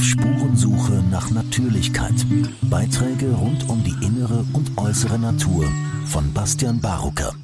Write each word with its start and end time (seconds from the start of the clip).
Auf 0.00 0.06
Spurensuche 0.06 0.92
nach 1.10 1.30
Natürlichkeit. 1.30 2.14
Beiträge 2.62 3.34
rund 3.34 3.68
um 3.68 3.84
die 3.84 3.94
innere 4.02 4.46
und 4.54 4.78
äußere 4.78 5.18
Natur 5.18 5.66
von 6.06 6.32
Bastian 6.32 6.80
Barucker. 6.80 7.34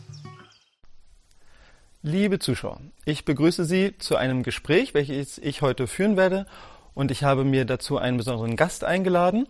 Liebe 2.00 2.38
Zuschauer, 2.38 2.80
ich 3.04 3.26
begrüße 3.26 3.66
Sie 3.66 3.98
zu 3.98 4.16
einem 4.16 4.42
Gespräch, 4.42 4.94
welches 4.94 5.36
ich 5.36 5.60
heute 5.60 5.86
führen 5.86 6.16
werde. 6.16 6.46
Und 6.94 7.10
ich 7.10 7.24
habe 7.24 7.44
mir 7.44 7.66
dazu 7.66 7.98
einen 7.98 8.16
besonderen 8.16 8.56
Gast 8.56 8.84
eingeladen. 8.84 9.46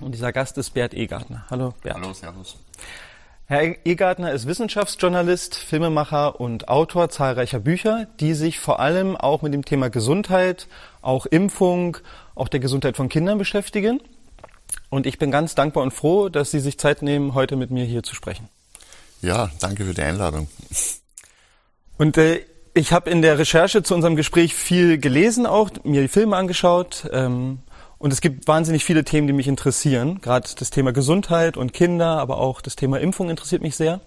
Und 0.00 0.12
dieser 0.12 0.30
Gast 0.30 0.58
ist 0.58 0.74
Bert 0.74 0.92
Egartner. 0.92 1.46
Hallo 1.48 1.72
Bert. 1.82 1.96
Hallo, 1.96 2.12
Servus. 2.12 2.58
Herr 3.46 3.76
Egartner 3.86 4.32
ist 4.32 4.46
Wissenschaftsjournalist, 4.46 5.54
Filmemacher 5.54 6.40
und 6.40 6.68
Autor 6.68 7.10
zahlreicher 7.10 7.60
Bücher, 7.60 8.06
die 8.18 8.32
sich 8.32 8.58
vor 8.58 8.80
allem 8.80 9.18
auch 9.18 9.42
mit 9.42 9.52
dem 9.52 9.66
Thema 9.66 9.90
Gesundheit, 9.90 10.66
auch 11.04 11.26
Impfung, 11.26 11.98
auch 12.34 12.48
der 12.48 12.60
Gesundheit 12.60 12.96
von 12.96 13.08
Kindern 13.08 13.38
beschäftigen. 13.38 14.00
Und 14.90 15.06
ich 15.06 15.18
bin 15.18 15.30
ganz 15.30 15.54
dankbar 15.54 15.82
und 15.82 15.92
froh, 15.92 16.28
dass 16.28 16.50
Sie 16.50 16.60
sich 16.60 16.78
Zeit 16.78 17.02
nehmen, 17.02 17.34
heute 17.34 17.56
mit 17.56 17.70
mir 17.70 17.84
hier 17.84 18.02
zu 18.02 18.14
sprechen. 18.14 18.48
Ja, 19.22 19.50
danke 19.60 19.84
für 19.84 19.94
die 19.94 20.02
Einladung. 20.02 20.48
Und 21.96 22.18
äh, 22.18 22.44
ich 22.74 22.92
habe 22.92 23.08
in 23.10 23.22
der 23.22 23.38
Recherche 23.38 23.82
zu 23.82 23.94
unserem 23.94 24.16
Gespräch 24.16 24.54
viel 24.54 24.98
gelesen, 24.98 25.46
auch 25.46 25.70
mir 25.84 26.02
die 26.02 26.08
Filme 26.08 26.36
angeschaut. 26.36 27.08
Ähm, 27.12 27.60
und 27.98 28.12
es 28.12 28.20
gibt 28.20 28.48
wahnsinnig 28.48 28.84
viele 28.84 29.04
Themen, 29.04 29.26
die 29.26 29.32
mich 29.32 29.48
interessieren. 29.48 30.20
Gerade 30.20 30.48
das 30.58 30.70
Thema 30.70 30.92
Gesundheit 30.92 31.56
und 31.56 31.72
Kinder, 31.72 32.18
aber 32.18 32.38
auch 32.38 32.60
das 32.60 32.76
Thema 32.76 33.00
Impfung 33.00 33.30
interessiert 33.30 33.62
mich 33.62 33.76
sehr. 33.76 34.00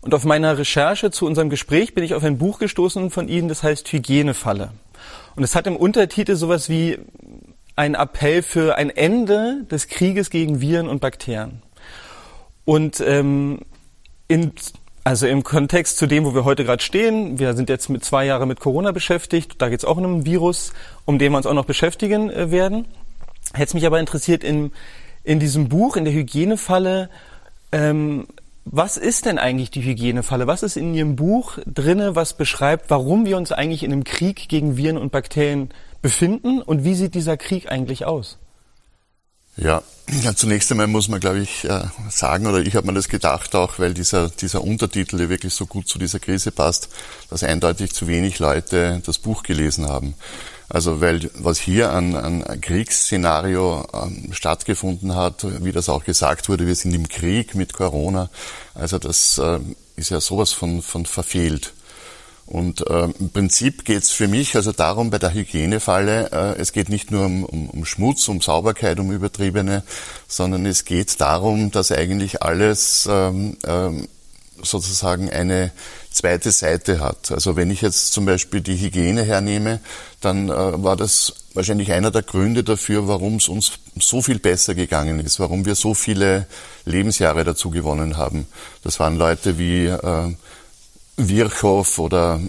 Und 0.00 0.14
auf 0.14 0.24
meiner 0.24 0.56
Recherche 0.58 1.10
zu 1.10 1.26
unserem 1.26 1.50
Gespräch 1.50 1.94
bin 1.94 2.04
ich 2.04 2.14
auf 2.14 2.22
ein 2.22 2.38
Buch 2.38 2.58
gestoßen 2.58 3.10
von 3.10 3.28
Ihnen, 3.28 3.48
das 3.48 3.62
heißt 3.62 3.90
Hygienefalle. 3.92 4.72
Und 5.36 5.42
es 5.42 5.54
hat 5.54 5.66
im 5.66 5.76
Untertitel 5.76 6.36
sowas 6.36 6.68
wie 6.68 6.98
ein 7.76 7.94
Appell 7.94 8.42
für 8.42 8.76
ein 8.76 8.90
Ende 8.90 9.64
des 9.70 9.88
Krieges 9.88 10.30
gegen 10.30 10.60
Viren 10.60 10.88
und 10.88 11.00
Bakterien. 11.00 11.62
Und 12.64 13.00
ähm, 13.00 13.60
in 14.28 14.52
also 15.06 15.26
im 15.26 15.42
Kontext 15.42 15.98
zu 15.98 16.06
dem, 16.06 16.24
wo 16.24 16.34
wir 16.34 16.46
heute 16.46 16.64
gerade 16.64 16.82
stehen, 16.82 17.38
wir 17.38 17.52
sind 17.52 17.68
jetzt 17.68 17.90
mit 17.90 18.02
zwei 18.02 18.24
Jahren 18.24 18.48
mit 18.48 18.58
Corona 18.58 18.90
beschäftigt, 18.90 19.60
da 19.60 19.68
geht 19.68 19.80
es 19.80 19.84
auch 19.84 19.98
um 19.98 20.04
ein 20.04 20.24
Virus, 20.24 20.72
um 21.04 21.18
den 21.18 21.32
wir 21.32 21.36
uns 21.36 21.46
auch 21.46 21.52
noch 21.52 21.66
beschäftigen 21.66 22.30
äh, 22.30 22.50
werden. 22.50 22.86
Hätte 23.52 23.76
mich 23.76 23.84
aber 23.84 24.00
interessiert, 24.00 24.42
in, 24.42 24.72
in 25.22 25.40
diesem 25.40 25.68
Buch, 25.68 25.96
in 25.96 26.06
der 26.06 26.14
Hygienefalle, 26.14 27.10
ähm, 27.70 28.26
was 28.64 28.96
ist 28.96 29.26
denn 29.26 29.38
eigentlich 29.38 29.70
die 29.70 29.84
Hygienefalle? 29.84 30.46
Was 30.46 30.62
ist 30.62 30.76
in 30.76 30.94
Ihrem 30.94 31.16
Buch 31.16 31.58
drinne, 31.66 32.16
was 32.16 32.34
beschreibt, 32.36 32.90
warum 32.90 33.26
wir 33.26 33.36
uns 33.36 33.52
eigentlich 33.52 33.82
in 33.82 33.92
einem 33.92 34.04
Krieg 34.04 34.48
gegen 34.48 34.76
Viren 34.76 34.96
und 34.96 35.12
Bakterien 35.12 35.70
befinden 36.02 36.62
und 36.62 36.84
wie 36.84 36.94
sieht 36.94 37.14
dieser 37.14 37.36
Krieg 37.36 37.70
eigentlich 37.70 38.04
aus? 38.04 38.38
Ja, 39.56 39.82
ja, 40.22 40.34
zunächst 40.34 40.70
einmal 40.72 40.88
muss 40.88 41.08
man, 41.08 41.20
glaube 41.20 41.38
ich, 41.38 41.64
äh, 41.64 41.82
sagen, 42.10 42.46
oder 42.46 42.58
ich 42.58 42.74
habe 42.74 42.86
mir 42.86 42.92
das 42.92 43.08
gedacht 43.08 43.54
auch, 43.54 43.78
weil 43.78 43.94
dieser, 43.94 44.28
dieser 44.28 44.62
Untertitel, 44.62 45.16
der 45.16 45.28
wirklich 45.28 45.54
so 45.54 45.66
gut 45.66 45.86
zu 45.86 45.98
dieser 45.98 46.18
Krise 46.18 46.50
passt, 46.50 46.88
dass 47.30 47.44
eindeutig 47.44 47.92
zu 47.92 48.08
wenig 48.08 48.40
Leute 48.40 49.00
das 49.06 49.18
Buch 49.18 49.44
gelesen 49.44 49.88
haben. 49.88 50.14
Also 50.68 51.00
weil 51.00 51.30
was 51.34 51.60
hier 51.60 51.92
an, 51.92 52.16
an 52.16 52.60
Kriegsszenario 52.60 53.86
ähm, 53.92 54.32
stattgefunden 54.32 55.14
hat, 55.14 55.46
wie 55.64 55.72
das 55.72 55.88
auch 55.88 56.04
gesagt 56.04 56.48
wurde, 56.48 56.66
wir 56.66 56.74
sind 56.74 56.94
im 56.94 57.08
Krieg 57.08 57.54
mit 57.54 57.74
Corona, 57.74 58.30
also 58.74 58.98
das 58.98 59.38
äh, 59.38 59.60
ist 59.96 60.10
ja 60.10 60.20
sowas 60.20 60.52
von, 60.52 60.82
von 60.82 61.06
verfehlt. 61.06 61.74
Und 62.46 62.86
äh, 62.88 63.04
im 63.04 63.30
Prinzip 63.30 63.86
geht 63.86 64.02
es 64.02 64.10
für 64.10 64.28
mich 64.28 64.54
also 64.54 64.72
darum, 64.72 65.10
bei 65.10 65.18
der 65.18 65.32
Hygienefalle, 65.32 66.30
äh, 66.30 66.60
es 66.60 66.72
geht 66.72 66.90
nicht 66.90 67.10
nur 67.10 67.24
um, 67.24 67.44
um, 67.44 67.70
um, 67.70 67.84
Schmutz, 67.86 68.28
um 68.28 68.42
Sauberkeit, 68.42 69.00
um 69.00 69.10
übertriebene, 69.12 69.82
sondern 70.28 70.66
es 70.66 70.84
geht 70.84 71.20
darum, 71.20 71.70
dass 71.70 71.90
eigentlich 71.90 72.42
alles 72.42 73.08
ähm, 73.10 73.56
ähm, 73.66 74.08
sozusagen 74.64 75.30
eine 75.30 75.70
zweite 76.10 76.50
Seite 76.52 77.00
hat. 77.00 77.30
Also 77.30 77.56
wenn 77.56 77.70
ich 77.70 77.82
jetzt 77.82 78.12
zum 78.12 78.24
Beispiel 78.24 78.60
die 78.60 78.76
Hygiene 78.76 79.22
hernehme, 79.22 79.80
dann 80.20 80.48
äh, 80.48 80.82
war 80.82 80.96
das 80.96 81.34
wahrscheinlich 81.54 81.92
einer 81.92 82.10
der 82.10 82.22
Gründe 82.22 82.64
dafür, 82.64 83.08
warum 83.08 83.36
es 83.36 83.48
uns 83.48 83.72
so 83.98 84.22
viel 84.22 84.38
besser 84.38 84.74
gegangen 84.74 85.20
ist, 85.20 85.40
warum 85.40 85.64
wir 85.64 85.74
so 85.74 85.94
viele 85.94 86.46
Lebensjahre 86.84 87.44
dazu 87.44 87.70
gewonnen 87.70 88.16
haben. 88.16 88.46
Das 88.82 89.00
waren 89.00 89.16
Leute 89.16 89.58
wie 89.58 89.86
äh, 89.86 90.34
Virchow 91.16 91.98
oder 91.98 92.40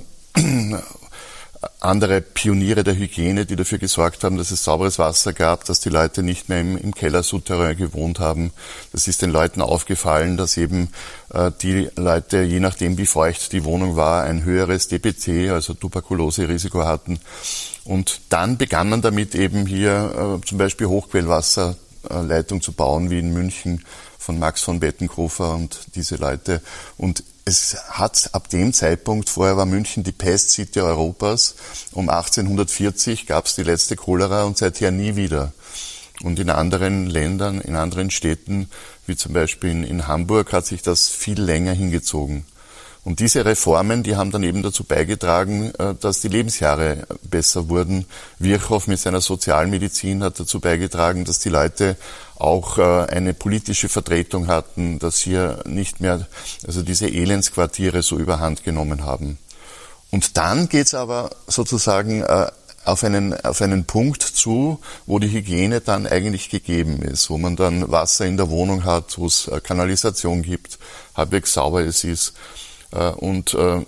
andere 1.79 2.21
Pioniere 2.21 2.83
der 2.83 2.95
Hygiene, 2.95 3.45
die 3.45 3.55
dafür 3.55 3.77
gesorgt 3.77 4.23
haben, 4.23 4.37
dass 4.37 4.51
es 4.51 4.63
sauberes 4.63 4.99
Wasser 4.99 5.33
gab, 5.33 5.65
dass 5.65 5.79
die 5.79 5.89
Leute 5.89 6.23
nicht 6.23 6.49
mehr 6.49 6.61
im, 6.61 6.77
im 6.77 6.93
Keller 6.93 7.23
Souterrain 7.23 7.77
gewohnt 7.77 8.19
haben. 8.19 8.51
Das 8.91 9.07
ist 9.07 9.21
den 9.21 9.29
Leuten 9.29 9.61
aufgefallen, 9.61 10.37
dass 10.37 10.57
eben 10.57 10.89
äh, 11.33 11.51
die 11.61 11.89
Leute, 11.95 12.41
je 12.41 12.59
nachdem 12.59 12.97
wie 12.97 13.05
feucht 13.05 13.51
die 13.51 13.63
Wohnung 13.63 13.95
war, 13.95 14.23
ein 14.23 14.43
höheres 14.43 14.87
DPC, 14.87 15.51
also 15.51 15.73
Tuberkulose-Risiko 15.73 16.83
hatten. 16.85 17.19
Und 17.83 18.21
dann 18.29 18.57
begann 18.57 18.89
man 18.89 19.01
damit 19.01 19.35
eben 19.35 19.65
hier 19.65 20.39
äh, 20.41 20.45
zum 20.45 20.57
Beispiel 20.57 20.87
Hochquellwasserleitung 20.87 22.61
zu 22.61 22.73
bauen, 22.73 23.09
wie 23.09 23.19
in 23.19 23.33
München 23.33 23.83
von 24.25 24.39
Max 24.39 24.63
von 24.63 24.79
Bettenkofer 24.79 25.53
und 25.53 25.79
diese 25.93 26.15
Leute. 26.15 26.61
Und 26.97 27.23
es 27.45 27.77
hat 27.89 28.31
ab 28.33 28.49
dem 28.49 28.73
Zeitpunkt, 28.73 29.29
vorher 29.29 29.55
war 29.55 29.67
München 29.67 30.03
die 30.03 30.11
Pest-City 30.11 30.81
Europas, 30.81 31.55
um 31.91 32.09
1840 32.09 33.27
gab 33.27 33.45
es 33.45 33.53
die 33.53 33.61
letzte 33.61 33.95
Cholera 33.95 34.43
und 34.43 34.57
seither 34.57 34.89
nie 34.89 35.15
wieder. 35.15 35.53
Und 36.23 36.39
in 36.39 36.49
anderen 36.49 37.05
Ländern, 37.05 37.61
in 37.61 37.75
anderen 37.75 38.09
Städten, 38.09 38.67
wie 39.05 39.15
zum 39.15 39.33
Beispiel 39.33 39.69
in, 39.69 39.83
in 39.83 40.07
Hamburg, 40.07 40.53
hat 40.53 40.65
sich 40.65 40.81
das 40.81 41.07
viel 41.07 41.39
länger 41.39 41.73
hingezogen. 41.73 42.45
Und 43.05 43.19
diese 43.19 43.45
Reformen, 43.45 44.01
die 44.01 44.15
haben 44.15 44.31
dann 44.31 44.41
eben 44.41 44.63
dazu 44.63 44.83
beigetragen, 44.83 45.71
äh, 45.77 45.93
dass 45.93 46.21
die 46.21 46.27
Lebensjahre 46.27 47.05
besser 47.21 47.69
wurden. 47.69 48.07
Virchow 48.39 48.87
mit 48.87 48.99
seiner 48.99 49.21
Sozialmedizin 49.21 50.23
hat 50.23 50.39
dazu 50.39 50.59
beigetragen, 50.59 51.23
dass 51.23 51.37
die 51.37 51.49
Leute 51.49 51.97
auch 52.37 52.79
äh, 52.79 52.81
eine 52.81 53.35
politische 53.35 53.89
Vertretung 53.89 54.47
hatten, 54.47 54.97
dass 54.97 55.19
hier 55.19 55.61
nicht 55.67 56.01
mehr, 56.01 56.27
also 56.65 56.81
diese 56.81 57.07
Elendsquartiere 57.07 58.01
so 58.01 58.17
überhand 58.17 58.63
genommen 58.63 59.05
haben. 59.05 59.37
Und 60.09 60.35
dann 60.35 60.67
geht's 60.67 60.95
aber 60.95 61.29
sozusagen 61.45 62.23
äh, 62.23 62.47
auf 62.85 63.03
einen, 63.03 63.39
auf 63.45 63.61
einen 63.61 63.85
Punkt 63.85 64.23
zu, 64.23 64.79
wo 65.05 65.19
die 65.19 65.31
Hygiene 65.31 65.79
dann 65.79 66.07
eigentlich 66.07 66.49
gegeben 66.49 67.03
ist, 67.03 67.29
wo 67.29 67.37
man 67.37 67.55
dann 67.55 67.91
Wasser 67.91 68.25
in 68.25 68.37
der 68.37 68.49
Wohnung 68.49 68.83
hat, 68.83 69.19
wo 69.19 69.27
es 69.27 69.49
Kanalisation 69.61 70.41
gibt, 70.41 70.79
halbwegs 71.15 71.53
sauber 71.53 71.85
es 71.85 72.03
ist. 72.03 72.33
Äh, 72.95 73.09
und 73.09 73.53
äh, 73.53 73.81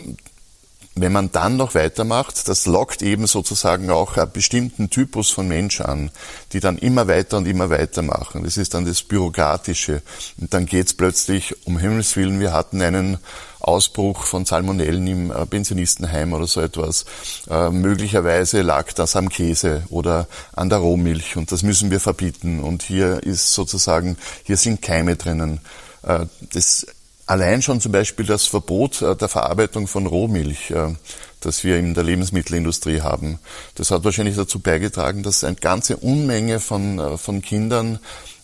wenn 1.00 1.12
man 1.12 1.32
dann 1.32 1.58
noch 1.58 1.76
weitermacht, 1.76 2.48
das 2.48 2.66
lockt 2.66 3.02
eben 3.02 3.28
sozusagen 3.28 3.90
auch 3.92 4.18
einen 4.18 4.32
bestimmten 4.32 4.90
Typus 4.90 5.30
von 5.30 5.48
Mensch 5.48 5.82
an, 5.82 6.10
die 6.54 6.60
dann 6.60 6.78
immer 6.78 7.08
weiter 7.08 7.38
und 7.38 7.48
immer 7.48 7.70
weiter 7.70 8.02
machen. 8.02 8.44
Das 8.44 8.58
ist 8.58 8.74
dann 8.74 8.86
das 8.86 9.04
Bürokratische. 9.04 10.02
Und 10.40 10.54
dann 10.54 10.66
geht's 10.66 10.94
plötzlich, 10.94 11.56
um 11.66 11.78
Himmels 11.78 12.16
Willen, 12.16 12.40
wir 12.40 12.52
hatten 12.52 12.82
einen 12.82 13.20
Ausbruch 13.60 14.24
von 14.24 14.46
Salmonellen 14.46 15.06
im 15.08 15.32
äh, 15.32 15.46
Pensionistenheim 15.46 16.34
oder 16.34 16.48
so 16.48 16.62
etwas. 16.62 17.06
Äh, 17.50 17.70
möglicherweise 17.70 18.62
lag 18.62 18.94
das 18.94 19.16
am 19.16 19.30
Käse 19.30 19.84
oder 19.90 20.28
an 20.54 20.70
der 20.70 20.80
Rohmilch 20.80 21.38
und 21.38 21.52
das 21.52 21.64
müssen 21.64 21.92
wir 21.92 22.00
verbieten. 22.00 22.64
Und 22.64 22.82
hier 22.82 23.22
ist 23.24 23.54
sozusagen, 23.54 24.18
hier 24.44 24.58
sind 24.58 24.82
Keime 24.82 25.16
drinnen. 25.16 25.60
Äh, 26.04 26.26
das 26.54 26.88
Allein 27.28 27.62
schon 27.62 27.82
zum 27.82 27.92
Beispiel 27.92 28.26
das 28.26 28.48
Verbot 28.48 29.02
äh, 29.02 29.14
der 29.14 29.28
Verarbeitung 29.28 29.88
von 29.88 30.08
Rohmilch, 30.08 30.72
äh, 30.72 30.96
das 31.42 31.66
wir 31.66 31.78
in 31.78 31.94
der 31.94 32.06
Lebensmittelindustrie 32.06 33.02
haben, 33.02 33.40
das 33.76 33.92
hat 33.92 34.06
wahrscheinlich 34.06 34.38
dazu 34.38 34.60
beigetragen, 34.60 35.24
dass 35.24 35.44
eine 35.44 35.58
ganze 35.58 35.98
Unmenge 35.98 36.62
von, 36.62 37.00
äh, 37.00 37.18
von 37.18 37.42
Kindern 37.42 38.00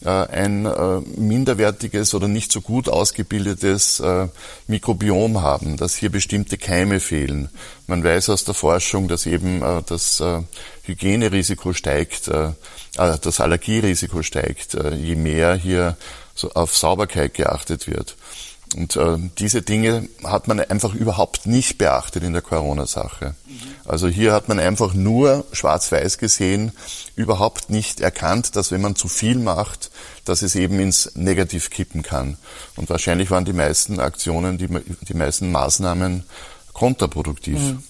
ein 0.06 0.64
minderwertiges 1.16 2.14
oder 2.14 2.28
nicht 2.28 2.52
so 2.52 2.60
gut 2.60 2.90
ausgebildetes 2.90 4.04
Mikrobiom 4.68 5.42
haben, 5.42 5.78
dass 5.78 5.96
hier 5.96 6.10
bestimmte 6.10 6.58
Keime 6.58 7.00
fehlen. 7.00 7.48
Man 7.88 8.04
weiß 8.04 8.28
aus 8.28 8.44
der 8.44 8.54
Forschung, 8.54 9.08
dass 9.08 9.26
eben 9.26 9.62
das 9.88 10.22
Hygienerisiko 10.84 11.72
steigt, 11.72 12.30
das 12.98 13.40
Allergierisiko 13.40 14.24
steigt, 14.24 14.74
je 14.74 15.16
mehr 15.16 15.56
hier 15.56 15.96
auf 16.54 16.76
Sauberkeit 16.76 17.34
geachtet 17.34 17.88
wird. 17.88 18.18
Und 18.76 18.96
äh, 18.96 19.18
diese 19.38 19.62
Dinge 19.62 20.08
hat 20.24 20.48
man 20.48 20.60
einfach 20.60 20.94
überhaupt 20.94 21.46
nicht 21.46 21.78
beachtet 21.78 22.24
in 22.24 22.34
der 22.34 22.42
Corona-Sache. 22.42 23.36
Also 23.86 24.08
hier 24.08 24.34
hat 24.34 24.48
man 24.48 24.60
einfach 24.60 24.94
nur 24.94 25.46
schwarz-weiß 25.52 26.18
gesehen, 26.18 26.72
überhaupt 27.16 27.70
nicht 27.70 28.00
erkannt, 28.00 28.56
dass 28.56 28.72
wenn 28.72 28.82
man 28.82 28.96
zu 28.96 29.08
viel 29.08 29.38
macht, 29.38 29.92
dass 30.26 30.42
es 30.42 30.56
eben 30.56 30.80
ins 30.80 31.16
Negativ 31.16 31.70
kippen 31.70 32.02
kann. 32.02 32.38
Und 32.76 32.90
wahrscheinlich 32.90 33.30
waren 33.30 33.46
die 33.46 33.54
meisten 33.54 34.00
Aktionen, 34.00 34.58
die, 34.58 34.68
die 34.68 35.14
meisten 35.14 35.52
Maßnahmen 35.52 36.24
kontraproduktiv. 36.74 37.60
Mhm. 37.60 37.84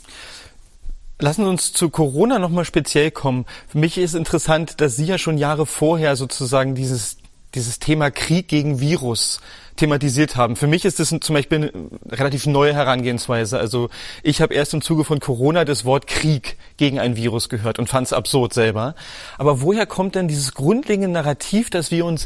Lassen 1.19 1.43
Sie 1.43 1.49
uns 1.49 1.71
zu 1.71 1.89
Corona 1.89 2.39
nochmal 2.39 2.65
speziell 2.65 3.11
kommen. 3.11 3.45
Für 3.67 3.77
mich 3.77 3.97
ist 3.97 4.15
interessant, 4.15 4.81
dass 4.81 4.95
Sie 4.97 5.05
ja 5.05 5.17
schon 5.17 5.37
Jahre 5.37 5.65
vorher 5.65 6.15
sozusagen 6.15 6.75
dieses, 6.75 7.17
dieses 7.55 7.79
Thema 7.79 8.11
Krieg 8.11 8.47
gegen 8.47 8.79
Virus 8.79 9.39
thematisiert 9.75 10.35
haben. 10.35 10.55
Für 10.55 10.67
mich 10.67 10.85
ist 10.85 10.99
das 10.99 11.09
zum 11.09 11.35
Beispiel 11.35 11.57
eine 11.57 11.71
relativ 12.11 12.45
neue 12.45 12.73
Herangehensweise. 12.73 13.57
Also 13.57 13.89
ich 14.21 14.41
habe 14.41 14.53
erst 14.53 14.73
im 14.73 14.81
Zuge 14.81 15.03
von 15.03 15.19
Corona 15.19 15.65
das 15.65 15.85
Wort 15.85 16.07
Krieg 16.07 16.57
gegen 16.77 16.99
ein 16.99 17.15
Virus 17.15 17.49
gehört 17.49 17.79
und 17.79 17.89
fand 17.89 18.07
es 18.07 18.13
absurd 18.13 18.53
selber. 18.53 18.95
Aber 19.37 19.61
woher 19.61 19.85
kommt 19.85 20.15
denn 20.15 20.27
dieses 20.27 20.53
grundlegende 20.53 21.09
Narrativ, 21.09 21.69
dass 21.69 21.91
wir 21.91 22.05
uns 22.05 22.25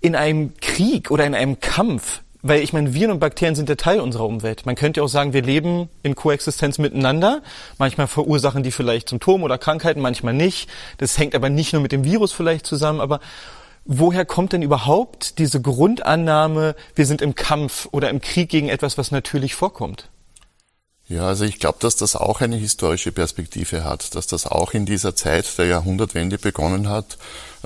in 0.00 0.16
einem 0.16 0.54
Krieg 0.60 1.10
oder 1.10 1.26
in 1.26 1.34
einem 1.34 1.60
Kampf 1.60 2.22
weil 2.42 2.62
ich 2.62 2.72
meine, 2.72 2.94
Viren 2.94 3.10
und 3.10 3.18
Bakterien 3.18 3.54
sind 3.54 3.68
der 3.68 3.76
Teil 3.76 4.00
unserer 4.00 4.24
Umwelt. 4.24 4.64
Man 4.64 4.74
könnte 4.74 5.02
auch 5.02 5.08
sagen, 5.08 5.32
wir 5.32 5.42
leben 5.42 5.90
in 6.02 6.14
Koexistenz 6.14 6.78
miteinander. 6.78 7.42
Manchmal 7.78 8.06
verursachen 8.06 8.62
die 8.62 8.70
vielleicht 8.70 9.10
Symptome 9.10 9.44
oder 9.44 9.58
Krankheiten, 9.58 10.00
manchmal 10.00 10.34
nicht. 10.34 10.70
Das 10.98 11.18
hängt 11.18 11.34
aber 11.34 11.50
nicht 11.50 11.72
nur 11.72 11.82
mit 11.82 11.92
dem 11.92 12.04
Virus 12.04 12.32
vielleicht 12.32 12.66
zusammen. 12.66 13.00
Aber 13.00 13.20
woher 13.84 14.24
kommt 14.24 14.52
denn 14.52 14.62
überhaupt 14.62 15.38
diese 15.38 15.60
Grundannahme, 15.60 16.74
wir 16.94 17.06
sind 17.06 17.22
im 17.22 17.34
Kampf 17.34 17.88
oder 17.92 18.10
im 18.10 18.20
Krieg 18.20 18.48
gegen 18.48 18.68
etwas, 18.68 18.98
was 18.98 19.10
natürlich 19.10 19.54
vorkommt? 19.54 20.08
Ja, 21.10 21.26
also 21.26 21.44
ich 21.44 21.58
glaube, 21.58 21.78
dass 21.80 21.96
das 21.96 22.14
auch 22.14 22.40
eine 22.40 22.54
historische 22.54 23.10
Perspektive 23.10 23.82
hat, 23.82 24.14
dass 24.14 24.28
das 24.28 24.46
auch 24.46 24.74
in 24.74 24.86
dieser 24.86 25.16
Zeit 25.16 25.58
der 25.58 25.66
Jahrhundertwende 25.66 26.38
begonnen 26.38 26.88
hat. 26.88 27.18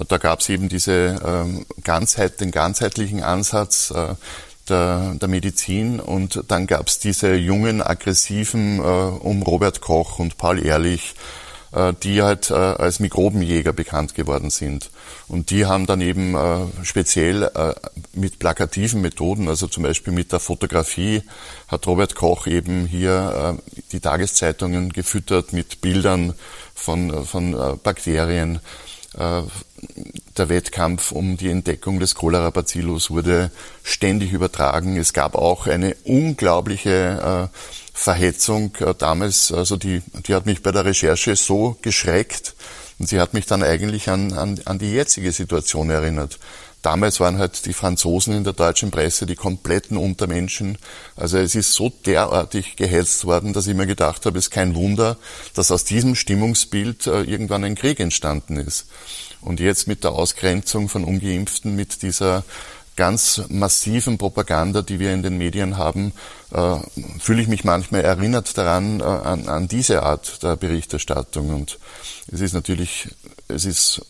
Da 0.09 0.17
gab 0.17 0.41
es 0.41 0.49
eben 0.49 0.71
diese 0.71 1.21
ähm, 1.23 1.67
Ganzheit, 1.85 2.41
den 2.41 2.53
ganzheitlichen 2.53 3.23
Ansatz 3.23 3.91
äh, 3.91 4.15
der, 4.71 5.15
der 5.21 5.29
Medizin 5.29 6.01
und 6.01 6.45
dann 6.49 6.67
gab 6.67 6.89
es 6.89 7.01
diese 7.01 7.35
jungen, 7.35 7.83
aggressiven 7.83 8.79
äh, 8.79 8.83
um 8.83 9.43
Robert 9.43 9.83
Koch 9.83 10.19
und 10.19 10.39
Paul 10.39 10.65
Ehrlich, 10.65 11.15
äh, 11.73 11.93
die 12.03 12.23
halt 12.23 12.51
äh, 12.51 12.55
als 12.55 12.99
Mikrobenjäger 12.99 13.75
bekannt 13.75 14.15
geworden 14.15 14.49
sind. 14.49 14.89
Und 15.29 15.51
die 15.51 15.67
haben 15.67 15.87
dann 15.87 16.01
eben 16.01 16.35
äh, 16.35 16.67
speziell 16.83 17.51
mit 18.13 18.39
plakativen 18.39 19.01
Methoden, 19.01 19.49
also 19.49 19.67
zum 19.67 19.83
Beispiel 19.83 20.13
mit 20.13 20.33
der 20.33 20.41
Fotografie, 20.41 21.23
hat 21.69 21.87
Robert 21.87 22.15
Koch 22.15 22.47
eben 22.47 22.87
hier 22.87 23.59
die 23.93 24.01
Tageszeitungen 24.01 24.93
gefüttert 24.93 25.53
mit 25.53 25.81
Bildern 25.81 26.35
von, 26.75 27.25
von 27.25 27.79
Bakterien. 27.83 28.61
Der 29.17 30.49
Wettkampf 30.49 31.13
um 31.13 31.37
die 31.37 31.51
Entdeckung 31.51 32.01
des 32.01 32.15
Cholera-Bacillus 32.15 33.11
wurde 33.11 33.51
ständig 33.83 34.33
übertragen. 34.33 34.97
Es 34.97 35.13
gab 35.13 35.35
auch 35.37 35.67
eine 35.67 35.95
unglaubliche 36.05 37.51
Verhetzung 37.95 38.75
äh, 38.81 38.93
damals, 38.99 39.53
also 39.53 39.77
die, 39.77 40.03
die 40.27 40.35
hat 40.35 40.47
mich 40.47 40.63
bei 40.63 40.73
der 40.73 40.85
Recherche 40.85 41.37
so 41.37 41.77
geschreckt 41.81 42.55
und 42.99 43.09
sie 43.09 43.21
hat 43.21 43.35
mich 43.35 43.47
dann 43.47 43.63
eigentlich 43.63 44.09
an, 44.09 44.33
an, 44.33 44.61
an 44.65 44.79
die 44.79 44.93
jetzige 44.93 45.33
Situation 45.33 45.91
erinnert. 45.91 46.39
Damals 46.85 47.19
waren 47.19 47.39
halt 47.39 47.65
die 47.65 47.73
Franzosen 47.73 48.35
in 48.35 48.45
der 48.45 48.53
deutschen 48.53 48.91
Presse 48.91 49.25
die 49.25 49.37
kompletten 49.37 49.97
Untermenschen. 49.97 50.77
Also 51.17 51.39
es 51.39 51.55
ist 51.55 51.73
so 51.73 51.91
derartig 52.05 52.77
gehetzt 52.77 53.25
worden, 53.25 53.55
dass 53.55 53.67
ich 53.67 53.75
mir 53.75 53.87
gedacht 53.87 54.27
habe, 54.27 54.39
es 54.39 54.47
ist 54.47 54.51
kein 54.51 54.75
Wunder, 54.75 55.17
dass 55.55 55.73
aus 55.73 55.85
diesem 55.85 56.15
Stimmungsbild 56.15 57.07
äh, 57.07 57.23
irgendwann 57.23 57.65
ein 57.65 57.75
Krieg 57.75 58.01
entstanden 58.01 58.59
ist. 58.59 58.87
Und 59.41 59.61
jetzt 59.61 59.89
mit 59.89 60.05
der 60.05 60.13
Ausgrenzung 60.13 60.91
von 60.91 61.05
Ungeimpften, 61.05 61.75
mit 61.75 62.03
dieser 62.03 62.45
ganz 62.97 63.43
massiven 63.49 64.19
Propaganda, 64.19 64.83
die 64.83 65.01
wir 65.01 65.13
in 65.13 65.23
den 65.23 65.39
Medien 65.39 65.79
haben, 65.79 66.13
äh, 66.53 66.77
fühle 67.19 67.43
ich 67.43 67.49
mich 67.49 67.65
manchmal 67.65 68.03
erinnert 68.03 68.57
daran, 68.57 69.01
äh, 69.01 69.05
an, 69.05 69.49
an, 69.49 69.69
diese 69.69 70.03
Art 70.03 70.43
der 70.43 70.57
Berichterstattung. 70.57 71.51
Und 71.51 71.79
es 72.31 72.41
ist 72.41 72.53
natürlich, 72.53 73.09
es 73.49 73.65
ist 73.65 74.05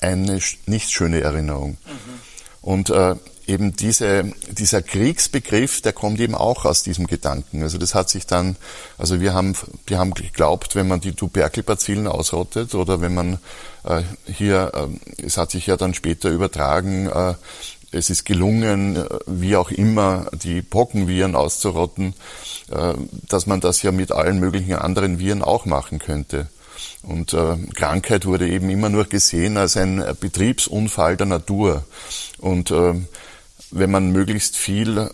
eine 0.00 0.40
nicht 0.66 0.90
schöne 0.90 1.20
Erinnerung. 1.20 1.70
Mhm. 1.86 2.20
Und 2.60 2.90
äh, 2.90 3.16
eben 3.48 3.74
diese, 3.74 4.30
dieser 4.50 4.82
Kriegsbegriff, 4.82 5.80
der 5.80 5.92
kommt 5.92 6.20
eben 6.20 6.34
auch 6.34 6.64
aus 6.64 6.82
diesem 6.82 7.06
Gedanken. 7.06 7.62
Also 7.62 7.78
das 7.78 7.94
hat 7.94 8.10
sich 8.10 8.26
dann, 8.26 8.56
also 8.98 9.20
wir 9.20 9.32
haben, 9.32 9.54
wir 9.86 9.98
haben 9.98 10.12
geglaubt, 10.12 10.74
wenn 10.74 10.86
man 10.86 11.00
die 11.00 11.12
Tuberkelbazillen 11.12 12.06
ausrottet 12.06 12.74
oder 12.74 13.00
wenn 13.00 13.14
man 13.14 13.38
äh, 13.84 14.02
hier, 14.26 14.72
äh, 14.74 15.24
es 15.24 15.38
hat 15.38 15.50
sich 15.50 15.66
ja 15.66 15.76
dann 15.76 15.94
später 15.94 16.28
übertragen, 16.28 17.08
äh, 17.08 17.34
es 17.90 18.10
ist 18.10 18.26
gelungen, 18.26 18.96
äh, 18.96 19.06
wie 19.26 19.56
auch 19.56 19.70
immer, 19.70 20.26
die 20.32 20.60
Pockenviren 20.60 21.34
auszurotten, 21.34 22.14
äh, 22.70 22.94
dass 23.28 23.46
man 23.46 23.60
das 23.60 23.82
ja 23.82 23.92
mit 23.92 24.12
allen 24.12 24.40
möglichen 24.40 24.74
anderen 24.74 25.18
Viren 25.18 25.42
auch 25.42 25.64
machen 25.64 25.98
könnte. 25.98 26.48
Und 27.02 27.32
äh, 27.32 27.56
Krankheit 27.74 28.26
wurde 28.26 28.48
eben 28.48 28.70
immer 28.70 28.88
nur 28.88 29.04
gesehen 29.04 29.56
als 29.56 29.76
ein 29.76 30.04
Betriebsunfall 30.20 31.16
der 31.16 31.26
Natur. 31.26 31.84
Und 32.38 32.70
äh, 32.70 32.94
wenn 33.70 33.90
man 33.90 34.10
möglichst 34.10 34.56
viel 34.56 35.10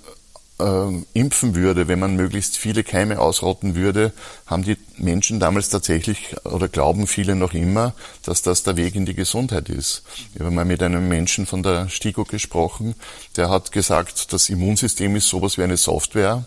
äh, 0.59 1.03
impfen 1.13 1.55
würde, 1.55 1.89
wenn 1.89 1.99
man 1.99 2.17
möglichst 2.17 2.57
viele 2.57 2.85
Keime 2.85 3.19
ausrotten 3.19 3.75
würde, 3.75 4.13
haben 4.47 4.63
die 4.65 4.77
Menschen 4.97 5.41
damals 5.41 5.69
tatsächlich 5.69 6.37
oder 6.45 6.69
glauben 6.69 7.07
viele 7.07 7.35
noch 7.35 7.55
immer, 7.55 7.95
dass 8.23 8.43
das 8.43 8.63
der 8.63 8.77
Weg 8.77 8.95
in 8.95 9.07
die 9.07 9.15
Gesundheit 9.15 9.69
ist. 9.69 10.05
Ich 10.35 10.41
habe 10.41 10.51
mal 10.51 10.65
mit 10.65 10.83
einem 10.83 11.09
Menschen 11.09 11.47
von 11.47 11.63
der 11.63 11.89
STIKO 11.89 12.25
gesprochen, 12.25 12.95
der 13.37 13.51
hat 13.51 13.73
gesagt, 13.73 14.33
das 14.33 14.49
Immunsystem 14.49 15.17
ist 15.17 15.29
sowas 15.29 15.59
wie 15.59 15.63
eine 15.63 15.77
Software 15.77 16.45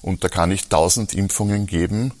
und 0.00 0.24
da 0.24 0.28
kann 0.28 0.50
ich 0.50 0.68
tausend 0.68 1.14
Impfungen 1.14 1.66
geben 1.66 2.12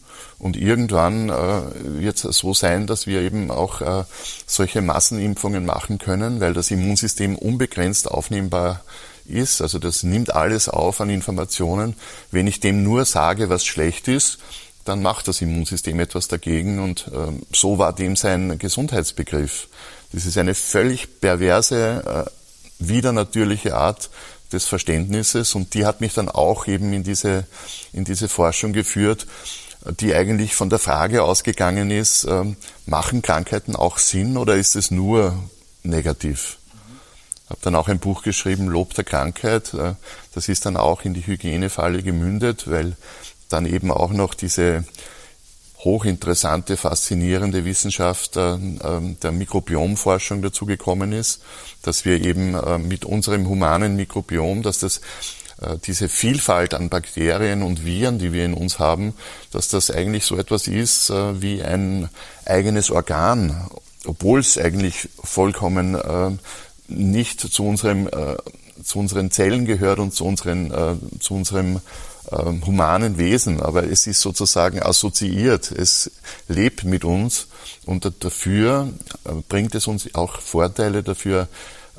und 0.42 0.56
irgendwann 0.56 1.28
äh, 1.28 1.62
wird 2.00 2.24
es 2.24 2.36
so 2.36 2.52
sein, 2.52 2.88
dass 2.88 3.06
wir 3.06 3.22
eben 3.22 3.52
auch 3.52 3.80
äh, 3.80 4.02
solche 4.44 4.82
Massenimpfungen 4.82 5.64
machen 5.64 5.98
können, 5.98 6.40
weil 6.40 6.52
das 6.52 6.72
Immunsystem 6.72 7.36
unbegrenzt 7.36 8.10
aufnehmbar 8.10 8.80
ist. 9.24 9.62
Also 9.62 9.78
das 9.78 10.02
nimmt 10.02 10.34
alles 10.34 10.68
auf 10.68 11.00
an 11.00 11.10
Informationen. 11.10 11.94
Wenn 12.32 12.48
ich 12.48 12.58
dem 12.58 12.82
nur 12.82 13.04
sage, 13.04 13.50
was 13.50 13.64
schlecht 13.64 14.08
ist, 14.08 14.38
dann 14.84 15.00
macht 15.00 15.28
das 15.28 15.40
Immunsystem 15.42 16.00
etwas 16.00 16.26
dagegen 16.26 16.80
und 16.80 17.06
äh, 17.06 17.40
so 17.54 17.78
war 17.78 17.92
dem 17.92 18.16
sein 18.16 18.58
Gesundheitsbegriff. 18.58 19.68
Das 20.12 20.26
ist 20.26 20.38
eine 20.38 20.56
völlig 20.56 21.20
perverse, 21.20 22.26
äh, 22.26 22.30
widernatürliche 22.80 23.76
Art 23.76 24.10
des 24.52 24.64
Verständnisses 24.64 25.54
und 25.54 25.74
die 25.74 25.86
hat 25.86 26.00
mich 26.00 26.14
dann 26.14 26.28
auch 26.28 26.66
eben 26.66 26.92
in 26.92 27.04
diese, 27.04 27.46
in 27.92 28.02
diese 28.02 28.28
Forschung 28.28 28.72
geführt, 28.72 29.28
die 30.00 30.14
eigentlich 30.14 30.54
von 30.54 30.70
der 30.70 30.78
Frage 30.78 31.22
ausgegangen 31.24 31.90
ist, 31.90 32.24
äh, 32.24 32.44
machen 32.86 33.22
Krankheiten 33.22 33.76
auch 33.76 33.98
Sinn 33.98 34.36
oder 34.36 34.56
ist 34.56 34.76
es 34.76 34.90
nur 34.90 35.36
negativ? 35.82 36.58
habe 37.52 37.60
dann 37.62 37.74
auch 37.74 37.88
ein 37.88 37.98
Buch 37.98 38.22
geschrieben, 38.22 38.66
Lob 38.66 38.94
der 38.94 39.04
Krankheit. 39.04 39.74
Äh, 39.74 39.94
das 40.34 40.48
ist 40.48 40.66
dann 40.66 40.76
auch 40.76 41.02
in 41.04 41.14
die 41.14 41.26
Hygienefalle 41.26 42.02
gemündet, 42.02 42.68
weil 42.68 42.96
dann 43.48 43.66
eben 43.66 43.90
auch 43.90 44.10
noch 44.10 44.34
diese 44.34 44.84
hochinteressante, 45.80 46.76
faszinierende 46.76 47.64
Wissenschaft 47.64 48.36
äh, 48.36 48.54
ähm, 48.54 49.16
der 49.20 49.32
Mikrobiomforschung 49.32 50.40
dazu 50.40 50.64
gekommen 50.64 51.12
ist, 51.12 51.42
dass 51.82 52.04
wir 52.04 52.24
eben 52.24 52.54
äh, 52.54 52.78
mit 52.78 53.04
unserem 53.04 53.48
humanen 53.48 53.96
Mikrobiom, 53.96 54.62
dass 54.62 54.78
das 54.78 55.00
diese 55.86 56.08
Vielfalt 56.08 56.74
an 56.74 56.88
Bakterien 56.88 57.62
und 57.62 57.84
Viren, 57.84 58.18
die 58.18 58.32
wir 58.32 58.44
in 58.44 58.54
uns 58.54 58.78
haben, 58.78 59.14
dass 59.50 59.68
das 59.68 59.90
eigentlich 59.90 60.24
so 60.24 60.36
etwas 60.36 60.66
ist 60.66 61.10
wie 61.10 61.62
ein 61.62 62.08
eigenes 62.44 62.90
Organ, 62.90 63.68
obwohl 64.04 64.40
es 64.40 64.58
eigentlich 64.58 65.08
vollkommen 65.22 65.96
nicht 66.88 67.40
zu 67.40 67.64
unserem 67.64 68.06
äh, 68.08 68.36
zu 68.82 68.98
unseren 68.98 69.30
Zellen 69.30 69.64
gehört 69.64 69.98
und 69.98 70.12
zu 70.12 70.24
unseren 70.24 70.70
äh, 70.70 70.94
zu 71.20 71.34
unserem 71.34 71.80
äh, 72.30 72.36
humanen 72.36 73.18
Wesen, 73.18 73.60
aber 73.60 73.84
es 73.84 74.06
ist 74.06 74.20
sozusagen 74.20 74.82
assoziiert, 74.82 75.70
es 75.70 76.10
lebt 76.48 76.84
mit 76.84 77.04
uns 77.04 77.46
und 77.84 78.10
dafür 78.20 78.92
äh, 79.24 79.32
bringt 79.48 79.74
es 79.74 79.86
uns 79.86 80.14
auch 80.14 80.40
Vorteile, 80.40 81.02
dafür 81.02 81.42
äh, 81.42 81.46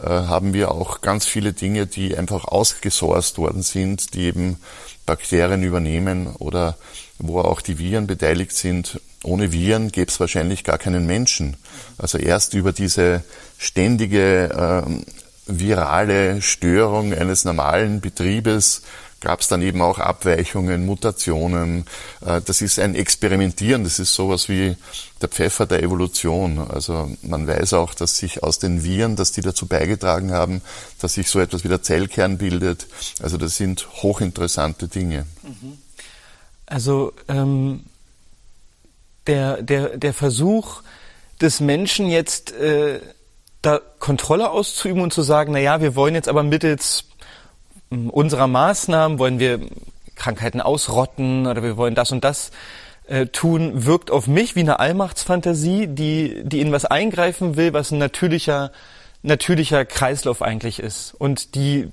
haben 0.10 0.54
wir 0.54 0.72
auch 0.72 1.02
ganz 1.02 1.26
viele 1.26 1.54
Dinge, 1.54 1.88
die 1.88 2.18
einfach 2.18 2.46
ausgesourced 2.46 3.38
worden 3.38 3.64
sind, 3.64 4.14
die 4.14 4.24
eben 4.24 4.58
Bakterien 5.06 5.64
übernehmen 5.64 6.28
oder 6.38 6.78
wo 7.20 7.40
auch 7.40 7.62
die 7.62 7.78
Viren 7.78 8.08
beteiligt 8.08 8.54
sind. 8.54 9.00
Ohne 9.24 9.52
Viren 9.52 9.92
gäbe 9.92 10.12
es 10.12 10.20
wahrscheinlich 10.20 10.64
gar 10.64 10.78
keinen 10.78 11.06
Menschen. 11.06 11.58
Also 11.98 12.18
erst 12.18 12.54
über 12.54 12.74
diese 12.74 13.24
ständige 13.58 14.86
äh, 14.86 15.04
virale 15.46 16.42
Störung 16.42 17.14
eines 17.14 17.46
normalen 17.46 18.02
Betriebes 18.02 18.82
gab 19.24 19.40
es 19.40 19.48
dann 19.48 19.62
eben 19.62 19.82
auch 19.82 20.00
Abweichungen, 20.00 20.86
Mutationen. 20.86 21.86
Äh, 22.26 22.42
das 22.42 22.62
ist 22.62 22.78
ein 22.78 22.94
Experimentieren, 22.94 23.86
das 23.86 23.98
ist 23.98 24.14
sowas 24.14 24.50
wie 24.50 24.76
der 25.22 25.30
Pfeffer 25.30 25.66
der 25.66 25.82
Evolution. 25.82 26.60
Also 26.60 27.10
man 27.22 27.48
weiß 27.48 27.74
auch, 27.74 27.94
dass 27.94 28.18
sich 28.18 28.44
aus 28.44 28.60
den 28.60 28.84
Viren, 28.84 29.16
dass 29.16 29.32
die 29.32 29.42
dazu 29.42 29.66
beigetragen 29.66 30.32
haben, 30.32 30.62
dass 31.00 31.14
sich 31.14 31.30
so 31.30 31.40
etwas 31.40 31.64
wie 31.64 31.70
der 31.70 31.82
Zellkern 31.82 32.38
bildet. 32.38 32.88
Also 33.22 33.38
das 33.38 33.56
sind 33.56 33.88
hochinteressante 34.04 34.90
Dinge. 34.90 35.26
Also 36.66 37.14
ähm, 37.30 37.86
der, 39.26 39.62
der, 39.62 39.98
der 39.98 40.14
Versuch 40.14 40.82
des 41.40 41.62
Menschen 41.62 42.08
jetzt 42.08 42.52
äh, 42.52 43.00
da 43.62 43.80
Kontrolle 44.00 44.50
auszuüben 44.50 45.02
und 45.02 45.14
zu 45.14 45.22
sagen, 45.22 45.54
na 45.54 45.60
ja, 45.60 45.80
wir 45.80 45.96
wollen 45.96 46.16
jetzt 46.16 46.28
aber 46.28 46.44
mittels 46.44 47.06
unserer 48.10 48.48
Maßnahmen 48.48 49.20
wollen 49.20 49.40
wir 49.40 49.60
Krankheiten 50.16 50.62
ausrotten 50.62 51.48
oder 51.48 51.64
wir 51.64 51.78
wollen 51.78 51.96
das 51.96 52.12
und 52.12 52.24
das 52.24 52.52
äh, 53.08 53.28
tun, 53.28 53.86
wirkt 53.86 54.12
auf 54.12 54.28
mich 54.28 54.56
wie 54.56 54.62
eine 54.62 54.80
Allmachtsfantasie, 54.80 55.88
die, 55.88 56.44
die 56.44 56.62
in 56.62 56.72
was 56.72 56.86
eingreifen 56.86 57.56
will, 57.56 57.74
was 57.74 57.92
ein 57.92 57.98
natürlicher, 57.98 58.72
natürlicher 59.22 59.86
Kreislauf 59.86 60.42
eigentlich 60.42 60.80
ist. 60.80 61.14
Und 61.14 61.56
die, 61.56 61.90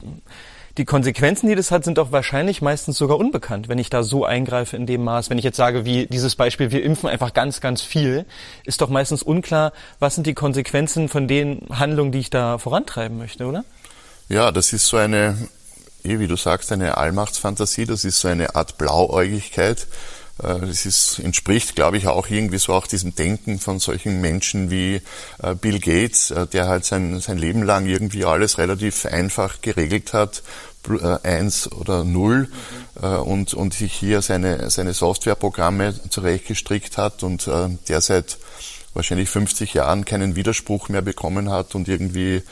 die 0.78 0.84
Konsequenzen, 0.84 1.48
die 1.48 1.56
das 1.56 1.70
hat, 1.70 1.84
sind 1.84 1.98
auch 1.98 2.12
wahrscheinlich 2.12 2.62
meistens 2.62 2.96
sogar 2.96 3.18
unbekannt, 3.18 3.68
wenn 3.68 3.78
ich 3.78 3.90
da 3.90 4.02
so 4.02 4.24
eingreife 4.24 4.76
in 4.76 4.86
dem 4.86 5.02
Maß. 5.02 5.30
Wenn 5.30 5.38
ich 5.38 5.44
jetzt 5.44 5.56
sage, 5.56 5.84
wie 5.84 6.06
dieses 6.06 6.36
Beispiel, 6.36 6.70
wir 6.70 6.82
impfen 6.82 7.08
einfach 7.08 7.34
ganz, 7.34 7.60
ganz 7.60 7.82
viel, 7.82 8.24
ist 8.64 8.80
doch 8.80 8.88
meistens 8.88 9.22
unklar, 9.22 9.72
was 9.98 10.14
sind 10.14 10.26
die 10.26 10.34
Konsequenzen 10.34 11.08
von 11.08 11.26
den 11.26 11.62
Handlungen, 11.70 12.12
die 12.12 12.20
ich 12.20 12.30
da 12.30 12.58
vorantreiben 12.58 13.18
möchte, 13.18 13.46
oder? 13.46 13.64
Ja, 14.28 14.52
das 14.52 14.72
ist 14.72 14.86
so 14.86 14.96
eine, 14.96 15.36
wie 16.02 16.26
du 16.26 16.36
sagst, 16.36 16.72
eine 16.72 16.96
Allmachtsfantasie, 16.96 17.86
das 17.86 18.04
ist 18.04 18.20
so 18.20 18.28
eine 18.28 18.54
Art 18.54 18.78
Blauäugigkeit, 18.78 19.86
äh, 20.42 20.70
ist, 20.70 21.18
entspricht, 21.18 21.76
glaube 21.76 21.98
ich, 21.98 22.06
auch 22.06 22.28
irgendwie 22.28 22.58
so 22.58 22.72
auch 22.72 22.86
diesem 22.86 23.14
Denken 23.14 23.58
von 23.58 23.78
solchen 23.78 24.20
Menschen 24.20 24.70
wie 24.70 25.02
äh, 25.42 25.54
Bill 25.54 25.80
Gates, 25.80 26.30
äh, 26.30 26.46
der 26.46 26.68
halt 26.68 26.84
sein, 26.84 27.20
sein 27.20 27.38
Leben 27.38 27.62
lang 27.62 27.86
irgendwie 27.86 28.24
alles 28.24 28.58
relativ 28.58 29.04
einfach 29.06 29.60
geregelt 29.60 30.12
hat, 30.12 30.42
eins 31.24 31.70
oder 31.70 32.04
null 32.04 32.48
mhm. 32.98 33.08
und, 33.18 33.52
und 33.52 33.74
sich 33.74 33.92
hier 33.92 34.22
seine, 34.22 34.70
seine 34.70 34.94
Softwareprogramme 34.94 35.94
zurechtgestrickt 36.08 36.96
hat 36.96 37.22
und 37.22 37.46
der 37.46 38.00
seit 38.00 38.38
wahrscheinlich 38.94 39.28
50 39.28 39.74
Jahren 39.74 40.04
keinen 40.04 40.36
Widerspruch 40.36 40.88
mehr 40.88 41.02
bekommen 41.02 41.50
hat 41.50 41.74
und 41.74 41.88
irgendwie 41.88 42.42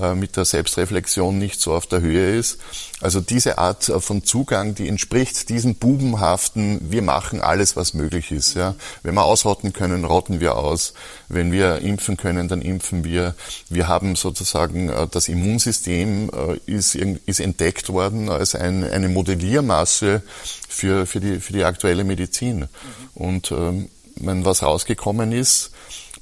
äh, 0.00 0.14
mit 0.14 0.36
der 0.36 0.44
Selbstreflexion 0.44 1.38
nicht 1.38 1.60
so 1.60 1.74
auf 1.74 1.86
der 1.86 2.00
Höhe 2.00 2.36
ist. 2.36 2.58
Also 3.00 3.20
diese 3.20 3.58
Art 3.58 3.88
äh, 3.88 4.00
von 4.00 4.22
Zugang, 4.22 4.76
die 4.76 4.86
entspricht 4.86 5.48
diesem 5.48 5.74
bubenhaften, 5.74 6.80
wir 6.90 7.02
machen 7.02 7.40
alles, 7.40 7.74
was 7.74 7.94
möglich 7.94 8.30
ist. 8.30 8.54
Ja. 8.54 8.76
Wenn 9.02 9.14
wir 9.14 9.24
ausrotten 9.24 9.72
können, 9.72 10.04
rotten 10.04 10.38
wir 10.38 10.56
aus. 10.56 10.94
Wenn 11.28 11.50
wir 11.50 11.78
impfen 11.78 12.16
können, 12.16 12.46
dann 12.46 12.62
impfen 12.62 13.02
wir. 13.02 13.34
Wir 13.68 13.88
haben 13.88 14.14
sozusagen, 14.14 14.88
äh, 14.88 15.08
das 15.10 15.28
Immunsystem 15.28 16.30
ist, 16.66 16.94
ist 16.94 17.40
entdeckt 17.40 17.88
worden 17.88 18.28
als 18.28 18.54
ein, 18.54 18.84
eine 18.84 19.08
Modelliermasse 19.08 20.22
für, 20.68 21.06
für, 21.06 21.20
die, 21.20 21.40
für 21.40 21.52
die 21.52 21.64
aktuelle 21.64 22.04
Medizin. 22.04 22.60
Mhm. 22.60 22.68
Und 23.14 23.50
ähm, 23.50 23.88
wenn 24.16 24.44
was 24.44 24.62
rausgekommen 24.62 25.32
ist, 25.32 25.72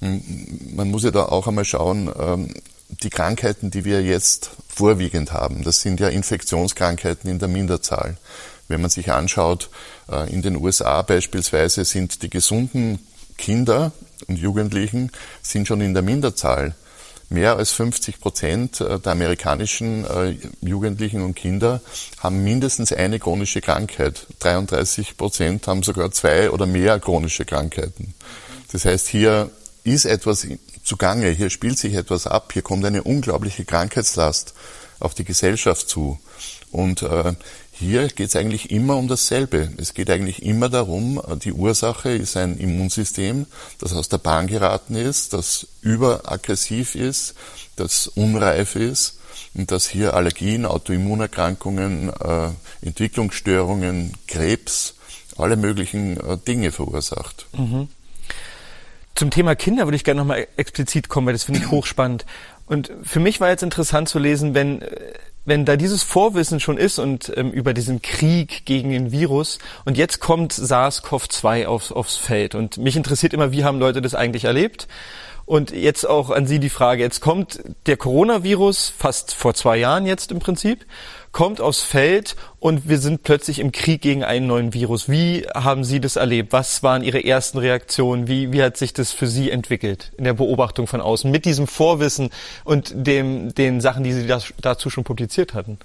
man 0.00 0.90
muss 0.90 1.04
ja 1.04 1.10
da 1.10 1.24
auch 1.24 1.46
einmal 1.46 1.64
schauen, 1.64 2.10
ähm, 2.18 2.54
die 2.88 3.10
Krankheiten, 3.10 3.70
die 3.70 3.84
wir 3.84 4.02
jetzt 4.02 4.50
vorwiegend 4.68 5.32
haben, 5.32 5.64
das 5.64 5.80
sind 5.80 6.00
ja 6.00 6.08
Infektionskrankheiten 6.08 7.30
in 7.30 7.38
der 7.38 7.48
Minderzahl. 7.48 8.16
Wenn 8.68 8.80
man 8.80 8.90
sich 8.90 9.12
anschaut, 9.12 9.70
äh, 10.10 10.32
in 10.32 10.42
den 10.42 10.56
USA 10.56 11.02
beispielsweise 11.02 11.84
sind 11.84 12.22
die 12.22 12.30
gesunden 12.30 12.98
Kinder 13.38 13.92
und 14.28 14.38
Jugendlichen 14.38 15.12
sind 15.42 15.68
schon 15.68 15.80
in 15.80 15.94
der 15.94 16.02
Minderzahl. 16.02 16.74
Mehr 17.28 17.56
als 17.56 17.72
50 17.72 18.20
Prozent 18.20 18.80
äh, 18.80 19.00
der 19.00 19.12
amerikanischen 19.12 20.04
äh, 20.04 20.36
Jugendlichen 20.60 21.22
und 21.22 21.34
Kinder 21.34 21.80
haben 22.18 22.44
mindestens 22.44 22.92
eine 22.92 23.18
chronische 23.18 23.60
Krankheit. 23.60 24.26
33 24.38 25.16
Prozent 25.16 25.66
haben 25.66 25.82
sogar 25.82 26.12
zwei 26.12 26.50
oder 26.50 26.66
mehr 26.66 27.00
chronische 27.00 27.44
Krankheiten. 27.44 28.14
Das 28.70 28.84
heißt, 28.84 29.08
hier 29.08 29.50
ist 29.86 30.04
etwas 30.04 30.46
zugange, 30.82 31.30
hier 31.30 31.50
spielt 31.50 31.78
sich 31.78 31.94
etwas 31.94 32.26
ab, 32.26 32.52
hier 32.52 32.62
kommt 32.62 32.84
eine 32.84 33.02
unglaubliche 33.02 33.64
Krankheitslast 33.64 34.54
auf 35.00 35.14
die 35.14 35.24
Gesellschaft 35.24 35.88
zu. 35.88 36.18
Und 36.70 37.02
äh, 37.02 37.34
hier 37.72 38.08
geht 38.08 38.28
es 38.28 38.36
eigentlich 38.36 38.70
immer 38.70 38.96
um 38.96 39.06
dasselbe. 39.08 39.70
Es 39.76 39.94
geht 39.94 40.10
eigentlich 40.10 40.42
immer 40.42 40.68
darum, 40.68 41.20
die 41.42 41.52
Ursache 41.52 42.10
ist 42.10 42.36
ein 42.36 42.56
Immunsystem, 42.58 43.46
das 43.78 43.92
aus 43.92 44.08
der 44.08 44.18
Bahn 44.18 44.46
geraten 44.46 44.94
ist, 44.94 45.32
das 45.32 45.66
überaggressiv 45.82 46.94
ist, 46.94 47.34
das 47.76 48.06
unreif 48.08 48.76
ist 48.76 49.18
und 49.54 49.70
das 49.70 49.86
hier 49.86 50.14
Allergien, 50.14 50.66
Autoimmunerkrankungen, 50.66 52.10
äh, 52.10 52.48
Entwicklungsstörungen, 52.82 54.14
Krebs, 54.26 54.94
alle 55.36 55.56
möglichen 55.56 56.18
äh, 56.18 56.38
Dinge 56.38 56.72
verursacht. 56.72 57.46
Mhm. 57.56 57.88
Zum 59.16 59.30
Thema 59.30 59.56
Kinder 59.56 59.86
würde 59.86 59.96
ich 59.96 60.04
gerne 60.04 60.20
nochmal 60.20 60.46
explizit 60.56 61.08
kommen, 61.08 61.26
weil 61.26 61.34
das 61.34 61.44
finde 61.44 61.60
ich 61.60 61.70
hochspannend. 61.70 62.24
Und 62.66 62.92
für 63.02 63.18
mich 63.18 63.40
war 63.40 63.48
jetzt 63.48 63.62
interessant 63.62 64.08
zu 64.08 64.18
lesen, 64.18 64.54
wenn, 64.54 64.84
wenn 65.44 65.64
da 65.64 65.76
dieses 65.76 66.02
Vorwissen 66.02 66.60
schon 66.60 66.76
ist 66.76 66.98
und 66.98 67.32
ähm, 67.36 67.50
über 67.50 67.72
diesen 67.72 68.02
Krieg 68.02 68.66
gegen 68.66 68.90
den 68.90 69.12
Virus 69.12 69.58
und 69.84 69.96
jetzt 69.96 70.20
kommt 70.20 70.52
SARS-CoV-2 70.52 71.66
aufs, 71.66 71.92
aufs 71.92 72.16
Feld 72.16 72.54
und 72.54 72.76
mich 72.76 72.96
interessiert 72.96 73.32
immer, 73.32 73.52
wie 73.52 73.64
haben 73.64 73.78
Leute 73.78 74.02
das 74.02 74.14
eigentlich 74.14 74.44
erlebt? 74.44 74.86
Und 75.46 75.70
jetzt 75.70 76.04
auch 76.04 76.30
an 76.30 76.48
Sie 76.48 76.58
die 76.58 76.70
Frage, 76.70 77.04
jetzt 77.04 77.20
kommt 77.20 77.60
der 77.86 77.96
Coronavirus, 77.96 78.92
fast 78.98 79.32
vor 79.32 79.54
zwei 79.54 79.76
Jahren 79.76 80.04
jetzt 80.04 80.32
im 80.32 80.40
Prinzip, 80.40 80.84
kommt 81.36 81.60
aufs 81.60 81.82
Feld 81.82 82.34
und 82.60 82.88
wir 82.88 82.96
sind 82.96 83.22
plötzlich 83.22 83.58
im 83.58 83.70
Krieg 83.70 84.00
gegen 84.00 84.24
einen 84.24 84.46
neuen 84.46 84.72
Virus. 84.72 85.10
Wie 85.10 85.46
haben 85.54 85.84
Sie 85.84 86.00
das 86.00 86.16
erlebt? 86.16 86.54
Was 86.54 86.82
waren 86.82 87.02
Ihre 87.02 87.22
ersten 87.22 87.58
Reaktionen? 87.58 88.26
Wie, 88.26 88.52
wie 88.52 88.62
hat 88.62 88.78
sich 88.78 88.94
das 88.94 89.12
für 89.12 89.26
Sie 89.26 89.50
entwickelt 89.50 90.12
in 90.16 90.24
der 90.24 90.32
Beobachtung 90.32 90.86
von 90.86 91.02
außen 91.02 91.30
mit 91.30 91.44
diesem 91.44 91.66
Vorwissen 91.66 92.30
und 92.64 92.90
dem, 92.94 93.54
den 93.54 93.82
Sachen, 93.82 94.02
die 94.02 94.14
Sie 94.14 94.26
das, 94.26 94.54
dazu 94.62 94.88
schon 94.88 95.04
publiziert 95.04 95.52
hatten? 95.52 95.78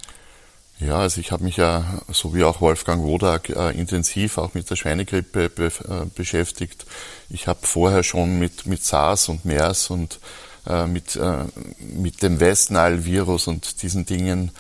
Ja, 0.80 1.00
also 1.00 1.20
ich 1.20 1.34
habe 1.34 1.44
mich 1.44 1.58
ja, 1.58 2.00
so 2.08 2.34
wie 2.34 2.46
auch 2.46 2.62
Wolfgang 2.62 3.04
Wodak, 3.04 3.50
äh, 3.50 3.72
intensiv 3.72 4.38
auch 4.38 4.54
mit 4.54 4.70
der 4.70 4.78
Schweinegrippe 4.78 5.50
be 5.50 5.66
äh, 5.66 6.06
beschäftigt. 6.16 6.86
Ich 7.30 7.48
habe 7.48 7.60
vorher 7.64 8.04
schon 8.04 8.40
mit, 8.40 8.68
mit 8.68 8.86
SARS 8.86 9.28
und 9.28 9.44
MERS 9.44 9.90
und 9.90 10.22
äh, 10.66 10.88
mit, 10.88 11.18
äh, 11.18 11.44
mit 11.80 12.22
dem 12.22 12.40
West-Nile-Virus 12.40 13.48
und 13.48 13.82
diesen 13.82 14.06
Dingen 14.06 14.52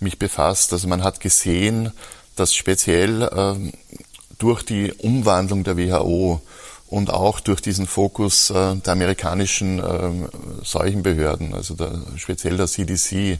mich 0.00 0.18
befasst. 0.18 0.72
Also 0.72 0.88
man 0.88 1.04
hat 1.04 1.20
gesehen, 1.20 1.92
dass 2.36 2.54
speziell 2.54 3.22
äh, 3.22 3.72
durch 4.38 4.62
die 4.62 4.92
Umwandlung 4.92 5.64
der 5.64 5.76
WHO 5.76 6.40
und 6.90 7.10
auch 7.10 7.38
durch 7.38 7.60
diesen 7.60 7.86
Fokus 7.86 8.50
äh, 8.50 8.76
der 8.76 8.92
amerikanischen 8.92 9.78
äh, 9.78 10.64
Seuchenbehörden, 10.64 11.54
also 11.54 11.74
der, 11.74 12.00
speziell 12.16 12.56
der 12.56 12.66
CDC, 12.66 13.38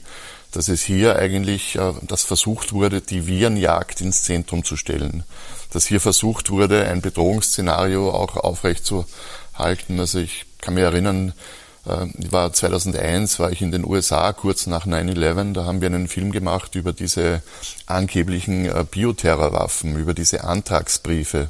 dass 0.52 0.68
es 0.68 0.82
hier 0.82 1.16
eigentlich, 1.16 1.76
äh, 1.76 1.92
dass 2.02 2.24
versucht 2.24 2.72
wurde, 2.72 3.00
die 3.00 3.26
Virenjagd 3.26 4.00
ins 4.00 4.22
Zentrum 4.22 4.64
zu 4.64 4.76
stellen. 4.76 5.24
Dass 5.72 5.86
hier 5.86 6.00
versucht 6.00 6.50
wurde, 6.50 6.86
ein 6.86 7.00
Bedrohungsszenario 7.00 8.10
auch 8.10 8.36
aufrechtzuerhalten. 8.36 9.98
Also 9.98 10.18
ich 10.20 10.46
kann 10.60 10.74
mich 10.74 10.84
erinnern, 10.84 11.32
äh, 11.90 12.32
war 12.32 12.52
2001, 12.52 13.38
war 13.38 13.50
ich 13.50 13.62
in 13.62 13.72
den 13.72 13.84
USA 13.84 14.32
kurz 14.32 14.66
nach 14.66 14.86
9-11, 14.86 15.52
da 15.52 15.64
haben 15.64 15.80
wir 15.80 15.86
einen 15.86 16.08
Film 16.08 16.32
gemacht 16.32 16.74
über 16.74 16.92
diese 16.92 17.42
angeblichen 17.86 18.66
äh, 18.66 18.84
Bioterrorwaffen, 18.90 19.96
über 19.96 20.14
diese 20.14 20.44
Antragsbriefe. 20.44 21.48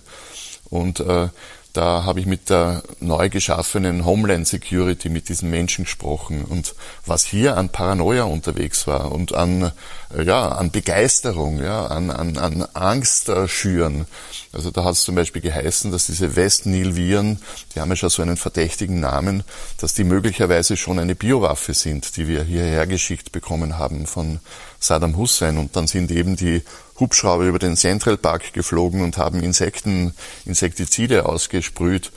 Und 0.70 1.00
äh, 1.00 1.28
da 1.72 2.04
habe 2.04 2.20
ich 2.20 2.26
mit 2.26 2.50
der 2.50 2.82
neu 2.98 3.28
geschaffenen 3.28 4.04
Homeland 4.04 4.48
Security 4.48 5.08
mit 5.08 5.28
diesen 5.28 5.50
Menschen 5.50 5.84
gesprochen 5.84 6.44
und 6.44 6.74
was 7.06 7.24
hier 7.24 7.56
an 7.56 7.68
Paranoia 7.68 8.24
unterwegs 8.24 8.86
war 8.86 9.12
und 9.12 9.34
an 9.34 9.70
äh, 10.16 10.22
ja 10.24 10.48
an 10.48 10.70
Begeisterung, 10.70 11.62
ja 11.62 11.86
an 11.86 12.10
an, 12.10 12.36
an 12.36 12.66
Angst 12.74 13.28
äh, 13.28 13.46
schüren. 13.46 14.06
Also 14.52 14.72
da 14.72 14.82
hat 14.82 14.94
es 14.94 15.04
zum 15.04 15.14
Beispiel 15.14 15.42
geheißen, 15.42 15.92
dass 15.92 16.06
diese 16.06 16.34
West-Nil-Viren, 16.34 17.38
die 17.74 17.80
haben 17.80 17.90
ja 17.90 17.96
schon 17.96 18.10
so 18.10 18.22
einen 18.22 18.36
verdächtigen 18.36 18.98
Namen, 18.98 19.44
dass 19.78 19.94
die 19.94 20.02
möglicherweise 20.02 20.76
schon 20.76 20.98
eine 20.98 21.14
Biowaffe 21.14 21.72
sind, 21.72 22.16
die 22.16 22.26
wir 22.26 22.42
hierher 22.42 22.88
geschickt 22.88 23.30
bekommen 23.30 23.78
haben 23.78 24.06
von 24.06 24.40
Saddam 24.80 25.16
Hussein. 25.16 25.56
Und 25.56 25.76
dann 25.76 25.86
sind 25.86 26.10
eben 26.10 26.34
die 26.34 26.62
Hubschrauber 27.00 27.44
über 27.44 27.58
den 27.58 27.76
Central 27.76 28.16
Park 28.16 28.52
geflogen 28.52 29.00
und 29.02 29.18
haben 29.18 29.40
Insekten, 29.42 30.14
Insektizide 30.44 31.26
ausgesprüht, 31.26 32.12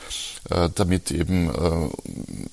äh, 0.50 0.70
damit 0.76 1.10
eben, 1.12 1.50
äh, 1.50 1.90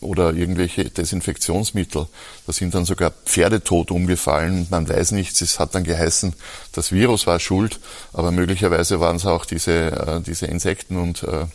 oder 0.01 0.33
irgendwelche 0.33 0.85
Desinfektionsmittel. 0.85 2.07
Da 2.47 2.53
sind 2.53 2.75
dann 2.75 2.85
sogar 2.85 3.13
Pferde 3.25 3.63
tot 3.63 3.91
umgefallen. 3.91 4.67
Man 4.71 4.89
weiß 4.89 5.11
nichts. 5.13 5.41
Es 5.41 5.59
hat 5.59 5.75
dann 5.75 5.85
geheißen, 5.85 6.35
das 6.73 6.93
Virus 6.93 7.27
war 7.27 7.41
schuld, 7.41 7.81
aber 8.13 8.31
möglicherweise 8.31 9.01
waren 9.01 9.17
es 9.17 9.27
auch 9.27 9.45
diese, 9.45 9.73
äh, 9.73 10.21
diese 10.21 10.47
Insekten 10.47 10.97
und 10.97 11.25
äh, 11.25 11.47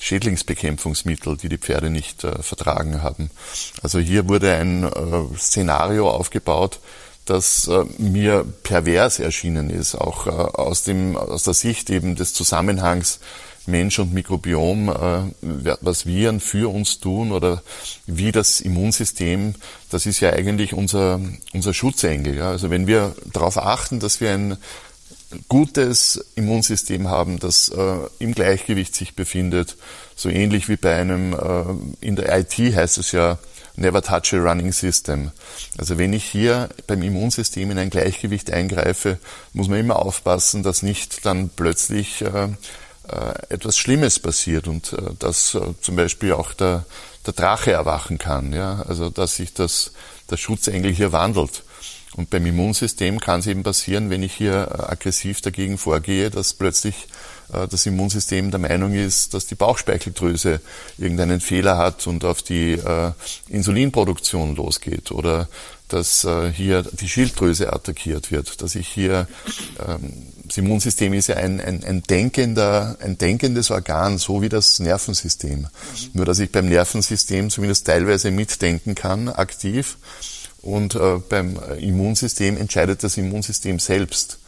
Schädlingsbekämpfungsmittel, 0.00 1.36
die 1.36 1.48
die 1.48 1.58
Pferde 1.58 1.90
nicht 1.90 2.24
äh, 2.24 2.42
vertragen 2.42 3.02
haben. 3.02 3.30
Also 3.82 3.98
hier 3.98 4.28
wurde 4.28 4.54
ein 4.54 4.84
äh, 4.84 5.36
Szenario 5.36 6.10
aufgebaut, 6.10 6.80
das 7.30 7.68
äh, 7.68 7.84
mir 7.98 8.44
pervers 8.62 9.20
erschienen 9.20 9.70
ist, 9.70 9.94
auch 9.94 10.26
äh, 10.26 10.30
aus, 10.30 10.82
dem, 10.82 11.16
aus 11.16 11.44
der 11.44 11.54
Sicht 11.54 11.88
eben 11.90 12.16
des 12.16 12.34
Zusammenhangs 12.34 13.20
Mensch 13.66 13.98
und 13.98 14.12
Mikrobiom, 14.12 14.88
äh, 14.88 15.76
was 15.80 16.06
Viren 16.06 16.40
für 16.40 16.72
uns 16.72 16.98
tun 16.98 17.30
oder 17.30 17.62
wie 18.06 18.32
das 18.32 18.60
Immunsystem, 18.60 19.54
das 19.90 20.06
ist 20.06 20.20
ja 20.20 20.30
eigentlich 20.30 20.74
unser, 20.74 21.20
unser 21.52 21.72
Schutzengel. 21.72 22.42
Also 22.42 22.70
wenn 22.70 22.86
wir 22.86 23.14
darauf 23.32 23.58
achten, 23.58 24.00
dass 24.00 24.20
wir 24.20 24.32
ein 24.32 24.56
gutes 25.48 26.24
Immunsystem 26.34 27.08
haben, 27.08 27.38
das 27.38 27.68
äh, 27.68 27.96
im 28.18 28.34
Gleichgewicht 28.34 28.94
sich 28.94 29.14
befindet, 29.14 29.76
so 30.16 30.28
ähnlich 30.28 30.68
wie 30.68 30.76
bei 30.76 30.96
einem, 30.96 31.34
äh, 31.34 32.06
in 32.06 32.16
der 32.16 32.36
IT 32.38 32.58
heißt 32.58 32.98
es 32.98 33.12
ja, 33.12 33.38
never 33.80 34.02
touch 34.02 34.32
a 34.32 34.38
running 34.38 34.72
system. 34.72 35.32
Also 35.78 35.98
wenn 35.98 36.12
ich 36.12 36.24
hier 36.24 36.68
beim 36.86 37.02
Immunsystem 37.02 37.70
in 37.70 37.78
ein 37.78 37.90
Gleichgewicht 37.90 38.50
eingreife, 38.50 39.18
muss 39.52 39.68
man 39.68 39.80
immer 39.80 39.96
aufpassen, 39.96 40.62
dass 40.62 40.82
nicht 40.82 41.24
dann 41.26 41.48
plötzlich 41.48 42.22
äh, 42.22 42.48
äh, 43.08 43.34
etwas 43.48 43.78
Schlimmes 43.78 44.18
passiert 44.18 44.68
und 44.68 44.92
äh, 44.92 45.14
dass 45.18 45.54
äh, 45.54 45.60
zum 45.80 45.96
Beispiel 45.96 46.32
auch 46.32 46.52
der, 46.52 46.84
der 47.26 47.32
Drache 47.32 47.72
erwachen 47.72 48.18
kann. 48.18 48.52
Ja? 48.52 48.84
Also 48.86 49.10
dass 49.10 49.36
sich 49.36 49.54
das, 49.54 49.92
der 50.30 50.36
Schutzengel 50.36 50.92
hier 50.92 51.12
wandelt. 51.12 51.64
Und 52.16 52.28
beim 52.28 52.44
Immunsystem 52.44 53.20
kann 53.20 53.40
es 53.40 53.46
eben 53.46 53.62
passieren, 53.62 54.10
wenn 54.10 54.22
ich 54.22 54.34
hier 54.34 54.90
aggressiv 54.90 55.40
dagegen 55.40 55.78
vorgehe, 55.78 56.28
dass 56.28 56.54
plötzlich 56.54 57.06
das 57.70 57.86
Immunsystem 57.86 58.50
der 58.50 58.60
Meinung 58.60 58.94
ist, 58.94 59.34
dass 59.34 59.46
die 59.46 59.54
Bauchspeicheldrüse 59.54 60.60
irgendeinen 60.98 61.40
Fehler 61.40 61.78
hat 61.78 62.06
und 62.06 62.24
auf 62.24 62.42
die 62.42 62.78
Insulinproduktion 63.48 64.56
losgeht 64.56 65.10
oder 65.10 65.48
dass 65.88 66.26
hier 66.54 66.82
die 66.82 67.08
Schilddrüse 67.08 67.72
attackiert 67.72 68.30
wird, 68.30 68.62
dass 68.62 68.74
ich 68.74 68.88
hier 68.88 69.26
ähm, 69.86 70.12
das 70.50 70.58
Immunsystem 70.58 71.12
ist 71.14 71.28
ja 71.28 71.36
ein, 71.36 71.60
ein, 71.60 71.84
ein, 71.84 72.02
denkender, 72.02 72.96
ein 73.00 73.16
denkendes 73.16 73.70
Organ, 73.70 74.18
so 74.18 74.42
wie 74.42 74.48
das 74.48 74.80
Nervensystem. 74.80 75.60
Mhm. 75.60 75.68
Nur, 76.12 76.24
dass 76.24 76.40
ich 76.40 76.50
beim 76.50 76.68
Nervensystem 76.68 77.50
zumindest 77.50 77.86
teilweise 77.86 78.32
mitdenken 78.32 78.96
kann, 78.96 79.28
aktiv. 79.28 79.96
Und 80.60 80.96
äh, 80.96 81.18
beim 81.28 81.56
Immunsystem 81.78 82.56
entscheidet 82.56 83.04
das 83.04 83.16
Immunsystem 83.16 83.78
selbst. 83.78 84.39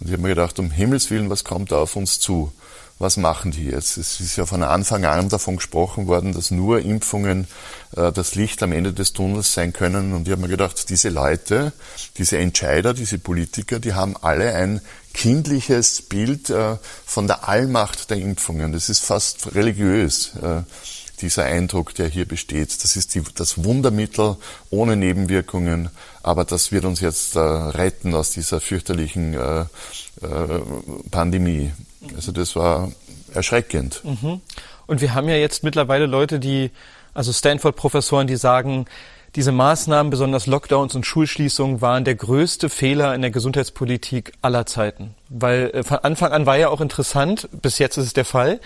Und 0.00 0.06
ich 0.06 0.12
habe 0.12 0.22
mir 0.22 0.28
gedacht, 0.30 0.58
um 0.58 0.70
Himmels 0.70 1.10
Willen, 1.10 1.30
was 1.30 1.44
kommt 1.44 1.72
da 1.72 1.78
auf 1.78 1.96
uns 1.96 2.20
zu? 2.20 2.52
was 2.98 3.18
machen 3.18 3.50
die 3.50 3.66
jetzt? 3.66 3.98
Es 3.98 4.20
ist 4.20 4.36
ja 4.36 4.46
von 4.46 4.62
Anfang 4.62 5.04
an 5.04 5.28
davon 5.28 5.56
gesprochen 5.56 6.06
worden, 6.06 6.32
dass 6.32 6.50
nur 6.50 6.80
Impfungen 6.80 7.46
äh, 7.94 8.10
das 8.10 8.34
Licht 8.34 8.62
am 8.62 8.72
Ende 8.72 8.94
des 8.94 9.12
Tunnels 9.12 9.52
sein 9.52 9.74
können. 9.74 10.14
Und 10.14 10.26
ich 10.26 10.32
habe 10.32 10.42
mir 10.42 10.48
gedacht, 10.48 10.88
diese 10.88 11.10
Leute, 11.10 11.72
diese 12.16 12.38
Entscheider, 12.38 12.94
diese 12.94 13.18
Politiker, 13.18 13.80
die 13.80 13.92
haben 13.92 14.16
alle 14.16 14.54
ein 14.54 14.80
kindliches 15.12 16.02
Bild 16.02 16.48
äh, 16.48 16.76
von 17.04 17.26
der 17.26 17.46
Allmacht 17.46 18.08
der 18.08 18.16
Impfungen. 18.16 18.72
Das 18.72 18.88
ist 18.88 19.04
fast 19.04 19.54
religiös. 19.54 20.32
Äh, 20.36 20.62
dieser 21.16 21.44
Eindruck, 21.44 21.94
der 21.94 22.08
hier 22.08 22.26
besteht. 22.26 22.82
Das 22.82 22.96
ist 22.96 23.14
die, 23.14 23.22
das 23.34 23.64
Wundermittel 23.64 24.36
ohne 24.70 24.96
Nebenwirkungen, 24.96 25.90
aber 26.22 26.44
das 26.44 26.72
wird 26.72 26.84
uns 26.84 27.00
jetzt 27.00 27.36
äh, 27.36 27.40
retten 27.40 28.14
aus 28.14 28.30
dieser 28.30 28.60
fürchterlichen 28.60 29.34
äh, 29.34 29.60
äh, 29.60 29.66
Pandemie. 31.10 31.72
Also 32.14 32.32
das 32.32 32.56
war 32.56 32.92
erschreckend. 33.32 34.02
Mhm. 34.04 34.40
Und 34.86 35.00
wir 35.00 35.14
haben 35.14 35.28
ja 35.28 35.36
jetzt 35.36 35.64
mittlerweile 35.64 36.06
Leute, 36.06 36.38
die, 36.38 36.70
also 37.14 37.32
Stanford-Professoren, 37.32 38.26
die 38.26 38.36
sagen, 38.36 38.86
diese 39.36 39.52
Maßnahmen, 39.52 40.08
besonders 40.08 40.46
Lockdowns 40.46 40.94
und 40.94 41.04
Schulschließungen, 41.04 41.82
waren 41.82 42.04
der 42.04 42.14
größte 42.14 42.70
Fehler 42.70 43.14
in 43.14 43.20
der 43.20 43.30
Gesundheitspolitik 43.30 44.32
aller 44.40 44.64
Zeiten. 44.64 45.14
Weil 45.28 45.70
äh, 45.74 45.82
von 45.82 45.98
Anfang 45.98 46.32
an 46.32 46.46
war 46.46 46.56
ja 46.56 46.70
auch 46.70 46.80
interessant, 46.80 47.48
bis 47.52 47.78
jetzt 47.78 47.98
ist 47.98 48.06
es 48.06 48.12
der 48.14 48.24
Fall, 48.24 48.60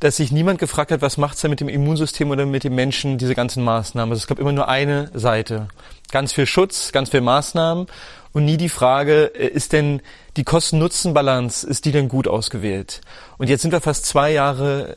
dass 0.00 0.16
sich 0.16 0.30
niemand 0.30 0.58
gefragt 0.58 0.92
hat, 0.92 1.02
was 1.02 1.16
macht's 1.16 1.40
denn 1.40 1.50
mit 1.50 1.60
dem 1.60 1.68
Immunsystem 1.68 2.30
oder 2.30 2.46
mit 2.46 2.64
den 2.64 2.74
Menschen, 2.74 3.18
diese 3.18 3.34
ganzen 3.34 3.64
Maßnahmen. 3.64 4.12
Also 4.12 4.22
es 4.22 4.26
gab 4.26 4.38
immer 4.38 4.52
nur 4.52 4.68
eine 4.68 5.10
Seite. 5.12 5.68
Ganz 6.12 6.32
viel 6.32 6.46
Schutz, 6.46 6.92
ganz 6.92 7.10
viel 7.10 7.20
Maßnahmen 7.20 7.86
und 8.32 8.44
nie 8.44 8.56
die 8.56 8.68
Frage, 8.68 9.32
äh, 9.34 9.48
ist 9.48 9.72
denn 9.72 10.00
die 10.36 10.44
Kosten-Nutzen-Balance, 10.44 11.66
ist 11.66 11.84
die 11.84 11.92
denn 11.92 12.08
gut 12.08 12.28
ausgewählt? 12.28 13.00
Und 13.38 13.48
jetzt 13.48 13.62
sind 13.62 13.72
wir 13.72 13.80
fast 13.80 14.06
zwei 14.06 14.32
Jahre 14.32 14.94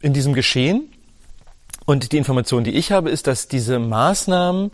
in 0.00 0.12
diesem 0.12 0.34
Geschehen 0.34 0.92
und 1.86 2.12
die 2.12 2.18
Information, 2.18 2.64
die 2.64 2.72
ich 2.72 2.92
habe, 2.92 3.10
ist, 3.10 3.26
dass 3.26 3.48
diese 3.48 3.78
Maßnahmen 3.78 4.70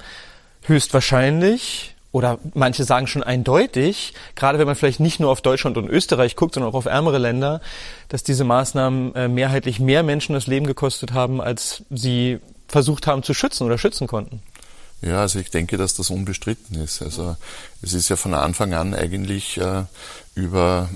höchstwahrscheinlich 0.63 1.97
oder 2.13 2.39
manche 2.55 2.85
sagen 2.85 3.07
schon 3.07 3.23
eindeutig, 3.23 4.15
gerade 4.35 4.59
wenn 4.59 4.67
man 4.67 4.75
vielleicht 4.75 5.01
nicht 5.01 5.21
nur 5.21 5.31
auf 5.31 5.43
Deutschland 5.43 5.77
und 5.77 5.89
Österreich 5.89 6.35
guckt, 6.35 6.55
sondern 6.55 6.73
auch 6.73 6.77
auf 6.77 6.87
ärmere 6.87 7.19
Länder, 7.19 7.61
dass 8.09 8.25
diese 8.25 8.45
Maßnahmen 8.45 9.15
äh, 9.15 9.29
mehrheitlich 9.29 9.79
mehr 9.79 10.03
Menschen 10.03 10.33
das 10.33 10.47
Leben 10.47 10.67
gekostet 10.67 11.13
haben, 11.13 11.41
als 11.41 11.85
sie 11.91 12.41
versucht 12.67 13.07
haben 13.07 13.23
zu 13.23 13.33
schützen 13.35 13.65
oder 13.65 13.79
schützen 13.79 14.07
konnten. 14.07 14.43
Ja, 15.03 15.21
also 15.21 15.39
ich 15.39 15.51
denke, 15.51 15.77
dass 15.77 15.95
das 15.95 16.11
unbestritten 16.11 16.77
ist. 16.83 17.01
Also 17.01 17.37
es 17.81 17.95
ist 17.95 18.09
ja 18.09 18.17
von 18.17 18.35
Anfang 18.35 18.75
an 18.75 18.95
eigentlich 18.95 19.57
äh, 19.59 19.85
über 20.35 20.91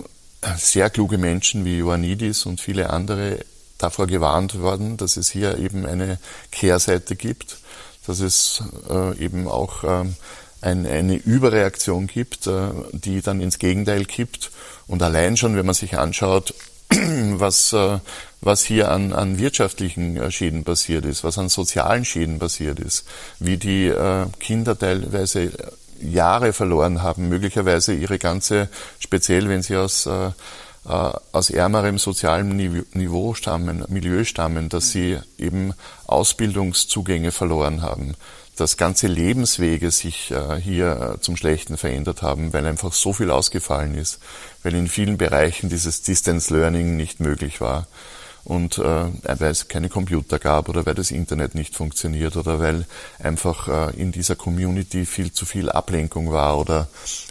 sehr 0.57 0.91
kluge 0.91 1.17
Menschen 1.17 1.65
wie 1.65 1.79
Ioannidis 1.79 2.45
und 2.45 2.61
viele 2.61 2.91
andere 2.91 3.39
davor 3.79 4.07
gewarnt 4.07 4.61
worden, 4.61 4.97
dass 4.97 5.17
es 5.17 5.31
hier 5.31 5.59
eben 5.59 5.87
eine 5.87 6.19
Kehrseite 6.51 7.17
gibt, 7.17 7.59
dass 8.07 8.21
es 8.21 8.63
äh, 8.91 9.17
eben 9.19 9.49
auch 9.49 9.85
ähm, 9.85 10.17
ein, 10.65 10.87
eine 10.87 11.17
Überreaktion 11.17 12.07
gibt, 12.07 12.47
äh, 12.47 12.71
die 12.93 13.21
dann 13.21 13.41
ins 13.41 13.59
Gegenteil 13.59 14.05
kippt. 14.05 14.51
Und 14.87 15.03
allein 15.03 15.37
schon, 15.37 15.57
wenn 15.57 15.67
man 15.67 15.75
sich 15.75 15.99
anschaut, 15.99 16.55
was, 16.91 17.73
äh, 17.73 17.99
was 18.41 18.63
hier 18.63 18.91
an, 18.91 19.13
an 19.13 19.39
wirtschaftlichen 19.39 20.17
äh, 20.17 20.31
Schäden 20.31 20.65
passiert 20.65 21.05
ist, 21.05 21.25
was 21.25 21.39
an 21.39 21.49
sozialen 21.49 22.05
Schäden 22.05 22.39
passiert 22.39 22.81
ist, 22.81 23.07
wie 23.39 23.57
die 23.57 23.93
Kinder 24.41 24.79
teilweise 24.79 25.51
Jahre 26.01 26.53
verloren 26.53 27.03
haben, 27.03 27.29
möglicherweise 27.29 27.95
ihre 27.95 28.19
ganze, 28.19 28.69
speziell 28.99 29.49
wenn 29.49 29.63
sie 29.63 29.77
aus, 29.77 30.09
aus 30.85 31.51
ärmerem 31.51 31.99
sozialem 31.99 32.57
Niveau 32.93 33.35
stammen, 33.35 33.85
Milieu 33.89 34.25
stammen, 34.25 34.69
dass 34.69 34.91
sie 34.91 35.19
eben 35.39 35.73
Ausbildungszugänge 36.07 37.31
verloren 37.31 37.81
haben 37.81 38.17
dass 38.57 38.77
ganze 38.77 39.07
Lebenswege 39.07 39.91
sich 39.91 40.31
äh, 40.31 40.61
hier 40.61 41.15
äh, 41.17 41.21
zum 41.21 41.37
Schlechten 41.37 41.77
verändert 41.77 42.23
haben, 42.23 42.53
weil 42.53 42.67
einfach 42.67 42.93
so 42.93 43.13
viel 43.13 43.31
ausgefallen 43.31 43.95
ist, 43.95 44.21
weil 44.63 44.75
in 44.75 44.89
vielen 44.89 45.19
Bereichen 45.19 45.69
dieses 45.69 46.03
Distance 46.03 46.55
Learning 46.55 46.97
nicht 46.97 47.21
möglich 47.21 47.61
war 47.61 47.87
und 48.45 48.79
äh, 48.79 48.83
weil 48.83 49.51
es 49.51 49.69
keine 49.69 49.89
Computer 49.89 50.39
gab 50.39 50.69
oder 50.69 50.85
weil 50.85 50.95
das 50.95 51.11
Internet 51.11 51.55
nicht 51.55 51.75
funktioniert 51.75 52.37
oder 52.37 52.61
weil 52.61 52.85
einfach 53.19 53.69
äh, 53.69 53.97
in 53.97 54.13
dieser 54.13 54.37
Community 54.37 55.07
viel 55.07 55.33
zu 55.33 55.47
viel 55.47 55.71
Ablenkung 55.71 56.31
war 56.31 56.59
oder 56.59 56.89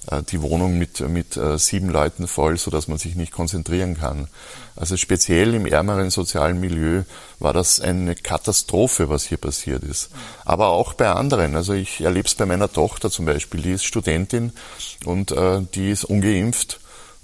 äh, 0.09 0.23
die 0.23 0.41
Wohnung 0.41 0.77
mit, 0.77 1.01
mit 1.01 1.37
äh, 1.37 1.57
sieben 1.59 1.89
Leuten 1.89 2.27
voll, 2.27 2.57
so 2.57 2.71
dass 2.71 2.87
man 2.87 2.97
sich 2.97 3.15
nicht 3.15 3.31
konzentrieren 3.31 3.97
kann. 3.97 4.27
Also 4.75 4.97
speziell 4.97 5.53
im 5.53 5.67
ärmeren 5.67 6.09
sozialen 6.09 6.59
Milieu 6.59 7.03
war 7.37 7.53
das 7.53 7.79
eine 7.79 8.15
Katastrophe, 8.15 9.07
was 9.07 9.23
hier 9.23 9.37
passiert 9.37 9.83
ist. 9.83 10.09
Aber 10.45 10.69
auch 10.69 10.93
bei 10.93 11.09
anderen. 11.11 11.55
Also 11.55 11.73
ich 11.73 12.01
erlebe 12.01 12.27
es 12.27 12.33
bei 12.33 12.47
meiner 12.47 12.71
Tochter 12.71 13.11
zum 13.11 13.25
Beispiel, 13.25 13.61
die 13.61 13.73
ist 13.73 13.85
Studentin 13.85 14.51
und 15.05 15.31
äh, 15.31 15.61
die 15.75 15.91
ist 15.91 16.05
ungeimpft 16.05 16.79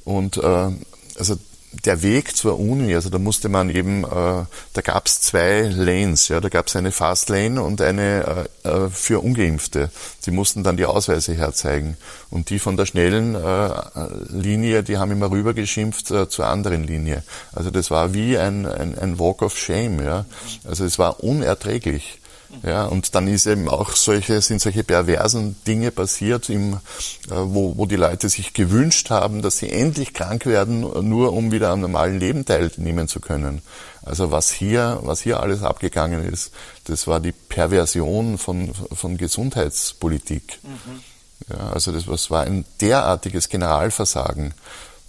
und 0.05 0.37
äh, 0.37 0.69
also 1.17 1.37
der 1.71 2.01
Weg 2.01 2.35
zur 2.35 2.59
Uni, 2.59 2.95
also 2.95 3.09
da 3.09 3.19
musste 3.19 3.47
man 3.47 3.69
eben, 3.69 4.03
äh, 4.03 4.07
da 4.07 4.81
gab 4.83 5.05
es 5.05 5.21
zwei 5.21 5.61
Lanes, 5.61 6.27
ja, 6.27 6.39
da 6.39 6.49
gab 6.49 6.67
es 6.67 6.75
eine 6.75 6.91
Fast 6.91 7.29
Lane 7.29 7.61
und 7.61 7.81
eine 7.81 8.47
äh, 8.63 8.69
äh, 8.69 8.89
für 8.89 9.23
Ungeimpfte. 9.23 9.91
Sie 10.19 10.31
mussten 10.31 10.63
dann 10.63 10.77
die 10.77 10.85
Ausweise 10.85 11.35
herzeigen. 11.35 11.97
Und 12.31 12.49
die 12.49 12.59
von 12.59 12.75
der 12.75 12.85
schnellen 12.85 13.35
äh, 13.35 13.69
Linie, 14.29 14.83
die 14.83 14.97
haben 14.97 15.11
immer 15.11 15.31
rübergeschimpft 15.31 16.11
äh, 16.11 16.27
zur 16.27 16.47
anderen 16.47 16.83
Linie. 16.83 17.23
Also 17.53 17.69
das 17.69 17.91
war 17.91 18.13
wie 18.13 18.37
ein, 18.37 18.65
ein, 18.65 18.97
ein 18.97 19.19
Walk 19.19 19.41
of 19.41 19.57
Shame, 19.57 20.03
ja. 20.03 20.25
Also 20.67 20.85
es 20.85 20.97
war 20.97 21.23
unerträglich. 21.23 22.18
Ja, 22.63 22.85
und 22.85 23.13
dann 23.15 23.27
ist 23.27 23.45
eben 23.45 23.69
auch 23.69 23.91
solche, 23.91 24.41
sind 24.41 24.59
solche 24.59 24.83
perversen 24.83 25.55
Dinge 25.67 25.91
passiert, 25.91 26.49
im, 26.49 26.73
äh, 26.73 26.77
wo, 27.29 27.77
wo 27.77 27.85
die 27.85 27.95
Leute 27.95 28.27
sich 28.27 28.53
gewünscht 28.53 29.11
haben, 29.11 29.41
dass 29.41 29.59
sie 29.59 29.69
endlich 29.69 30.13
krank 30.13 30.45
werden, 30.45 30.81
nur 31.07 31.33
um 31.33 31.51
wieder 31.51 31.69
am 31.69 31.81
normalen 31.81 32.19
Leben 32.19 32.45
teilnehmen 32.45 33.07
zu 33.07 33.19
können. 33.19 33.61
Also 34.01 34.31
was 34.31 34.51
hier, 34.51 34.99
was 35.03 35.21
hier 35.21 35.39
alles 35.39 35.61
abgegangen 35.61 36.23
ist, 36.23 36.51
das 36.85 37.05
war 37.05 37.19
die 37.19 37.31
Perversion 37.33 38.37
von, 38.37 38.73
von 38.73 39.17
Gesundheitspolitik. 39.17 40.59
Mhm. 40.63 41.01
Ja, 41.49 41.71
also 41.71 41.91
das, 41.91 42.05
das 42.05 42.31
war 42.31 42.43
ein 42.43 42.65
derartiges 42.81 43.49
Generalversagen. 43.49 44.53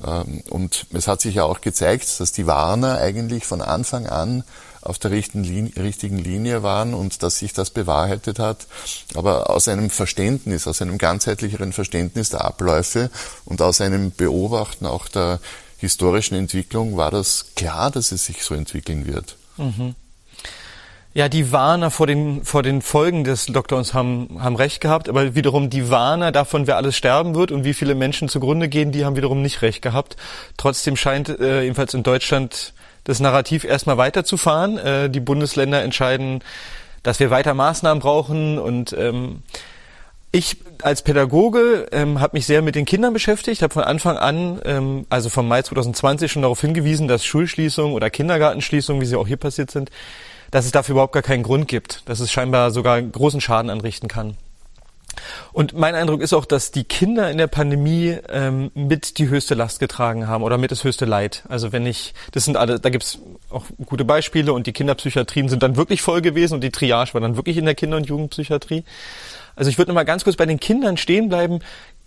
Ähm, 0.05 0.43
und 0.51 0.87
es 0.93 1.09
hat 1.09 1.21
sich 1.21 1.37
ja 1.37 1.45
auch 1.45 1.61
gezeigt, 1.61 2.21
dass 2.21 2.33
die 2.33 2.47
Warner 2.47 2.99
eigentlich 2.99 3.47
von 3.47 3.61
Anfang 3.63 4.07
an 4.07 4.45
auf 4.83 4.99
der 4.99 5.11
richtigen 5.11 6.19
Linie 6.19 6.63
waren 6.63 6.95
und 6.95 7.23
dass 7.23 7.39
sich 7.39 7.53
das 7.53 7.71
bewahrheitet 7.71 8.39
hat. 8.39 8.67
Aber 9.15 9.51
aus 9.51 9.69
einem 9.69 9.91
Verständnis, 9.91 10.67
aus 10.67 10.81
einem 10.81 10.99
ganzheitlicheren 10.99 11.73
Verständnis 11.73 12.31
der 12.31 12.45
Abläufe 12.45 13.11
und 13.45 13.61
aus 13.63 13.81
einem 13.81 14.13
Beobachten 14.13 14.87
auch 14.87 15.09
der 15.09 15.41
historischen 15.79 16.35
Entwicklung 16.35 16.97
war 16.97 17.11
das 17.11 17.47
klar, 17.57 17.91
dass 17.91 18.13
es 18.13 18.27
sich 18.27 18.43
so 18.43 18.55
entwickeln 18.55 19.07
wird. 19.07 19.37
Mhm. 19.57 19.95
Ja, 21.13 21.29
die 21.29 21.51
Warner 21.51 21.91
vor 21.91 22.07
den, 22.07 22.45
vor 22.45 22.63
den 22.63 22.83
Folgen 22.83 23.25
des 23.25 23.49
Lockdowns 23.49 23.95
haben, 23.95 24.39
haben 24.41 24.55
recht 24.55 24.81
gehabt, 24.81 25.09
aber 25.09 25.35
wiederum 25.35 25.69
die 25.69 25.91
Warner 25.91 26.31
davon, 26.31 26.69
wer 26.69 26.77
alles 26.77 26.97
sterben 26.97 27.35
wird 27.35 27.51
und 27.51 27.65
wie 27.65 27.75
viele 27.75 27.97
Menschen 27.97 28.29
zugrunde 28.29 28.69
gehen, 28.69 28.93
die 28.93 29.05
haben 29.05 29.17
wiederum 29.17 29.43
nicht 29.43 29.61
recht 29.63 29.83
gehabt. 29.83 30.17
Trotzdem 30.57 30.97
scheint 30.97 31.29
äh, 31.29 31.63
jedenfalls 31.63 31.95
in 31.95 32.05
Deutschland 32.05 32.75
das 33.11 33.21
Narrativ 33.21 33.65
erstmal 33.65 33.99
weiterzufahren. 33.99 34.79
Äh, 34.79 35.11
die 35.11 35.21
Bundesländer 35.21 35.83
entscheiden, 35.83 36.43
dass 37.03 37.21
wir 37.21 37.31
weiter 37.31 37.55
Maßnahmen 37.55 38.01
brauchen 38.01 38.59
und 38.59 38.93
ähm, 38.93 39.43
ich 40.33 40.59
als 40.83 41.03
Pädagoge 41.03 41.89
ähm, 41.91 42.21
habe 42.21 42.37
mich 42.37 42.47
sehr 42.47 42.63
mit 42.63 42.77
den 42.77 42.85
Kindern 42.85 43.13
beschäftigt, 43.13 43.63
habe 43.63 43.75
von 43.75 43.83
Anfang 43.83 44.17
an, 44.17 44.61
ähm, 44.65 45.07
also 45.11 45.29
vom 45.29 45.49
Mai 45.49 45.63
2020 45.63 46.31
schon 46.31 46.43
darauf 46.43 46.61
hingewiesen, 46.61 47.09
dass 47.09 47.25
Schulschließungen 47.25 47.95
oder 47.95 48.11
Kindergartenschließungen, 48.11 49.03
wie 49.03 49.07
sie 49.07 49.17
auch 49.17 49.27
hier 49.27 49.37
passiert 49.37 49.71
sind, 49.71 49.91
dass 50.51 50.67
es 50.67 50.73
dafür 50.73 50.95
überhaupt 50.95 51.13
gar 51.13 51.23
keinen 51.23 51.43
Grund 51.43 51.67
gibt, 51.69 52.09
dass 52.09 52.21
es 52.21 52.31
scheinbar 52.31 52.71
sogar 52.71 53.01
großen 53.03 53.41
Schaden 53.41 53.71
anrichten 53.71 54.09
kann. 54.09 54.37
Und 55.53 55.75
mein 55.75 55.95
Eindruck 55.95 56.21
ist 56.21 56.33
auch, 56.33 56.45
dass 56.45 56.71
die 56.71 56.85
Kinder 56.85 57.31
in 57.31 57.39
der 57.39 57.47
Pandemie 57.47 58.17
ähm, 58.29 58.71
mit 58.75 59.19
die 59.19 59.29
höchste 59.29 59.55
Last 59.55 59.81
getragen 59.81 60.29
haben 60.29 60.45
oder 60.45 60.59
mit 60.59 60.71
das 60.71 60.85
höchste 60.85 61.05
Leid. 61.05 61.45
Also 61.49 61.73
wenn 61.73 61.87
ich, 61.87 62.15
das 62.33 62.45
sind 62.45 62.57
alle, 62.57 62.81
da 62.81 62.91
gibt's 62.91 63.19
auch 63.51 63.65
gute 63.85 64.05
Beispiele 64.05 64.53
und 64.53 64.67
die 64.67 64.73
Kinderpsychiatrien 64.73 65.49
sind 65.49 65.63
dann 65.63 65.77
wirklich 65.77 66.03
voll 66.03 66.21
gewesen 66.21 66.55
und 66.55 66.61
die 66.63 66.71
Triage 66.71 67.15
war 67.15 67.21
dann 67.21 67.37
wirklich 67.37 67.57
in 67.57 67.65
der 67.65 67.75
Kinder- 67.75 67.97
und 67.97 68.07
Jugendpsychiatrie. 68.07 68.85
Also 69.57 69.71
ich 69.71 69.79
würde 69.79 69.91
noch 69.91 69.97
mal 69.97 70.05
ganz 70.05 70.25
kurz 70.25 70.37
bei 70.37 70.47
den 70.47 70.61
Kindern 70.61 70.97
stehen 70.97 71.29
bleiben 71.29 71.61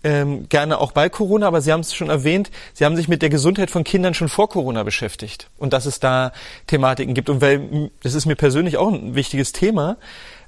ähm, 0.04 0.48
gerne 0.50 0.78
auch 0.78 0.92
bei 0.92 1.08
Corona, 1.08 1.48
aber 1.48 1.62
Sie 1.62 1.72
haben 1.72 1.80
es 1.80 1.94
schon 1.94 2.10
erwähnt, 2.10 2.50
Sie 2.74 2.84
haben 2.84 2.94
sich 2.94 3.08
mit 3.08 3.22
der 3.22 3.30
Gesundheit 3.30 3.70
von 3.70 3.84
Kindern 3.84 4.14
schon 4.14 4.28
vor 4.28 4.48
Corona 4.50 4.82
beschäftigt 4.82 5.48
und 5.58 5.72
dass 5.72 5.86
es 5.86 5.98
da 5.98 6.32
Thematiken 6.66 7.14
gibt. 7.14 7.30
Und 7.30 7.40
weil 7.40 7.90
das 8.02 8.14
ist 8.14 8.26
mir 8.26 8.36
persönlich 8.36 8.76
auch 8.76 8.92
ein 8.92 9.14
wichtiges 9.14 9.52
Thema. 9.52 9.96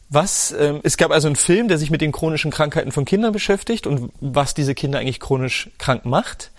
Was, 0.08 0.54
ähm, 0.56 0.80
es 0.84 0.96
gab 0.96 1.10
also 1.10 1.26
einen 1.26 1.36
Film, 1.36 1.68
der 1.68 1.78
sich 1.78 1.90
mit 1.90 2.00
den 2.00 2.12
chronischen 2.12 2.50
Krankheiten 2.50 2.92
von 2.92 3.04
Kindern 3.04 3.32
beschäftigt 3.32 3.86
und 3.86 4.10
was 4.20 4.54
diese 4.54 4.74
Kinder 4.74 5.00
eigentlich 5.00 5.20
chronisch 5.20 5.70
krank 5.78 6.04
macht. 6.04 6.52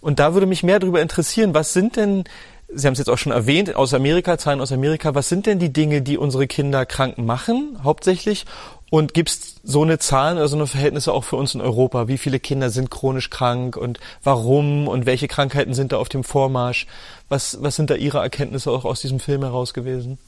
Und 0.00 0.18
da 0.18 0.32
würde 0.32 0.46
mich 0.46 0.62
mehr 0.62 0.78
darüber 0.78 1.02
interessieren, 1.02 1.54
was 1.54 1.72
sind 1.72 1.96
denn 1.96 2.24
Sie 2.68 2.86
haben 2.86 2.94
es 2.94 2.98
jetzt 2.98 3.08
auch 3.08 3.18
schon 3.18 3.30
erwähnt, 3.30 3.76
aus 3.76 3.94
Amerika, 3.94 4.38
Zahlen 4.38 4.60
aus 4.60 4.72
Amerika. 4.72 5.14
Was 5.14 5.28
sind 5.28 5.46
denn 5.46 5.60
die 5.60 5.72
Dinge, 5.72 6.02
die 6.02 6.18
unsere 6.18 6.48
Kinder 6.48 6.84
krank 6.84 7.16
machen, 7.16 7.78
hauptsächlich? 7.84 8.44
Und 8.90 9.14
gibt 9.14 9.28
es 9.28 9.54
so 9.62 9.82
eine 9.82 9.98
Zahlen 9.98 10.36
oder 10.36 10.48
so 10.48 10.56
eine 10.56 10.66
Verhältnisse 10.66 11.12
auch 11.12 11.22
für 11.22 11.36
uns 11.36 11.54
in 11.54 11.60
Europa? 11.60 12.08
Wie 12.08 12.18
viele 12.18 12.40
Kinder 12.40 12.70
sind 12.70 12.90
chronisch 12.90 13.30
krank 13.30 13.76
und 13.76 14.00
warum 14.24 14.88
und 14.88 15.06
welche 15.06 15.28
Krankheiten 15.28 15.74
sind 15.74 15.92
da 15.92 15.98
auf 15.98 16.08
dem 16.08 16.24
Vormarsch? 16.24 16.86
Was, 17.28 17.58
was 17.62 17.76
sind 17.76 17.90
da 17.90 17.94
Ihre 17.94 18.18
Erkenntnisse 18.18 18.70
auch 18.72 18.84
aus 18.84 19.00
diesem 19.00 19.20
Film 19.20 19.42
heraus 19.42 19.72
gewesen? 19.72 20.18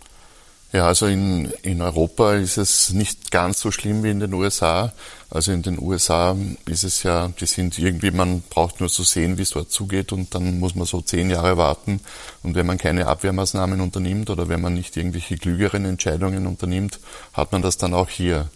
Ja, 0.71 0.87
also 0.87 1.07
in, 1.07 1.47
in 1.63 1.81
Europa 1.81 2.35
ist 2.35 2.59
es 2.59 2.91
nicht 2.91 3.31
ganz 3.31 3.61
so 3.61 3.71
schlimm 3.71 4.03
wie 4.03 4.11
in 4.11 4.21
den 4.21 4.35
USA. 4.35 4.93
Also 5.31 5.51
in 5.53 5.63
den 5.63 5.79
USA 5.79 6.37
ist 6.67 6.85
es 6.85 7.03
ja, 7.03 7.29
die 7.41 7.47
sind 7.47 7.79
irgendwie, 7.79 8.11
man 8.11 8.43
braucht 8.43 8.81
nur 8.81 8.91
zu 8.91 9.03
sehen, 9.03 9.39
wie 9.39 9.43
es 9.43 9.51
dort 9.51 9.71
zugeht 9.71 10.13
und 10.13 10.35
dann 10.35 10.59
muss 10.59 10.75
man 10.75 10.87
so 10.87 11.01
zehn 11.01 11.31
Jahre 11.31 11.57
warten. 11.57 12.01
Und 12.43 12.55
wenn 12.55 12.67
man 12.67 12.77
keine 12.77 13.07
Abwehrmaßnahmen 13.07 13.81
unternimmt 13.81 14.29
oder 14.29 14.49
wenn 14.51 14.61
man 14.61 14.75
nicht 14.75 14.97
irgendwelche 14.99 15.39
klügeren 15.39 15.87
Entscheidungen 15.87 16.47
unternimmt, 16.47 17.01
hat 17.33 17.53
man 17.53 17.63
das 17.63 17.79
dann 17.79 17.95
auch 17.95 18.11
hier. 18.11 18.51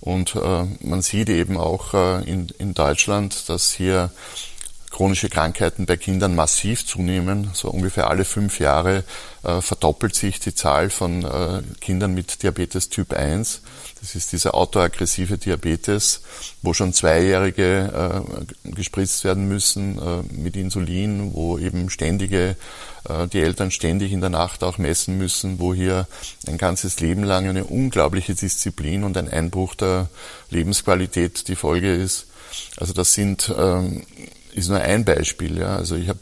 Und 0.00 0.36
äh, 0.36 0.64
man 0.80 1.02
sieht 1.02 1.28
eben 1.28 1.56
auch 1.56 1.92
äh, 1.92 2.22
in, 2.22 2.48
in 2.58 2.74
Deutschland, 2.74 3.48
dass 3.48 3.72
hier 3.72 4.12
chronische 4.98 5.28
Krankheiten 5.28 5.86
bei 5.86 5.96
Kindern 5.96 6.34
massiv 6.34 6.84
zunehmen. 6.84 7.50
So 7.52 7.70
ungefähr 7.70 8.10
alle 8.10 8.24
fünf 8.24 8.58
Jahre 8.58 9.04
äh, 9.44 9.60
verdoppelt 9.60 10.16
sich 10.16 10.40
die 10.40 10.56
Zahl 10.56 10.90
von 10.90 11.24
äh, 11.24 11.62
Kindern 11.80 12.14
mit 12.14 12.42
Diabetes 12.42 12.88
Typ 12.88 13.12
1. 13.12 13.62
Das 14.00 14.16
ist 14.16 14.32
dieser 14.32 14.56
autoaggressive 14.56 15.38
Diabetes, 15.38 16.22
wo 16.62 16.74
schon 16.74 16.92
Zweijährige 16.92 18.24
äh, 18.64 18.72
gespritzt 18.72 19.22
werden 19.22 19.46
müssen 19.46 20.00
äh, 20.00 20.34
mit 20.34 20.56
Insulin, 20.56 21.32
wo 21.32 21.58
eben 21.58 21.90
ständige, 21.90 22.56
äh, 23.08 23.28
die 23.28 23.40
Eltern 23.40 23.70
ständig 23.70 24.10
in 24.10 24.20
der 24.20 24.30
Nacht 24.30 24.64
auch 24.64 24.78
messen 24.78 25.16
müssen, 25.16 25.60
wo 25.60 25.74
hier 25.74 26.08
ein 26.48 26.58
ganzes 26.58 26.98
Leben 26.98 27.22
lang 27.22 27.48
eine 27.48 27.62
unglaubliche 27.62 28.34
Disziplin 28.34 29.04
und 29.04 29.16
ein 29.16 29.28
Einbruch 29.28 29.76
der 29.76 30.08
Lebensqualität 30.50 31.46
die 31.46 31.54
Folge 31.54 31.94
ist. 31.94 32.26
Also 32.78 32.92
das 32.92 33.12
sind 33.14 33.54
ähm, 33.56 34.02
ist 34.54 34.68
nur 34.68 34.80
ein 34.80 35.04
Beispiel. 35.04 35.58
Ja. 35.58 35.76
Also 35.76 35.96
ich 35.96 36.08
habe 36.08 36.20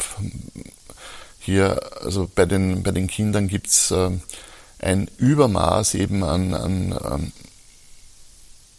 hier, 1.38 1.80
also 2.02 2.30
bei 2.34 2.46
den, 2.46 2.82
bei 2.82 2.90
den 2.90 3.06
Kindern 3.06 3.48
gibt's 3.48 3.90
äh, 3.90 4.10
ein 4.78 5.08
Übermaß 5.18 5.94
eben 5.94 6.24
an, 6.24 6.54
an, 6.54 6.92
an 6.92 7.32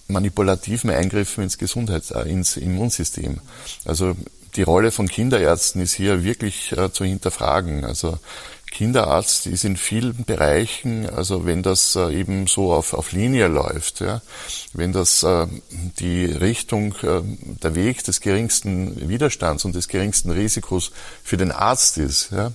manipulativen 0.07 0.89
Eingriffen 0.89 1.43
ins 1.43 1.57
Gesundheits-, 1.57 2.12
äh, 2.12 2.29
ins 2.29 2.57
Immunsystem. 2.57 3.39
Also 3.86 4.15
die 4.55 4.63
Rolle 4.63 4.91
von 4.91 5.07
Kinderärzten 5.07 5.81
ist 5.81 5.93
hier 5.93 6.23
wirklich 6.23 6.71
äh, 6.73 6.91
zu 6.91 7.05
hinterfragen. 7.05 7.86
Also 7.86 8.19
Kinderarzt 8.71 9.47
ist 9.47 9.63
in 9.63 9.77
vielen 9.77 10.25
Bereichen, 10.25 11.10
also 11.10 11.45
wenn 11.45 11.63
das 11.63 11.95
äh, 11.95 12.13
eben 12.13 12.47
so 12.47 12.73
auf, 12.73 12.93
auf 12.93 13.12
Linie 13.12 13.47
läuft, 13.47 14.01
ja, 14.01 14.21
wenn 14.73 14.93
das 14.93 15.23
äh, 15.23 15.47
die 15.99 16.25
Richtung, 16.25 16.93
äh, 17.01 17.21
der 17.63 17.75
Weg 17.75 18.03
des 18.03 18.21
geringsten 18.21 19.10
Widerstands 19.10 19.65
und 19.65 19.73
des 19.73 19.88
geringsten 19.88 20.32
Risikos 20.32 20.91
für 21.23 21.38
den 21.38 21.51
Arzt 21.51 21.97
ist, 21.97 22.32
ja, 22.32 22.51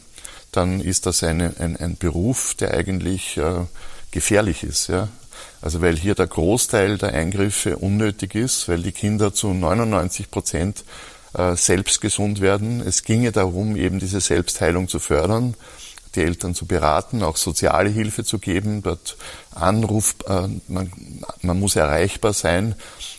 dann 0.52 0.80
ist 0.80 1.06
das 1.06 1.22
eine, 1.22 1.54
ein, 1.58 1.76
ein 1.76 1.96
Beruf, 1.96 2.54
der 2.54 2.74
eigentlich 2.74 3.38
äh, 3.38 3.64
gefährlich 4.10 4.64
ist. 4.64 4.88
Ja. 4.88 5.08
Also 5.62 5.80
weil 5.80 5.96
hier 5.96 6.14
der 6.14 6.26
Großteil 6.26 6.98
der 6.98 7.14
Eingriffe 7.14 7.78
unnötig 7.78 8.34
ist, 8.34 8.68
weil 8.68 8.82
die 8.82 8.92
Kinder 8.92 9.32
zu 9.32 9.48
99 9.54 10.30
Prozent 10.30 10.84
selbst 11.54 12.02
gesund 12.02 12.42
werden. 12.42 12.82
Es 12.86 13.04
ginge 13.04 13.32
darum, 13.32 13.74
eben 13.76 13.98
diese 13.98 14.20
Selbstheilung 14.20 14.88
zu 14.88 14.98
fördern 14.98 15.54
die 16.14 16.22
Eltern 16.22 16.54
zu 16.54 16.66
beraten, 16.66 17.22
auch 17.22 17.36
soziale 17.36 17.90
Hilfe 17.90 18.24
zu 18.24 18.38
geben, 18.38 18.82
dort 18.82 19.16
Anruf, 19.54 20.16
äh, 20.28 20.48
man, 20.68 20.92
man 21.42 21.58
muss 21.58 21.76
erreichbar 21.76 22.32
sein, 22.32 22.74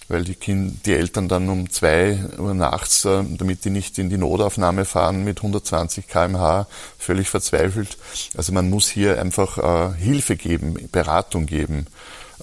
weil 0.08 0.24
die, 0.24 0.36
kind, 0.36 0.86
die 0.86 0.94
Eltern 0.94 1.28
dann 1.28 1.50
um 1.50 1.70
zwei 1.70 2.20
Uhr 2.38 2.54
nachts, 2.54 3.06
äh, 3.06 3.24
damit 3.38 3.66
die 3.66 3.70
nicht 3.70 3.98
in 3.98 4.10
die 4.10 4.18
Notaufnahme 4.18 4.86
fahren 4.86 5.24
mit 5.24 5.40
120 5.40 6.08
kmh, 6.08 6.68
völlig 6.98 7.30
verzweifelt. 7.30 7.98
Also 8.36 8.52
man 8.54 8.70
muss 8.70 8.88
hier 8.90 9.20
einfach 9.20 9.58
äh, 9.58 9.98
Hilfe 9.98 10.36
geben, 10.36 10.90
Beratung 10.92 11.46
geben. 11.46 11.88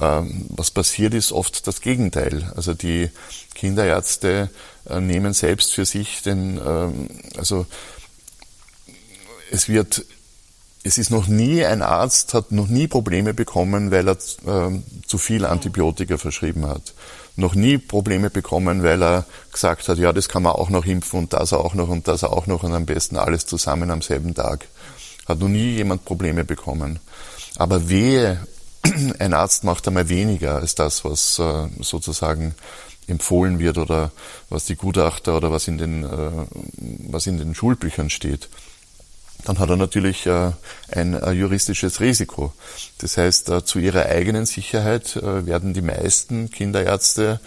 Ähm, 0.00 0.46
was 0.50 0.70
passiert 0.70 1.14
ist, 1.14 1.32
oft 1.32 1.66
das 1.66 1.80
Gegenteil. 1.80 2.52
Also 2.56 2.74
die 2.74 3.10
Kinderärzte 3.54 4.50
äh, 4.88 5.00
nehmen 5.00 5.34
selbst 5.34 5.74
für 5.74 5.84
sich 5.84 6.22
den, 6.22 6.58
ähm, 6.64 7.08
also 7.36 7.66
es 9.50 9.68
wird 9.68 10.04
es 10.82 10.96
ist 10.96 11.10
noch 11.10 11.26
nie 11.26 11.64
ein 11.64 11.82
Arzt 11.82 12.32
hat 12.32 12.52
noch 12.52 12.68
nie 12.68 12.88
Probleme 12.88 13.34
bekommen, 13.34 13.90
weil 13.90 14.08
er 14.08 14.14
äh, 14.14 14.80
zu 15.06 15.18
viel 15.18 15.44
Antibiotika 15.44 16.16
verschrieben 16.16 16.66
hat. 16.66 16.94
Noch 17.36 17.54
nie 17.54 17.78
Probleme 17.78 18.30
bekommen, 18.30 18.82
weil 18.82 19.02
er 19.02 19.26
gesagt 19.52 19.88
hat, 19.88 19.98
ja, 19.98 20.12
das 20.12 20.28
kann 20.28 20.42
man 20.42 20.52
auch 20.52 20.70
noch 20.70 20.86
impfen 20.86 21.20
und 21.20 21.32
das 21.32 21.52
auch 21.52 21.74
noch 21.74 21.88
und 21.88 22.08
das 22.08 22.24
auch 22.24 22.46
noch 22.46 22.62
und 22.62 22.72
am 22.72 22.86
besten 22.86 23.16
alles 23.16 23.46
zusammen 23.46 23.90
am 23.90 24.02
selben 24.02 24.34
Tag. 24.34 24.66
Hat 25.26 25.38
noch 25.38 25.48
nie 25.48 25.76
jemand 25.76 26.04
Probleme 26.04 26.44
bekommen. 26.44 26.98
Aber 27.56 27.90
wehe, 27.90 28.40
ein 29.18 29.34
Arzt 29.34 29.64
macht 29.64 29.86
einmal 29.86 30.08
weniger 30.08 30.56
als 30.56 30.74
das, 30.74 31.04
was 31.04 31.38
äh, 31.38 31.68
sozusagen 31.80 32.54
empfohlen 33.06 33.58
wird 33.58 33.76
oder 33.76 34.12
was 34.48 34.64
die 34.64 34.76
Gutachter 34.76 35.36
oder 35.36 35.50
was 35.50 35.68
in 35.68 35.76
den, 35.76 36.04
äh, 36.04 36.30
was 37.10 37.26
in 37.26 37.36
den 37.36 37.54
Schulbüchern 37.54 38.08
steht 38.08 38.48
dann 39.44 39.58
hat 39.58 39.70
er 39.70 39.76
natürlich 39.76 40.26
äh, 40.26 40.52
ein 40.90 41.14
äh, 41.14 41.32
juristisches 41.32 42.00
Risiko. 42.00 42.52
Das 42.98 43.16
heißt, 43.16 43.48
äh, 43.50 43.64
zu 43.64 43.78
ihrer 43.78 44.06
eigenen 44.06 44.46
Sicherheit 44.46 45.16
werden 45.22 45.74
die 45.74 45.82
meisten 45.82 46.50
Kinderärzte 46.50 47.40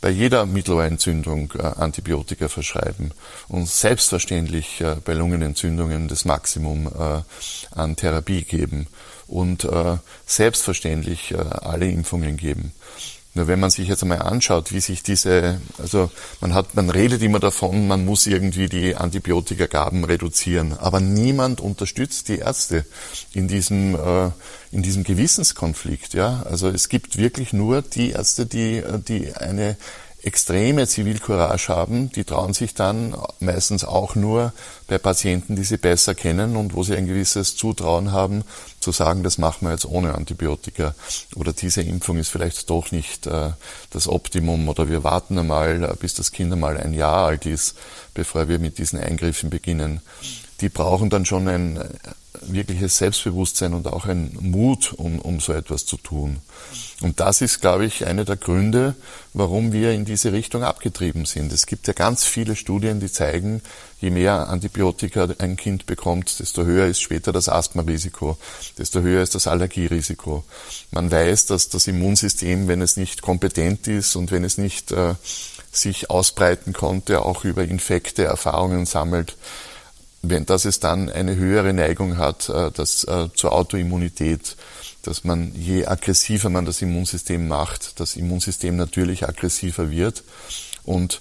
bei 0.00 0.10
jeder 0.10 0.46
Mittelohrentzündung 0.46 1.52
Antibiotika 1.52 2.48
verschreiben 2.48 3.12
und 3.48 3.68
selbstverständlich 3.68 4.84
bei 5.04 5.12
Lungenentzündungen 5.12 6.06
das 6.06 6.24
Maximum 6.24 6.88
an 7.72 7.96
Therapie 7.96 8.42
geben 8.42 8.86
und 9.26 9.66
selbstverständlich 10.24 11.34
alle 11.36 11.88
Impfungen 11.88 12.36
geben. 12.36 12.72
Nur 13.38 13.46
wenn 13.46 13.60
man 13.60 13.70
sich 13.70 13.86
jetzt 13.86 14.02
einmal 14.02 14.22
anschaut, 14.22 14.72
wie 14.72 14.80
sich 14.80 15.04
diese, 15.04 15.60
also 15.78 16.10
man 16.40 16.54
hat, 16.54 16.74
man 16.74 16.90
redet 16.90 17.22
immer 17.22 17.38
davon, 17.38 17.86
man 17.86 18.04
muss 18.04 18.26
irgendwie 18.26 18.68
die 18.68 18.96
Antibiotikagaben 18.96 20.02
reduzieren, 20.02 20.76
aber 20.76 20.98
niemand 20.98 21.60
unterstützt 21.60 22.26
die 22.30 22.38
Ärzte 22.38 22.84
in 23.32 23.46
diesem, 23.46 23.94
äh, 23.94 24.30
in 24.72 24.82
diesem 24.82 25.04
Gewissenskonflikt, 25.04 26.14
ja. 26.14 26.42
Also 26.50 26.68
es 26.68 26.88
gibt 26.88 27.16
wirklich 27.16 27.52
nur 27.52 27.80
die 27.80 28.10
Ärzte, 28.10 28.44
die, 28.44 28.82
die 29.06 29.32
eine 29.32 29.76
extreme 30.22 30.86
Zivilcourage 30.86 31.68
haben, 31.68 32.10
die 32.10 32.24
trauen 32.24 32.52
sich 32.52 32.74
dann 32.74 33.16
meistens 33.38 33.84
auch 33.84 34.16
nur 34.16 34.52
bei 34.88 34.98
Patienten, 34.98 35.54
die 35.54 35.62
sie 35.64 35.76
besser 35.76 36.14
kennen 36.14 36.56
und 36.56 36.74
wo 36.74 36.82
sie 36.82 36.96
ein 36.96 37.06
gewisses 37.06 37.56
Zutrauen 37.56 38.10
haben, 38.10 38.42
zu 38.80 38.90
sagen, 38.90 39.22
das 39.22 39.38
machen 39.38 39.66
wir 39.66 39.72
jetzt 39.72 39.86
ohne 39.86 40.14
Antibiotika 40.14 40.94
oder 41.36 41.52
diese 41.52 41.82
Impfung 41.82 42.18
ist 42.18 42.30
vielleicht 42.30 42.68
doch 42.68 42.90
nicht 42.90 43.26
äh, 43.26 43.50
das 43.90 44.08
Optimum 44.08 44.68
oder 44.68 44.88
wir 44.88 45.04
warten 45.04 45.38
einmal, 45.38 45.84
äh, 45.84 45.94
bis 45.98 46.14
das 46.14 46.32
Kind 46.32 46.52
einmal 46.52 46.76
ein 46.76 46.94
Jahr 46.94 47.26
alt 47.26 47.46
ist, 47.46 47.76
bevor 48.14 48.48
wir 48.48 48.58
mit 48.58 48.78
diesen 48.78 48.98
Eingriffen 48.98 49.50
beginnen. 49.50 50.00
Die 50.60 50.68
brauchen 50.68 51.10
dann 51.10 51.24
schon 51.24 51.48
ein 51.48 51.76
äh, 51.76 51.88
wirkliches 52.42 52.98
Selbstbewusstsein 52.98 53.74
und 53.74 53.86
auch 53.86 54.06
ein 54.06 54.36
Mut, 54.40 54.92
um, 54.96 55.18
um 55.18 55.40
so 55.40 55.52
etwas 55.52 55.86
zu 55.86 55.96
tun. 55.96 56.38
Und 57.00 57.20
das 57.20 57.40
ist, 57.42 57.60
glaube 57.60 57.86
ich, 57.86 58.06
einer 58.06 58.24
der 58.24 58.36
Gründe, 58.36 58.96
warum 59.32 59.72
wir 59.72 59.92
in 59.92 60.04
diese 60.04 60.32
Richtung 60.32 60.64
abgetrieben 60.64 61.26
sind. 61.26 61.52
Es 61.52 61.66
gibt 61.66 61.86
ja 61.86 61.92
ganz 61.92 62.24
viele 62.24 62.56
Studien, 62.56 62.98
die 62.98 63.10
zeigen, 63.10 63.62
je 64.00 64.10
mehr 64.10 64.48
Antibiotika 64.48 65.28
ein 65.38 65.56
Kind 65.56 65.86
bekommt, 65.86 66.40
desto 66.40 66.64
höher 66.64 66.86
ist 66.86 67.00
später 67.00 67.32
das 67.32 67.48
Asthmarisiko, 67.48 68.36
desto 68.78 69.00
höher 69.00 69.22
ist 69.22 69.36
das 69.36 69.46
Allergierisiko. 69.46 70.44
Man 70.90 71.10
weiß, 71.10 71.46
dass 71.46 71.68
das 71.68 71.86
Immunsystem, 71.86 72.66
wenn 72.66 72.82
es 72.82 72.96
nicht 72.96 73.22
kompetent 73.22 73.86
ist 73.86 74.16
und 74.16 74.32
wenn 74.32 74.42
es 74.42 74.58
nicht 74.58 74.90
äh, 74.90 75.14
sich 75.70 76.10
ausbreiten 76.10 76.72
konnte, 76.72 77.22
auch 77.22 77.44
über 77.44 77.62
Infekte 77.62 78.24
Erfahrungen 78.24 78.86
sammelt, 78.86 79.36
wenn, 80.22 80.46
dass 80.46 80.64
es 80.64 80.80
dann 80.80 81.08
eine 81.08 81.36
höhere 81.36 81.72
Neigung 81.72 82.18
hat 82.18 82.48
äh, 82.48 82.70
das, 82.72 83.04
äh, 83.04 83.28
zur 83.34 83.52
Autoimmunität 83.52 84.56
dass 85.02 85.24
man, 85.24 85.52
je 85.54 85.86
aggressiver 85.86 86.50
man 86.50 86.66
das 86.66 86.82
Immunsystem 86.82 87.48
macht, 87.48 87.98
das 88.00 88.16
Immunsystem 88.16 88.76
natürlich 88.76 89.26
aggressiver 89.26 89.90
wird. 89.90 90.22
Und 90.84 91.20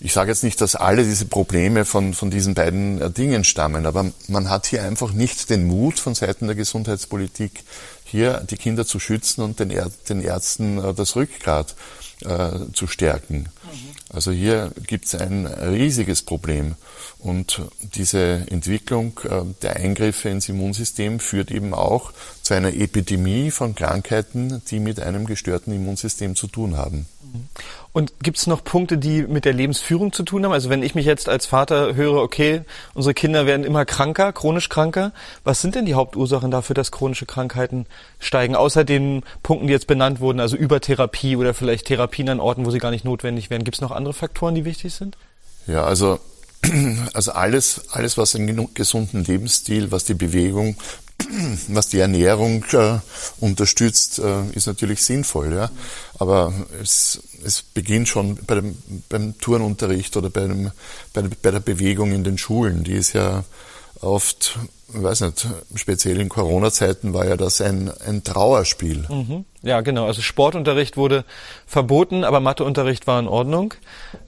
ich 0.00 0.12
sage 0.12 0.30
jetzt 0.30 0.44
nicht, 0.44 0.60
dass 0.60 0.76
alle 0.76 1.04
diese 1.04 1.26
Probleme 1.26 1.84
von, 1.84 2.14
von 2.14 2.30
diesen 2.30 2.54
beiden 2.54 3.00
äh, 3.00 3.10
Dingen 3.10 3.44
stammen, 3.44 3.86
aber 3.86 4.10
man 4.28 4.48
hat 4.48 4.66
hier 4.66 4.82
einfach 4.82 5.12
nicht 5.12 5.50
den 5.50 5.66
Mut 5.66 5.98
von 5.98 6.14
Seiten 6.14 6.46
der 6.46 6.56
Gesundheitspolitik, 6.56 7.64
hier 8.04 8.44
die 8.48 8.56
Kinder 8.56 8.86
zu 8.86 8.98
schützen 8.98 9.42
und 9.42 9.60
den, 9.60 9.72
den 10.08 10.20
Ärzten 10.20 10.94
das 10.96 11.14
Rückgrat 11.14 11.74
äh, 12.24 12.72
zu 12.72 12.86
stärken. 12.86 13.50
Mhm. 14.08 14.14
Also 14.16 14.30
hier 14.30 14.72
gibt 14.86 15.06
es 15.06 15.14
ein 15.14 15.46
riesiges 15.46 16.22
Problem. 16.22 16.74
Und 17.18 17.62
diese 17.94 18.46
Entwicklung 18.48 19.20
äh, 19.24 19.42
der 19.62 19.76
Eingriffe 19.76 20.28
ins 20.28 20.48
Immunsystem 20.48 21.20
führt 21.20 21.50
eben 21.50 21.74
auch 21.74 22.12
zu 22.42 22.54
einer 22.54 22.74
Epidemie 22.74 23.50
von 23.50 23.74
Krankheiten, 23.74 24.62
die 24.70 24.80
mit 24.80 25.00
einem 25.00 25.26
gestörten 25.26 25.72
Immunsystem 25.72 26.36
zu 26.36 26.46
tun 26.46 26.76
haben. 26.76 27.06
Und 27.92 28.12
gibt 28.22 28.38
es 28.38 28.46
noch 28.46 28.62
Punkte, 28.62 28.98
die 28.98 29.22
mit 29.22 29.44
der 29.44 29.52
Lebensführung 29.52 30.12
zu 30.12 30.22
tun 30.22 30.44
haben? 30.44 30.52
Also 30.52 30.68
wenn 30.68 30.82
ich 30.82 30.94
mich 30.94 31.06
jetzt 31.06 31.28
als 31.28 31.46
Vater 31.46 31.94
höre, 31.94 32.22
okay, 32.22 32.62
unsere 32.94 33.14
Kinder 33.14 33.46
werden 33.46 33.64
immer 33.64 33.84
kranker, 33.84 34.32
chronisch 34.32 34.68
kranker, 34.68 35.12
was 35.42 35.62
sind 35.62 35.74
denn 35.74 35.86
die 35.86 35.94
Hauptursachen 35.94 36.50
dafür, 36.50 36.74
dass 36.74 36.92
chronische 36.92 37.26
Krankheiten 37.26 37.86
steigen? 38.20 38.54
Außer 38.54 38.84
den 38.84 39.22
Punkten, 39.42 39.66
die 39.66 39.72
jetzt 39.72 39.86
benannt 39.86 40.20
wurden, 40.20 40.40
also 40.40 40.56
Übertherapie 40.56 41.36
oder 41.36 41.54
vielleicht 41.54 41.86
Therapien 41.86 42.28
an 42.28 42.40
Orten, 42.40 42.66
wo 42.66 42.70
sie 42.70 42.78
gar 42.78 42.90
nicht 42.90 43.04
notwendig 43.04 43.50
wären. 43.50 43.64
Gibt 43.64 43.76
es 43.76 43.80
noch 43.80 43.90
andere 43.90 44.14
Faktoren, 44.14 44.54
die 44.54 44.64
wichtig 44.64 44.94
sind? 44.94 45.16
Ja, 45.66 45.84
also 45.84 46.18
also 47.14 47.32
alles, 47.32 47.88
alles, 47.90 48.18
was 48.18 48.34
einen 48.34 48.74
gesunden 48.74 49.24
Lebensstil, 49.24 49.90
was 49.90 50.04
die 50.04 50.14
Bewegung, 50.14 50.76
was 51.68 51.88
die 51.88 51.98
Ernährung 51.98 52.64
äh, 52.72 52.98
unterstützt, 53.40 54.18
äh, 54.18 54.50
ist 54.52 54.66
natürlich 54.66 55.02
sinnvoll. 55.02 55.52
Ja? 55.52 55.70
Aber 56.18 56.52
es, 56.82 57.20
es 57.44 57.62
beginnt 57.62 58.08
schon 58.08 58.38
bei 58.46 58.56
dem, 58.56 58.76
beim 59.08 59.38
Turnunterricht 59.38 60.16
oder 60.16 60.30
bei, 60.30 60.42
dem, 60.42 60.70
bei, 61.12 61.22
bei 61.42 61.50
der 61.50 61.60
Bewegung 61.60 62.12
in 62.12 62.24
den 62.24 62.38
Schulen. 62.38 62.84
Die 62.84 62.94
ist 62.94 63.12
ja 63.12 63.44
oft 64.00 64.58
ich 64.94 65.02
weiß 65.02 65.20
nicht, 65.20 65.46
speziell 65.74 66.18
in 66.18 66.30
Corona-Zeiten 66.30 67.12
war 67.12 67.26
ja 67.26 67.36
das 67.36 67.60
ein, 67.60 67.90
ein 68.06 68.24
Trauerspiel. 68.24 69.04
Mhm. 69.08 69.44
Ja, 69.62 69.82
genau. 69.82 70.06
Also 70.06 70.22
Sportunterricht 70.22 70.96
wurde 70.96 71.24
verboten, 71.66 72.24
aber 72.24 72.40
Matheunterricht 72.40 73.06
war 73.06 73.20
in 73.20 73.28
Ordnung. 73.28 73.74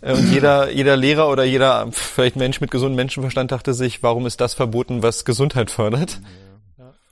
Äh, 0.03 0.13
und 0.13 0.31
jeder, 0.31 0.71
jeder 0.75 0.97
Lehrer 0.97 1.31
oder 1.31 1.45
jeder 1.45 1.89
vielleicht 1.93 2.37
Mensch 2.37 2.61
mit 2.61 2.71
gesundem 2.71 2.97
Menschenverstand 2.97 3.53
dachte 3.53 3.73
sich, 3.73 4.03
warum 4.03 4.27
ist 4.27 4.43
das 4.43 4.53
verboten, 4.53 5.03
was 5.03 5.25
Gesundheit 5.25 5.71
fördert? 5.71 6.21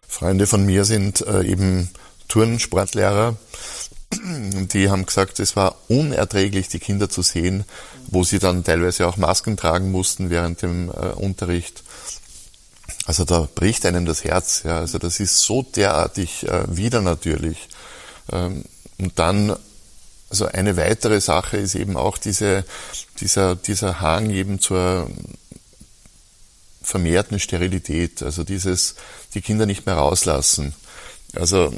Freunde 0.08 0.46
von 0.46 0.66
mir 0.66 0.84
sind 0.84 1.20
äh, 1.26 1.44
eben 1.44 1.90
Turnsportlehrer. 2.26 3.36
Die 4.10 4.90
haben 4.90 5.06
gesagt, 5.06 5.38
es 5.38 5.54
war 5.54 5.76
unerträglich, 5.88 6.68
die 6.68 6.80
Kinder 6.80 7.10
zu 7.10 7.22
sehen, 7.22 7.64
wo 8.08 8.24
sie 8.24 8.38
dann 8.38 8.64
teilweise 8.64 9.06
auch 9.06 9.18
Masken 9.18 9.56
tragen 9.56 9.92
mussten 9.92 10.30
während 10.30 10.62
dem 10.62 10.88
äh, 10.88 11.10
Unterricht 11.10 11.84
also 13.08 13.24
da 13.24 13.48
bricht 13.54 13.86
einem 13.86 14.04
das 14.04 14.22
Herz. 14.22 14.64
Ja. 14.64 14.80
Also 14.80 14.98
das 14.98 15.18
ist 15.18 15.40
so 15.40 15.62
derartig 15.62 16.46
äh, 16.46 16.64
wieder 16.68 17.00
natürlich. 17.00 17.68
Ähm, 18.30 18.64
und 18.98 19.18
dann, 19.18 19.56
also 20.28 20.44
eine 20.44 20.76
weitere 20.76 21.18
Sache 21.22 21.56
ist 21.56 21.74
eben 21.74 21.96
auch 21.96 22.18
diese, 22.18 22.66
dieser, 23.18 23.56
dieser 23.56 24.02
Hang 24.02 24.28
eben 24.28 24.60
zur 24.60 25.08
vermehrten 26.88 27.38
Sterilität. 27.38 28.22
Also 28.22 28.44
dieses, 28.44 28.94
die 29.34 29.42
Kinder 29.42 29.66
nicht 29.66 29.84
mehr 29.84 29.96
rauslassen. 29.96 30.74
Also 31.34 31.72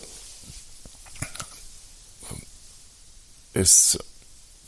es 3.53 3.99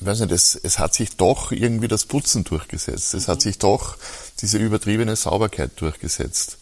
weiß 0.00 0.20
nicht, 0.20 0.32
es, 0.32 0.56
es 0.56 0.80
hat 0.80 0.94
sich 0.94 1.16
doch 1.16 1.52
irgendwie 1.52 1.86
das 1.86 2.06
Putzen 2.06 2.42
durchgesetzt. 2.42 3.14
Es 3.14 3.28
hat 3.28 3.40
sich 3.40 3.58
doch 3.58 3.96
diese 4.40 4.58
übertriebene 4.58 5.14
Sauberkeit 5.14 5.70
durchgesetzt. 5.76 6.58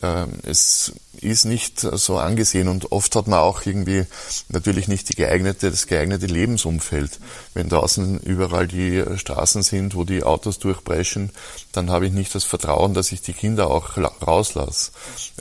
Ähm, 0.00 0.38
es 0.44 0.92
ist 1.20 1.44
nicht 1.44 1.80
so 1.80 2.16
angesehen 2.18 2.68
und 2.68 2.92
oft 2.92 3.14
hat 3.14 3.26
man 3.26 3.40
auch 3.40 3.64
irgendwie 3.66 4.06
natürlich 4.48 4.88
nicht 4.88 5.10
die 5.10 5.16
geeignete, 5.16 5.70
das 5.70 5.86
geeignete 5.86 6.26
Lebensumfeld. 6.26 7.20
Wenn 7.52 7.68
draußen 7.68 8.18
überall 8.20 8.66
die 8.66 9.04
Straßen 9.16 9.62
sind, 9.62 9.94
wo 9.94 10.04
die 10.04 10.22
Autos 10.22 10.58
durchbrechen, 10.58 11.30
dann 11.72 11.90
habe 11.90 12.06
ich 12.06 12.12
nicht 12.12 12.34
das 12.34 12.44
Vertrauen, 12.44 12.94
dass 12.94 13.12
ich 13.12 13.20
die 13.20 13.34
Kinder 13.34 13.70
auch 13.70 13.98
rauslasse. 14.26 14.92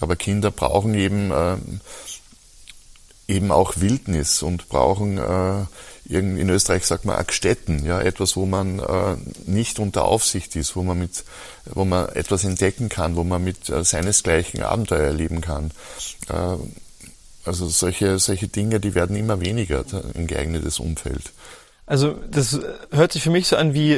Aber 0.02 0.16
Kinder 0.16 0.52
brauchen 0.52 0.94
eben, 0.96 1.32
äh, 1.32 1.58
eben 3.28 3.52
auch 3.52 3.78
Wildnis 3.78 4.44
und 4.44 4.68
brauchen 4.68 5.18
äh, 5.18 5.66
in 6.19 6.50
Österreich 6.50 6.86
sagt 6.86 7.06
man 7.06 7.15
Akstetten, 7.15 7.86
ja, 7.86 8.02
etwas, 8.02 8.36
wo 8.36 8.45
man 8.45 8.80
äh, 8.80 9.15
nicht 9.45 9.80
unter 9.80 10.06
Aufsicht 10.06 10.56
ist, 10.56 10.76
wo 10.76 10.84
man 10.84 11.00
mit, 11.00 11.24
wo 11.65 11.86
man 11.86 12.10
etwas 12.10 12.43
entdecken 12.43 12.89
kann, 12.89 13.15
wo 13.15 13.24
man 13.24 13.43
mit 13.43 13.69
äh, 13.69 13.84
seinesgleichen 13.84 14.62
Abenteuer 14.62 15.08
erleben 15.08 15.41
kann. 15.41 15.71
Äh, 16.30 16.58
also 17.45 17.67
solche, 17.67 18.19
solche 18.19 18.47
Dinge, 18.47 18.80
die 18.80 18.93
werden 18.93 19.15
immer 19.15 19.39
weniger 19.41 19.84
ein 20.15 20.28
geeignetes 20.28 20.80
Umfeld. 20.80 21.32
Also 21.88 22.15
das 22.30 22.60
hört 22.91 23.12
sich 23.12 23.24
für 23.24 23.32
mich 23.32 23.47
so 23.47 23.56
an 23.56 23.74
wie 23.74 23.97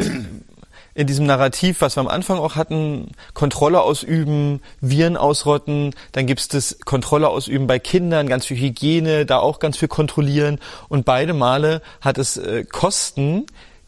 in 0.95 1.07
diesem 1.07 1.25
Narrativ, 1.25 1.81
was 1.81 1.95
wir 1.97 2.01
am 2.01 2.07
Anfang 2.07 2.37
auch 2.37 2.55
hatten, 2.55 3.11
Kontrolle 3.33 3.81
ausüben, 3.81 4.61
Viren 4.81 5.17
ausrotten, 5.17 5.95
dann 6.11 6.27
gibt 6.27 6.41
es 6.41 6.47
das 6.47 6.77
Kontrolle 6.85 7.29
ausüben 7.29 7.67
bei 7.67 7.79
Kindern, 7.79 8.27
ganz 8.27 8.45
viel 8.45 8.57
Hygiene, 8.57 9.25
da 9.25 9.39
auch 9.39 9.59
ganz 9.59 9.77
viel 9.77 9.87
kontrollieren 9.87 10.59
und 10.89 11.05
beide 11.05 11.33
Male 11.33 11.81
hat 12.01 12.17
es 12.17 12.37
äh, 12.37 12.63
Kosten, 12.63 13.45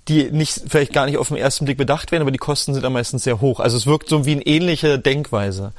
die 0.07 0.31
nicht 0.31 0.61
vielleicht 0.67 0.93
gar 0.93 1.05
nicht 1.05 1.17
auf 1.17 1.29
den 1.29 1.37
ersten 1.37 1.65
Blick 1.65 1.77
bedacht 1.77 2.11
werden, 2.11 2.21
aber 2.21 2.31
die 2.31 2.37
Kosten 2.37 2.73
sind 2.73 2.85
am 2.85 2.93
meisten 2.93 3.17
sehr 3.17 3.41
hoch. 3.41 3.59
Also 3.59 3.75
es 3.77 3.87
wirkt 3.87 4.07
so 4.07 4.25
wie 4.25 4.33
eine 4.33 4.45
ähnliche 4.45 4.99
Denkweise. 4.99 5.73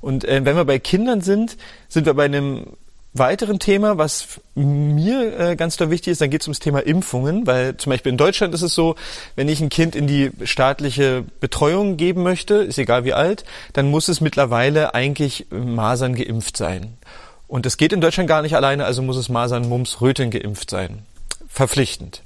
Und 0.00 0.24
äh, 0.24 0.44
wenn 0.44 0.56
wir 0.56 0.64
bei 0.64 0.78
Kindern 0.78 1.20
sind, 1.20 1.56
sind 1.88 2.06
wir 2.06 2.14
bei 2.14 2.26
einem 2.26 2.66
weiteren 3.14 3.58
Thema, 3.58 3.98
was 3.98 4.40
mir 4.54 5.38
äh, 5.38 5.56
ganz 5.56 5.76
da 5.76 5.90
wichtig 5.90 6.12
ist, 6.12 6.20
dann 6.20 6.30
geht 6.30 6.40
es 6.40 6.48
ums 6.48 6.60
Thema 6.60 6.80
Impfungen, 6.80 7.46
weil 7.46 7.76
zum 7.76 7.90
Beispiel 7.90 8.10
in 8.12 8.18
Deutschland 8.18 8.54
ist 8.54 8.62
es 8.62 8.74
so, 8.74 8.94
wenn 9.36 9.48
ich 9.48 9.60
ein 9.60 9.68
Kind 9.68 9.94
in 9.94 10.06
die 10.06 10.30
staatliche 10.44 11.24
Betreuung 11.40 11.96
geben 11.96 12.22
möchte, 12.22 12.54
ist 12.54 12.78
egal 12.78 13.04
wie 13.04 13.12
alt, 13.12 13.44
dann 13.74 13.90
muss 13.90 14.08
es 14.08 14.20
mittlerweile 14.20 14.94
eigentlich 14.94 15.46
Masern 15.50 16.14
geimpft 16.14 16.56
sein. 16.56 16.96
Und 17.48 17.66
das 17.66 17.76
geht 17.76 17.92
in 17.92 18.00
Deutschland 18.00 18.28
gar 18.28 18.40
nicht 18.40 18.56
alleine, 18.56 18.86
also 18.86 19.02
muss 19.02 19.18
es 19.18 19.28
Masern, 19.28 19.68
Mumps, 19.68 20.00
Röteln 20.00 20.30
geimpft 20.30 20.70
sein. 20.70 21.00
Verpflichtend. 21.48 22.22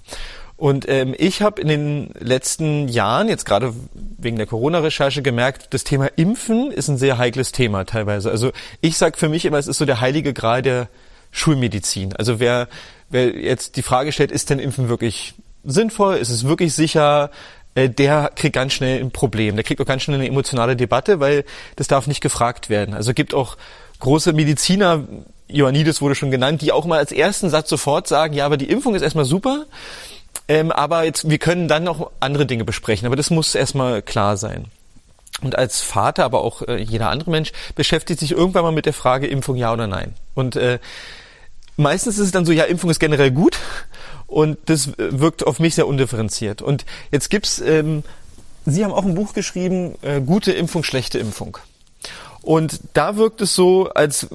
Und 0.57 0.89
ähm, 0.89 1.15
ich 1.19 1.43
habe 1.43 1.61
in 1.61 1.69
den 1.69 2.11
letzten 2.19 2.89
Jahren, 2.89 3.29
jetzt 3.29 3.45
gerade 3.45 3.75
wegen 3.95 4.37
der 4.37 4.47
Corona-Recherche, 4.47 5.21
gemerkt, 5.21 5.75
das 5.75 5.85
Thema 5.85 6.07
Impfen 6.17 6.71
ist 6.71 6.89
ein 6.89 6.97
sehr 6.97 7.19
heikles 7.19 7.53
Thema 7.53 7.85
teilweise. 7.85 8.31
Also 8.31 8.53
ich 8.81 8.97
sage 8.97 9.19
für 9.19 9.29
mich 9.29 9.45
immer, 9.45 9.59
es 9.59 9.67
ist 9.67 9.79
so 9.79 9.85
der 9.85 10.01
heilige 10.01 10.33
Gral 10.33 10.63
der 10.63 10.89
Schulmedizin. 11.31 12.15
Also 12.17 12.41
wer, 12.41 12.69
wer 13.11 13.37
jetzt 13.37 13.77
die 13.77 13.83
Frage 13.83 14.13
stellt, 14.13 14.33
ist 14.33 14.49
denn 14.49 14.59
Impfen 14.59 14.89
wirklich 14.89 15.35
sinnvoll, 15.63 16.17
ist 16.17 16.31
es 16.31 16.45
wirklich 16.45 16.73
sicher, 16.73 17.31
äh, 17.75 17.91
der 17.91 18.33
kriegt 18.35 18.55
ganz 18.55 18.73
schnell 18.73 19.01
ein 19.01 19.11
Problem. 19.11 19.57
Der 19.57 19.65
kriegt 19.65 19.81
auch 19.83 19.87
ganz 19.87 20.03
schnell 20.03 20.17
eine 20.19 20.29
emotionale 20.29 20.75
Debatte, 20.75 21.21
weil 21.21 21.45
das 21.77 21.87
darf 21.87 22.07
nicht 22.07 22.23
gefragt 22.23 22.71
werden. 22.71 22.95
Also 22.95 23.13
gibt 23.13 23.35
auch 23.35 23.59
große 24.01 24.33
Mediziner, 24.33 25.05
Ioannidis 25.49 26.01
wurde 26.01 26.15
schon 26.15 26.31
genannt, 26.31 26.63
die 26.63 26.73
auch 26.73 26.87
mal 26.87 26.99
als 26.99 27.13
ersten 27.13 27.51
Satz 27.51 27.69
sofort 27.69 28.09
sagen, 28.09 28.35
ja, 28.35 28.47
aber 28.47 28.57
die 28.57 28.69
Impfung 28.69 28.95
ist 28.95 29.03
erstmal 29.03 29.25
super, 29.25 29.67
Ähm, 30.49 30.71
aber 30.73 31.05
jetzt, 31.05 31.29
wir 31.29 31.39
können 31.39 31.69
dann 31.69 31.85
noch 31.85 32.11
andere 32.21 32.47
Dinge 32.47 32.65
besprechen, 32.65 33.07
aber 33.07 33.17
das 33.17 33.31
muss 33.31 33.55
erstmal 33.55 34.03
klar 34.03 34.37
sein. 34.37 34.67
Und 35.43 35.59
als 35.59 35.81
Vater, 35.81 36.25
aber 36.25 36.43
auch 36.43 36.63
äh, 36.63 36.77
jeder 36.77 37.11
andere 37.11 37.31
Mensch, 37.31 37.53
beschäftigt 37.75 38.21
sich 38.21 38.33
irgendwann 38.33 38.63
mal 38.63 38.73
mit 38.73 38.87
der 38.87 38.93
Frage 38.93 39.27
Impfung 39.27 39.57
ja 39.57 39.73
oder 39.73 39.87
nein. 39.87 40.15
Und 40.35 40.57
äh, 40.57 40.79
meistens 41.77 42.19
ist 42.19 42.27
es 42.27 42.33
dann 42.33 42.47
so, 42.47 42.53
ja, 42.53 42.65
Impfung 42.65 42.91
ist 42.91 43.01
generell 43.01 43.31
gut 43.31 43.59
und 44.27 44.59
das 44.67 44.93
wirkt 44.97 45.47
auf 45.47 45.59
mich 45.59 45.75
sehr 45.75 45.87
undifferenziert. 45.87 46.63
Und 46.63 46.87
jetzt 47.11 47.29
gibt's, 47.29 47.61
ähm, 47.61 48.03
Sie 48.69 48.85
haben 48.85 48.93
auch 48.93 49.05
ein 49.05 49.15
Buch 49.15 49.33
geschrieben, 49.33 49.95
äh, 50.03 50.21
gute 50.21 50.53
Impfung, 50.53 50.83
schlechte 50.83 51.21
Impfung. 51.21 51.59
Und 52.43 52.81
da 52.95 53.17
wirkt 53.17 53.41
es 53.41 53.55
so, 53.55 53.89
als 53.91 54.29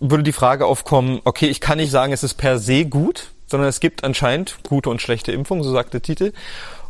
würde 0.00 0.22
die 0.22 0.32
Frage 0.32 0.66
aufkommen, 0.66 1.20
okay, 1.24 1.46
ich 1.46 1.60
kann 1.60 1.78
nicht 1.78 1.90
sagen, 1.90 2.12
es 2.12 2.22
ist 2.22 2.34
per 2.34 2.58
se 2.58 2.84
gut, 2.84 3.30
sondern 3.50 3.68
es 3.68 3.80
gibt 3.80 4.04
anscheinend 4.04 4.58
gute 4.68 4.90
und 4.90 5.02
schlechte 5.02 5.32
Impfungen, 5.32 5.62
so 5.62 5.72
sagt 5.72 5.94
der 5.94 6.02
Titel. 6.02 6.32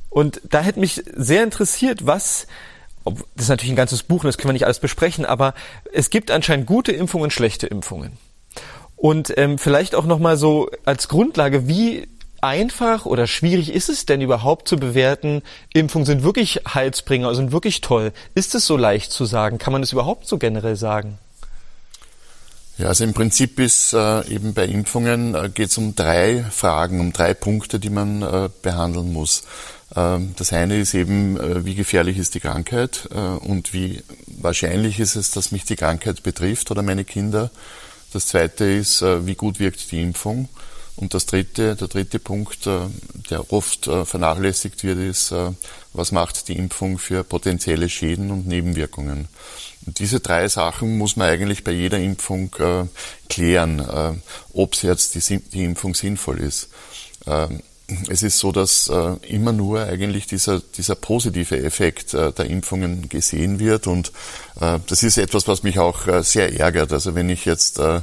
Und 0.09 0.40
da 0.44 0.61
hätte 0.61 0.81
mich 0.81 1.03
sehr 1.14 1.42
interessiert, 1.42 2.07
was, 2.07 2.46
das 3.05 3.44
ist 3.44 3.49
natürlich 3.49 3.73
ein 3.73 3.77
ganzes 3.77 4.03
Buch 4.03 4.23
und 4.23 4.27
das 4.27 4.38
können 4.38 4.51
wir 4.51 4.55
nicht 4.55 4.66
alles 4.66 4.81
besprechen, 4.81 5.25
aber 5.25 5.55
es 5.92 6.11
gibt 6.11 6.31
anscheinend 6.31 6.66
gute 6.66 6.92
Impfungen 6.92 7.25
und 7.25 7.33
schlechte 7.33 7.66
Impfungen. 7.66 8.12
Und 8.96 9.33
ähm, 9.38 9.57
vielleicht 9.57 9.94
auch 9.94 10.05
nochmal 10.05 10.37
so 10.37 10.68
als 10.85 11.09
Grundlage, 11.09 11.66
wie 11.66 12.07
einfach 12.42 13.07
oder 13.07 13.27
schwierig 13.27 13.73
ist 13.73 13.88
es 13.88 14.07
denn 14.07 14.20
überhaupt 14.20 14.68
zu 14.68 14.77
bewerten, 14.77 15.42
Impfungen 15.73 16.07
sind 16.07 16.23
wirklich 16.23 16.62
Heilsbringer, 16.68 17.35
sind 17.35 17.53
wirklich 17.53 17.81
toll? 17.81 18.12
Ist 18.35 18.55
es 18.55 18.66
so 18.66 18.77
leicht 18.77 19.12
zu 19.12 19.25
sagen? 19.25 19.59
Kann 19.59 19.73
man 19.73 19.83
es 19.83 19.92
überhaupt 19.92 20.27
so 20.27 20.38
generell 20.38 20.77
sagen? 20.77 21.18
Ja, 22.80 22.86
also 22.86 23.04
im 23.04 23.12
Prinzip 23.12 23.60
ist 23.60 23.92
äh, 23.92 24.26
eben 24.34 24.54
bei 24.54 24.64
Impfungen 24.64 25.34
äh, 25.34 25.50
geht 25.52 25.68
es 25.68 25.76
um 25.76 25.94
drei 25.94 26.42
Fragen, 26.50 26.98
um 27.00 27.12
drei 27.12 27.34
Punkte, 27.34 27.78
die 27.78 27.90
man 27.90 28.22
äh, 28.22 28.48
behandeln 28.62 29.12
muss. 29.12 29.42
Ähm, 29.94 30.32
das 30.36 30.54
eine 30.54 30.78
ist 30.78 30.94
eben, 30.94 31.38
äh, 31.38 31.66
wie 31.66 31.74
gefährlich 31.74 32.16
ist 32.16 32.34
die 32.34 32.40
Krankheit 32.40 33.06
äh, 33.12 33.18
und 33.18 33.74
wie 33.74 34.02
wahrscheinlich 34.28 34.98
ist 34.98 35.14
es, 35.14 35.30
dass 35.30 35.52
mich 35.52 35.64
die 35.64 35.76
Krankheit 35.76 36.22
betrifft 36.22 36.70
oder 36.70 36.80
meine 36.80 37.04
Kinder. 37.04 37.50
Das 38.14 38.28
zweite 38.28 38.64
ist, 38.64 39.02
äh, 39.02 39.26
wie 39.26 39.34
gut 39.34 39.60
wirkt 39.60 39.92
die 39.92 40.00
Impfung. 40.00 40.48
Und 40.96 41.12
das 41.12 41.26
dritte, 41.26 41.76
der 41.76 41.88
dritte 41.88 42.18
Punkt, 42.18 42.66
der 42.66 43.52
oft 43.52 43.86
vernachlässigt 44.04 44.84
wird, 44.84 44.98
ist, 44.98 45.32
was 45.94 46.12
macht 46.12 46.48
die 46.48 46.58
Impfung 46.58 46.98
für 46.98 47.24
potenzielle 47.24 47.88
Schäden 47.88 48.30
und 48.30 48.46
Nebenwirkungen. 48.46 49.28
Diese 49.82 50.20
drei 50.20 50.46
Sachen 50.48 50.98
muss 50.98 51.16
man 51.16 51.28
eigentlich 51.28 51.64
bei 51.64 51.72
jeder 51.72 51.98
Impfung 51.98 52.54
klären, 53.28 54.20
ob 54.52 54.74
jetzt 54.82 55.14
die, 55.14 55.64
Impfung 55.64 55.94
sinnvoll 55.94 56.38
ist. 56.38 56.68
Ähm, 57.26 57.62
es 58.08 58.22
ist 58.22 58.38
so, 58.38 58.52
dass 58.52 58.88
äh, 58.88 59.16
immer 59.26 59.52
nur 59.52 59.82
eigentlich 59.82 60.26
dieser, 60.26 60.60
dieser 60.60 60.94
positive 60.94 61.62
Effekt 61.62 62.14
äh, 62.14 62.32
der 62.32 62.46
Impfungen 62.46 63.08
gesehen 63.08 63.58
wird 63.58 63.86
und 63.86 64.08
äh, 64.08 64.49
das 64.61 65.03
ist 65.03 65.16
etwas, 65.16 65.49
was 65.49 65.62
mich 65.62 65.79
auch 65.79 66.07
äh, 66.07 66.23
sehr 66.23 66.59
ärgert. 66.61 66.92
Also 66.92 67.14
wenn 67.14 67.31
ich 67.31 67.46
jetzt 67.46 67.79
äh, 67.79 68.01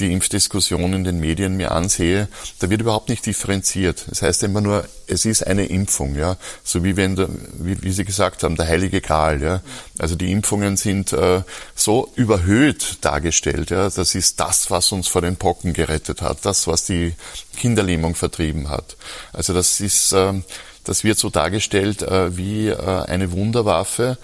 die 0.00 0.12
Impfdiskussion 0.12 0.92
in 0.92 1.04
den 1.04 1.20
Medien 1.20 1.56
mir 1.56 1.70
ansehe, 1.70 2.28
da 2.58 2.68
wird 2.68 2.80
überhaupt 2.80 3.08
nicht 3.08 3.24
differenziert. 3.24 4.04
Das 4.08 4.22
heißt 4.22 4.42
immer 4.42 4.60
nur, 4.60 4.84
es 5.06 5.24
ist 5.24 5.46
eine 5.46 5.66
Impfung, 5.66 6.16
ja, 6.16 6.36
so 6.64 6.84
wie 6.84 6.96
wenn, 6.96 7.16
wie, 7.58 7.90
Sie 7.92 8.04
gesagt 8.04 8.42
haben, 8.42 8.56
der 8.56 8.66
heilige 8.66 9.00
Gral, 9.00 9.42
ja. 9.42 9.60
Also 9.98 10.16
die 10.16 10.30
Impfungen 10.32 10.76
sind 10.76 11.12
äh, 11.12 11.42
so 11.74 12.10
überhöht 12.16 12.98
dargestellt, 13.02 13.70
ja. 13.70 13.88
Das 13.88 14.14
ist 14.14 14.40
das, 14.40 14.70
was 14.70 14.92
uns 14.92 15.08
vor 15.08 15.22
den 15.22 15.36
Pocken 15.36 15.72
gerettet 15.72 16.22
hat, 16.22 16.38
das, 16.44 16.66
was 16.66 16.84
die 16.84 17.14
Kinderlähmung 17.56 18.14
vertrieben 18.14 18.68
hat. 18.68 18.96
Also 19.32 19.52
das 19.52 19.80
ist, 19.80 20.12
äh, 20.12 20.32
das 20.84 21.04
wird 21.04 21.18
so 21.18 21.30
dargestellt 21.30 22.02
äh, 22.02 22.36
wie 22.36 22.68
äh, 22.68 22.76
eine 22.76 23.32
Wunderwaffe 23.32 24.18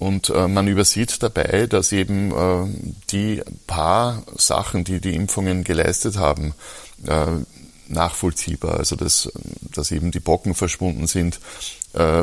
und 0.00 0.30
äh, 0.30 0.48
man 0.48 0.66
übersieht 0.66 1.22
dabei, 1.22 1.66
dass 1.66 1.92
eben 1.92 2.32
äh, 2.32 2.66
die 3.10 3.42
paar 3.66 4.22
Sachen, 4.34 4.82
die 4.82 4.98
die 4.98 5.14
Impfungen 5.14 5.62
geleistet 5.62 6.16
haben, 6.16 6.54
äh, 7.06 7.26
nachvollziehbar, 7.86 8.78
also 8.78 8.96
dass, 8.96 9.30
dass 9.74 9.90
eben 9.90 10.10
die 10.10 10.20
Bocken 10.20 10.54
verschwunden 10.54 11.06
sind. 11.06 11.38
Äh, 11.92 12.22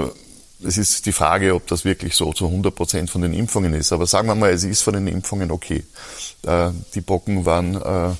es 0.63 0.78
ist 0.78 1.06
die 1.06 1.12
Frage, 1.12 1.54
ob 1.54 1.67
das 1.67 1.86
wirklich 1.86 2.15
so 2.15 2.34
zu 2.34 2.46
100 2.46 2.74
Prozent 2.74 3.10
von 3.10 3.22
den 3.22 3.34
Impfungen 3.34 3.74
ist. 3.74 3.91
Aber 3.91 4.08
sagen 4.08 4.28
wir 4.28 4.36
mal, 4.36 4.52
es 4.52 4.63
ist 4.63 4.82
von 4.82 4.93
den 4.93 5.08
Impfungen 5.08 5.52
okay. 5.52 5.84
Äh, 6.46 6.70
die 6.96 7.02
Bocken 7.02 7.46
waren, 7.46 7.76
äh, 7.76 8.15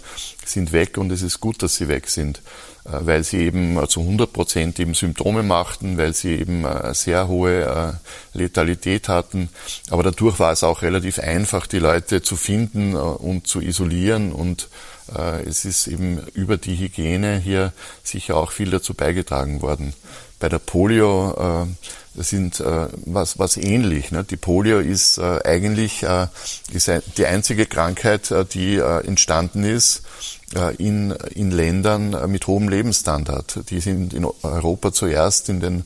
sind 0.46 0.72
weg 0.72 0.98
und 0.98 1.12
es 1.12 1.22
ist 1.22 1.40
gut, 1.40 1.64
dass 1.64 1.76
sie 1.76 1.88
weg 1.88 2.10
sind. 2.10 2.42
Äh, 2.88 3.06
weil 3.06 3.24
sie 3.24 3.40
eben 3.40 3.78
äh, 3.78 3.88
zu 3.88 4.02
100 4.02 4.32
Prozent 4.32 4.80
eben 4.80 4.94
Symptome 4.94 5.44
machten, 5.44 5.98
weil 5.98 6.14
sie 6.14 6.36
eben 6.36 6.64
äh, 6.64 6.94
sehr 6.94 7.28
hohe 7.28 8.00
Letalität 8.34 9.10
hatten. 9.10 9.50
Aber 9.90 10.04
dadurch 10.04 10.40
war 10.40 10.52
es 10.52 10.64
auch 10.64 10.82
relativ 10.82 11.20
einfach, 11.20 11.68
die 11.68 11.80
Leute 11.80 12.22
zu 12.22 12.36
finden 12.36 12.96
und 12.96 13.48
zu 13.48 13.62
isolieren 13.62 14.32
und 14.32 14.70
es 15.46 15.64
ist 15.64 15.88
eben 15.88 16.20
über 16.34 16.58
die 16.58 16.76
Hygiene 16.76 17.38
hier 17.38 17.72
sicher 18.04 18.36
auch 18.36 18.52
viel 18.52 18.72
dazu 18.72 18.94
beigetragen 18.94 19.62
worden. 19.62 19.94
Bei 20.38 20.50
der 20.50 20.60
Polio 20.60 21.66
sind 22.18 22.60
äh, 22.60 22.88
was, 23.06 23.40
was 23.40 23.58
ähnlich. 23.58 24.12
Ne? 24.12 24.24
Die 24.24 24.38
Polio 24.38 24.80
ist 24.80 25.18
äh, 25.18 25.40
eigentlich 25.44 26.04
äh, 26.04 26.28
ist 26.72 26.92
die 27.18 27.26
einzige 27.26 27.66
Krankheit, 27.66 28.32
äh, 28.32 28.46
die 28.46 28.76
äh, 28.76 29.06
entstanden 29.06 29.64
ist 29.64 30.04
äh, 30.56 30.76
in, 30.76 31.12
in 31.34 31.52
Ländern 31.52 32.14
äh, 32.14 32.28
mit 32.28 32.48
hohem 32.48 32.70
Lebensstandard. 32.70 33.70
Die 33.70 33.80
sind 33.80 34.14
in 34.14 34.26
Europa 34.44 34.92
zuerst 34.92 35.50
in 35.50 35.60
den 35.60 35.84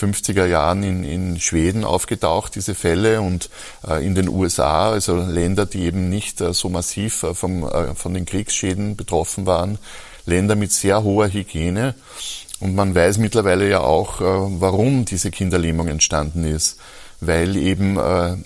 50er 0.00 0.46
Jahren 0.46 0.82
in, 0.82 1.04
in 1.04 1.40
Schweden 1.40 1.84
aufgetaucht, 1.84 2.54
diese 2.54 2.74
Fälle, 2.74 3.20
und 3.20 3.50
äh, 3.86 4.04
in 4.04 4.14
den 4.14 4.28
USA, 4.28 4.90
also 4.90 5.16
Länder, 5.16 5.66
die 5.66 5.82
eben 5.82 6.08
nicht 6.08 6.40
äh, 6.40 6.54
so 6.54 6.68
massiv 6.68 7.22
äh, 7.22 7.34
vom, 7.34 7.64
äh, 7.64 7.94
von 7.94 8.14
den 8.14 8.24
Kriegsschäden 8.24 8.96
betroffen 8.96 9.46
waren, 9.46 9.78
Länder 10.26 10.56
mit 10.56 10.72
sehr 10.72 11.02
hoher 11.02 11.28
Hygiene. 11.28 11.94
Und 12.60 12.74
man 12.74 12.94
weiß 12.94 13.18
mittlerweile 13.18 13.68
ja 13.68 13.80
auch, 13.80 14.20
äh, 14.20 14.24
warum 14.24 15.04
diese 15.06 15.30
Kinderlähmung 15.30 15.88
entstanden 15.88 16.44
ist 16.44 16.78
weil 17.20 17.56
eben 17.56 17.98
äh, 17.98 18.36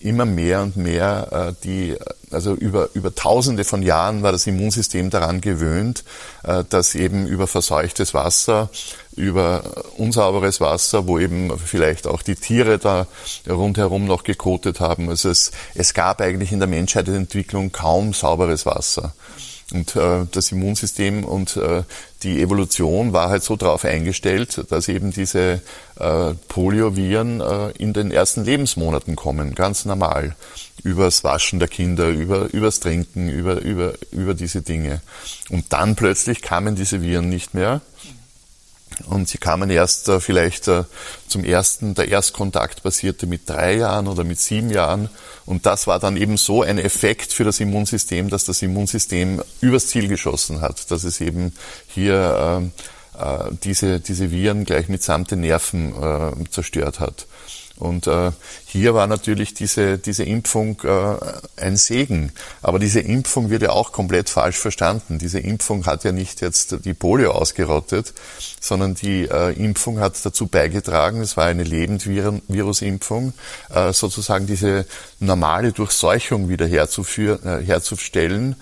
immer 0.00 0.24
mehr 0.24 0.62
und 0.62 0.76
mehr 0.76 1.28
äh, 1.30 1.52
die, 1.62 1.94
also 2.30 2.54
über, 2.54 2.88
über 2.94 3.14
tausende 3.14 3.64
von 3.64 3.82
Jahren 3.82 4.22
war 4.22 4.32
das 4.32 4.46
Immunsystem 4.46 5.10
daran 5.10 5.40
gewöhnt, 5.40 6.04
dass 6.42 6.94
eben 6.94 7.26
über 7.26 7.46
verseuchtes 7.46 8.12
Wasser, 8.12 8.68
über 9.14 9.62
unsauberes 9.96 10.60
Wasser, 10.60 11.06
wo 11.06 11.18
eben 11.18 11.56
vielleicht 11.58 12.06
auch 12.06 12.22
die 12.22 12.34
Tiere 12.34 12.78
da 12.78 13.06
rundherum 13.48 14.06
noch 14.06 14.24
gekotet 14.24 14.80
haben. 14.80 15.08
Also 15.08 15.28
es, 15.30 15.52
es 15.74 15.94
gab 15.94 16.20
eigentlich 16.20 16.50
in 16.50 16.58
der 16.58 16.68
Menschheitsentwicklung 16.68 17.70
kaum 17.70 18.12
sauberes 18.12 18.66
Wasser. 18.66 19.14
Und 19.74 19.96
äh, 19.96 20.24
das 20.30 20.52
Immunsystem 20.52 21.24
und 21.24 21.56
äh, 21.56 21.82
die 22.22 22.40
Evolution 22.40 23.12
war 23.12 23.28
halt 23.28 23.42
so 23.42 23.56
darauf 23.56 23.84
eingestellt, 23.84 24.66
dass 24.70 24.86
eben 24.86 25.10
diese 25.10 25.60
äh, 25.98 26.34
Polioviren 26.46 27.40
äh, 27.40 27.70
in 27.72 27.92
den 27.92 28.12
ersten 28.12 28.44
Lebensmonaten 28.44 29.16
kommen, 29.16 29.56
ganz 29.56 29.84
normal. 29.84 30.36
Übers 30.84 31.24
Waschen 31.24 31.58
der 31.58 31.66
Kinder, 31.66 32.08
über, 32.08 32.54
übers 32.54 32.78
Trinken, 32.78 33.28
über, 33.28 33.60
über, 33.62 33.94
über 34.12 34.34
diese 34.34 34.62
Dinge. 34.62 35.00
Und 35.50 35.72
dann 35.72 35.96
plötzlich 35.96 36.40
kamen 36.40 36.76
diese 36.76 37.02
Viren 37.02 37.28
nicht 37.28 37.54
mehr. 37.54 37.80
Und 39.08 39.28
sie 39.28 39.38
kamen 39.38 39.70
erst 39.70 40.08
äh, 40.08 40.20
vielleicht 40.20 40.68
äh, 40.68 40.84
zum 41.28 41.44
ersten, 41.44 41.94
der 41.94 42.08
Erstkontakt 42.08 42.82
passierte 42.82 43.26
mit 43.26 43.48
drei 43.48 43.76
Jahren 43.76 44.06
oder 44.06 44.24
mit 44.24 44.38
sieben 44.38 44.70
Jahren. 44.70 45.10
Und 45.46 45.66
das 45.66 45.86
war 45.86 45.98
dann 45.98 46.16
eben 46.16 46.36
so 46.36 46.62
ein 46.62 46.78
Effekt 46.78 47.32
für 47.32 47.44
das 47.44 47.60
Immunsystem, 47.60 48.30
dass 48.30 48.44
das 48.44 48.62
Immunsystem 48.62 49.42
übers 49.60 49.88
Ziel 49.88 50.08
geschossen 50.08 50.60
hat, 50.60 50.90
dass 50.90 51.04
es 51.04 51.20
eben 51.20 51.52
hier 51.88 52.62
äh, 52.62 53.18
äh, 53.18 53.50
diese, 53.62 54.00
diese 54.00 54.30
Viren 54.30 54.64
gleich 54.64 54.88
mitsamt 54.88 55.30
den 55.30 55.40
Nerven 55.40 55.94
äh, 56.00 56.50
zerstört 56.50 57.00
hat. 57.00 57.26
Und 57.76 58.06
äh, 58.06 58.30
hier 58.66 58.94
war 58.94 59.08
natürlich 59.08 59.52
diese, 59.52 59.98
diese 59.98 60.22
Impfung 60.22 60.80
äh, 60.84 61.16
ein 61.56 61.76
Segen. 61.76 62.30
Aber 62.62 62.78
diese 62.78 63.00
Impfung 63.00 63.50
wird 63.50 63.62
ja 63.62 63.70
auch 63.70 63.90
komplett 63.90 64.30
falsch 64.30 64.58
verstanden. 64.58 65.18
Diese 65.18 65.40
Impfung 65.40 65.84
hat 65.84 66.04
ja 66.04 66.12
nicht 66.12 66.40
jetzt 66.40 66.84
die 66.84 66.94
Polio 66.94 67.32
ausgerottet, 67.32 68.14
sondern 68.60 68.94
die 68.94 69.24
äh, 69.24 69.52
Impfung 69.52 69.98
hat 69.98 70.24
dazu 70.24 70.46
beigetragen, 70.46 71.20
es 71.20 71.36
war 71.36 71.46
eine 71.46 71.64
Lebendvirusimpfung, 71.64 73.32
äh, 73.74 73.92
sozusagen 73.92 74.46
diese 74.46 74.86
normale 75.18 75.72
Durchseuchung 75.72 76.48
wieder 76.48 76.66
herzuführen, 76.66 77.44
äh, 77.44 77.64
herzustellen, 77.64 78.54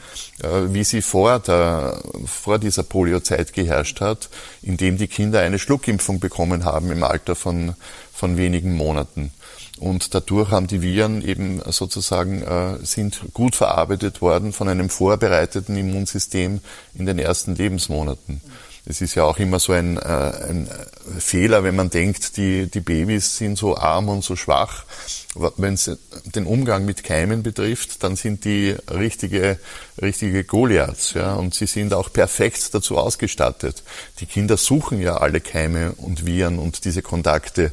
äh, 0.42 0.72
wie 0.72 0.84
sie 0.84 1.02
vor, 1.02 1.38
der, 1.38 2.02
vor 2.24 2.58
dieser 2.58 2.82
Poliozeit 2.82 3.52
geherrscht 3.52 4.00
hat, 4.00 4.30
indem 4.62 4.96
die 4.96 5.08
Kinder 5.08 5.40
eine 5.40 5.58
Schluckimpfung 5.58 6.18
bekommen 6.18 6.64
haben 6.64 6.90
im 6.90 7.04
Alter 7.04 7.34
von 7.34 7.74
von 8.22 8.36
wenigen 8.36 8.76
Monaten. 8.76 9.32
Und 9.80 10.14
dadurch 10.14 10.52
haben 10.52 10.68
die 10.68 10.80
Viren 10.80 11.26
eben 11.26 11.60
sozusagen, 11.66 12.42
äh, 12.42 12.78
sind 12.84 13.20
gut 13.32 13.56
verarbeitet 13.56 14.22
worden 14.22 14.52
von 14.52 14.68
einem 14.68 14.90
vorbereiteten 14.90 15.76
Immunsystem 15.76 16.60
in 16.94 17.04
den 17.04 17.18
ersten 17.18 17.56
Lebensmonaten. 17.56 18.40
Es 18.84 19.00
ist 19.00 19.14
ja 19.14 19.24
auch 19.24 19.38
immer 19.38 19.60
so 19.60 19.72
ein, 19.72 19.96
äh, 19.96 20.00
ein 20.00 20.68
Fehler, 21.18 21.62
wenn 21.62 21.76
man 21.76 21.90
denkt, 21.90 22.36
die, 22.36 22.66
die 22.66 22.80
Babys 22.80 23.36
sind 23.36 23.56
so 23.56 23.76
arm 23.76 24.08
und 24.08 24.24
so 24.24 24.34
schwach. 24.34 24.84
Wenn 25.56 25.74
es 25.74 25.90
den 26.24 26.46
Umgang 26.46 26.84
mit 26.84 27.04
Keimen 27.04 27.42
betrifft, 27.42 28.02
dann 28.02 28.16
sind 28.16 28.44
die 28.44 28.76
richtige, 28.90 29.58
richtige 30.00 30.44
Goliaths, 30.44 31.14
ja, 31.14 31.34
und 31.34 31.54
sie 31.54 31.66
sind 31.66 31.94
auch 31.94 32.12
perfekt 32.12 32.74
dazu 32.74 32.98
ausgestattet. 32.98 33.82
Die 34.20 34.26
Kinder 34.26 34.58
suchen 34.58 35.00
ja 35.00 35.16
alle 35.16 35.40
Keime 35.40 35.92
und 35.92 36.26
Viren 36.26 36.58
und 36.58 36.84
diese 36.84 37.00
Kontakte, 37.00 37.72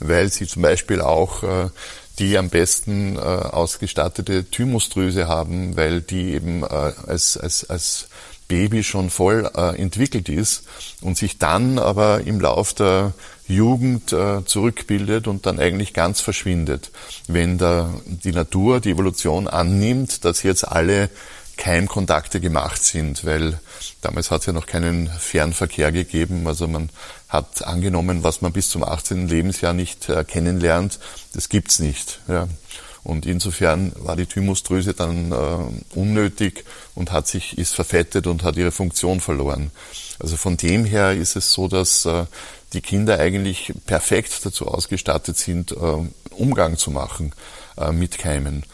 weil 0.00 0.30
sie 0.30 0.46
zum 0.46 0.62
Beispiel 0.62 1.00
auch 1.00 1.42
äh, 1.44 1.70
die 2.18 2.36
am 2.36 2.50
besten 2.50 3.16
äh, 3.16 3.20
ausgestattete 3.20 4.44
Thymusdrüse 4.44 5.28
haben, 5.28 5.76
weil 5.76 6.00
die 6.00 6.34
eben 6.34 6.62
äh, 6.62 6.66
als, 6.66 7.36
als, 7.36 7.70
als 7.70 8.07
Baby 8.48 8.82
schon 8.82 9.10
voll 9.10 9.50
äh, 9.54 9.80
entwickelt 9.80 10.28
ist 10.28 10.64
und 11.02 11.16
sich 11.16 11.38
dann 11.38 11.78
aber 11.78 12.22
im 12.22 12.40
Lauf 12.40 12.72
der 12.72 13.12
Jugend 13.46 14.12
äh, 14.12 14.44
zurückbildet 14.44 15.26
und 15.26 15.46
dann 15.46 15.58
eigentlich 15.58 15.94
ganz 15.94 16.20
verschwindet. 16.20 16.90
Wenn 17.28 17.58
da 17.58 17.94
die 18.04 18.32
Natur, 18.32 18.80
die 18.80 18.90
Evolution 18.90 19.48
annimmt, 19.48 20.24
dass 20.24 20.42
jetzt 20.42 20.66
alle 20.66 21.10
Keimkontakte 21.58 22.40
gemacht 22.40 22.82
sind, 22.82 23.24
weil 23.24 23.60
damals 24.00 24.30
hat 24.30 24.40
es 24.40 24.46
ja 24.46 24.52
noch 24.52 24.66
keinen 24.66 25.08
Fernverkehr 25.08 25.92
gegeben. 25.92 26.46
Also 26.46 26.68
man 26.68 26.88
hat 27.28 27.66
angenommen, 27.66 28.22
was 28.22 28.40
man 28.40 28.52
bis 28.52 28.70
zum 28.70 28.84
18. 28.84 29.28
Lebensjahr 29.28 29.74
nicht 29.74 30.08
äh, 30.08 30.24
kennenlernt, 30.24 30.98
das 31.34 31.48
gibt's 31.48 31.80
nicht. 31.80 32.20
Ja. 32.28 32.48
Und 33.08 33.24
insofern 33.24 33.92
war 33.96 34.16
die 34.16 34.26
Thymusdrüse 34.26 34.92
dann 34.92 35.32
äh, 35.32 35.96
unnötig 35.98 36.64
und 36.94 37.10
hat 37.10 37.26
sich, 37.26 37.56
ist 37.56 37.74
verfettet 37.74 38.26
und 38.26 38.42
hat 38.42 38.58
ihre 38.58 38.70
Funktion 38.70 39.20
verloren. 39.20 39.70
Also 40.18 40.36
von 40.36 40.58
dem 40.58 40.84
her 40.84 41.14
ist 41.14 41.34
es 41.34 41.54
so, 41.54 41.68
dass 41.68 42.04
äh, 42.04 42.26
die 42.74 42.82
Kinder 42.82 43.18
eigentlich 43.18 43.72
perfekt 43.86 44.44
dazu 44.44 44.68
ausgestattet 44.68 45.38
sind, 45.38 45.72
äh, 45.72 45.76
Umgang 46.32 46.76
zu 46.76 46.90
machen 46.90 47.32
äh, 47.78 47.92
mit 47.92 48.18
Keimen. 48.18 48.64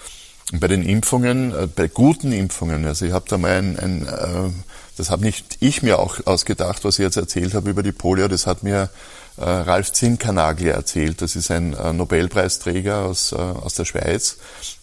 Und 0.50 0.58
bei 0.58 0.66
den 0.66 0.82
Impfungen, 0.82 1.52
äh, 1.54 1.68
bei 1.68 1.86
guten 1.86 2.32
Impfungen, 2.32 2.86
also 2.86 3.06
ich 3.06 3.12
habe 3.12 3.26
da 3.28 3.38
mal 3.38 3.52
ein, 3.52 3.78
ein 3.78 4.02
äh, 4.08 4.50
das 4.96 5.10
habe 5.10 5.22
nicht 5.22 5.58
ich 5.60 5.82
mir 5.82 6.00
auch 6.00 6.26
ausgedacht, 6.26 6.82
was 6.82 6.98
ich 6.98 7.04
jetzt 7.04 7.16
erzählt 7.16 7.54
habe 7.54 7.70
über 7.70 7.84
die 7.84 7.92
Polio, 7.92 8.26
das 8.26 8.48
hat 8.48 8.64
mir 8.64 8.90
äh, 9.36 9.42
Ralf 9.42 9.92
Zinkernagel 9.92 10.68
erzählt. 10.68 11.22
Das 11.22 11.36
ist 11.36 11.50
ein 11.50 11.74
äh, 11.74 11.92
Nobelpreisträger 11.92 13.04
aus, 13.04 13.32
äh, 13.32 13.36
aus 13.36 13.74
der 13.74 13.84
Schweiz, 13.84 14.38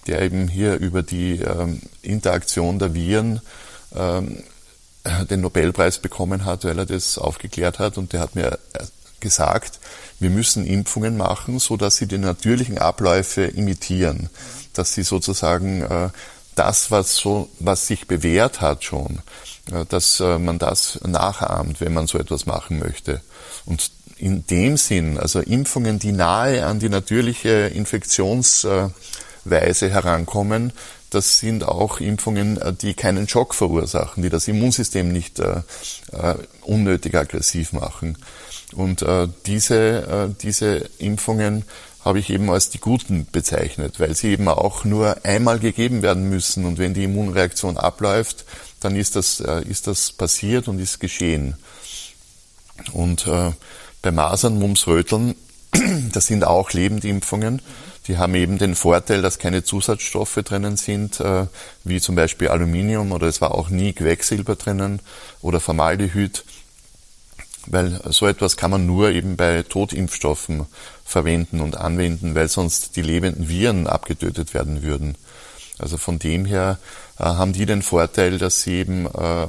der 0.08 0.22
eben 0.22 0.48
hier 0.48 0.76
über 0.78 1.04
die 1.04 1.40
ähm, 1.40 1.82
Interaktion 2.02 2.80
der 2.80 2.94
Viren 2.94 3.42
ähm, 3.96 4.44
den 5.30 5.42
Nobelpreis 5.42 5.98
bekommen 5.98 6.46
hat, 6.46 6.64
weil 6.64 6.78
er 6.78 6.86
das 6.86 7.18
aufgeklärt 7.18 7.80
hat. 7.80 7.98
Und 7.98 8.14
der 8.14 8.20
hat 8.20 8.36
mir 8.36 8.60
gesagt, 9.20 9.80
wir 10.20 10.30
müssen 10.30 10.66
Impfungen 10.66 11.18
machen, 11.18 11.60
so 11.60 11.78
dass 11.78 11.98
sie 11.98 12.08
die 12.08 12.18
natürlichen 12.18 12.78
Abläufe 12.78 13.44
imitieren, 13.44 14.30
dass 14.74 14.94
sie 14.94 15.04
sozusagen 15.04 15.82
äh, 15.84 16.10
das, 16.56 16.92
was 16.92 17.16
so, 17.16 17.50
was 17.60 17.88
sich 17.88 18.08
bewährt 18.08 18.62
hat 18.62 18.84
schon, 18.84 19.20
äh, 19.72 19.86
dass 19.86 20.20
äh, 20.20 20.38
man 20.38 20.60
das 20.60 21.00
nachahmt, 21.06 21.80
wenn 21.80 21.94
man 21.94 22.08
so 22.08 22.18
etwas 22.18 22.46
machen 22.46 22.80
möchte. 22.80 23.22
Und 23.66 23.92
in 24.22 24.46
dem 24.46 24.78
Sinn, 24.78 25.18
also 25.18 25.40
Impfungen, 25.40 25.98
die 25.98 26.12
nahe 26.12 26.66
an 26.66 26.80
die 26.80 26.90
natürliche 26.90 27.50
Infektionsweise 27.50 28.94
herankommen, 29.90 30.74
das 31.10 31.40
sind 31.40 31.64
auch 31.64 32.00
Impfungen, 32.00 32.60
die 32.82 32.94
keinen 32.94 33.28
Schock 33.28 33.54
verursachen, 33.56 34.24
die 34.24 34.30
das 34.30 34.48
Immunsystem 34.48 35.12
nicht 35.12 35.40
äh, 35.40 35.64
äh 36.14 36.36
unnötig 36.62 37.16
aggressiv 37.16 37.74
machen. 37.74 38.18
Und 38.74 39.02
äh, 39.02 39.28
diese, 39.46 40.30
äh, 40.30 40.30
diese 40.42 40.90
Impfungen 41.00 41.66
habe 42.06 42.20
ich 42.20 42.30
eben 42.30 42.50
als 42.50 42.70
die 42.70 42.80
guten 42.80 43.28
bezeichnet, 43.32 44.00
weil 44.00 44.16
sie 44.16 44.30
eben 44.30 44.48
auch 44.48 44.86
nur 44.86 45.18
einmal 45.26 45.60
gegeben 45.60 46.02
werden 46.02 46.30
müssen. 46.30 46.66
Und 46.66 46.78
wenn 46.78 46.94
die 46.94 47.04
Immunreaktion 47.04 47.78
abläuft, 47.78 48.46
dann 48.80 48.96
ist 48.96 49.16
das, 49.16 49.40
äh, 49.42 49.64
ist 49.64 49.88
das 49.88 50.14
passiert 50.14 50.68
und 50.68 50.80
ist 50.80 51.00
geschehen. 51.00 51.56
Und 52.94 53.28
äh, 53.28 53.52
bei 54.02 54.12
Masern, 54.12 54.60
Mumps, 54.60 54.88
Röteln, 54.88 55.36
das 56.12 56.28
sind 56.28 56.44
auch 56.44 56.72
Lebendimpfungen. 56.72 57.62
Die 58.08 58.18
haben 58.18 58.34
eben 58.34 58.58
den 58.58 58.76
Vorteil, 58.76 59.22
dass 59.22 59.38
keine 59.38 59.64
Zusatzstoffe 59.64 60.40
drinnen 60.44 60.76
sind, 60.76 61.20
äh, 61.20 61.46
wie 61.84 62.02
zum 62.02 62.16
Beispiel 62.16 62.48
Aluminium 62.48 63.12
oder 63.12 63.28
es 63.28 63.42
war 63.42 63.54
auch 63.54 63.70
nie 63.70 63.94
Quecksilber 63.94 64.56
drinnen 64.56 65.00
oder 65.42 65.60
Formaldehyd, 65.60 66.44
weil 67.68 68.02
so 68.10 68.26
etwas 68.26 68.58
kann 68.58 68.72
man 68.72 68.88
nur 68.88 69.12
eben 69.12 69.38
bei 69.38 69.62
Totimpfstoffen 69.62 70.66
verwenden 71.06 71.62
und 71.62 71.78
anwenden, 71.78 72.34
weil 72.34 72.48
sonst 72.48 72.96
die 72.96 73.04
lebenden 73.04 73.50
Viren 73.50 73.86
abgetötet 73.86 74.56
werden 74.56 74.82
würden. 74.82 75.16
Also 75.78 75.98
von 75.98 76.18
dem 76.18 76.46
her 76.46 76.80
äh, 77.20 77.24
haben 77.24 77.54
die 77.54 77.68
den 77.68 77.84
Vorteil, 77.84 78.40
dass 78.40 78.64
sie 78.64 78.74
eben 78.74 79.06
äh, 79.06 79.48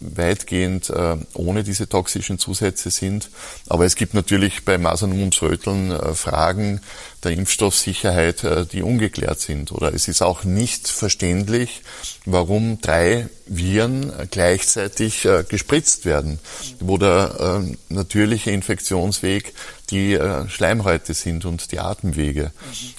weitgehend 0.00 0.90
äh, 0.90 1.16
ohne 1.34 1.64
diese 1.64 1.88
toxischen 1.88 2.38
Zusätze 2.38 2.90
sind. 2.90 3.30
Aber 3.68 3.84
es 3.84 3.96
gibt 3.96 4.14
natürlich 4.14 4.64
bei 4.64 4.78
Masern 4.78 5.12
und 5.12 5.20
Mumps-Röteln 5.20 5.90
äh, 5.90 6.14
Fragen 6.14 6.80
der 7.24 7.32
Impfstoffsicherheit, 7.32 8.44
äh, 8.44 8.66
die 8.66 8.82
ungeklärt 8.82 9.40
sind. 9.40 9.72
Oder 9.72 9.94
es 9.94 10.08
ist 10.08 10.22
auch 10.22 10.44
nicht 10.44 10.88
verständlich, 10.88 11.82
warum 12.24 12.80
drei 12.80 13.28
Viren 13.46 14.12
gleichzeitig 14.30 15.24
äh, 15.24 15.44
gespritzt 15.48 16.04
werden, 16.04 16.38
wo 16.80 16.98
der 16.98 17.62
äh, 17.62 17.76
natürliche 17.88 18.50
Infektionsweg 18.50 19.54
die 19.90 20.14
äh, 20.14 20.48
Schleimhäute 20.48 21.14
sind 21.14 21.44
und 21.44 21.72
die 21.72 21.78
Atemwege. 21.78 22.52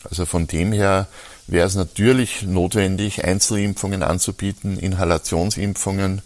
Also 0.09 0.25
von 0.25 0.47
dem 0.47 0.71
her 0.71 1.07
wäre 1.47 1.67
es 1.67 1.75
natürlich 1.75 2.43
notwendig, 2.43 3.23
Einzelimpfungen 3.23 4.03
anzubieten, 4.03 4.77
Inhalationsimpfungen, 4.77 6.21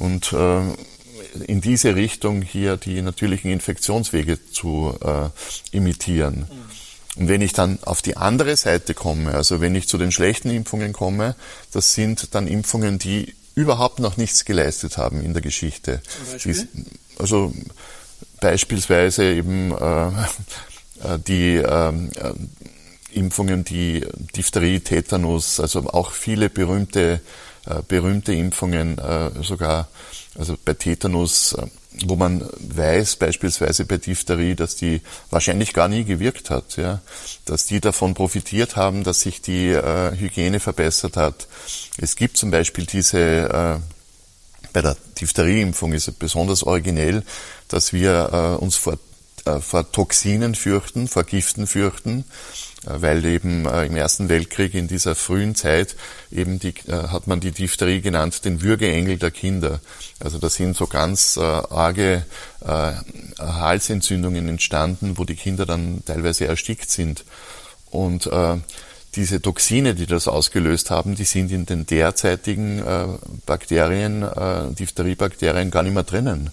und 0.00 0.32
äh, 0.32 0.62
in 1.46 1.60
diese 1.60 1.94
Richtung 1.94 2.42
hier 2.42 2.76
die 2.76 3.00
natürlichen 3.02 3.50
Infektionswege 3.50 4.38
zu 4.50 4.98
äh, 5.04 5.28
imitieren. 5.76 6.46
Und 7.16 7.28
wenn 7.28 7.42
ich 7.42 7.52
dann 7.52 7.78
auf 7.82 8.02
die 8.02 8.16
andere 8.16 8.56
Seite 8.56 8.94
komme, 8.94 9.34
also 9.34 9.60
wenn 9.60 9.74
ich 9.74 9.88
zu 9.88 9.98
den 9.98 10.10
schlechten 10.10 10.50
Impfungen 10.50 10.92
komme, 10.92 11.36
das 11.72 11.94
sind 11.94 12.34
dann 12.34 12.46
Impfungen, 12.46 12.98
die 12.98 13.34
überhaupt 13.54 13.98
noch 13.98 14.16
nichts 14.16 14.44
geleistet 14.44 14.96
haben 14.96 15.20
in 15.22 15.32
der 15.32 15.42
Geschichte. 15.42 16.00
Die, 16.44 16.56
also 17.18 17.52
beispielsweise 18.40 19.24
eben 19.24 19.72
äh, 19.72 20.08
äh 20.08 21.18
die 21.26 21.56
ähm, 21.56 22.10
äh, 22.16 22.32
Impfungen, 23.12 23.64
die 23.64 24.06
Diphtherie, 24.36 24.80
Tetanus, 24.80 25.60
also 25.60 25.80
auch 25.90 26.12
viele 26.12 26.48
berühmte 26.48 27.20
berühmte 27.88 28.32
Impfungen 28.32 28.98
äh, 28.98 29.30
sogar, 29.42 29.88
also 30.38 30.56
bei 30.64 30.74
Tetanus, 30.74 31.52
äh, 31.52 31.66
wo 32.06 32.16
man 32.16 32.48
weiß, 32.58 33.16
beispielsweise 33.16 33.84
bei 33.84 33.98
Diphtherie, 33.98 34.54
dass 34.54 34.76
die 34.76 35.02
wahrscheinlich 35.30 35.72
gar 35.72 35.88
nie 35.88 36.04
gewirkt 36.04 36.50
hat, 36.50 36.76
ja, 36.76 37.00
dass 37.44 37.66
die 37.66 37.80
davon 37.80 38.14
profitiert 38.14 38.76
haben, 38.76 39.04
dass 39.04 39.20
sich 39.20 39.42
die 39.42 39.68
äh, 39.68 40.16
Hygiene 40.16 40.60
verbessert 40.60 41.16
hat. 41.16 41.48
Es 41.98 42.16
gibt 42.16 42.36
zum 42.36 42.50
Beispiel 42.50 42.86
diese 42.86 43.18
äh, 43.18 43.80
bei 44.72 44.82
der 44.82 44.96
Diphtherieimpfung 45.20 45.92
ist 45.92 46.08
es 46.08 46.14
besonders 46.14 46.62
originell, 46.62 47.24
dass 47.68 47.92
wir 47.92 48.30
äh, 48.32 48.62
uns 48.62 48.76
vor, 48.76 48.98
äh, 49.44 49.60
vor 49.60 49.90
Toxinen 49.90 50.54
fürchten, 50.54 51.08
vor 51.08 51.24
Giften 51.24 51.66
fürchten. 51.66 52.24
Äh, 52.86 53.02
weil 53.02 53.24
eben 53.24 53.66
äh, 53.66 53.86
im 53.86 53.96
Ersten 53.96 54.28
Weltkrieg 54.28 54.74
in 54.74 54.88
dieser 54.88 55.14
frühen 55.14 55.54
Zeit 55.54 55.96
eben 56.30 56.58
die, 56.58 56.74
äh, 56.86 57.08
hat 57.08 57.26
man 57.26 57.40
die 57.40 57.52
Diphtherie 57.52 58.00
genannt, 58.00 58.44
den 58.44 58.62
Würgeengel 58.62 59.18
der 59.18 59.30
Kinder. 59.30 59.80
Also 60.18 60.38
da 60.38 60.48
sind 60.48 60.76
so 60.76 60.86
ganz 60.86 61.38
arge 61.38 62.26
Halsentzündungen 63.38 64.48
entstanden, 64.48 65.16
wo 65.16 65.24
die 65.24 65.34
Kinder 65.34 65.64
dann 65.64 66.02
teilweise 66.04 66.46
erstickt 66.46 66.90
sind. 66.90 67.24
Und 67.90 68.28
diese 69.14 69.40
Toxine, 69.40 69.94
die 69.94 70.04
das 70.04 70.28
ausgelöst 70.28 70.90
haben, 70.90 71.14
die 71.14 71.24
sind 71.24 71.50
in 71.52 71.64
den 71.64 71.86
derzeitigen 71.86 72.82
Bakterien, 73.46 74.26
Diphtheriebakterien 74.78 75.70
gar 75.70 75.84
nicht 75.84 75.94
mehr 75.94 76.02
drinnen. 76.02 76.50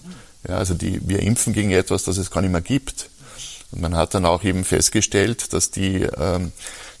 Ja, 0.48 0.56
also 0.56 0.72
die, 0.72 1.06
wir 1.06 1.20
impfen 1.20 1.52
gegen 1.52 1.70
etwas, 1.70 2.04
das 2.04 2.16
es 2.16 2.30
gar 2.30 2.40
nicht 2.40 2.52
mehr 2.52 2.62
gibt. 2.62 3.10
Und 3.72 3.82
man 3.82 3.96
hat 3.96 4.14
dann 4.14 4.24
auch 4.24 4.44
eben 4.44 4.64
festgestellt, 4.64 5.52
dass 5.52 5.70
die, 5.70 6.02
ähm, 6.02 6.52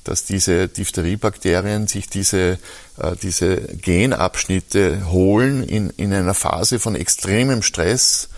dass 0.04 0.24
diese 0.24 0.68
Diphtheriebakterien 0.68 1.86
sich 1.86 2.08
diese, 2.08 2.58
äh, 2.98 3.16
diese 3.22 3.56
Genabschnitte 3.56 5.10
holen 5.10 5.62
in, 5.62 5.90
in 5.96 6.12
einer 6.12 6.34
Phase 6.34 6.78
von 6.78 6.94
extremem 6.94 7.62
Stress, 7.62 8.28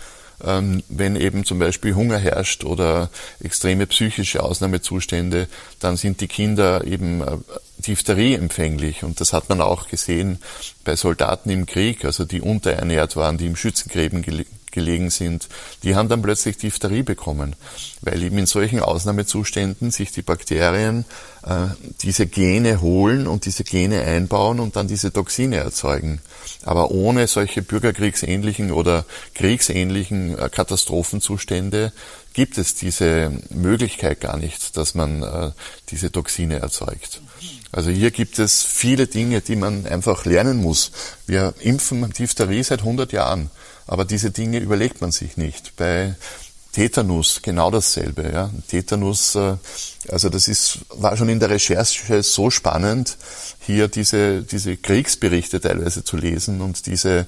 ähm, 0.43 0.83
wenn 0.89 1.15
eben 1.15 1.45
zum 1.45 1.59
Beispiel 1.59 1.95
Hunger 1.95 2.17
herrscht 2.17 2.63
oder 2.63 3.09
extreme 3.41 3.85
psychische 3.87 4.43
Ausnahmezustände, 4.43 5.47
dann 5.79 5.97
sind 5.97 6.21
die 6.21 6.27
Kinder 6.27 6.83
eben 6.85 7.21
äh, 7.21 7.37
diphterieempfänglich. 7.79 9.03
Und 9.03 9.19
das 9.19 9.33
hat 9.33 9.49
man 9.49 9.61
auch 9.61 9.87
gesehen 9.87 10.39
bei 10.83 10.95
Soldaten 10.95 11.49
im 11.49 11.65
Krieg, 11.65 12.05
also 12.05 12.25
die 12.25 12.41
unterernährt 12.41 13.15
waren, 13.15 13.37
die 13.37 13.47
im 13.47 13.55
Schützengräben 13.55 14.23
gelegen 14.71 15.09
sind, 15.09 15.47
die 15.83 15.95
haben 15.95 16.09
dann 16.09 16.21
plötzlich 16.21 16.57
Diphtherie 16.57 17.03
bekommen, 17.03 17.55
weil 18.01 18.21
eben 18.23 18.37
in 18.37 18.45
solchen 18.45 18.79
Ausnahmezuständen 18.79 19.91
sich 19.91 20.11
die 20.11 20.21
Bakterien 20.21 21.05
äh, 21.43 21.67
diese 22.01 22.27
Gene 22.27 22.81
holen 22.81 23.27
und 23.27 23.45
diese 23.45 23.63
Gene 23.63 24.01
einbauen 24.01 24.59
und 24.59 24.75
dann 24.75 24.87
diese 24.87 25.11
Toxine 25.11 25.57
erzeugen. 25.57 26.21
Aber 26.63 26.91
ohne 26.91 27.27
solche 27.27 27.61
bürgerkriegsähnlichen 27.61 28.71
oder 28.71 29.05
kriegsähnlichen 29.33 30.37
äh, 30.37 30.49
Katastrophenzustände 30.49 31.91
gibt 32.33 32.57
es 32.57 32.75
diese 32.75 33.31
Möglichkeit 33.49 34.21
gar 34.21 34.37
nicht, 34.37 34.77
dass 34.77 34.95
man 34.95 35.23
äh, 35.23 35.51
diese 35.89 36.11
Toxine 36.11 36.59
erzeugt. 36.59 37.21
Also 37.71 37.89
hier 37.89 38.11
gibt 38.11 38.37
es 38.39 38.63
viele 38.63 39.07
Dinge, 39.07 39.41
die 39.41 39.55
man 39.55 39.85
einfach 39.85 40.25
lernen 40.25 40.57
muss. 40.57 40.91
Wir 41.25 41.53
impfen 41.59 42.09
Diphtherie 42.11 42.63
seit 42.63 42.79
100 42.79 43.13
Jahren. 43.13 43.49
Aber 43.91 44.05
diese 44.05 44.31
Dinge 44.31 44.59
überlegt 44.59 45.01
man 45.01 45.11
sich 45.11 45.35
nicht. 45.35 45.75
Bei 45.75 46.15
Tetanus 46.71 47.41
genau 47.41 47.69
dasselbe. 47.71 48.31
Ja. 48.31 48.49
Tetanus, 48.69 49.35
äh, 49.35 49.57
also 50.09 50.29
das 50.29 50.47
ist, 50.47 50.79
war 50.89 51.15
schon 51.15 51.29
in 51.29 51.39
der 51.39 51.49
Recherche 51.49 52.23
so 52.23 52.49
spannend, 52.49 53.17
hier 53.59 53.87
diese, 53.87 54.41
diese 54.41 54.75
Kriegsberichte 54.77 55.61
teilweise 55.61 56.03
zu 56.03 56.17
lesen 56.17 56.61
und 56.61 56.87
diese, 56.87 57.27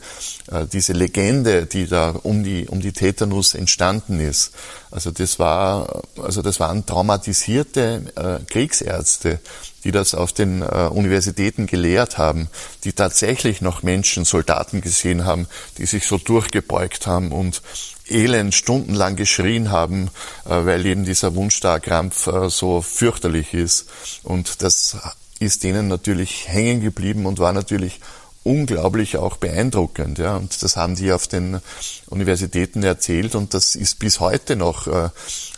äh, 0.51 0.65
diese 0.71 0.93
Legende, 0.93 1.65
die 1.67 1.87
da 1.87 2.09
um 2.23 2.43
die, 2.43 2.67
um 2.67 2.81
die 2.81 2.91
Tetanus 2.91 3.53
entstanden 3.53 4.19
ist. 4.19 4.51
Also 4.89 5.11
das 5.11 5.37
war, 5.39 6.03
also 6.21 6.41
das 6.41 6.59
waren 6.59 6.85
traumatisierte 6.85 8.11
äh, 8.15 8.43
Kriegsärzte, 8.51 9.39
die 9.83 9.91
das 9.91 10.15
auf 10.15 10.33
den 10.33 10.61
äh, 10.61 10.87
Universitäten 10.91 11.67
gelehrt 11.67 12.17
haben, 12.17 12.47
die 12.83 12.93
tatsächlich 12.93 13.61
noch 13.61 13.83
Menschen, 13.83 14.25
Soldaten 14.25 14.81
gesehen 14.81 15.25
haben, 15.25 15.47
die 15.77 15.85
sich 15.85 16.07
so 16.07 16.17
durchgebeugt 16.17 17.05
haben 17.05 17.31
und 17.31 17.61
elend 18.09 18.53
stundenlang 18.53 19.15
geschrien 19.15 19.71
haben, 19.71 20.09
äh, 20.45 20.65
weil 20.65 20.85
eben 20.85 21.05
dieser 21.05 21.35
Wundstarkrampf 21.35 22.27
äh, 22.27 22.49
so 22.49 22.62
fürchterlich 22.81 23.53
ist. 23.53 23.87
Und 24.23 24.61
das 24.61 24.97
ist 25.39 25.63
denen 25.63 25.87
natürlich 25.87 26.47
hängen 26.47 26.81
geblieben 26.81 27.25
und 27.25 27.39
war 27.39 27.53
natürlich 27.53 27.99
unglaublich 28.43 29.17
auch 29.17 29.37
beeindruckend. 29.37 30.19
Ja. 30.19 30.35
Und 30.37 30.61
das 30.61 30.75
haben 30.75 30.95
die 30.95 31.11
auf 31.11 31.27
den 31.27 31.61
Universitäten 32.07 32.83
erzählt 32.83 33.35
und 33.35 33.53
das 33.53 33.75
ist 33.75 33.99
bis 33.99 34.19
heute 34.19 34.55
noch 34.55 34.87
äh, 34.87 35.09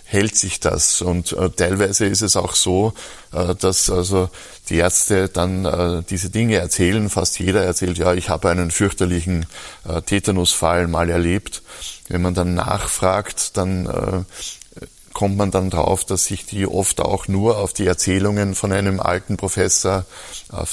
hält 0.06 0.36
sich 0.36 0.60
das. 0.60 1.02
Und 1.02 1.34
äh, 1.34 1.50
teilweise 1.50 2.06
ist 2.06 2.22
es 2.22 2.38
auch 2.38 2.56
so, 2.56 2.94
äh, 3.34 3.56
dass 3.56 3.90
also 3.90 4.30
die 4.70 4.78
Ärzte 4.78 5.30
dann 5.30 5.66
äh, 5.66 6.04
diese 6.10 6.30
Dinge 6.30 6.56
erzählen. 6.56 7.10
Fast 7.10 7.40
jeder 7.40 7.64
erzählt, 7.64 7.98
ja, 7.98 8.14
ich 8.14 8.30
habe 8.30 8.50
einen 8.50 8.72
fürchterlichen 8.72 9.48
äh, 9.88 10.02
Tetanusfall 10.02 10.88
mal 10.88 11.10
erlebt. 11.10 11.64
Wenn 12.08 12.22
man 12.22 12.36
dann 12.36 12.54
nachfragt, 12.54 13.58
dann 13.58 13.88
äh, 13.88 14.24
kommt 15.16 15.38
man 15.38 15.50
dann 15.50 15.72
drauf, 15.72 16.04
dass 16.04 16.26
sich 16.26 16.46
die 16.46 16.68
oft 16.68 17.00
auch 17.00 17.28
nur 17.28 17.58
auf 17.58 17.74
die 17.74 17.88
Erzählungen 17.88 18.54
von 18.54 18.72
einem 18.72 19.00
alten 19.00 19.38
Professor 19.38 20.06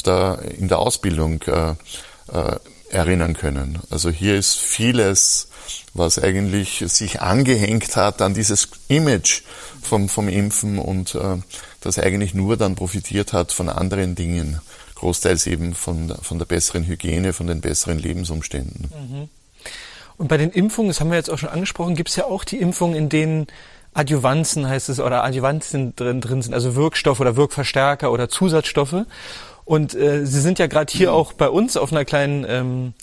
der, 0.05 0.41
in 0.59 0.69
der 0.69 0.81
Ausbildung 0.81 1.41
äh, 1.43 1.71
äh, 1.71 2.57
erinnern 2.91 3.35
können. 3.35 3.79
Also 3.89 4.11
hier 4.11 4.37
ist 4.37 4.59
vieles, 4.59 5.49
was 5.95 6.19
eigentlich 6.19 6.85
sich 6.89 7.23
angehängt 7.23 7.95
hat 7.95 8.21
an 8.21 8.35
dieses 8.35 8.69
Image 8.89 9.43
vom, 9.81 10.09
vom 10.09 10.29
Impfen 10.29 10.79
und 10.79 11.15
äh, 11.15 11.39
das 11.81 12.01
eigentlich 12.01 12.35
nur 12.35 12.57
dann 12.57 12.75
profitiert 12.75 13.33
hat 13.33 13.53
von 13.53 13.69
anderen 13.69 14.17
Dingen, 14.17 14.61
großteils 14.97 15.47
eben 15.47 15.75
von, 15.75 16.15
von 16.21 16.39
der 16.39 16.47
besseren 16.47 16.85
Hygiene, 16.85 17.33
von 17.33 17.47
den 17.47 17.61
besseren 17.61 17.99
Lebensumständen. 17.99 18.91
Mhm. 18.91 19.29
Und 20.17 20.29
bei 20.29 20.37
den 20.37 20.51
Impfungen, 20.51 20.89
das 20.89 21.01
haben 21.01 21.11
wir 21.11 21.17
jetzt 21.17 21.31
auch 21.31 21.39
schon 21.39 21.49
angesprochen, 21.49 21.95
gibt 21.95 22.11
es 22.11 22.17
ja 22.17 22.25
auch 22.25 22.43
die 22.43 22.59
Impfungen, 22.59 22.97
in 22.97 23.09
denen 23.09 23.47
Adjuvanzen 23.95 24.69
heißt 24.69 24.89
es 24.89 25.01
oder 25.01 25.25
Adjuvanzen 25.25 25.95
drin, 25.97 26.21
drin 26.21 26.43
sind, 26.43 26.55
also 26.55 26.75
Wirkstoffe 26.75 27.21
oder 27.21 27.37
Wirkverstärker 27.37 28.11
oder 28.11 28.29
Zusatzstoffe. 28.29 29.05
Und 29.65 29.95
äh, 29.95 30.25
Sie 30.27 30.41
sind 30.41 30.59
ja 30.59 30.67
gerade 30.67 30.93
hier 30.93 31.11
mhm. 31.11 31.15
auch 31.15 31.33
bei 31.33 31.49
uns 31.49 31.77
auf 31.77 31.93
einer 31.93 32.05
kleinen 32.05 32.45
ähm, 32.49 32.95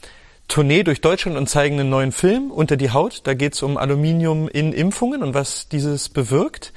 Tournee 0.47 0.83
durch 0.83 0.99
Deutschland 0.99 1.37
und 1.37 1.47
zeigen 1.47 1.79
einen 1.79 1.89
neuen 1.89 2.11
Film 2.11 2.51
unter 2.51 2.75
die 2.75 2.91
Haut. 2.91 3.21
Da 3.25 3.35
geht 3.35 3.53
es 3.53 3.61
um 3.61 3.77
Aluminium 3.77 4.49
in 4.49 4.73
Impfungen 4.73 5.21
und 5.21 5.33
was 5.33 5.69
dieses 5.69 6.09
bewirkt. 6.09 6.73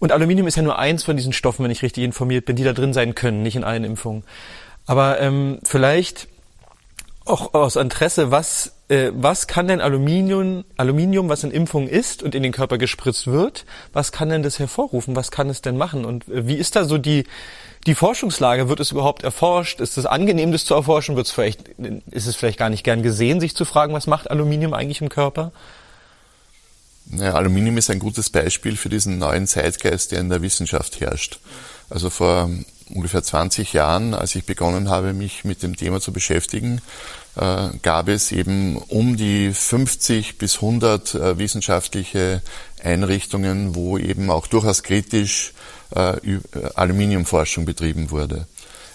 Und 0.00 0.10
Aluminium 0.10 0.48
ist 0.48 0.56
ja 0.56 0.62
nur 0.62 0.78
eins 0.78 1.04
von 1.04 1.16
diesen 1.16 1.32
Stoffen, 1.32 1.62
wenn 1.64 1.70
ich 1.70 1.82
richtig 1.82 2.02
informiert 2.02 2.44
bin, 2.44 2.56
die 2.56 2.64
da 2.64 2.72
drin 2.72 2.92
sein 2.92 3.14
können, 3.14 3.42
nicht 3.44 3.54
in 3.54 3.62
allen 3.62 3.84
Impfungen. 3.84 4.24
Aber 4.86 5.20
ähm, 5.20 5.60
vielleicht 5.62 6.26
auch 7.24 7.54
aus 7.54 7.76
Interesse, 7.76 8.32
was, 8.32 8.72
äh, 8.92 9.10
was 9.14 9.46
kann 9.46 9.68
denn 9.68 9.80
Aluminium, 9.80 10.64
Aluminium, 10.76 11.30
was 11.30 11.44
in 11.44 11.50
Impfungen 11.50 11.88
ist 11.88 12.22
und 12.22 12.34
in 12.34 12.42
den 12.42 12.52
Körper 12.52 12.76
gespritzt 12.76 13.26
wird, 13.26 13.64
was 13.94 14.12
kann 14.12 14.28
denn 14.28 14.42
das 14.42 14.58
hervorrufen? 14.58 15.16
Was 15.16 15.30
kann 15.30 15.48
es 15.48 15.62
denn 15.62 15.78
machen? 15.78 16.04
Und 16.04 16.28
äh, 16.28 16.46
wie 16.46 16.56
ist 16.56 16.76
da 16.76 16.84
so 16.84 16.98
die, 16.98 17.24
die 17.86 17.94
Forschungslage? 17.94 18.68
Wird 18.68 18.80
es 18.80 18.92
überhaupt 18.92 19.22
erforscht? 19.22 19.80
Ist 19.80 19.96
es 19.96 20.04
angenehm, 20.04 20.52
das 20.52 20.66
zu 20.66 20.74
erforschen? 20.74 21.16
Wird 21.16 21.26
es 21.26 21.32
vielleicht, 21.32 21.68
ist 22.10 22.26
es 22.26 22.36
vielleicht 22.36 22.58
gar 22.58 22.68
nicht 22.68 22.84
gern 22.84 23.02
gesehen, 23.02 23.40
sich 23.40 23.56
zu 23.56 23.64
fragen, 23.64 23.94
was 23.94 24.06
macht 24.06 24.30
Aluminium 24.30 24.74
eigentlich 24.74 25.00
im 25.00 25.08
Körper? 25.08 25.52
Ja, 27.06 27.32
Aluminium 27.32 27.78
ist 27.78 27.90
ein 27.90 27.98
gutes 27.98 28.28
Beispiel 28.28 28.76
für 28.76 28.90
diesen 28.90 29.18
neuen 29.18 29.46
Zeitgeist, 29.46 30.12
der 30.12 30.20
in 30.20 30.28
der 30.28 30.42
Wissenschaft 30.42 31.00
herrscht. 31.00 31.40
Also 31.88 32.10
vor 32.10 32.50
ungefähr 32.94 33.22
20 33.22 33.72
Jahren, 33.72 34.14
als 34.14 34.34
ich 34.34 34.44
begonnen 34.44 34.90
habe, 34.90 35.14
mich 35.14 35.44
mit 35.44 35.62
dem 35.62 35.76
Thema 35.76 36.00
zu 36.00 36.12
beschäftigen, 36.12 36.82
gab 37.34 38.08
es 38.08 38.30
eben 38.30 38.76
um 38.76 39.16
die 39.16 39.52
50 39.52 40.36
bis 40.36 40.56
100 40.56 41.14
äh, 41.14 41.38
wissenschaftliche 41.38 42.42
Einrichtungen, 42.82 43.74
wo 43.74 43.96
eben 43.96 44.30
auch 44.30 44.46
durchaus 44.46 44.82
kritisch 44.82 45.54
äh, 45.94 46.16
Aluminiumforschung 46.74 47.64
betrieben 47.64 48.10
wurde. 48.10 48.46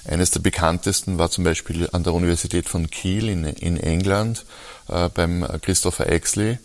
Eines 0.06 0.32
der 0.32 0.40
bekanntesten 0.40 1.18
war 1.18 1.32
zum 1.32 1.44
Beispiel 1.44 1.90
an 1.92 2.04
der 2.04 2.14
Universität 2.14 2.70
von 2.70 2.90
Kiel 2.90 3.28
in, 3.28 3.44
England 3.44 4.46
äh, 4.88 5.10
beim 5.10 5.46
Christopher 5.62 6.08
Exley, 6.08 6.60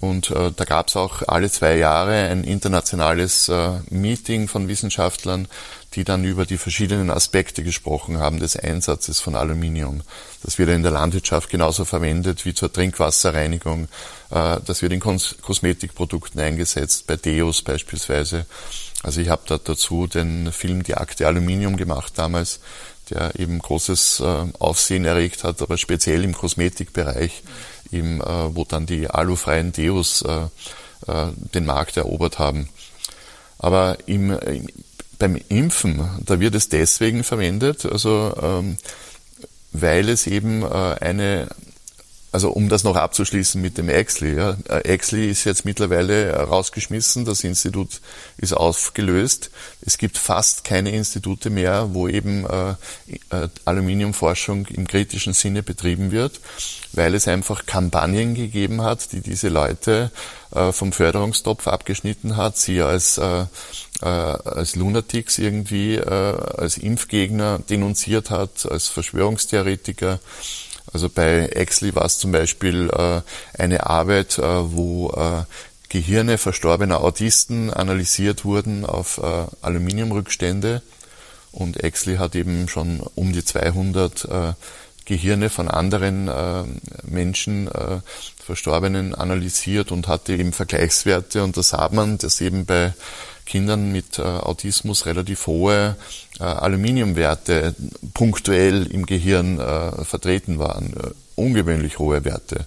und 0.00 0.30
äh, 0.30 0.52
da 0.54 0.64
gab 0.64 0.88
es 0.88 0.96
auch 0.96 1.22
alle 1.26 1.50
zwei 1.50 1.76
Jahre 1.76 2.28
ein 2.28 2.44
internationales 2.44 3.48
äh, 3.48 3.80
Meeting 3.88 4.48
von 4.48 4.68
Wissenschaftlern, 4.68 5.48
die 5.96 6.04
dann 6.04 6.24
über 6.24 6.44
die 6.44 6.58
verschiedenen 6.58 7.10
Aspekte 7.10 7.64
gesprochen 7.64 8.18
haben 8.18 8.38
des 8.38 8.54
Einsatzes 8.54 9.18
von 9.18 9.34
Aluminium. 9.34 10.02
Das 10.42 10.58
wird 10.58 10.68
in 10.68 10.82
der 10.82 10.92
Landwirtschaft 10.92 11.48
genauso 11.48 11.86
verwendet 11.86 12.44
wie 12.44 12.52
zur 12.52 12.70
Trinkwasserreinigung. 12.70 13.88
Äh, 14.30 14.58
das 14.64 14.82
wird 14.82 14.92
in 14.92 15.00
Kos 15.00 15.36
Kosmetikprodukten 15.40 16.38
eingesetzt, 16.38 17.06
bei 17.06 17.16
Deos 17.16 17.62
beispielsweise. 17.62 18.44
Also 19.02 19.22
ich 19.22 19.30
habe 19.30 19.42
da 19.46 19.58
dazu 19.58 20.06
den 20.06 20.52
Film 20.52 20.82
Die 20.82 20.96
Akte 20.96 21.26
Aluminium 21.26 21.78
gemacht 21.78 22.12
damals, 22.16 22.60
der 23.08 23.38
eben 23.38 23.58
großes 23.58 24.20
äh, 24.20 24.44
Aufsehen 24.58 25.06
erregt 25.06 25.44
hat, 25.44 25.62
aber 25.62 25.78
speziell 25.78 26.24
im 26.24 26.34
Kosmetikbereich 26.34 27.42
im, 27.90 28.20
äh, 28.20 28.54
wo 28.54 28.64
dann 28.64 28.84
die 28.84 29.08
alufreien 29.08 29.72
Deos 29.72 30.24
den 31.54 31.66
Markt 31.66 31.98
erobert 31.98 32.38
haben. 32.38 32.68
Aber 33.58 33.98
im, 34.06 34.36
beim 35.18 35.40
Impfen, 35.48 36.08
da 36.24 36.40
wird 36.40 36.54
es 36.54 36.68
deswegen 36.68 37.24
verwendet, 37.24 37.86
also 37.86 38.34
ähm, 38.40 38.76
weil 39.72 40.08
es 40.08 40.26
eben 40.26 40.62
äh, 40.62 40.66
eine 40.66 41.48
also 42.36 42.50
um 42.50 42.68
das 42.68 42.84
noch 42.84 42.96
abzuschließen 42.96 43.62
mit 43.62 43.78
dem 43.78 43.88
Exley. 43.88 44.36
Ja. 44.36 44.58
Exley 44.80 45.30
ist 45.30 45.44
jetzt 45.44 45.64
mittlerweile 45.64 46.34
rausgeschmissen, 46.34 47.24
das 47.24 47.42
Institut 47.44 48.02
ist 48.36 48.52
aufgelöst. 48.52 49.50
Es 49.80 49.96
gibt 49.96 50.18
fast 50.18 50.62
keine 50.62 50.90
Institute 50.90 51.48
mehr, 51.48 51.94
wo 51.94 52.08
eben 52.08 52.44
äh, 52.44 52.70
äh, 53.30 53.48
Aluminiumforschung 53.64 54.66
im 54.66 54.86
kritischen 54.86 55.32
Sinne 55.32 55.62
betrieben 55.62 56.10
wird, 56.10 56.40
weil 56.92 57.14
es 57.14 57.26
einfach 57.26 57.64
Kampagnen 57.64 58.34
gegeben 58.34 58.82
hat, 58.82 59.12
die 59.12 59.22
diese 59.22 59.48
Leute 59.48 60.10
äh, 60.54 60.72
vom 60.72 60.92
Förderungstopf 60.92 61.66
abgeschnitten 61.66 62.36
hat, 62.36 62.58
sie 62.58 62.82
als 62.82 63.18
äh, 64.02 64.06
als 64.06 64.76
Lunatics 64.76 65.38
irgendwie, 65.38 65.96
äh, 65.96 66.02
als 66.02 66.78
Impfgegner 66.78 67.60
denunziert 67.68 68.30
hat, 68.30 68.66
als 68.70 68.88
Verschwörungstheoretiker. 68.88 70.20
Also 70.92 71.08
bei 71.08 71.46
Exley 71.46 71.94
war 71.94 72.04
es 72.04 72.18
zum 72.18 72.32
Beispiel 72.32 72.90
äh, 72.90 73.20
eine 73.60 73.86
Arbeit, 73.86 74.38
äh, 74.38 74.42
wo 74.42 75.10
äh, 75.10 75.44
Gehirne 75.88 76.36
verstorbener 76.38 77.00
Autisten 77.00 77.72
analysiert 77.72 78.44
wurden 78.44 78.84
auf 78.84 79.18
äh, 79.18 79.46
Aluminiumrückstände. 79.62 80.82
Und 81.52 81.82
Exley 81.82 82.16
hat 82.16 82.34
eben 82.34 82.68
schon 82.68 83.00
um 83.14 83.32
die 83.32 83.44
200 83.44 84.24
äh, 84.24 84.52
Gehirne 85.06 85.48
von 85.48 85.68
anderen 85.68 86.28
äh, 86.28 86.64
Menschen, 87.04 87.68
äh, 87.68 88.00
Verstorbenen 88.44 89.14
analysiert 89.14 89.90
und 89.92 90.08
hatte 90.08 90.34
eben 90.34 90.52
Vergleichswerte. 90.52 91.42
Und 91.42 91.56
da 91.56 91.62
sah 91.62 91.88
man, 91.90 92.18
dass 92.18 92.40
eben 92.40 92.66
bei 92.66 92.92
Kindern 93.46 93.92
mit 93.92 94.18
äh, 94.18 94.22
Autismus 94.22 95.06
relativ 95.06 95.46
hohe 95.46 95.96
äh, 96.38 96.42
Aluminiumwerte 96.42 97.74
punktuell 98.12 98.86
im 98.86 99.06
Gehirn 99.06 99.58
äh, 99.58 100.04
vertreten 100.04 100.58
waren, 100.58 100.92
äh, 100.92 101.10
ungewöhnlich 101.36 101.98
hohe 101.98 102.24
Werte. 102.24 102.66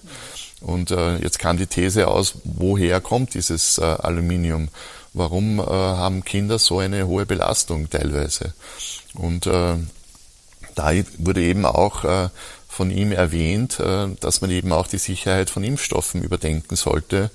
Und 0.60 0.90
äh, 0.90 1.16
jetzt 1.18 1.38
kam 1.38 1.56
die 1.56 1.66
These 1.66 2.08
aus, 2.08 2.34
woher 2.44 3.00
kommt 3.00 3.34
dieses 3.34 3.78
äh, 3.78 3.82
Aluminium? 3.84 4.68
Warum 5.12 5.58
haben 5.58 6.24
Kinder 6.24 6.60
so 6.60 6.78
eine 6.78 7.04
hohe 7.08 7.26
Belastung 7.26 7.90
teilweise? 7.90 8.54
Und 9.14 9.44
da 9.44 9.82
wurde 11.18 11.42
eben 11.42 11.66
auch 11.66 12.30
von 12.80 12.90
ihm 12.90 13.12
erwähnt, 13.12 13.80
äh, 13.80 14.06
dass 14.20 14.40
man 14.40 14.50
eben 14.50 14.72
auch 14.72 14.86
die 14.86 14.98
Sicherheit 14.98 15.50
von 15.50 15.64
Impfstoffen 15.64 16.22
überdenken 16.22 16.76
sollte. 16.76 17.30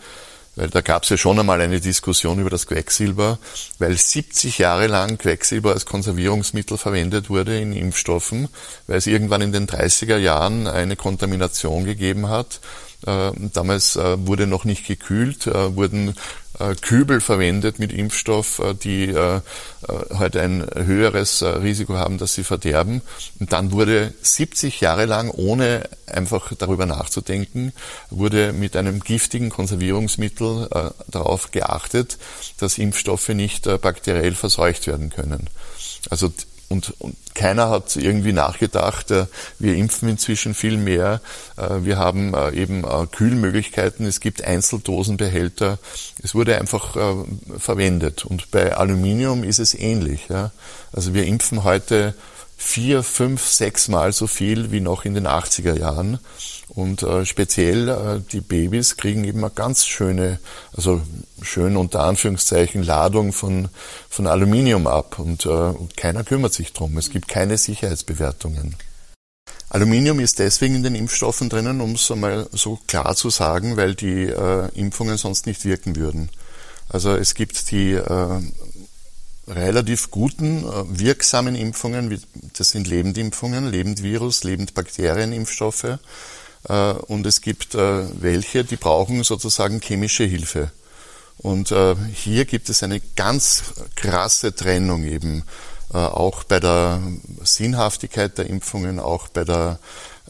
Weil 0.56 0.70
da 0.70 0.82
gab 0.82 1.04
es 1.04 1.10
ja 1.10 1.18
schon 1.18 1.40
einmal 1.40 1.60
eine 1.60 1.82
Diskussion 1.82 2.40
über 2.40 2.50
das 2.50 2.68
Quecksilber, 2.68 3.40
weil 3.80 3.98
70 3.98 4.58
Jahre 4.58 4.88
lang 4.88 5.18
Quecksilber 5.18 5.72
als 5.74 5.86
Konservierungsmittel 5.86 6.78
verwendet 6.78 7.30
wurde 7.30 7.60
in 7.60 7.74
Impfstoffen, 7.74 8.48
weil 8.88 8.98
es 8.98 9.08
irgendwann 9.08 9.42
in 9.42 9.52
den 9.52 9.68
30er 9.68 10.18
Jahren 10.18 10.68
eine 10.68 10.96
Kontamination 10.96 11.84
gegeben 11.84 12.30
hat 12.30 12.60
damals 13.06 13.96
äh, 13.96 14.28
wurde 14.28 14.48
noch 14.48 14.66
nicht 14.66 14.88
gekühlt, 14.88 15.48
äh, 15.48 15.76
wurden 15.76 16.16
Kübel 16.80 17.20
verwendet 17.20 17.80
mit 17.80 17.92
Impfstoff, 17.92 18.62
die 18.82 19.14
heute 20.18 20.42
ein 20.42 20.66
höheres 20.74 21.44
Risiko 21.44 21.96
haben, 21.96 22.18
dass 22.18 22.34
sie 22.34 22.46
verderben. 22.46 23.02
Und 23.42 23.52
dann 23.52 23.74
wurde 23.74 24.14
70 24.22 24.80
Jahre 24.80 25.04
lang, 25.04 25.32
ohne 25.32 25.90
einfach 26.08 26.54
darüber 26.58 26.86
nachzudenken, 26.86 27.74
wurde 28.10 28.54
mit 28.54 28.78
einem 28.78 29.02
giftigen 29.02 29.50
Konservierungsmittel 29.50 30.70
darauf 31.10 31.52
geachtet, 31.52 32.18
dass 32.58 32.78
Impfstoffe 32.78 33.28
nicht 33.28 33.66
bakteriell 33.82 34.34
verseucht 34.34 34.88
werden 34.88 35.10
können. 35.10 35.50
Also 36.10 36.32
und, 36.70 36.94
und 37.00 37.16
keiner 37.36 37.70
hat 37.70 37.96
irgendwie 37.96 38.34
nachgedacht. 38.34 39.12
Äh, 39.12 39.28
wir 39.60 39.76
impfen 39.76 40.10
inzwischen 40.10 40.54
viel 40.54 40.78
mehr. 40.78 41.22
Äh, 41.58 41.84
wir 41.84 41.98
haben 41.98 42.34
äh, 42.34 42.52
eben 42.52 42.84
Kühlmöglichkeiten. 43.12 44.06
Es 44.06 44.20
gibt 44.20 44.44
Einzeldosenbehälter. 44.44 45.78
Es 46.24 46.34
wurde 46.34 46.58
einfach 46.58 46.98
verwendet. 47.58 48.26
Und 48.26 48.52
bei 48.52 48.76
Aluminium 48.76 49.44
ist 49.44 49.60
es 49.60 49.74
ähnlich. 49.74 50.28
Also 50.92 51.14
wir 51.14 51.26
impfen 51.26 51.64
heute 51.64 52.16
vier, 52.58 53.04
fünf, 53.04 53.46
sechs 53.46 53.88
Mal 53.88 54.14
so 54.14 54.28
viel 54.28 54.72
wie 54.72 54.80
noch 54.80 55.06
in 55.06 55.14
den 55.14 55.28
80er 55.28 55.78
Jahren. 55.78 56.20
Und 56.70 57.04
äh, 57.04 57.26
speziell 57.26 57.90
äh, 57.90 58.22
die 58.32 58.42
Babys 58.42 58.98
kriegen 58.98 59.24
eben 59.24 59.44
eine 59.44 59.54
ganz 59.54 59.86
schöne, 59.86 60.40
also 60.76 61.02
schön 61.42 61.78
unter 61.78 62.02
Anführungszeichen 62.02 62.84
Ladung 62.84 63.34
von, 63.34 63.70
von 64.10 64.28
Aluminium 64.28 64.88
ab. 64.88 65.20
Und, 65.20 65.46
äh, 65.46 65.74
keiner 65.96 66.24
kümmert 66.24 66.54
sich 66.54 66.74
drum. 66.74 66.98
Es 66.98 67.10
gibt 67.10 67.28
keine 67.28 67.58
Sicherheitsbewertungen. 67.58 68.76
Aluminium 69.70 70.20
ist 70.20 70.40
deswegen 70.40 70.76
in 70.76 70.84
den 70.84 70.96
Impfstoffen 70.96 71.50
drinnen, 71.50 71.82
um 71.82 71.94
es 71.94 72.10
einmal 72.10 72.48
so 72.52 72.80
klar 72.88 73.16
zu 73.16 73.30
sagen, 73.30 73.78
weil 73.78 73.96
die 73.96 74.24
äh, 74.24 74.70
Impfungen 74.74 75.18
sonst 75.18 75.48
nicht 75.48 75.66
wirken 75.66 75.96
würden. 75.96 76.30
Also 76.88 77.16
es 77.16 77.34
gibt 77.34 77.72
die 77.72 77.94
äh, 77.94 78.42
relativ 79.48 80.12
guten, 80.12 80.64
äh, 80.64 80.84
wirksamen 80.88 81.56
Impfungen, 81.56 82.10
wie, 82.10 82.20
das 82.58 82.70
sind 82.70 82.88
Lebendimpfungen, 82.88 83.70
Lebendvirus, 83.70 84.44
Lebendbakterienimpfstoffe. 84.44 86.00
Äh, 86.68 86.94
und 86.94 87.26
es 87.26 87.42
gibt 87.42 87.76
äh, 87.76 88.04
welche, 88.22 88.64
die 88.64 88.78
brauchen 88.78 89.24
sozusagen 89.24 89.82
chemische 89.82 90.24
Hilfe. 90.24 90.72
Und 91.38 91.72
äh, 91.72 91.96
hier 92.14 92.46
gibt 92.46 92.70
es 92.70 92.82
eine 92.84 93.02
ganz 93.16 93.64
krasse 93.96 94.56
Trennung 94.56 95.04
eben, 95.04 95.44
auch 95.92 96.44
bei 96.44 96.60
der 96.60 97.00
Sinnhaftigkeit 97.44 98.40
der 98.40 98.48
Impfungen, 98.48 99.00
auch 99.00 99.28
bei, 99.28 99.46
der, 99.46 99.80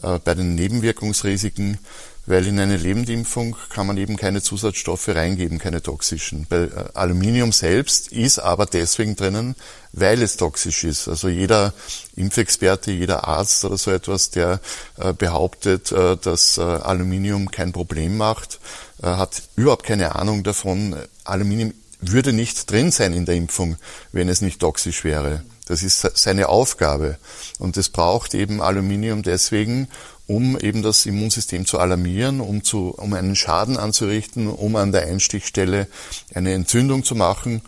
bei 0.02 0.34
den 0.34 0.54
Nebenwirkungsrisiken 0.54 1.78
weil 2.26 2.46
in 2.46 2.58
eine 2.58 2.76
Lebendimpfung 2.76 3.56
kann 3.70 3.86
man 3.86 3.96
eben 3.96 4.16
keine 4.16 4.42
Zusatzstoffe 4.42 5.08
reingeben, 5.08 5.58
keine 5.58 5.82
toxischen. 5.82 6.46
Bei 6.48 6.64
äh, 6.64 6.70
Aluminium 6.94 7.52
selbst 7.52 8.08
ist 8.08 8.38
aber 8.38 8.66
deswegen 8.66 9.16
drinnen, 9.16 9.54
weil 9.92 10.20
es 10.22 10.36
toxisch 10.36 10.84
ist. 10.84 11.08
Also 11.08 11.28
jeder 11.28 11.72
Impfexperte, 12.16 12.90
jeder 12.90 13.26
Arzt 13.26 13.64
oder 13.64 13.78
so 13.78 13.90
etwas, 13.92 14.30
der 14.30 14.60
äh, 14.98 15.12
behauptet, 15.12 15.92
äh, 15.92 16.16
dass 16.16 16.58
Aluminium 16.58 17.50
kein 17.50 17.72
Problem 17.72 18.16
macht, 18.16 18.60
hat 19.02 19.42
überhaupt 19.56 19.84
keine 19.84 20.16
Ahnung 20.16 20.42
davon. 20.42 20.96
Aluminium 21.24 21.74
würde 22.00 22.32
nicht 22.32 22.70
drin 22.70 22.90
sein 22.90 23.12
in 23.12 23.26
der 23.26 23.34
Impfung, 23.36 23.76
wenn 24.12 24.28
es 24.28 24.40
nicht 24.40 24.60
toxisch 24.60 25.04
wäre. 25.04 25.42
Das 25.66 25.82
ist 25.82 26.08
seine 26.14 26.48
Aufgabe. 26.48 27.18
Und 27.58 27.76
es 27.76 27.88
braucht 27.88 28.34
eben 28.34 28.62
Aluminium 28.62 29.22
deswegen, 29.22 29.88
um 30.26 30.58
eben 30.58 30.82
das 30.82 31.06
Immunsystem 31.06 31.66
zu 31.66 31.78
alarmieren, 31.78 32.40
um, 32.40 32.64
zu, 32.64 32.94
um 32.96 33.12
einen 33.12 33.36
Schaden 33.36 33.76
anzurichten, 33.76 34.48
um 34.48 34.76
an 34.76 34.92
der 34.92 35.06
Einstichstelle 35.06 35.86
eine 36.34 36.52
Entzündung 36.52 37.04
zu 37.04 37.14
machen, 37.14 37.62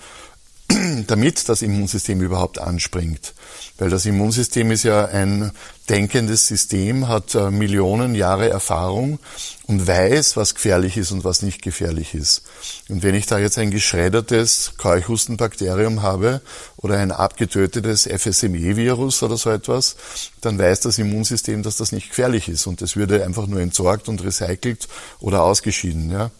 damit 1.06 1.48
das 1.48 1.62
Immunsystem 1.62 2.20
überhaupt 2.20 2.58
anspringt. 2.58 3.34
Weil 3.78 3.90
das 3.90 4.04
Immunsystem 4.06 4.70
ist 4.70 4.82
ja 4.82 5.06
ein 5.06 5.52
denkendes 5.88 6.46
System, 6.46 7.08
hat 7.08 7.34
äh, 7.34 7.50
Millionen 7.50 8.14
Jahre 8.14 8.50
Erfahrung 8.50 9.18
und 9.66 9.86
weiß, 9.86 10.36
was 10.36 10.54
gefährlich 10.54 10.96
ist 10.96 11.10
und 11.12 11.24
was 11.24 11.42
nicht 11.42 11.62
gefährlich 11.62 12.14
ist. 12.14 12.42
Und 12.88 13.02
wenn 13.02 13.14
ich 13.14 13.26
da 13.26 13.38
jetzt 13.38 13.56
ein 13.58 13.70
geschreddertes 13.70 14.72
Keuchhustenbakterium 14.76 16.02
habe 16.02 16.42
oder 16.76 16.98
ein 16.98 17.12
abgetötetes 17.12 18.06
FSME-Virus 18.06 19.22
oder 19.22 19.36
so 19.36 19.50
etwas, 19.50 19.96
dann 20.40 20.58
weiß 20.58 20.80
das 20.80 20.98
Immunsystem, 20.98 21.62
dass 21.62 21.76
das 21.76 21.92
nicht 21.92 22.10
gefährlich 22.10 22.48
ist 22.48 22.66
und 22.66 22.82
es 22.82 22.96
würde 22.96 23.24
einfach 23.24 23.46
nur 23.46 23.60
entsorgt 23.60 24.08
und 24.08 24.22
recycelt 24.22 24.88
oder 25.20 25.42
ausgeschieden. 25.42 26.10
Ja? 26.10 26.30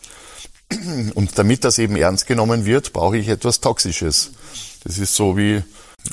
Und 1.15 1.39
damit 1.39 1.65
das 1.65 1.79
eben 1.79 1.97
ernst 1.97 2.27
genommen 2.27 2.67
wird, 2.67 2.93
brauche 2.93 3.17
ich 3.17 3.29
etwas 3.29 3.61
Toxisches. 3.61 4.31
Das 4.85 4.99
ist 4.99 5.15
so 5.15 5.37
wie 5.37 5.63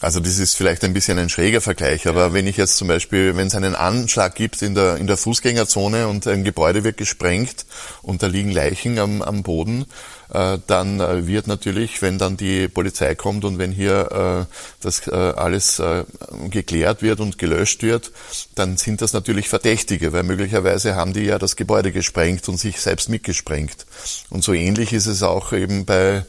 also 0.01 0.19
das 0.19 0.39
ist 0.39 0.55
vielleicht 0.55 0.83
ein 0.83 0.93
bisschen 0.93 1.17
ein 1.19 1.29
schräger 1.29 1.61
Vergleich, 1.61 2.07
aber 2.07 2.33
wenn 2.33 2.47
ich 2.47 2.57
jetzt 2.57 2.77
zum 2.77 2.87
Beispiel, 2.87 3.35
wenn 3.37 3.47
es 3.47 3.55
einen 3.55 3.75
Anschlag 3.75 4.35
gibt 4.35 4.61
in 4.61 4.75
der, 4.75 4.97
in 4.97 5.07
der 5.07 5.17
Fußgängerzone 5.17 6.07
und 6.07 6.27
ein 6.27 6.43
Gebäude 6.43 6.83
wird 6.83 6.97
gesprengt 6.97 7.65
und 8.01 8.21
da 8.21 8.27
liegen 8.27 8.51
Leichen 8.51 8.99
am, 8.99 9.21
am 9.21 9.43
Boden, 9.43 9.85
äh, 10.33 10.57
dann 10.67 10.99
äh, 10.99 11.27
wird 11.27 11.47
natürlich, 11.47 12.01
wenn 12.01 12.17
dann 12.17 12.35
die 12.35 12.67
Polizei 12.67 13.15
kommt 13.15 13.45
und 13.45 13.57
wenn 13.57 13.71
hier 13.71 14.47
äh, 14.49 14.55
das 14.81 15.07
äh, 15.07 15.11
alles 15.11 15.79
äh, 15.79 16.03
geklärt 16.49 17.01
wird 17.01 17.19
und 17.19 17.37
gelöscht 17.37 17.83
wird, 17.83 18.11
dann 18.55 18.77
sind 18.77 19.01
das 19.01 19.13
natürlich 19.13 19.49
Verdächtige, 19.49 20.13
weil 20.13 20.23
möglicherweise 20.23 20.95
haben 20.95 21.13
die 21.13 21.23
ja 21.23 21.39
das 21.39 21.55
Gebäude 21.55 21.91
gesprengt 21.91 22.47
und 22.49 22.57
sich 22.57 22.81
selbst 22.81 23.09
mitgesprengt. 23.09 23.85
Und 24.29 24.43
so 24.43 24.53
ähnlich 24.53 24.93
ist 24.93 25.05
es 25.05 25.23
auch 25.23 25.53
eben 25.53 25.85
bei 25.85 26.25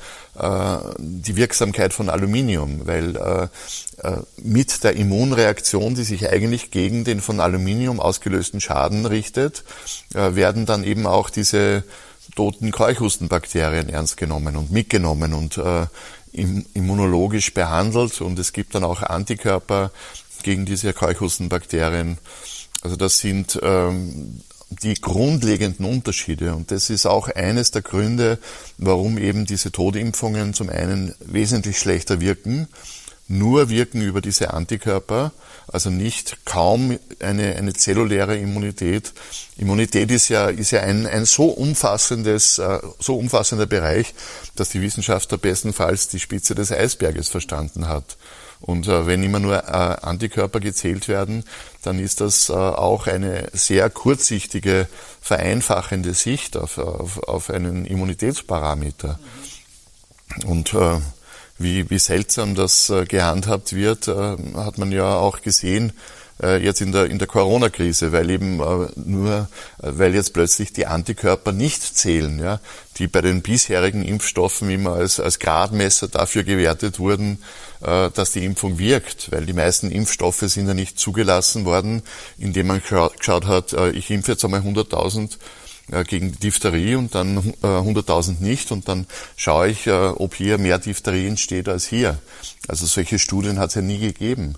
die 0.98 1.36
Wirksamkeit 1.36 1.94
von 1.94 2.10
Aluminium, 2.10 2.86
weil 2.86 3.16
äh, 3.16 3.48
äh, 4.06 4.18
mit 4.36 4.84
der 4.84 4.96
Immunreaktion, 4.96 5.94
die 5.94 6.04
sich 6.04 6.28
eigentlich 6.28 6.70
gegen 6.70 7.04
den 7.04 7.20
von 7.20 7.40
Aluminium 7.40 8.00
ausgelösten 8.00 8.60
Schaden 8.60 9.06
richtet, 9.06 9.64
werden 10.10 10.66
dann 10.66 10.84
eben 10.84 11.06
auch 11.06 11.30
diese 11.30 11.84
toten 12.34 12.70
Keuchhustenbakterien 12.70 13.88
ernst 13.88 14.16
genommen 14.16 14.56
und 14.56 14.70
mitgenommen 14.70 15.32
und 15.32 15.60
immunologisch 16.32 17.54
behandelt 17.54 18.20
und 18.20 18.38
es 18.38 18.52
gibt 18.52 18.74
dann 18.74 18.84
auch 18.84 19.02
Antikörper 19.02 19.90
gegen 20.42 20.66
diese 20.66 20.92
Keuchhustenbakterien. 20.92 22.18
Also 22.82 22.96
das 22.96 23.18
sind 23.18 23.58
ähm, 23.62 24.40
die 24.70 24.94
grundlegenden 24.94 25.86
Unterschiede. 25.86 26.54
Und 26.54 26.70
das 26.70 26.90
ist 26.90 27.06
auch 27.06 27.28
eines 27.28 27.70
der 27.70 27.82
Gründe, 27.82 28.38
warum 28.78 29.18
eben 29.18 29.46
diese 29.46 29.70
Todimpfungen 29.70 30.54
zum 30.54 30.68
einen 30.70 31.14
wesentlich 31.20 31.78
schlechter 31.78 32.20
wirken, 32.20 32.68
nur 33.28 33.70
wirken 33.70 34.02
über 34.02 34.20
diese 34.20 34.54
Antikörper, 34.54 35.32
also 35.68 35.90
nicht 35.90 36.44
kaum 36.44 36.98
eine, 37.18 37.56
eine 37.56 37.72
zelluläre 37.72 38.36
Immunität. 38.36 39.12
Immunität 39.56 40.10
ist 40.10 40.28
ja, 40.28 40.48
ist 40.48 40.70
ja 40.70 40.80
ein, 40.80 41.06
ein 41.06 41.24
so 41.24 41.46
umfassendes, 41.46 42.58
äh, 42.58 42.78
so 43.00 43.16
umfassender 43.16 43.66
Bereich, 43.66 44.14
dass 44.54 44.70
die 44.70 44.80
Wissenschaftler 44.80 45.38
bestenfalls 45.38 46.08
die 46.08 46.20
Spitze 46.20 46.54
des 46.54 46.70
Eisberges 46.70 47.28
verstanden 47.28 47.88
hat. 47.88 48.16
Und 48.60 48.88
äh, 48.88 49.06
wenn 49.06 49.22
immer 49.22 49.38
nur 49.38 49.56
äh, 49.56 49.96
Antikörper 50.02 50.60
gezählt 50.60 51.08
werden, 51.08 51.44
dann 51.82 51.98
ist 51.98 52.20
das 52.20 52.48
äh, 52.48 52.52
auch 52.52 53.06
eine 53.06 53.48
sehr 53.52 53.90
kurzsichtige, 53.90 54.88
vereinfachende 55.20 56.14
Sicht 56.14 56.56
auf, 56.56 56.78
auf, 56.78 57.22
auf 57.22 57.50
einen 57.50 57.84
Immunitätsparameter. 57.84 59.18
Und 60.46 60.74
äh, 60.74 61.00
wie, 61.58 61.88
wie 61.90 61.98
seltsam 61.98 62.54
das 62.54 62.90
äh, 62.90 63.04
gehandhabt 63.04 63.72
wird, 63.72 64.08
äh, 64.08 64.36
hat 64.56 64.78
man 64.78 64.92
ja 64.92 65.16
auch 65.16 65.42
gesehen 65.42 65.92
äh, 66.42 66.62
jetzt 66.62 66.80
in 66.80 66.92
der, 66.92 67.06
in 67.06 67.18
der 67.18 67.28
Corona-Krise, 67.28 68.12
weil 68.12 68.30
eben 68.30 68.60
äh, 68.60 68.88
nur, 68.96 69.48
äh, 69.82 69.90
weil 69.92 70.14
jetzt 70.14 70.34
plötzlich 70.34 70.72
die 70.72 70.86
Antikörper 70.86 71.52
nicht 71.52 71.82
zählen, 71.82 72.38
ja, 72.38 72.60
die 72.98 73.06
bei 73.08 73.20
den 73.20 73.42
bisherigen 73.42 74.04
Impfstoffen 74.04 74.70
immer 74.70 74.94
als, 74.94 75.20
als 75.20 75.38
Gradmesser 75.38 76.08
dafür 76.08 76.44
gewertet 76.44 76.98
wurden, 76.98 77.38
äh, 77.80 78.10
dass 78.10 78.32
die 78.32 78.44
Impfung 78.44 78.78
wirkt, 78.78 79.32
weil 79.32 79.46
die 79.46 79.52
meisten 79.52 79.90
Impfstoffe 79.90 80.40
sind 80.40 80.66
ja 80.68 80.74
nicht 80.74 80.98
zugelassen 80.98 81.64
worden, 81.64 82.02
indem 82.38 82.68
man 82.68 82.82
geschaut 82.82 83.46
hat, 83.46 83.72
äh, 83.72 83.90
ich 83.90 84.10
impfe 84.10 84.32
jetzt 84.32 84.44
einmal 84.44 84.60
100.000 84.60 85.36
äh, 85.92 86.04
gegen 86.04 86.38
Diphtherie 86.38 86.96
und 86.96 87.14
dann 87.14 87.54
100.000 87.62 88.40
nicht 88.40 88.72
und 88.72 88.88
dann 88.88 89.06
schaue 89.36 89.68
ich, 89.68 89.88
ob 89.88 90.34
hier 90.34 90.58
mehr 90.58 90.78
Diphtherie 90.78 91.28
entsteht 91.28 91.68
als 91.68 91.86
hier. 91.86 92.18
Also 92.66 92.86
solche 92.86 93.18
Studien 93.18 93.58
hat 93.58 93.68
es 93.68 93.76
ja 93.76 93.82
nie 93.82 93.98
gegeben. 93.98 94.56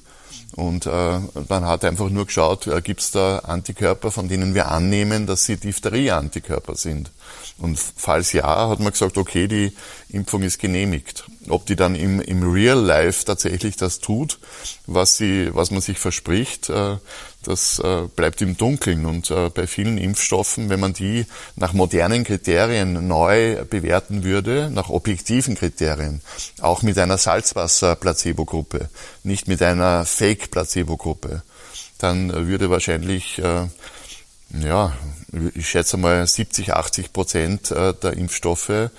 Und 0.57 0.86
äh, 0.86 1.20
man 1.49 1.66
hat 1.66 1.84
einfach 1.84 2.09
nur 2.09 2.26
geschaut, 2.26 2.66
äh, 2.66 2.80
gibt 2.80 3.01
es 3.01 3.11
da 3.11 3.40
Antikörper, 3.40 4.11
von 4.11 4.28
denen 4.28 4.55
wir 4.55 4.70
annehmen, 4.70 5.26
dass 5.26 5.44
sie 5.44 5.57
Diphtherie-Antikörper 5.57 6.74
sind. 6.74 7.11
Und 7.59 7.78
falls 7.78 8.32
ja, 8.32 8.68
hat 8.68 8.80
man 8.80 8.92
gesagt, 8.92 9.18
okay, 9.18 9.46
die 9.46 9.72
Impfung 10.09 10.42
ist 10.42 10.59
genehmigt. 10.59 11.24
Ob 11.49 11.66
die 11.66 11.76
dann 11.76 11.94
im, 11.94 12.20
im 12.20 12.51
Real 12.51 12.78
Life 12.78 13.24
tatsächlich 13.24 13.76
das 13.76 13.99
tut, 13.99 14.38
was, 14.86 15.16
sie, 15.16 15.51
was 15.55 15.70
man 15.70 15.80
sich 15.80 15.99
verspricht, 15.99 16.70
äh, 16.70 16.96
das 17.49 17.78
äh, 17.78 18.03
bleibt 18.14 18.42
im 18.42 18.57
Dunkeln. 18.59 19.07
Und 19.07 19.30
äh, 19.30 19.49
bei 19.49 19.66
vielen 19.66 19.96
Impfstoffen, 19.96 20.68
wenn 20.68 20.80
man 20.80 20.92
die 20.92 21.24
nach 21.57 21.72
modernen 21.72 22.24
Kriterien 22.24 23.09
neu 23.09 23.64
bewerten 23.64 24.22
würde, 24.22 24.70
nach 24.70 24.90
objektiven 24.90 25.55
Kriterien, 25.55 26.20
auch 26.61 26.82
mit 26.82 26.99
einer 26.99 27.16
Salzwasser-Placebo-Gruppe, 27.16 28.90
nicht 29.24 29.49
mit 29.49 29.62
einer 29.62 30.05
Fake-Placebo-Gruppe, 30.05 31.42
dann 31.99 32.46
würde 32.46 32.68
wahrscheinlich, 32.68 33.38
äh, 33.38 33.66
ja, 34.61 34.92
ich 35.55 35.68
schätze 35.68 35.96
mal 35.96 36.26
70, 36.26 36.74
80 36.74 37.12
Prozent 37.12 37.70
äh, 37.70 37.94
der 37.94 38.12
Impfstoffe 38.12 38.68
äh, 38.68 38.90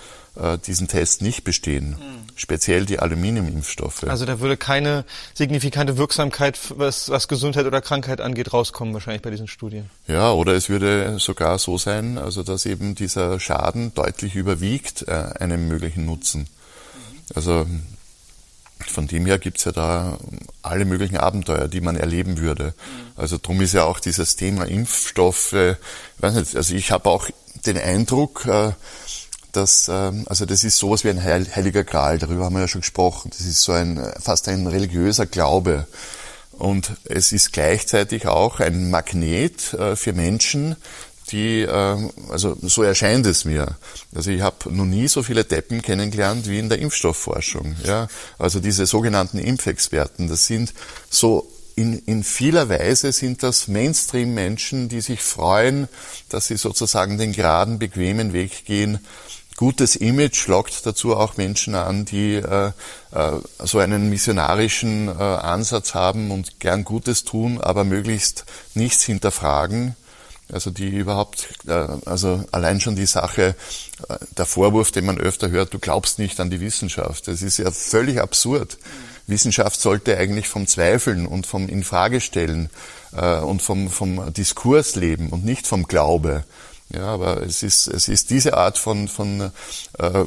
diesen 0.66 0.88
Test 0.88 1.22
nicht 1.22 1.43
bestehen. 1.43 1.91
Mhm. 1.91 2.18
Speziell 2.40 2.86
die 2.86 3.00
Aluminiumimpfstoffe. 3.00 4.06
Also 4.06 4.26
da 4.26 4.40
würde 4.40 4.56
keine 4.56 5.04
signifikante 5.34 5.98
Wirksamkeit, 5.98 6.58
was, 6.78 7.10
was 7.10 7.28
Gesundheit 7.28 7.66
oder 7.66 7.82
Krankheit 7.82 8.22
angeht, 8.22 8.54
rauskommen 8.54 8.94
wahrscheinlich 8.94 9.22
bei 9.22 9.30
diesen 9.30 9.50
Studien. 9.50 9.90
Ja, 10.08 10.32
oder 10.32 10.54
es 10.54 10.70
würde 10.70 11.20
sogar 11.20 11.60
so 11.60 11.78
sein, 11.78 12.18
also 12.18 12.42
dass 12.42 12.66
eben 12.66 12.96
dieser 12.96 13.42
Schaden 13.42 13.94
deutlich 13.94 14.36
überwiegt 14.36 15.06
äh, 15.10 15.12
einem 15.12 15.68
möglichen 15.68 16.06
Nutzen. 16.06 16.48
Also 17.36 17.66
von 18.88 19.08
dem 19.08 19.26
her 19.26 19.38
gibt's 19.38 19.66
ja 19.66 19.74
da 19.74 20.18
alle 20.62 20.86
möglichen 20.86 21.18
Abenteuer, 21.18 21.68
die 21.68 21.82
man 21.82 21.98
erleben 21.98 22.38
würde. 22.38 22.74
Also 23.18 23.38
drum 23.38 23.60
ist 23.60 23.74
ja 23.74 23.84
auch 23.84 24.00
dieses 24.00 24.38
Thema 24.38 24.64
Impfstoffe, 24.64 25.52
weiß 26.20 26.36
nicht, 26.36 26.56
also 26.56 26.74
ich 26.74 26.92
habe 26.92 27.10
auch 27.10 27.28
den 27.66 27.78
Eindruck, 27.78 28.46
äh, 28.46 28.72
dass, 29.52 29.89
ähm, 29.89 30.26
also 30.28 30.45
das 30.45 30.64
ist 30.64 30.78
sowas 30.78 31.04
wie 31.04 31.10
ein 31.10 31.24
heiliger 31.24 31.84
Gral, 31.84 32.20
darüber 32.20 32.45
haben 32.45 32.56
wir 32.56 32.62
ja 32.62 32.68
schon 32.68 32.82
gesprochen. 32.82 33.32
Das 33.36 33.45
ist 33.45 33.62
so 33.62 33.72
ein, 33.72 34.02
fast 34.20 34.47
ein 34.47 34.68
religiöser 34.68 35.26
Glaube. 35.26 35.88
Und 36.52 36.91
es 37.06 37.32
ist 37.32 37.54
gleichzeitig 37.54 38.28
auch 38.28 38.60
ein 38.60 38.89
Magnet 38.89 39.74
äh, 39.74 39.95
für 39.95 40.14
Menschen, 40.14 40.76
die, 41.32 41.62
äh, 41.62 42.10
also 42.30 42.58
so 42.62 42.84
erscheint 42.84 43.26
es 43.26 43.45
mir. 43.45 43.78
Also 44.14 44.32
ich 44.32 44.41
habe 44.41 44.74
noch 44.74 44.86
nie 44.86 45.08
so 45.08 45.24
viele 45.24 45.45
Deppen 45.45 45.82
kennengelernt 45.82 46.47
wie 46.47 46.60
in 46.60 46.70
der 46.70 46.80
Impfstoffforschung. 46.80 47.76
Ja? 47.86 48.08
Also 48.38 48.60
diese 48.60 48.86
sogenannten 48.86 49.38
Impfexperten, 49.38 50.28
das 50.28 50.47
sind 50.47 50.74
so 51.10 51.50
in, 51.76 52.00
in 52.00 52.26
vieler 52.26 52.68
Weise 52.68 53.14
sind 53.14 53.41
das 53.41 53.70
Mainstream-Menschen, 53.70 54.89
die 54.89 55.00
sich 55.00 55.22
freuen, 55.22 55.88
dass 56.28 56.47
sie 56.47 56.58
sozusagen 56.58 57.18
den 57.18 57.32
geraden, 57.32 57.80
bequemen 57.80 58.34
Weg 58.34 58.66
gehen 58.66 59.00
gutes 59.60 59.97
Image 59.97 60.47
lockt 60.47 60.86
dazu 60.86 61.18
auch 61.18 61.36
Menschen 61.36 61.76
an, 61.76 62.05
die 62.05 62.36
äh, 62.36 62.72
äh, 63.12 63.32
so 63.66 63.80
einen 63.80 64.10
missionarischen 64.10 65.10
äh, 65.10 65.12
Ansatz 65.12 65.93
haben 65.93 66.32
und 66.32 66.62
gern 66.62 66.86
Gutes 66.86 67.26
tun, 67.26 67.60
aber 67.60 67.84
möglichst 67.84 68.45
nichts 68.74 69.03
hinterfragen. 69.03 69.97
Also 70.49 70.72
die 70.72 70.88
überhaupt, 70.88 71.49
äh, 71.68 71.88
also 72.05 72.41
allein 72.53 72.80
schon 72.80 72.95
die 72.95 73.05
Sache, 73.05 73.53
äh, 74.07 74.16
der 74.38 74.45
Vorwurf, 74.45 74.93
den 74.93 75.05
man 75.05 75.18
öfter 75.18 75.49
hört, 75.49 75.74
du 75.74 75.80
glaubst 75.80 76.20
nicht 76.20 76.39
an 76.39 76.49
die 76.49 76.62
Wissenschaft. 76.62 77.28
Das 77.28 77.41
ist 77.41 77.57
ja 77.57 77.70
völlig 77.70 78.22
absurd. 78.22 78.78
Wissenschaft 79.28 79.82
sollte 79.82 80.18
eigentlich 80.18 80.47
vom 80.47 80.68
Zweifeln 80.68 81.28
und 81.28 81.45
vom 81.45 81.68
Infragestellen 81.68 82.70
äh, 83.12 83.39
und 83.39 83.62
vom, 83.62 83.89
vom 83.89 84.32
Diskurs 84.32 84.95
leben 84.95 85.32
und 85.32 85.43
nicht 85.43 85.68
vom 85.68 85.84
Glaube. 85.84 86.45
Ja, 86.94 87.06
aber 87.06 87.44
es 87.44 87.62
ist, 87.62 87.88
es 87.88 88.08
ist 88.08 88.30
diese 88.30 88.56
Art 88.56 88.78
von, 88.78 89.08
von 89.08 89.52
äh, 90.00 90.26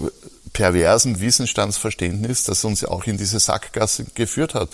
perversen 0.52 1.20
Wissensstandsverständnis, 1.20 2.44
das 2.44 2.64
uns 2.64 2.84
auch 2.84 3.04
in 3.04 3.16
diese 3.16 3.40
Sackgasse 3.40 4.04
geführt 4.14 4.54
hat, 4.54 4.70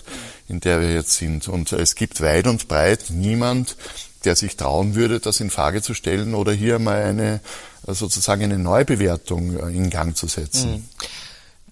in 0.48 0.60
der 0.60 0.80
wir 0.80 0.92
jetzt 0.92 1.14
sind. 1.14 1.48
Und 1.48 1.72
es 1.72 1.94
gibt 1.94 2.20
weit 2.20 2.46
und 2.46 2.68
breit 2.68 3.06
niemand, 3.10 3.76
der 4.24 4.36
sich 4.36 4.56
trauen 4.56 4.94
würde, 4.96 5.20
das 5.20 5.40
in 5.40 5.50
Frage 5.50 5.80
zu 5.80 5.94
stellen 5.94 6.34
oder 6.34 6.52
hier 6.52 6.78
mal 6.78 7.02
eine 7.02 7.40
sozusagen 7.86 8.42
eine 8.42 8.58
Neubewertung 8.58 9.56
äh, 9.56 9.70
in 9.74 9.90
Gang 9.90 10.16
zu 10.16 10.26
setzen. 10.26 10.70
Mhm. 10.72 10.84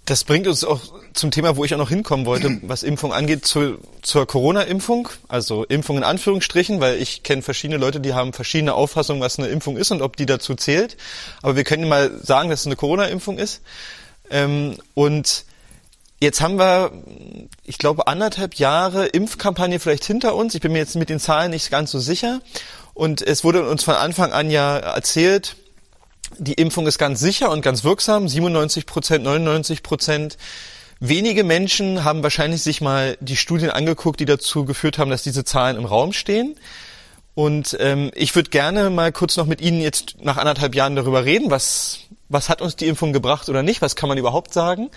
Das 0.06 0.22
bringt 0.22 0.46
uns 0.46 0.62
auch 0.62 0.80
zum 1.14 1.32
Thema, 1.32 1.56
wo 1.56 1.64
ich 1.64 1.74
auch 1.74 1.78
noch 1.78 1.88
hinkommen 1.88 2.26
wollte, 2.26 2.60
was 2.62 2.82
Impfung 2.82 3.12
angeht, 3.12 3.44
zu, 3.44 3.78
zur 4.02 4.26
Corona-Impfung. 4.26 5.08
Also 5.28 5.64
Impfung 5.64 5.98
in 5.98 6.04
Anführungsstrichen, 6.04 6.80
weil 6.80 7.02
ich 7.02 7.22
kenne 7.22 7.42
verschiedene 7.42 7.78
Leute, 7.78 8.00
die 8.00 8.14
haben 8.14 8.32
verschiedene 8.32 8.74
Auffassungen, 8.74 9.20
was 9.20 9.38
eine 9.38 9.48
Impfung 9.48 9.76
ist 9.76 9.90
und 9.90 10.02
ob 10.02 10.16
die 10.16 10.26
dazu 10.26 10.54
zählt. 10.54 10.96
Aber 11.42 11.56
wir 11.56 11.64
können 11.64 11.88
mal 11.88 12.10
sagen, 12.22 12.50
dass 12.50 12.60
es 12.60 12.66
eine 12.66 12.76
Corona-Impfung 12.76 13.38
ist. 13.38 13.62
Ähm, 14.30 14.76
und 14.94 15.44
jetzt 16.20 16.40
haben 16.40 16.58
wir, 16.58 16.92
ich 17.64 17.78
glaube, 17.78 18.06
anderthalb 18.06 18.54
Jahre 18.54 19.06
Impfkampagne 19.06 19.80
vielleicht 19.80 20.04
hinter 20.04 20.36
uns. 20.36 20.54
Ich 20.54 20.60
bin 20.60 20.72
mir 20.72 20.78
jetzt 20.78 20.94
mit 20.94 21.08
den 21.08 21.20
Zahlen 21.20 21.50
nicht 21.50 21.70
ganz 21.70 21.90
so 21.90 21.98
sicher. 21.98 22.40
Und 22.94 23.22
es 23.22 23.44
wurde 23.44 23.68
uns 23.68 23.82
von 23.82 23.94
Anfang 23.94 24.32
an 24.32 24.50
ja 24.50 24.78
erzählt, 24.78 25.56
die 26.38 26.54
Impfung 26.54 26.86
ist 26.86 26.98
ganz 26.98 27.20
sicher 27.20 27.50
und 27.50 27.62
ganz 27.62 27.84
wirksam, 27.84 28.28
97 28.28 28.86
Prozent, 28.86 29.24
99 29.24 29.82
Prozent. 29.82 30.36
Wenige 30.98 31.44
Menschen 31.44 32.04
haben 32.04 32.22
wahrscheinlich 32.22 32.62
sich 32.62 32.80
mal 32.80 33.18
die 33.20 33.36
Studien 33.36 33.70
angeguckt, 33.70 34.18
die 34.18 34.24
dazu 34.24 34.64
geführt 34.64 34.98
haben, 34.98 35.10
dass 35.10 35.22
diese 35.22 35.44
Zahlen 35.44 35.76
im 35.76 35.84
Raum 35.84 36.12
stehen. 36.12 36.56
Und 37.34 37.76
ähm, 37.80 38.10
ich 38.14 38.34
würde 38.34 38.48
gerne 38.48 38.88
mal 38.88 39.12
kurz 39.12 39.36
noch 39.36 39.44
mit 39.44 39.60
Ihnen 39.60 39.82
jetzt 39.82 40.16
nach 40.22 40.38
anderthalb 40.38 40.74
Jahren 40.74 40.96
darüber 40.96 41.26
reden, 41.26 41.50
was, 41.50 42.00
was 42.30 42.48
hat 42.48 42.62
uns 42.62 42.76
die 42.76 42.86
Impfung 42.86 43.12
gebracht 43.12 43.50
oder 43.50 43.62
nicht, 43.62 43.82
was 43.82 43.94
kann 43.94 44.08
man 44.08 44.16
überhaupt 44.16 44.54
sagen. 44.54 44.88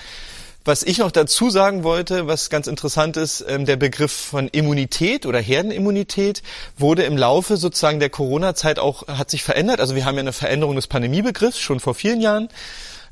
Was 0.66 0.84
ich 0.84 0.98
noch 0.98 1.12
dazu 1.12 1.50
sagen 1.50 1.84
wollte, 1.84 2.28
was 2.28 2.50
ganz 2.50 2.68
interessant 2.68 3.16
ist, 3.16 3.44
ähm, 3.48 3.66
der 3.66 3.78
Begriff 3.78 4.12
von 4.12 4.50
Immunität 4.50 5.26
oder 5.26 5.40
Herdenimmunität 5.40 6.44
wurde 6.78 7.04
im 7.04 7.18
Laufe 7.18 7.56
sozusagen 7.56 8.00
der 8.00 8.10
Corona-Zeit 8.10 8.78
auch, 8.78 9.08
hat 9.08 9.30
sich 9.30 9.44
verändert. 9.44 9.80
Also 9.80 9.96
wir 9.96 10.06
haben 10.06 10.16
ja 10.16 10.22
eine 10.22 10.34
Veränderung 10.34 10.76
des 10.76 10.88
Pandemiebegriffs 10.88 11.60
schon 11.60 11.80
vor 11.80 11.96
vielen 11.96 12.20
Jahren. 12.20 12.50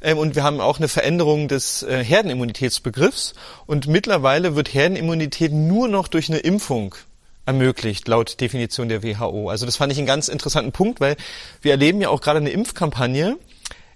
Ähm, 0.01 0.17
und 0.17 0.35
wir 0.35 0.43
haben 0.43 0.59
auch 0.59 0.77
eine 0.77 0.89
Veränderung 0.89 1.47
des 1.47 1.83
äh, 1.83 2.03
Herdenimmunitätsbegriffs. 2.03 3.33
Und 3.65 3.87
mittlerweile 3.87 4.55
wird 4.55 4.73
Herdenimmunität 4.73 5.53
nur 5.53 5.87
noch 5.87 6.09
durch 6.09 6.29
eine 6.29 6.39
Impfung 6.39 6.95
ermöglicht, 7.45 8.09
laut 8.09 8.41
Definition 8.41 8.89
der 8.89 9.03
WHO. 9.03 9.49
Also 9.49 9.65
das 9.65 9.77
fand 9.77 9.93
ich 9.93 9.97
einen 9.97 10.07
ganz 10.07 10.27
interessanten 10.27 10.73
Punkt, 10.73 10.99
weil 10.99 11.15
wir 11.61 11.71
erleben 11.71 12.01
ja 12.01 12.09
auch 12.09 12.19
gerade 12.19 12.39
eine 12.39 12.49
Impfkampagne, 12.49 13.37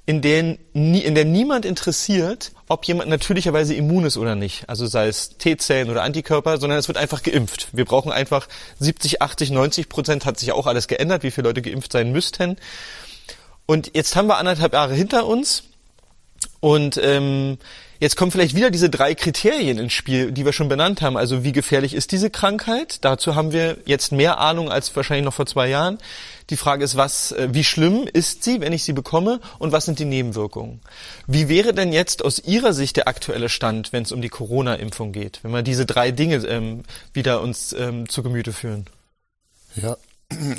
in 0.06 0.22
der, 0.22 0.58
in 0.74 1.16
der 1.16 1.26
niemand 1.26 1.66
interessiert, 1.66 2.54
ob 2.72 2.86
jemand 2.86 3.10
natürlicherweise 3.10 3.74
immun 3.74 4.06
ist 4.06 4.18
oder 4.18 4.36
nicht. 4.36 4.68
Also 4.70 4.88
sei 4.88 5.08
es 5.08 5.38
T-Zellen 5.38 5.90
oder 5.90 6.04
Antikörper, 6.04 6.58
sondern 6.58 6.80
es 6.80 6.88
wird 6.88 6.98
einfach 6.98 7.22
geimpft. 7.22 7.68
Wir 7.74 7.86
brauchen 7.86 8.12
einfach 8.12 8.48
70, 8.80 9.22
80, 9.22 9.52
90 9.52 9.90
Prozent 9.90 10.26
hat 10.26 10.40
sich 10.40 10.54
auch 10.54 10.68
alles 10.68 10.88
geändert, 10.88 11.24
wie 11.24 11.32
viele 11.32 11.50
Leute 11.50 11.62
geimpft 11.62 11.92
sein 11.92 12.12
müssten. 12.12 12.58
Und 13.66 13.92
jetzt 13.94 14.16
haben 14.16 14.28
wir 14.28 14.38
anderthalb 14.38 14.74
Jahre 14.74 14.96
hinter 14.96 15.26
uns 15.26 15.64
und 16.60 16.98
ähm, 17.04 17.58
Jetzt 18.02 18.16
kommen 18.16 18.32
vielleicht 18.32 18.56
wieder 18.56 18.72
diese 18.72 18.90
drei 18.90 19.14
Kriterien 19.14 19.78
ins 19.78 19.94
Spiel, 19.94 20.32
die 20.32 20.44
wir 20.44 20.54
schon 20.54 20.68
benannt 20.68 21.04
haben. 21.04 21.18
Also 21.18 21.44
wie 21.44 21.52
gefährlich 21.52 21.94
ist 21.94 22.12
diese 22.12 22.32
Krankheit? 22.32 23.06
Dazu 23.06 23.36
haben 23.36 23.52
wir 23.52 23.78
jetzt 23.86 24.12
mehr 24.12 24.40
Ahnung 24.40 24.72
als 24.72 24.96
wahrscheinlich 24.96 25.24
noch 25.24 25.36
vor 25.36 25.46
zwei 25.46 25.68
Jahren. 25.70 26.00
Die 26.50 26.58
Frage 26.58 26.84
ist, 26.84 26.96
was, 26.98 27.32
äh, 27.32 27.50
wie 27.52 27.64
schlimm 27.64 28.08
ist 28.12 28.44
sie, 28.44 28.62
wenn 28.62 28.74
ich 28.74 28.84
sie 28.84 28.94
bekomme, 28.94 29.40
und 29.60 29.72
was 29.72 29.86
sind 29.86 30.00
die 30.00 30.06
Nebenwirkungen? 30.06 30.82
Wie 31.28 31.50
wäre 31.50 31.74
denn 31.74 31.94
jetzt 31.94 32.24
aus 32.26 32.40
Ihrer 32.40 32.74
Sicht 32.74 32.98
der 32.98 33.08
aktuelle 33.08 33.50
Stand, 33.50 33.94
wenn 33.94 34.04
es 34.04 34.12
um 34.12 34.22
die 34.22 34.30
Corona-Impfung 34.30 35.12
geht, 35.12 35.40
wenn 35.44 35.52
wir 35.52 35.62
diese 35.62 35.86
drei 35.86 36.12
Dinge 36.12 36.38
ähm, 36.48 36.84
wieder 37.14 37.42
uns 37.42 37.74
ähm, 37.74 38.10
zu 38.10 38.24
Gemüte 38.24 38.54
führen? 38.54 38.86
Ja, 39.76 39.98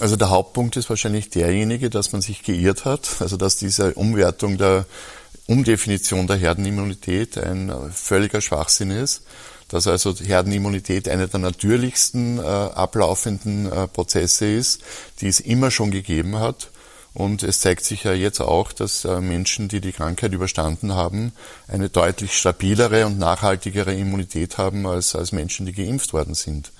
also 0.01 0.17
der 0.17 0.31
Hauptpunkt 0.31 0.77
ist 0.77 0.89
wahrscheinlich 0.89 1.31
derjenige, 1.31 1.91
dass 1.91 2.13
man 2.13 2.23
sich 2.23 2.43
geirrt 2.43 2.85
hat, 2.85 3.21
also 3.21 3.37
dass 3.37 3.57
diese 3.57 3.95
Umwertung 3.95 4.59
der 4.59 4.87
Umdefinition 5.47 6.27
der 6.27 6.37
Herdenimmunität 6.37 7.37
ein 7.39 7.73
völliger 7.93 8.41
Schwachsinn 8.41 8.91
ist, 8.91 9.23
dass 9.73 9.87
also 9.87 10.15
Herdenimmunität 10.15 11.09
einer 11.09 11.27
der 11.27 11.41
natürlichsten 11.41 12.39
äh, 12.39 12.43
ablaufenden 12.43 13.73
äh, 13.73 13.89
Prozesse 13.89 14.47
ist, 14.47 14.83
die 15.21 15.29
es 15.29 15.41
immer 15.41 15.71
schon 15.71 15.91
gegeben 15.91 16.39
hat. 16.39 16.69
Und 17.15 17.43
es 17.43 17.61
zeigt 17.61 17.85
sich 17.85 18.05
ja 18.05 18.13
jetzt 18.13 18.41
auch, 18.41 18.73
dass 18.73 19.05
äh, 19.05 19.21
Menschen, 19.21 19.69
die 19.69 19.81
die 19.81 19.93
Krankheit 19.93 20.33
überstanden 20.33 20.95
haben, 20.95 21.33
eine 21.69 21.89
deutlich 21.89 22.37
stabilere 22.39 23.07
und 23.07 23.19
nachhaltigere 23.19 23.95
Immunität 23.95 24.59
haben 24.59 24.87
als, 24.87 25.17
als 25.17 25.33
Menschen, 25.33 25.67
die 25.67 25.73
geimpft 25.73 26.13
worden 26.13 26.35
sind. 26.35 26.71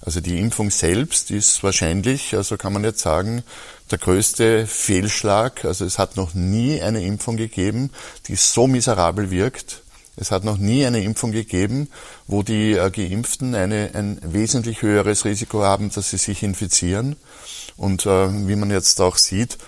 Also 0.00 0.20
die 0.20 0.38
Impfung 0.38 0.70
selbst 0.70 1.30
ist 1.30 1.62
wahrscheinlich, 1.62 2.36
also 2.36 2.56
kann 2.56 2.72
man 2.72 2.84
jetzt 2.84 3.00
sagen, 3.00 3.42
der 3.90 3.98
größte 3.98 4.66
Fehlschlag. 4.66 5.64
Also 5.64 5.84
es 5.84 5.98
hat 5.98 6.16
noch 6.16 6.34
nie 6.34 6.82
eine 6.82 7.02
Impfung 7.04 7.36
gegeben, 7.36 7.90
die 8.26 8.36
so 8.36 8.66
miserabel 8.66 9.30
wirkt. 9.30 9.83
Es 10.16 10.30
hat 10.30 10.44
noch 10.44 10.58
nie 10.58 10.86
eine 10.86 11.02
Impfung 11.02 11.32
gegeben, 11.32 11.88
wo 12.26 12.42
die 12.42 12.72
äh, 12.72 12.90
Geimpften 12.90 13.54
eine, 13.54 13.90
ein 13.94 14.20
wesentlich 14.22 14.82
höheres 14.82 15.24
Risiko 15.24 15.62
haben, 15.62 15.90
dass 15.90 16.10
sie 16.10 16.18
sich 16.18 16.42
infizieren. 16.42 17.16
Und 17.76 18.06
äh, 18.06 18.48
wie 18.48 18.56
man 18.56 18.70
jetzt 18.70 19.00
auch 19.00 19.16
sieht, 19.16 19.58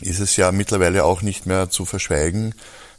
ist 0.00 0.20
es 0.20 0.36
ja 0.36 0.52
mittlerweile 0.52 1.04
auch 1.04 1.22
nicht 1.22 1.46
mehr 1.46 1.70
zu 1.70 1.84
verschweigen, 1.84 2.54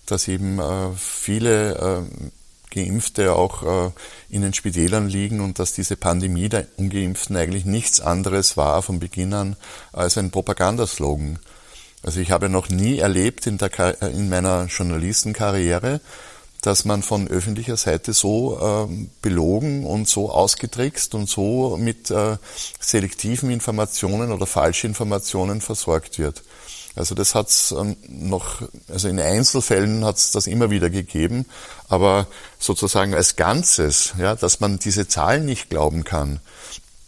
dass 0.06 0.28
eben 0.28 0.60
äh, 0.60 0.92
viele 0.96 2.08
äh, 2.22 2.30
Geimpfte 2.76 3.34
auch 3.34 3.88
äh, 3.88 3.92
in 4.30 4.42
den 4.42 4.54
Spitälern 4.54 5.10
liegen 5.10 5.40
und 5.40 5.60
dass 5.60 5.74
diese 5.74 5.96
Pandemie 5.96 6.50
der 6.50 6.68
Ungeimpften 6.78 7.36
eigentlich 7.36 7.66
nichts 7.66 8.02
anderes 8.02 8.58
war 8.58 8.82
von 8.82 9.00
Beginn 9.00 9.34
an 9.34 9.56
als 9.94 10.18
ein 10.18 10.32
Propagandaslogan. 10.32 11.40
Also 12.06 12.20
ich 12.20 12.30
habe 12.30 12.50
noch 12.50 12.70
nie 12.70 13.00
erlebt 13.00 13.48
in, 13.48 13.58
der, 13.58 14.00
in 14.04 14.30
meiner 14.30 14.66
Journalistenkarriere, 14.66 16.02
dass 16.62 16.86
man 16.86 17.02
von 17.02 17.28
öffentlicher 17.28 17.78
Seite 17.78 18.14
so 18.14 18.88
äh, 18.88 19.08
belogen 19.24 19.88
und 19.88 20.08
so 20.08 20.30
ausgetrickst 20.30 21.16
und 21.16 21.28
so 21.28 21.78
mit 21.78 22.12
äh, 22.12 22.38
selektiven 22.80 23.50
Informationen 23.50 24.32
oder 24.32 24.46
Falschinformationen 24.46 25.62
versorgt 25.62 26.20
wird. 26.20 26.44
Also 26.96 27.16
das 27.16 27.34
hat 27.34 27.50
es 27.50 27.72
ähm, 27.72 27.98
noch, 28.08 28.62
also 28.88 29.08
in 29.08 29.20
Einzelfällen 29.20 30.06
hat 30.06 30.18
es 30.18 30.30
das 30.30 30.46
immer 30.46 30.70
wieder 30.70 30.92
gegeben, 30.92 31.48
aber 31.90 32.28
sozusagen 32.60 33.16
als 33.16 33.36
Ganzes, 33.36 34.14
ja, 34.20 34.36
dass 34.36 34.60
man 34.60 34.78
diese 34.78 35.08
Zahlen 35.08 35.46
nicht 35.46 35.72
glauben 35.72 36.04
kann, 36.04 36.40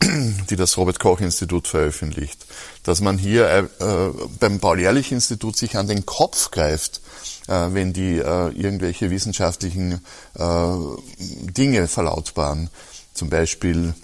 die 0.02 0.56
das 0.56 0.78
Robert 0.78 1.00
Koch 1.00 1.22
Institut 1.22 1.68
veröffentlicht, 1.68 2.46
dass 2.84 3.02
man 3.02 3.18
hier 3.18 3.48
äh, 3.48 3.84
äh 3.84 4.12
beim 4.40 4.60
Paul-Ehrlich-Institut 4.60 5.58
sich 5.58 5.76
an 5.78 5.88
den 5.88 6.06
Kopf 6.06 6.52
greift, 6.52 7.02
äh, 7.48 7.68
wenn 7.72 7.94
die 7.94 8.18
äh, 8.18 8.50
irgendwelche 8.50 9.10
wissenschaftlichen 9.10 10.02
äh, 10.36 10.76
Dinge 11.18 11.88
verlautbaren. 11.88 12.70
Zum 13.14 13.30
Beispiel, 13.30 13.96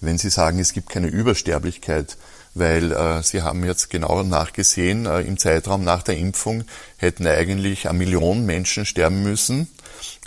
wenn 0.00 0.18
sie 0.18 0.30
sagen, 0.30 0.58
es 0.58 0.72
gibt 0.72 0.88
keine 0.88 1.08
Übersterblichkeit, 1.08 2.16
weil 2.54 2.92
äh, 2.92 3.22
sie 3.22 3.42
haben 3.42 3.64
jetzt 3.64 3.90
genau 3.90 4.22
nachgesehen, 4.22 5.06
äh, 5.06 5.20
im 5.20 5.38
Zeitraum 5.38 5.84
nach 5.84 6.02
der 6.02 6.16
Impfung 6.16 6.64
hätten 6.96 7.26
eigentlich 7.26 7.88
eine 7.88 7.98
Million 7.98 8.44
Menschen 8.46 8.84
sterben 8.84 9.22
müssen, 9.22 9.68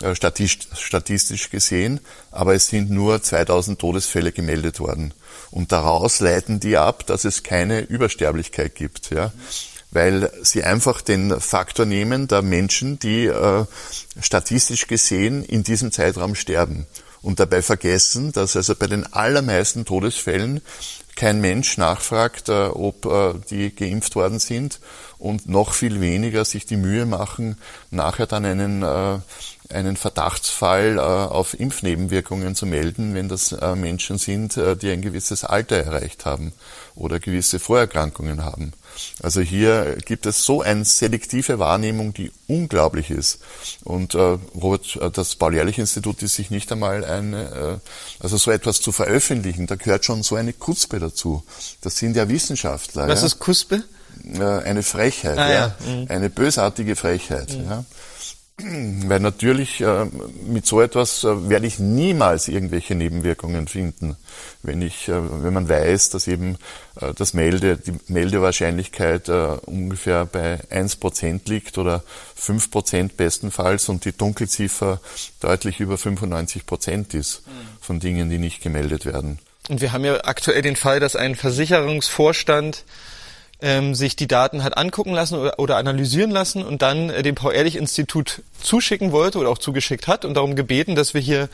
statistisch 0.02 1.50
gesehen, 1.50 2.00
aber 2.30 2.54
es 2.54 2.68
sind 2.68 2.90
nur 2.90 3.22
2000 3.22 3.78
Todesfälle 3.78 4.32
gemeldet 4.32 4.78
worden. 4.80 5.14
Und 5.50 5.72
daraus 5.72 6.20
leiten 6.20 6.60
die 6.60 6.76
ab, 6.76 7.06
dass 7.06 7.24
es 7.24 7.42
keine 7.42 7.80
Übersterblichkeit 7.80 8.74
gibt. 8.74 9.10
Ja? 9.10 9.32
weil 9.92 10.30
sie 10.42 10.62
einfach 10.62 11.00
den 11.00 11.40
Faktor 11.40 11.86
nehmen 11.86 12.28
der 12.28 12.42
Menschen, 12.42 12.98
die 12.98 13.26
äh, 13.26 13.64
statistisch 14.20 14.88
gesehen 14.88 15.42
in 15.42 15.62
diesem 15.62 15.90
Zeitraum 15.90 16.34
sterben 16.34 16.86
und 17.22 17.40
dabei 17.40 17.62
vergessen, 17.62 18.30
dass 18.32 18.56
also 18.56 18.74
bei 18.74 18.88
den 18.88 19.10
allermeisten 19.12 19.84
Todesfällen 19.84 20.60
kein 21.16 21.40
Mensch 21.40 21.78
nachfragt, 21.78 22.50
äh, 22.50 22.66
ob 22.66 23.06
äh, 23.06 23.34
die 23.48 23.74
geimpft 23.74 24.16
worden 24.16 24.38
sind 24.38 24.80
und 25.18 25.48
noch 25.48 25.72
viel 25.72 26.00
weniger 26.00 26.44
sich 26.44 26.66
die 26.66 26.76
Mühe 26.76 27.06
machen, 27.06 27.56
nachher 27.90 28.26
dann 28.26 28.44
einen, 28.44 28.82
äh, 28.82 29.18
einen 29.70 29.96
Verdachtsfall 29.96 30.98
auf 30.98 31.58
Impfnebenwirkungen 31.58 32.54
zu 32.54 32.66
melden, 32.66 33.14
wenn 33.14 33.28
das 33.28 33.54
Menschen 33.74 34.18
sind, 34.18 34.56
die 34.56 34.90
ein 34.90 35.02
gewisses 35.02 35.44
Alter 35.44 35.76
erreicht 35.76 36.24
haben 36.24 36.52
oder 36.94 37.20
gewisse 37.20 37.58
Vorerkrankungen 37.58 38.44
haben. 38.44 38.72
Also 39.22 39.40
hier 39.40 39.96
gibt 40.04 40.26
es 40.26 40.44
so 40.44 40.62
eine 40.62 40.84
selektive 40.84 41.58
Wahrnehmung, 41.58 42.14
die 42.14 42.32
unglaublich 42.48 43.10
ist. 43.10 43.38
Und 43.84 44.14
äh, 44.14 44.38
Robert, 44.54 44.96
äh, 44.96 45.10
das 45.10 45.36
Paul-Ehrlich-Institut 45.36 46.22
ist 46.22 46.34
sich 46.34 46.50
nicht 46.50 46.70
einmal 46.72 47.04
eine, 47.04 47.80
äh, 47.82 48.22
also 48.22 48.36
so 48.36 48.50
etwas 48.50 48.80
zu 48.80 48.92
veröffentlichen, 48.92 49.66
da 49.66 49.76
gehört 49.76 50.04
schon 50.04 50.22
so 50.22 50.36
eine 50.36 50.52
Kuspe 50.52 50.98
dazu. 50.98 51.42
Das 51.80 51.96
sind 51.96 52.16
ja 52.16 52.28
Wissenschaftler. 52.28 53.08
Was 53.08 53.20
ja? 53.20 53.26
ist 53.26 53.38
Kuspe? 53.38 53.84
Äh, 54.34 54.42
eine 54.42 54.82
Frechheit, 54.82 55.38
ah, 55.38 55.52
ja. 55.52 55.76
ja. 55.86 55.94
Mhm. 55.94 56.06
eine 56.08 56.30
bösartige 56.30 56.96
Frechheit. 56.96 57.52
Mhm. 57.52 57.64
Ja. 57.64 57.84
Weil 58.58 59.20
natürlich 59.20 59.82
äh, 59.82 60.06
mit 60.46 60.64
so 60.64 60.80
etwas 60.80 61.24
äh, 61.24 61.50
werde 61.50 61.66
ich 61.66 61.78
niemals 61.78 62.48
irgendwelche 62.48 62.94
Nebenwirkungen 62.94 63.68
finden, 63.68 64.16
wenn 64.62 64.80
ich, 64.80 65.08
äh, 65.08 65.42
wenn 65.44 65.52
man 65.52 65.68
weiß, 65.68 66.08
dass 66.08 66.26
eben 66.26 66.56
äh, 66.98 67.12
das 67.12 67.34
Melde, 67.34 67.76
die 67.76 67.92
Meldewahrscheinlichkeit 68.08 69.28
äh, 69.28 69.58
ungefähr 69.66 70.24
bei 70.24 70.58
1% 70.70 71.40
liegt 71.50 71.76
oder 71.76 72.02
5% 72.40 73.10
bestenfalls 73.14 73.90
und 73.90 74.06
die 74.06 74.16
Dunkelziffer 74.16 75.02
deutlich 75.40 75.80
über 75.80 75.96
95% 75.96 77.14
ist 77.14 77.42
von 77.82 78.00
Dingen, 78.00 78.30
die 78.30 78.38
nicht 78.38 78.62
gemeldet 78.62 79.04
werden. 79.04 79.38
Und 79.68 79.82
wir 79.82 79.92
haben 79.92 80.04
ja 80.04 80.24
aktuell 80.24 80.62
den 80.62 80.76
Fall, 80.76 80.98
dass 80.98 81.14
ein 81.14 81.34
Versicherungsvorstand 81.34 82.84
ähm, 83.60 83.94
sich 83.94 84.16
die 84.16 84.28
Daten 84.28 84.62
hat 84.62 84.76
angucken 84.76 85.12
lassen 85.12 85.38
oder, 85.38 85.58
oder 85.58 85.76
analysieren 85.76 86.30
lassen 86.30 86.62
und 86.62 86.82
dann 86.82 87.10
äh, 87.10 87.22
dem 87.22 87.34
Paul-Ehrlich-Institut 87.34 88.42
zuschicken 88.60 89.12
wollte 89.12 89.38
oder 89.38 89.48
auch 89.48 89.58
zugeschickt 89.58 90.08
hat 90.08 90.24
und 90.24 90.34
darum 90.34 90.56
gebeten, 90.56 90.94
dass 90.94 91.14
wir 91.14 91.20
hier 91.20 91.48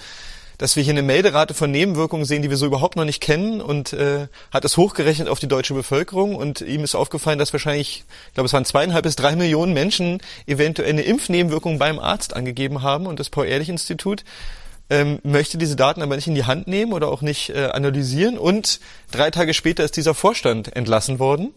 dass 0.59 0.77
wir 0.77 0.83
hier 0.85 0.93
eine 0.93 1.03
Melderate 1.03 1.55
von 1.55 1.73
Nebenwirkungen 1.73 2.25
sehen, 2.25 2.43
die 2.43 2.51
wir 2.51 2.57
so 2.57 2.67
überhaupt 2.67 2.95
noch 2.95 3.05
nicht 3.05 3.21
kennen 3.21 3.61
und 3.61 3.93
äh, 3.95 4.29
hat 4.53 4.65
es 4.65 4.77
hochgerechnet 4.77 5.29
auf 5.29 5.41
die 5.41 5.49
deutsche 5.49 5.75
Bevölkerung 5.75 6.37
und 6.37 6.61
ihm 6.61 6.85
ist 6.85 6.95
aufgefallen, 6.95 7.41
dass 7.41 7.53
wahrscheinlich, 7.53 8.05
ich 8.29 8.35
glaube 8.35 8.47
es 8.47 8.53
waren 8.53 8.65
zweieinhalb 8.65 9.03
bis 9.03 9.17
drei 9.17 9.35
Millionen 9.35 9.73
Menschen 9.73 10.21
eventuell 10.47 10.91
eine 10.91 11.03
Impfnebenwirkung 11.03 11.79
beim 11.79 11.99
Arzt 11.99 12.37
angegeben 12.37 12.83
haben 12.83 13.07
und 13.07 13.19
das 13.19 13.29
Paul-Ehrlich-Institut 13.29 14.25
ähm, 14.89 15.19
möchte 15.25 15.59
diese 15.59 15.75
Daten 15.75 16.01
aber 16.01 16.15
nicht 16.15 16.29
in 16.29 16.35
die 16.37 16.45
Hand 16.45 16.69
nehmen 16.69 16.93
oder 16.93 17.09
auch 17.09 17.23
nicht 17.23 17.51
äh, 17.51 17.65
analysieren 17.73 18.39
und 18.39 18.79
drei 19.11 19.33
Tage 19.33 19.55
später 19.55 19.83
ist 19.83 19.97
dieser 19.97 20.15
Vorstand 20.15 20.77
entlassen 20.77 21.19
worden 21.19 21.53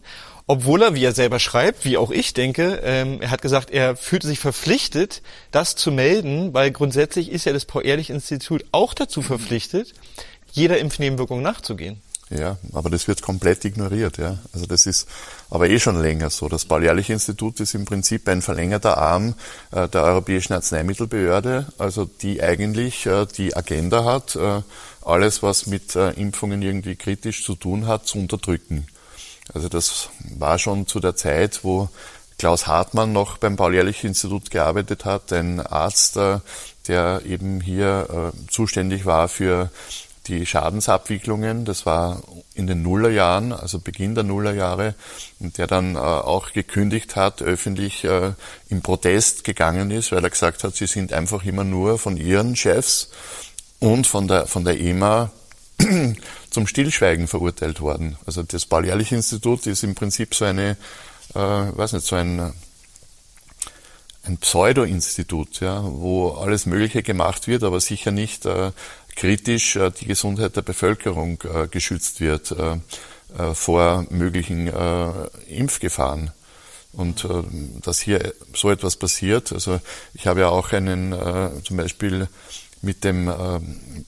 obwohl 0.48 0.84
er, 0.84 0.93
wie 0.93 1.04
er 1.04 1.14
selber 1.14 1.39
schreibt, 1.39 1.86
wie 1.86 1.98
auch 1.98 2.12
ich 2.12 2.34
denke, 2.34 2.82
ähm, 2.84 3.22
er 3.22 3.32
hat 3.32 3.41
gesagt, 3.41 3.72
er 3.72 3.96
fühlte 3.96 4.28
sich 4.28 4.39
verpflichtet, 4.39 5.22
das 5.52 5.76
zu 5.76 5.91
melden, 5.91 6.54
weil 6.54 6.72
grundsätzlich 6.72 7.32
ist 7.32 7.46
ja 7.46 7.54
das 7.54 7.66
Paul-Ehrlich-Institut 7.66 8.66
auch 8.72 8.93
dazu 8.93 9.22
verpflichtet, 9.22 9.93
jeder 10.52 10.78
Impfnebenwirkung 10.78 11.41
nachzugehen. 11.41 12.02
Ja, 12.32 12.58
aber 12.74 12.89
das 12.89 13.08
wird 13.08 13.22
komplett 13.22 13.66
ignoriert, 13.66 14.18
ja. 14.18 14.39
Also 14.52 14.66
das 14.66 14.88
ist 14.88 15.08
aber 15.52 15.70
eh 15.70 15.80
schon 15.80 16.02
länger 16.02 16.32
so. 16.32 16.50
Das 16.50 16.66
Paul-Ehrlich-Institut 16.66 17.60
ist 17.60 17.76
im 17.76 17.86
Prinzip 17.86 18.28
ein 18.28 18.41
verlängerter 18.41 18.98
Arm 18.98 19.36
äh, 19.72 19.88
der 19.88 20.04
Europäischen 20.04 20.54
Arzneimittelbehörde, 20.54 21.68
also 21.78 22.06
die 22.06 22.41
eigentlich 22.41 23.06
äh, 23.06 23.28
die 23.38 23.56
Agenda 23.56 24.06
hat, 24.06 24.36
äh, 24.36 24.62
alles, 25.04 25.43
was 25.43 25.68
mit 25.68 25.96
äh, 25.96 26.12
Impfungen 26.12 26.64
irgendwie 26.64 26.96
kritisch 26.96 27.43
zu 27.43 27.56
tun 27.56 27.86
hat, 27.86 28.08
zu 28.08 28.18
unterdrücken. 28.18 28.88
Also 29.54 29.70
das 29.70 30.10
war 30.38 30.58
schon 30.60 30.88
zu 30.88 31.00
der 31.00 31.16
Zeit, 31.16 31.64
wo 31.64 31.89
Klaus 32.38 32.68
Hartmann 32.68 33.14
noch 33.14 33.38
beim 33.38 33.56
Paul-Ehrlich-Institut 33.56 34.52
gearbeitet 34.52 35.06
hat, 35.06 35.32
ein 35.32 35.60
Arzt, 35.62 36.18
äh, 36.18 36.39
der 36.88 37.22
eben 37.26 37.62
hier 37.62 38.34
äh, 38.36 38.52
zuständig 38.52 39.06
war 39.06 39.30
für 39.30 39.70
die 40.28 40.46
Schadensabwicklungen. 40.46 41.66
Das 41.66 41.86
war 41.86 42.24
in 42.54 42.68
den 42.68 42.82
Nullerjahren, 42.82 43.54
also 43.54 43.80
Beginn 43.80 44.16
der 44.16 44.24
Nullerjahre, 44.24 44.96
und 45.39 45.58
der 45.58 45.68
dann 45.68 45.96
äh, 45.96 46.00
auch 46.00 46.52
gekündigt 46.52 47.16
hat, 47.16 47.41
öffentlich 47.41 48.06
im 48.70 48.82
Protest 48.82 49.43
gegangen 49.43 49.91
ist, 49.91 50.12
weil 50.12 50.24
er 50.24 50.30
gesagt 50.30 50.64
hat, 50.64 50.76
sie 50.76 50.88
sind 50.88 51.14
einfach 51.14 51.46
immer 51.46 51.64
nur 51.64 52.00
von 52.00 52.18
ihren 52.18 52.56
Chefs 52.56 53.10
und 53.80 54.08
von 54.08 54.28
der, 54.28 54.48
von 54.48 54.66
der 54.66 54.80
EMA 54.80 55.32
zum 56.56 56.68
Stillschweigen 56.68 57.28
verurteilt 57.28 57.82
worden. 57.82 58.18
Also 58.26 58.41
das 58.41 58.66
Paul-Ehrlich-Institut 58.66 59.68
ist 59.68 59.84
im 59.84 59.93
Prinzip 59.93 60.34
so 60.34 60.45
eine, 60.45 60.78
äh, 61.34 61.38
weiß 61.38 61.91
nicht, 61.91 62.06
so 62.06 62.16
ein, 62.16 62.53
ein 64.24 64.38
Pseudo-Institut, 64.38 65.60
ja, 65.60 65.84
wo 65.84 66.30
alles 66.30 66.66
Mögliche 66.66 67.03
gemacht 67.03 67.47
wird, 67.47 67.64
aber 67.64 67.82
sicher 67.82 68.12
nicht 68.12 68.45
äh, 68.45 68.72
kritisch 69.18 69.76
äh, 69.76 69.91
die 69.91 70.06
Gesundheit 70.06 70.56
der 70.56 70.62
Bevölkerung 70.62 71.43
äh, 71.43 71.68
geschützt 71.68 72.22
wird 72.22 72.51
äh, 72.51 72.78
äh 73.38 73.53
vor 73.53 74.06
möglichen 74.10 74.68
äh, 74.68 75.28
Impfgefahren. 75.49 76.32
Und 76.93 77.26
äh, 77.26 77.43
dass 77.82 77.99
hier 77.99 78.34
so 78.53 78.72
etwas 78.72 78.95
passiert, 78.95 79.51
also 79.51 79.82
ich 80.14 80.26
habe 80.26 80.39
ja 80.39 80.47
auch 80.47 80.72
einen 80.72 81.12
äh, 81.12 81.49
zum 81.66 81.76
Beispiel 81.76 82.30
mit 82.86 83.04
dem 83.04 83.28
äh, 83.28 83.34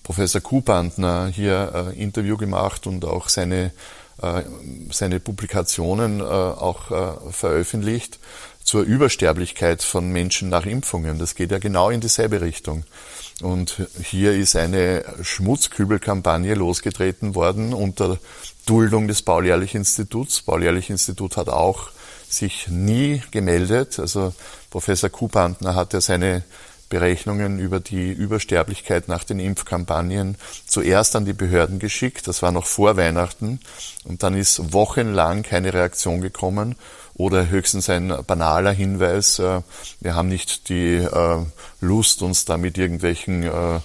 Professor 0.03 0.39
Kuhbandner 0.39 1.27
hier 1.27 1.91
äh, 1.93 2.01
Interview 2.01 2.37
gemacht 2.37 2.87
und 2.87 3.03
auch 3.03 3.27
seine, 3.27 3.71
äh, 4.21 4.43
seine 4.91 5.19
Publikationen 5.19 6.21
äh, 6.21 6.23
auch 6.23 6.91
äh, 6.91 7.31
veröffentlicht 7.31 8.19
zur 8.63 8.83
Übersterblichkeit 8.83 9.81
von 9.81 10.09
Menschen 10.09 10.49
nach 10.49 10.65
Impfungen. 10.65 11.19
Das 11.19 11.35
geht 11.35 11.51
ja 11.51 11.57
genau 11.57 11.89
in 11.89 12.01
dieselbe 12.01 12.41
Richtung. 12.41 12.83
Und 13.41 13.87
hier 14.03 14.33
ist 14.33 14.55
eine 14.55 15.05
Schmutzkübelkampagne 15.21 16.53
losgetreten 16.53 17.35
worden 17.35 17.73
unter 17.73 18.19
Duldung 18.65 19.07
des 19.07 19.21
Paul-Ehrlich-Instituts. 19.21 20.41
Paul-Ehrlich-Institut 20.41 21.37
hat 21.37 21.49
auch 21.49 21.91
sich 22.29 22.67
nie 22.67 23.21
gemeldet. 23.31 23.99
Also 23.99 24.33
Professor 24.69 25.09
Kuhbandner 25.09 25.75
hat 25.75 25.93
ja 25.93 26.01
seine 26.01 26.43
Berechnungen 26.89 27.59
über 27.59 27.79
die 27.79 28.11
Übersterblichkeit 28.11 29.07
nach 29.07 29.23
den 29.23 29.39
Impfkampagnen 29.39 30.37
zuerst 30.65 31.15
an 31.15 31.25
die 31.25 31.33
Behörden 31.33 31.79
geschickt. 31.79 32.27
Das 32.27 32.41
war 32.41 32.51
noch 32.51 32.65
vor 32.65 32.97
Weihnachten. 32.97 33.59
Und 34.05 34.23
dann 34.23 34.35
ist 34.35 34.73
wochenlang 34.73 35.43
keine 35.43 35.73
Reaktion 35.73 36.21
gekommen 36.21 36.75
oder 37.13 37.49
höchstens 37.49 37.89
ein 37.89 38.13
banaler 38.25 38.71
Hinweis. 38.71 39.39
Äh, 39.39 39.61
wir 39.99 40.15
haben 40.15 40.29
nicht 40.29 40.69
die 40.69 40.95
äh, 40.95 41.45
Lust, 41.81 42.21
uns 42.21 42.45
da 42.45 42.57
mit 42.57 42.77
irgendwelchen 42.77 43.43
äh, 43.43 43.79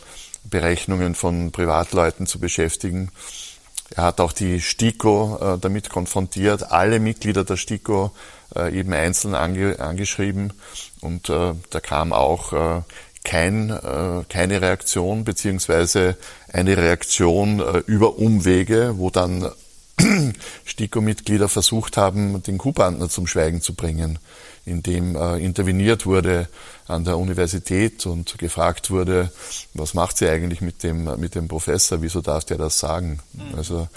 Berechnungen 0.44 1.14
von 1.14 1.50
Privatleuten 1.50 2.26
zu 2.26 2.38
beschäftigen. 2.38 3.11
Er 3.94 4.05
hat 4.05 4.20
auch 4.20 4.32
die 4.32 4.61
STIKO 4.61 5.59
damit 5.61 5.90
konfrontiert, 5.90 6.72
alle 6.72 6.98
Mitglieder 6.98 7.44
der 7.44 7.59
STIKO 7.59 8.11
eben 8.72 8.94
einzeln 8.94 9.34
ange, 9.34 9.78
angeschrieben 9.80 10.55
und 11.03 11.28
da 11.28 11.80
kam 11.82 12.12
auch 12.12 12.82
kein, 13.24 13.78
keine 14.28 14.62
Reaktion 14.62 15.24
beziehungsweise 15.24 16.16
eine 16.53 16.76
Reaktion 16.76 17.61
über 17.86 18.18
Umwege, 18.18 18.94
wo 18.96 19.11
dann 19.11 19.50
STIKO-Mitglieder 20.66 21.48
versucht 21.48 21.96
haben, 21.96 22.42
den 22.42 22.59
Kuhbandner 22.59 23.09
zum 23.09 23.26
Schweigen 23.26 23.61
zu 23.61 23.74
bringen, 23.74 24.18
indem 24.64 25.16
äh, 25.16 25.38
interveniert 25.38 26.07
wurde 26.07 26.48
an 26.86 27.05
der 27.05 27.18
Universität 27.18 28.07
und 28.07 28.38
gefragt 28.38 28.90
wurde, 28.90 29.30
was 29.74 29.94
macht 29.94 30.18
sie 30.18 30.28
eigentlich 30.28 30.61
mit 30.61 30.82
dem, 30.82 31.05
mit 31.18 31.34
dem 31.34 31.48
Professor, 31.48 32.03
wieso 32.03 32.20
darf 32.20 32.44
der 32.44 32.59
das 32.59 32.78
sagen? 32.78 33.20
Mhm. 33.32 33.55
Also 33.57 33.88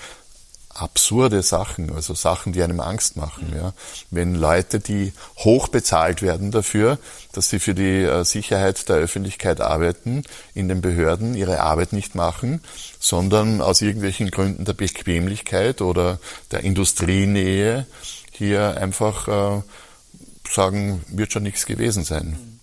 absurde 0.76 1.41
Sachen, 1.41 1.91
also 1.91 2.13
Sachen, 2.13 2.51
die 2.51 2.61
einem 2.61 2.82
Angst 2.82 3.15
machen. 3.15 3.53
Ja. 3.55 3.73
Wenn 4.11 4.36
Leute, 4.36 4.80
die 4.80 5.13
hoch 5.38 5.69
bezahlt 5.69 6.21
werden 6.21 6.51
dafür, 6.51 6.99
dass 7.32 7.49
sie 7.49 7.59
für 7.59 7.73
die 7.73 8.03
äh, 8.03 8.26
Sicherheit 8.26 8.88
der 8.89 8.97
Öffentlichkeit 8.97 9.61
arbeiten, 9.61 10.23
in 10.53 10.67
den 10.67 10.82
Behörden 10.82 11.34
ihre 11.34 11.61
Arbeit 11.61 11.93
nicht 11.93 12.13
machen, 12.13 12.61
sondern 12.99 13.61
aus 13.61 13.82
irgendwelchen 13.82 14.32
Gründen 14.32 14.65
der 14.65 14.73
Bequemlichkeit 14.73 15.82
oder 15.82 16.19
der 16.51 16.65
Industrienähe 16.65 17.88
hier 18.32 18.78
einfach 18.78 19.28
äh, 19.30 19.61
sagen, 20.49 21.03
wird 21.07 21.32
schon 21.32 21.43
nichts 21.43 21.65
gewesen 21.65 22.03
sein. 22.03 22.55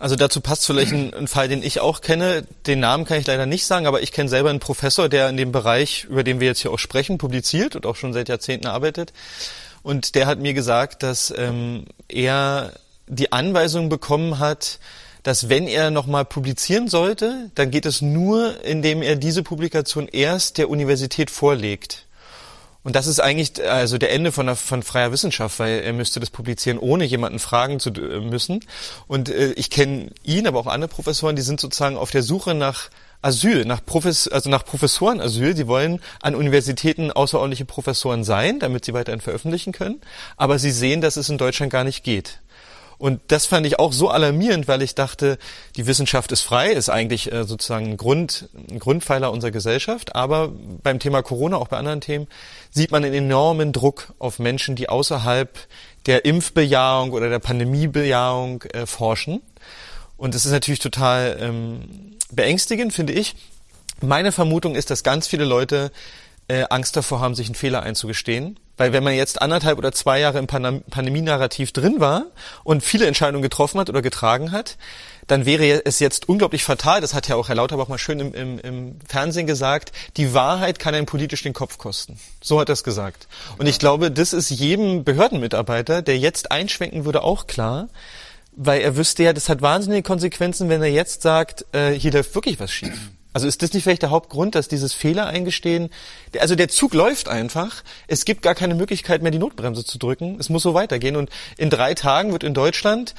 Also 0.00 0.16
dazu 0.16 0.40
passt 0.40 0.64
vielleicht 0.66 0.92
ein, 0.92 1.12
ein, 1.12 1.28
Fall, 1.28 1.48
den 1.48 1.62
ich 1.62 1.78
auch 1.80 2.00
kenne. 2.00 2.44
Den 2.66 2.80
Namen 2.80 3.04
kann 3.04 3.20
ich 3.20 3.26
leider 3.26 3.44
nicht 3.44 3.66
sagen, 3.66 3.86
aber 3.86 4.02
ich 4.02 4.12
kenne 4.12 4.30
selber 4.30 4.48
einen 4.48 4.58
Professor, 4.58 5.10
der 5.10 5.28
in 5.28 5.36
dem 5.36 5.52
Bereich, 5.52 6.04
über 6.04 6.24
den 6.24 6.40
wir 6.40 6.46
jetzt 6.46 6.60
hier 6.60 6.72
auch 6.72 6.78
sprechen, 6.78 7.18
publiziert 7.18 7.76
und 7.76 7.84
auch 7.84 7.96
schon 7.96 8.14
seit 8.14 8.30
Jahrzehnten 8.30 8.66
arbeitet. 8.66 9.12
Und 9.82 10.14
der 10.14 10.26
hat 10.26 10.38
mir 10.38 10.54
gesagt, 10.54 11.02
dass 11.02 11.32
ähm, 11.36 11.84
er 12.08 12.72
die 13.08 13.30
Anweisung 13.30 13.90
bekommen 13.90 14.38
hat, 14.38 14.78
dass 15.22 15.50
wenn 15.50 15.68
er 15.68 15.90
nochmal 15.90 16.24
publizieren 16.24 16.88
sollte, 16.88 17.50
dann 17.54 17.70
geht 17.70 17.84
es 17.84 18.00
nur, 18.00 18.64
indem 18.64 19.02
er 19.02 19.16
diese 19.16 19.42
Publikation 19.42 20.08
erst 20.08 20.56
der 20.56 20.70
Universität 20.70 21.30
vorlegt. 21.30 22.06
Und 22.82 22.96
das 22.96 23.06
ist 23.06 23.20
eigentlich 23.20 23.62
also 23.68 23.98
der 23.98 24.12
Ende 24.12 24.32
von, 24.32 24.46
der, 24.46 24.56
von 24.56 24.82
freier 24.82 25.12
Wissenschaft, 25.12 25.58
weil 25.58 25.80
er 25.80 25.92
müsste 25.92 26.18
das 26.18 26.30
publizieren, 26.30 26.78
ohne 26.78 27.04
jemanden 27.04 27.38
fragen 27.38 27.78
zu 27.78 27.90
äh, 27.90 28.20
müssen. 28.20 28.60
Und 29.06 29.28
äh, 29.28 29.52
ich 29.52 29.70
kenne 29.70 30.10
ihn, 30.22 30.46
aber 30.46 30.60
auch 30.60 30.66
andere 30.66 30.88
Professoren, 30.88 31.36
die 31.36 31.42
sind 31.42 31.60
sozusagen 31.60 31.96
auf 31.96 32.10
der 32.10 32.22
Suche 32.22 32.54
nach 32.54 32.88
Asyl, 33.22 33.66
nach, 33.66 33.84
Profes 33.84 34.28
also 34.28 34.48
nach 34.48 34.64
Professorenasyl. 34.64 35.54
Sie 35.54 35.66
wollen 35.66 36.00
an 36.22 36.34
Universitäten 36.34 37.10
außerordentliche 37.10 37.66
Professoren 37.66 38.24
sein, 38.24 38.58
damit 38.60 38.86
sie 38.86 38.94
weiterhin 38.94 39.20
veröffentlichen 39.20 39.72
können. 39.72 40.00
Aber 40.38 40.58
sie 40.58 40.70
sehen, 40.70 41.02
dass 41.02 41.18
es 41.18 41.28
in 41.28 41.36
Deutschland 41.36 41.70
gar 41.70 41.84
nicht 41.84 42.02
geht. 42.02 42.40
Und 43.00 43.22
das 43.28 43.46
fand 43.46 43.66
ich 43.66 43.78
auch 43.78 43.94
so 43.94 44.10
alarmierend, 44.10 44.68
weil 44.68 44.82
ich 44.82 44.94
dachte, 44.94 45.38
die 45.76 45.86
Wissenschaft 45.86 46.32
ist 46.32 46.42
frei, 46.42 46.70
ist 46.70 46.90
eigentlich 46.90 47.32
äh, 47.32 47.44
sozusagen 47.44 47.86
ein, 47.86 47.96
Grund, 47.96 48.50
ein 48.70 48.78
Grundpfeiler 48.78 49.32
unserer 49.32 49.50
Gesellschaft. 49.50 50.14
Aber 50.14 50.52
beim 50.82 50.98
Thema 50.98 51.22
Corona, 51.22 51.56
auch 51.56 51.68
bei 51.68 51.78
anderen 51.78 52.02
Themen, 52.02 52.28
sieht 52.70 52.90
man 52.90 53.02
einen 53.02 53.14
enormen 53.14 53.72
Druck 53.72 54.12
auf 54.18 54.38
Menschen, 54.38 54.76
die 54.76 54.90
außerhalb 54.90 55.58
der 56.04 56.26
Impfbejahung 56.26 57.12
oder 57.12 57.30
der 57.30 57.38
Pandemiebejahung 57.38 58.64
äh, 58.64 58.84
forschen. 58.84 59.40
Und 60.18 60.34
das 60.34 60.44
ist 60.44 60.52
natürlich 60.52 60.80
total 60.80 61.38
ähm, 61.40 62.18
beängstigend, 62.30 62.92
finde 62.92 63.14
ich. 63.14 63.34
Meine 64.02 64.30
Vermutung 64.30 64.74
ist, 64.74 64.90
dass 64.90 65.02
ganz 65.02 65.26
viele 65.26 65.46
Leute 65.46 65.90
äh, 66.48 66.64
Angst 66.68 66.96
davor 66.96 67.20
haben, 67.20 67.34
sich 67.34 67.46
einen 67.46 67.54
Fehler 67.54 67.82
einzugestehen 67.82 68.58
weil 68.80 68.94
wenn 68.94 69.04
man 69.04 69.14
jetzt 69.14 69.42
anderthalb 69.42 69.76
oder 69.76 69.92
zwei 69.92 70.20
Jahre 70.20 70.38
im 70.38 70.46
Pandemie-Narrativ 70.46 71.72
drin 71.72 72.00
war 72.00 72.24
und 72.64 72.82
viele 72.82 73.06
Entscheidungen 73.06 73.42
getroffen 73.42 73.78
hat 73.78 73.90
oder 73.90 74.00
getragen 74.00 74.52
hat, 74.52 74.78
dann 75.26 75.44
wäre 75.44 75.84
es 75.84 75.98
jetzt 75.98 76.30
unglaublich 76.30 76.64
fatal, 76.64 77.02
das 77.02 77.12
hat 77.12 77.28
ja 77.28 77.36
auch 77.36 77.48
Herr 77.48 77.56
Lauterbach 77.56 77.88
mal 77.88 77.98
schön 77.98 78.20
im, 78.20 78.32
im, 78.32 78.58
im 78.58 78.98
Fernsehen 79.06 79.46
gesagt, 79.46 79.92
die 80.16 80.32
Wahrheit 80.32 80.78
kann 80.78 80.94
einen 80.94 81.04
politisch 81.04 81.42
den 81.42 81.52
Kopf 81.52 81.76
kosten. 81.76 82.18
So 82.40 82.58
hat 82.58 82.70
er 82.70 82.72
es 82.72 82.82
gesagt. 82.82 83.28
Und 83.58 83.66
ja. 83.66 83.70
ich 83.70 83.78
glaube, 83.78 84.10
das 84.10 84.32
ist 84.32 84.48
jedem 84.48 85.04
Behördenmitarbeiter, 85.04 86.00
der 86.00 86.16
jetzt 86.16 86.50
einschwenken 86.50 87.04
würde, 87.04 87.22
auch 87.22 87.46
klar, 87.46 87.90
weil 88.52 88.80
er 88.80 88.96
wüsste 88.96 89.24
ja, 89.24 89.34
das 89.34 89.50
hat 89.50 89.60
wahnsinnige 89.60 90.04
Konsequenzen, 90.04 90.70
wenn 90.70 90.80
er 90.80 90.88
jetzt 90.88 91.20
sagt, 91.20 91.66
äh, 91.72 91.90
hier 91.90 92.12
läuft 92.12 92.34
wirklich 92.34 92.58
was 92.58 92.72
schief. 92.72 93.10
Also 93.32 93.46
ist 93.46 93.62
das 93.62 93.72
nicht 93.72 93.84
vielleicht 93.84 94.02
der 94.02 94.10
Hauptgrund, 94.10 94.54
dass 94.54 94.66
dieses 94.66 94.92
Fehler 94.92 95.26
eingestehen, 95.26 95.90
also 96.38 96.56
der 96.56 96.68
Zug 96.68 96.94
läuft 96.94 97.28
einfach, 97.28 97.84
es 98.08 98.24
gibt 98.24 98.42
gar 98.42 98.56
keine 98.56 98.74
Möglichkeit 98.74 99.22
mehr, 99.22 99.30
die 99.30 99.38
Notbremse 99.38 99.84
zu 99.84 99.98
drücken, 99.98 100.36
es 100.40 100.48
muss 100.48 100.62
so 100.62 100.74
weitergehen 100.74 101.16
und 101.16 101.30
in 101.56 101.70
drei 101.70 101.94
Tagen 101.94 102.32
wird 102.32 102.42
in 102.42 102.54
Deutschland 102.54 103.14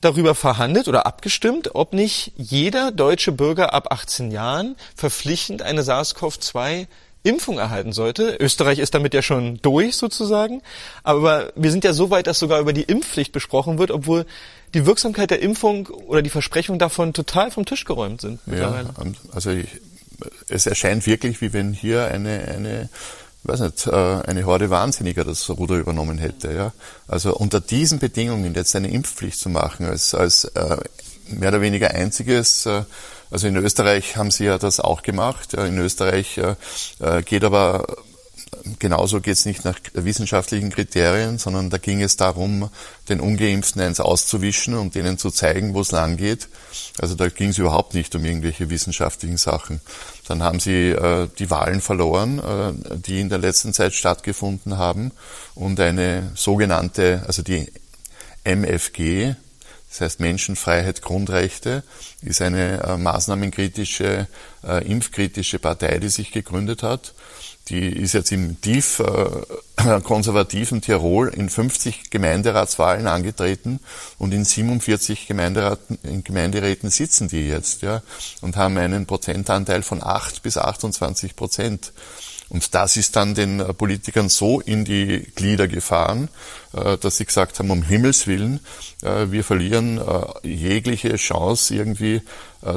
darüber 0.00 0.34
verhandelt 0.34 0.88
oder 0.88 1.04
abgestimmt, 1.04 1.74
ob 1.74 1.92
nicht 1.92 2.32
jeder 2.36 2.92
deutsche 2.92 3.32
Bürger 3.32 3.74
ab 3.74 3.92
18 3.92 4.30
Jahren 4.30 4.76
verpflichtend 4.94 5.62
eine 5.62 5.82
SARS-CoV-2 5.82 6.86
Impfung 7.22 7.58
erhalten 7.58 7.92
sollte. 7.92 8.36
Österreich 8.40 8.78
ist 8.78 8.94
damit 8.94 9.12
ja 9.14 9.22
schon 9.22 9.58
durch 9.62 9.96
sozusagen. 9.96 10.62
Aber 11.02 11.52
wir 11.54 11.70
sind 11.70 11.84
ja 11.84 11.92
so 11.92 12.10
weit, 12.10 12.26
dass 12.26 12.38
sogar 12.38 12.60
über 12.60 12.72
die 12.72 12.82
Impfpflicht 12.82 13.32
besprochen 13.32 13.78
wird, 13.78 13.90
obwohl 13.90 14.26
die 14.72 14.86
Wirksamkeit 14.86 15.30
der 15.30 15.42
Impfung 15.42 15.86
oder 15.86 16.22
die 16.22 16.30
Versprechungen 16.30 16.78
davon 16.78 17.12
total 17.12 17.50
vom 17.50 17.66
Tisch 17.66 17.84
geräumt 17.84 18.20
sind. 18.20 18.40
Ja, 18.46 18.84
also 19.32 19.50
ich, 19.50 19.68
es 20.48 20.66
erscheint 20.66 21.06
wirklich, 21.06 21.40
wie 21.40 21.52
wenn 21.52 21.72
hier 21.72 22.06
eine, 22.06 22.42
eine 22.48 22.88
weiß 23.42 23.60
nicht, 23.60 23.86
äh, 23.86 23.90
eine 23.90 24.44
Horde 24.44 24.70
Wahnsinniger 24.70 25.24
das 25.24 25.48
Ruder 25.48 25.76
übernommen 25.76 26.18
hätte. 26.18 26.52
Ja? 26.52 26.72
Also 27.08 27.34
unter 27.34 27.60
diesen 27.60 27.98
Bedingungen 27.98 28.54
jetzt 28.54 28.76
eine 28.76 28.90
Impfpflicht 28.90 29.38
zu 29.38 29.48
machen, 29.48 29.86
als, 29.86 30.14
als 30.14 30.44
äh, 30.44 30.76
mehr 31.28 31.48
oder 31.48 31.60
weniger 31.60 31.90
einziges 31.92 32.66
äh, 32.66 32.82
also 33.30 33.46
in 33.46 33.56
Österreich 33.56 34.16
haben 34.16 34.30
sie 34.30 34.44
ja 34.44 34.58
das 34.58 34.80
auch 34.80 35.02
gemacht. 35.02 35.54
In 35.54 35.78
Österreich 35.78 36.38
äh, 36.38 37.22
geht 37.22 37.44
aber 37.44 37.86
genauso 38.78 39.20
geht 39.20 39.34
es 39.34 39.46
nicht 39.46 39.64
nach 39.64 39.78
wissenschaftlichen 39.92 40.70
Kriterien, 40.70 41.38
sondern 41.38 41.70
da 41.70 41.78
ging 41.78 42.02
es 42.02 42.16
darum, 42.16 42.70
den 43.08 43.20
Ungeimpften 43.20 43.80
eins 43.80 44.00
auszuwischen 44.00 44.74
und 44.74 44.94
denen 44.94 45.18
zu 45.18 45.30
zeigen, 45.30 45.74
wo 45.74 45.80
es 45.80 45.92
lang 45.92 46.16
geht. 46.16 46.48
Also 46.98 47.14
da 47.14 47.28
ging 47.28 47.50
es 47.50 47.58
überhaupt 47.58 47.94
nicht 47.94 48.14
um 48.14 48.24
irgendwelche 48.24 48.70
wissenschaftlichen 48.70 49.36
Sachen. 49.36 49.80
Dann 50.26 50.42
haben 50.42 50.60
sie 50.60 50.90
äh, 50.90 51.28
die 51.38 51.50
Wahlen 51.50 51.80
verloren, 51.80 52.38
äh, 52.38 52.98
die 52.98 53.20
in 53.20 53.28
der 53.28 53.38
letzten 53.38 53.72
Zeit 53.72 53.94
stattgefunden 53.94 54.78
haben 54.78 55.12
und 55.54 55.80
eine 55.80 56.30
sogenannte, 56.34 57.22
also 57.26 57.42
die 57.42 57.70
MFG, 58.44 59.34
das 59.90 60.00
heißt 60.00 60.20
Menschenfreiheit, 60.20 61.02
Grundrechte, 61.02 61.82
ist 62.22 62.40
eine 62.40 62.82
äh, 62.82 62.96
maßnahmenkritische, 62.96 64.28
äh, 64.64 64.86
impfkritische 64.86 65.58
Partei, 65.58 65.98
die 65.98 66.08
sich 66.08 66.30
gegründet 66.30 66.82
hat. 66.82 67.12
Die 67.68 67.88
ist 67.88 68.14
jetzt 68.14 68.32
im 68.32 68.60
tief 68.60 69.00
äh, 69.00 70.00
konservativen 70.04 70.80
Tirol 70.80 71.28
in 71.28 71.48
50 71.50 72.10
Gemeinderatswahlen 72.10 73.08
angetreten 73.08 73.80
und 74.18 74.32
in 74.32 74.44
47 74.44 75.26
Gemeinderaten, 75.26 75.98
in 76.04 76.24
Gemeinderäten 76.24 76.90
sitzen 76.90 77.28
die 77.28 77.48
jetzt 77.48 77.82
ja, 77.82 78.02
und 78.40 78.56
haben 78.56 78.78
einen 78.78 79.06
Prozentanteil 79.06 79.82
von 79.82 80.02
8 80.02 80.42
bis 80.42 80.56
28 80.56 81.34
Prozent. 81.34 81.92
Und 82.50 82.74
das 82.74 82.96
ist 82.96 83.16
dann 83.16 83.34
den 83.34 83.64
Politikern 83.78 84.28
so 84.28 84.60
in 84.60 84.84
die 84.84 85.26
Glieder 85.34 85.68
gefahren, 85.68 86.28
dass 86.72 87.16
sie 87.16 87.24
gesagt 87.24 87.58
haben, 87.58 87.70
um 87.70 87.82
Himmels 87.82 88.26
Willen, 88.26 88.60
wir 89.00 89.44
verlieren 89.44 90.00
jegliche 90.42 91.14
Chance 91.14 91.74
irgendwie, 91.74 92.22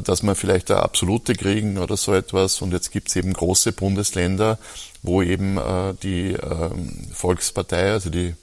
dass 0.03 0.23
wir 0.23 0.35
vielleicht 0.35 0.71
eine 0.71 0.83
absolute 0.83 1.33
kriegen 1.33 1.79
oder 1.79 1.97
so 1.97 2.13
etwas. 2.13 2.61
Und 2.61 2.71
jetzt 2.71 2.91
gibt 2.91 3.09
es 3.09 3.15
eben 3.15 3.33
große 3.33 3.71
Bundesländer, 3.71 4.59
wo 5.01 5.21
eben 5.23 5.59
die 6.03 6.33
ähm, 6.33 7.07
Volkspartei, 7.11 7.91
also 7.91 8.09
die 8.11 8.35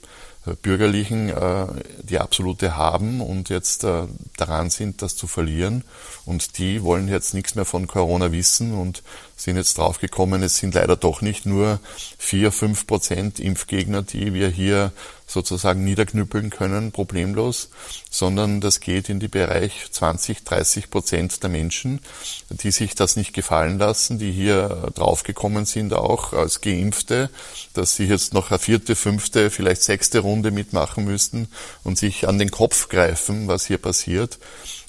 Bürgerlichen 0.63 1.29
äh, 1.29 1.67
die 2.01 2.17
absolute 2.17 2.75
haben 2.75 3.21
und 3.21 3.49
jetzt 3.49 3.83
äh, 3.83 4.07
daran 4.37 4.71
sind, 4.71 5.03
das 5.03 5.15
zu 5.15 5.27
verlieren. 5.27 5.83
Und 6.25 6.57
die 6.57 6.81
wollen 6.81 7.07
jetzt 7.07 7.35
nichts 7.35 7.53
mehr 7.53 7.65
von 7.65 7.85
Corona 7.85 8.31
wissen 8.31 8.73
und 8.73 9.03
sind 9.41 9.57
jetzt 9.57 9.77
draufgekommen, 9.77 10.43
es 10.43 10.57
sind 10.57 10.75
leider 10.75 10.95
doch 10.95 11.21
nicht 11.21 11.45
nur 11.45 11.79
vier, 12.17 12.51
fünf 12.51 12.85
Prozent 12.85 13.39
Impfgegner, 13.39 14.03
die 14.03 14.33
wir 14.33 14.49
hier 14.49 14.91
sozusagen 15.25 15.83
niederknüppeln 15.83 16.49
können, 16.49 16.91
problemlos, 16.91 17.69
sondern 18.09 18.61
das 18.61 18.81
geht 18.81 19.09
in 19.09 19.19
die 19.19 19.29
Bereich 19.29 19.87
20, 19.89 20.43
30 20.43 20.91
Prozent 20.91 21.41
der 21.41 21.49
Menschen, 21.49 22.01
die 22.49 22.71
sich 22.71 22.95
das 22.95 23.15
nicht 23.15 23.33
gefallen 23.33 23.79
lassen, 23.79 24.19
die 24.19 24.31
hier 24.31 24.91
draufgekommen 24.93 25.65
sind, 25.65 25.93
auch 25.93 26.33
als 26.33 26.61
Geimpfte, 26.61 27.29
dass 27.73 27.95
sie 27.95 28.05
jetzt 28.05 28.33
noch 28.33 28.51
eine 28.51 28.59
vierte, 28.59 28.95
fünfte, 28.95 29.49
vielleicht 29.49 29.83
sechste 29.83 30.19
Runde 30.19 30.51
mitmachen 30.51 31.05
müssten 31.05 31.47
und 31.83 31.97
sich 31.97 32.27
an 32.27 32.37
den 32.37 32.51
Kopf 32.51 32.89
greifen, 32.89 33.47
was 33.47 33.65
hier 33.65 33.77
passiert 33.77 34.37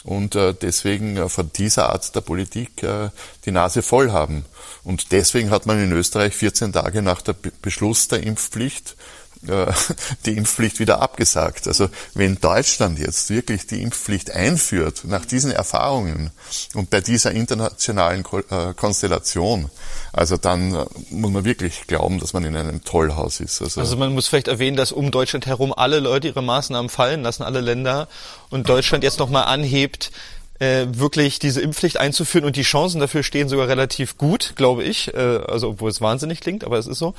und 0.04 0.34
äh, 0.34 0.54
deswegen 0.54 1.16
äh, 1.16 1.28
von 1.28 1.50
dieser 1.52 1.90
Art 1.90 2.14
der 2.14 2.20
Politik 2.20 2.82
äh, 2.82 3.10
die 3.44 3.52
Nase 3.52 3.82
voll 3.82 4.10
haben. 4.10 4.44
Und 4.84 5.12
deswegen 5.12 5.50
hat 5.50 5.66
man 5.66 5.82
in 5.82 5.92
Österreich 5.92 6.34
14 6.34 6.72
Tage 6.72 7.02
nach 7.02 7.22
der 7.22 7.34
Beschluss 7.62 8.08
der 8.08 8.22
Impfpflicht 8.22 8.96
die 10.26 10.36
Impfpflicht 10.36 10.78
wieder 10.78 11.00
abgesagt. 11.00 11.66
Also 11.66 11.88
wenn 12.14 12.36
Deutschland 12.36 12.98
jetzt 12.98 13.28
wirklich 13.30 13.66
die 13.66 13.82
Impfpflicht 13.82 14.30
einführt, 14.30 15.02
nach 15.04 15.24
diesen 15.24 15.50
Erfahrungen 15.50 16.30
und 16.74 16.90
bei 16.90 17.00
dieser 17.00 17.32
internationalen 17.32 18.22
Konstellation, 18.22 19.70
also 20.12 20.36
dann 20.36 20.86
muss 21.10 21.32
man 21.32 21.44
wirklich 21.44 21.86
glauben, 21.86 22.20
dass 22.20 22.32
man 22.34 22.44
in 22.44 22.56
einem 22.56 22.84
Tollhaus 22.84 23.40
ist. 23.40 23.60
Also, 23.62 23.80
also 23.80 23.96
man 23.96 24.14
muss 24.14 24.28
vielleicht 24.28 24.48
erwähnen, 24.48 24.76
dass 24.76 24.92
um 24.92 25.10
Deutschland 25.10 25.46
herum 25.46 25.72
alle 25.74 25.98
Leute 25.98 26.28
ihre 26.28 26.42
Maßnahmen 26.42 26.88
fallen 26.88 27.22
lassen, 27.22 27.42
alle 27.42 27.60
Länder, 27.60 28.08
und 28.50 28.68
Deutschland 28.68 29.02
jetzt 29.02 29.18
nochmal 29.18 29.44
anhebt, 29.44 30.12
äh, 30.60 30.86
wirklich 30.90 31.40
diese 31.40 31.60
Impfpflicht 31.60 31.96
einzuführen 31.96 32.44
und 32.44 32.56
die 32.56 32.62
Chancen 32.62 33.00
dafür 33.00 33.22
stehen 33.22 33.48
sogar 33.48 33.66
relativ 33.66 34.18
gut, 34.18 34.52
glaube 34.54 34.84
ich. 34.84 35.12
Äh, 35.12 35.40
also 35.48 35.70
obwohl 35.70 35.90
es 35.90 36.00
wahnsinnig 36.00 36.40
klingt, 36.40 36.62
aber 36.62 36.78
es 36.78 36.86
ist 36.86 36.98
so. 36.98 37.14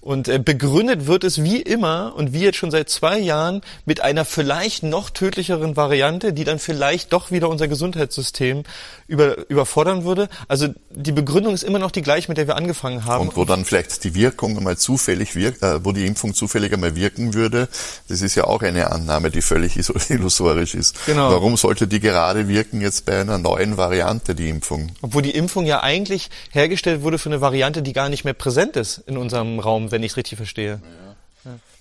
Und 0.00 0.28
äh, 0.28 0.38
begründet 0.38 1.06
wird 1.06 1.24
es 1.24 1.42
wie 1.42 1.60
immer 1.60 2.14
und 2.16 2.32
wie 2.32 2.40
jetzt 2.40 2.56
schon 2.56 2.70
seit 2.70 2.88
zwei 2.88 3.18
Jahren 3.18 3.60
mit 3.84 4.00
einer 4.00 4.24
vielleicht 4.24 4.82
noch 4.82 5.10
tödlicheren 5.10 5.76
Variante, 5.76 6.32
die 6.32 6.44
dann 6.44 6.58
vielleicht 6.58 7.12
doch 7.12 7.30
wieder 7.30 7.50
unser 7.50 7.68
Gesundheitssystem 7.68 8.62
über, 9.08 9.48
überfordern 9.50 10.04
würde. 10.04 10.30
Also 10.48 10.68
die 10.90 11.12
Begründung 11.12 11.52
ist 11.52 11.64
immer 11.64 11.78
noch 11.78 11.90
die 11.90 12.00
gleiche, 12.00 12.30
mit 12.30 12.38
der 12.38 12.46
wir 12.46 12.56
angefangen 12.56 13.04
haben. 13.04 13.28
Und 13.28 13.36
wo 13.36 13.44
dann 13.44 13.66
vielleicht 13.66 14.02
die 14.04 14.14
Wirkung 14.14 14.56
einmal 14.56 14.78
zufällig 14.78 15.34
wirkt, 15.34 15.62
äh, 15.62 15.84
wo 15.84 15.92
die 15.92 16.06
Impfung 16.06 16.32
zufällig 16.32 16.72
einmal 16.72 16.96
wirken 16.96 17.34
würde, 17.34 17.68
das 18.08 18.22
ist 18.22 18.36
ja 18.36 18.44
auch 18.44 18.62
eine 18.62 18.90
Annahme, 18.90 19.30
die 19.30 19.42
völlig 19.42 19.76
illusorisch 20.08 20.74
ist. 20.74 20.96
Genau. 21.04 21.30
Warum 21.30 21.58
sollte 21.58 21.86
die 21.86 22.00
gerade 22.00 22.48
wirken 22.48 22.80
jetzt 22.80 23.04
bei 23.04 23.20
einer 23.20 23.36
neuen 23.36 23.76
Variante, 23.76 24.34
die 24.34 24.48
Impfung? 24.48 24.92
Obwohl 25.02 25.20
die 25.20 25.32
Impfung 25.34 25.66
ja 25.66 25.82
eigentlich 25.82 26.30
hergestellt 26.52 27.02
wurde 27.02 27.18
für 27.18 27.28
eine 27.28 27.42
Variante, 27.42 27.82
die 27.82 27.92
gar 27.92 28.08
nicht 28.08 28.24
mehr 28.24 28.32
präsent 28.32 28.76
ist 28.76 29.02
in 29.06 29.18
unserem 29.18 29.58
Raum 29.58 29.89
wenn 29.90 30.02
ich 30.02 30.12
es 30.12 30.16
richtig 30.16 30.36
verstehe. 30.36 30.80
Ja. 30.82 31.16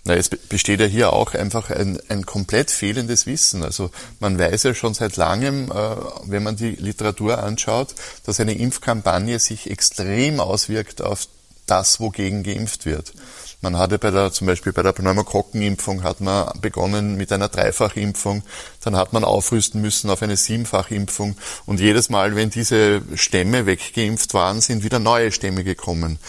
Na, 0.06 0.16
es 0.16 0.30
besteht 0.30 0.80
ja 0.80 0.86
hier 0.86 1.14
auch 1.14 1.34
einfach 1.34 1.70
ein, 1.70 2.00
ein 2.08 2.26
komplett 2.26 2.72
fehlendes 2.72 3.26
Wissen. 3.26 3.64
Also 3.64 3.92
man 4.20 4.40
weiß 4.40 4.64
ja 4.64 4.74
schon 4.74 4.94
seit 4.94 5.18
langem, 5.18 5.72
äh, 5.72 5.96
wenn 6.24 6.44
man 6.44 6.56
die 6.56 6.72
Literatur 6.72 7.44
anschaut, 7.44 7.94
dass 8.26 8.40
eine 8.40 8.54
Impfkampagne 8.54 9.40
sich 9.40 9.70
extrem 9.70 10.40
auswirkt 10.40 11.02
auf 11.02 11.28
das, 11.68 12.00
wogegen 12.00 12.44
geimpft 12.44 12.86
wird. 12.86 13.14
Man 13.62 13.78
hatte 13.78 14.00
bei 14.00 14.10
der, 14.10 14.32
zum 14.32 14.48
Beispiel 14.48 14.72
bei 14.72 14.84
der 14.84 14.94
Pneumokokkenimpfung 14.94 16.04
hat 16.04 16.22
man 16.22 16.50
begonnen 16.62 17.18
mit 17.18 17.32
einer 17.34 17.50
Dreifachimpfung, 17.50 18.42
dann 18.82 18.96
hat 18.96 19.12
man 19.12 19.26
aufrüsten 19.26 19.82
müssen 19.82 20.10
auf 20.10 20.24
eine 20.24 20.38
Siebenfachimpfung 20.38 21.36
und 21.66 21.82
jedes 21.82 22.10
Mal, 22.10 22.38
wenn 22.38 22.50
diese 22.50 23.02
Stämme 23.16 23.66
weggeimpft 23.66 24.34
waren, 24.34 24.62
sind 24.62 24.84
wieder 24.84 25.00
neue 25.00 25.34
Stämme 25.34 25.66
gekommen. 25.66 26.20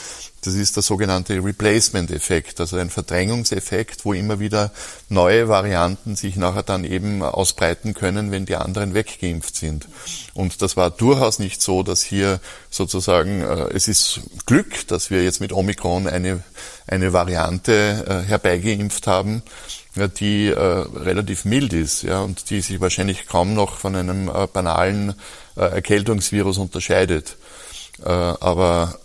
Das 0.42 0.54
ist 0.54 0.76
der 0.76 0.82
sogenannte 0.82 1.44
Replacement-Effekt, 1.44 2.60
also 2.60 2.78
ein 2.78 2.88
Verdrängungseffekt, 2.88 4.06
wo 4.06 4.14
immer 4.14 4.40
wieder 4.40 4.72
neue 5.10 5.48
Varianten 5.48 6.16
sich 6.16 6.36
nachher 6.36 6.62
dann 6.62 6.84
eben 6.84 7.22
ausbreiten 7.22 7.92
können, 7.92 8.30
wenn 8.30 8.46
die 8.46 8.56
anderen 8.56 8.94
weggeimpft 8.94 9.54
sind. 9.54 9.86
Und 10.32 10.62
das 10.62 10.78
war 10.78 10.90
durchaus 10.90 11.40
nicht 11.40 11.60
so, 11.60 11.82
dass 11.82 12.02
hier 12.02 12.40
sozusagen, 12.70 13.42
äh, 13.42 13.68
es 13.74 13.86
ist 13.86 14.20
Glück, 14.46 14.88
dass 14.88 15.10
wir 15.10 15.22
jetzt 15.22 15.40
mit 15.40 15.52
Omikron 15.52 16.06
eine, 16.06 16.42
eine 16.86 17.12
Variante 17.12 18.06
äh, 18.08 18.26
herbeigeimpft 18.26 19.06
haben, 19.06 19.42
die 20.18 20.46
äh, 20.46 20.58
relativ 20.58 21.44
mild 21.44 21.72
ist 21.72 22.02
ja, 22.02 22.20
und 22.20 22.48
die 22.48 22.60
sich 22.60 22.80
wahrscheinlich 22.80 23.26
kaum 23.26 23.54
noch 23.54 23.76
von 23.76 23.94
einem 23.96 24.28
äh, 24.28 24.46
banalen 24.46 25.14
äh, 25.56 25.62
Erkältungsvirus 25.62 26.58
unterscheidet. 26.58 27.36
Äh, 28.02 28.08
aber 28.08 28.98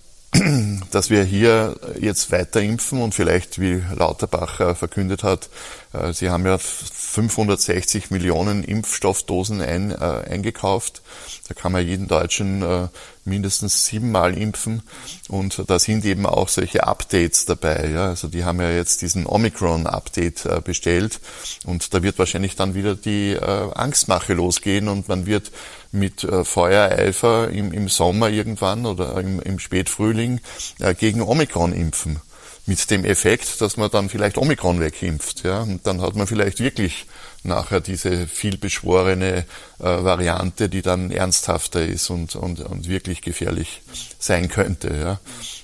dass 0.91 1.09
wir 1.09 1.23
hier 1.23 1.75
jetzt 1.99 2.31
weiter 2.31 2.61
impfen 2.61 3.01
und 3.01 3.13
vielleicht, 3.13 3.59
wie 3.59 3.81
Lauterbach 3.95 4.75
verkündet 4.75 5.23
hat, 5.23 5.45
äh, 5.45 5.84
Sie 6.13 6.29
haben 6.29 6.45
ja 6.45 6.57
560 6.57 8.11
Millionen 8.11 8.63
Impfstoffdosen 8.63 9.61
ein, 9.61 9.91
äh, 9.91 9.95
eingekauft. 9.95 11.01
Da 11.47 11.53
kann 11.53 11.71
man 11.71 11.87
jeden 11.87 12.07
Deutschen 12.07 12.61
äh, 12.61 12.87
mindestens 13.23 13.85
siebenmal 13.85 14.37
impfen. 14.37 14.83
Und 15.29 15.63
da 15.67 15.79
sind 15.79 16.03
eben 16.05 16.25
auch 16.25 16.49
solche 16.49 16.85
Updates 16.85 17.45
dabei. 17.45 17.89
Ja? 17.93 18.07
Also 18.09 18.27
die 18.27 18.43
haben 18.43 18.59
ja 18.59 18.69
jetzt 18.69 19.01
diesen 19.01 19.25
Omicron-Update 19.27 20.45
äh, 20.45 20.61
bestellt. 20.61 21.19
Und 21.65 21.93
da 21.93 22.03
wird 22.03 22.19
wahrscheinlich 22.19 22.55
dann 22.55 22.73
wieder 22.75 22.95
die 22.95 23.31
äh, 23.31 23.71
Angstmache 23.73 24.33
losgehen 24.33 24.87
und 24.87 25.07
man 25.07 25.25
wird 25.25 25.51
mit 25.91 26.23
äh, 26.23 26.43
Feuereifer 26.43 27.49
im, 27.49 27.71
im 27.71 27.87
Sommer 27.87 28.29
irgendwann 28.29 28.85
oder 28.85 29.17
im, 29.19 29.39
im 29.39 29.59
Spätfrühling 29.59 30.41
äh, 30.79 30.93
gegen 30.93 31.21
Omikron 31.21 31.71
impfen 31.71 32.19
mit 32.65 32.89
dem 32.89 33.05
Effekt, 33.05 33.61
dass 33.61 33.77
man 33.77 33.91
dann 33.91 34.09
vielleicht 34.09 34.37
Omikron 34.37 34.79
wegimpft. 34.79 35.43
Ja? 35.43 35.61
Und 35.61 35.85
dann 35.85 36.01
hat 36.01 36.15
man 36.15 36.27
vielleicht 36.27 36.59
wirklich 36.59 37.05
nachher 37.43 37.79
diese 37.79 38.27
vielbeschworene 38.27 39.37
äh, 39.37 39.43
Variante, 39.83 40.67
die 40.67 40.81
dann 40.81 41.11
ernsthafter 41.11 41.85
ist 41.85 42.09
und, 42.09 42.35
und, 42.35 42.59
und 42.59 42.87
wirklich 42.87 43.21
gefährlich 43.21 43.81
sein 44.17 44.49
könnte. 44.49 44.95
Ja? 44.95 45.19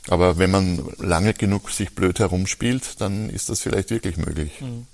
Aber 0.10 0.38
wenn 0.38 0.52
man 0.52 0.94
lange 1.00 1.34
genug 1.34 1.72
sich 1.72 1.96
blöd 1.96 2.20
herumspielt, 2.20 3.02
dann 3.02 3.30
ist 3.30 3.50
das 3.50 3.62
vielleicht 3.62 3.90
wirklich 3.90 4.18
möglich. 4.18 4.62
Mhm. 4.62 4.86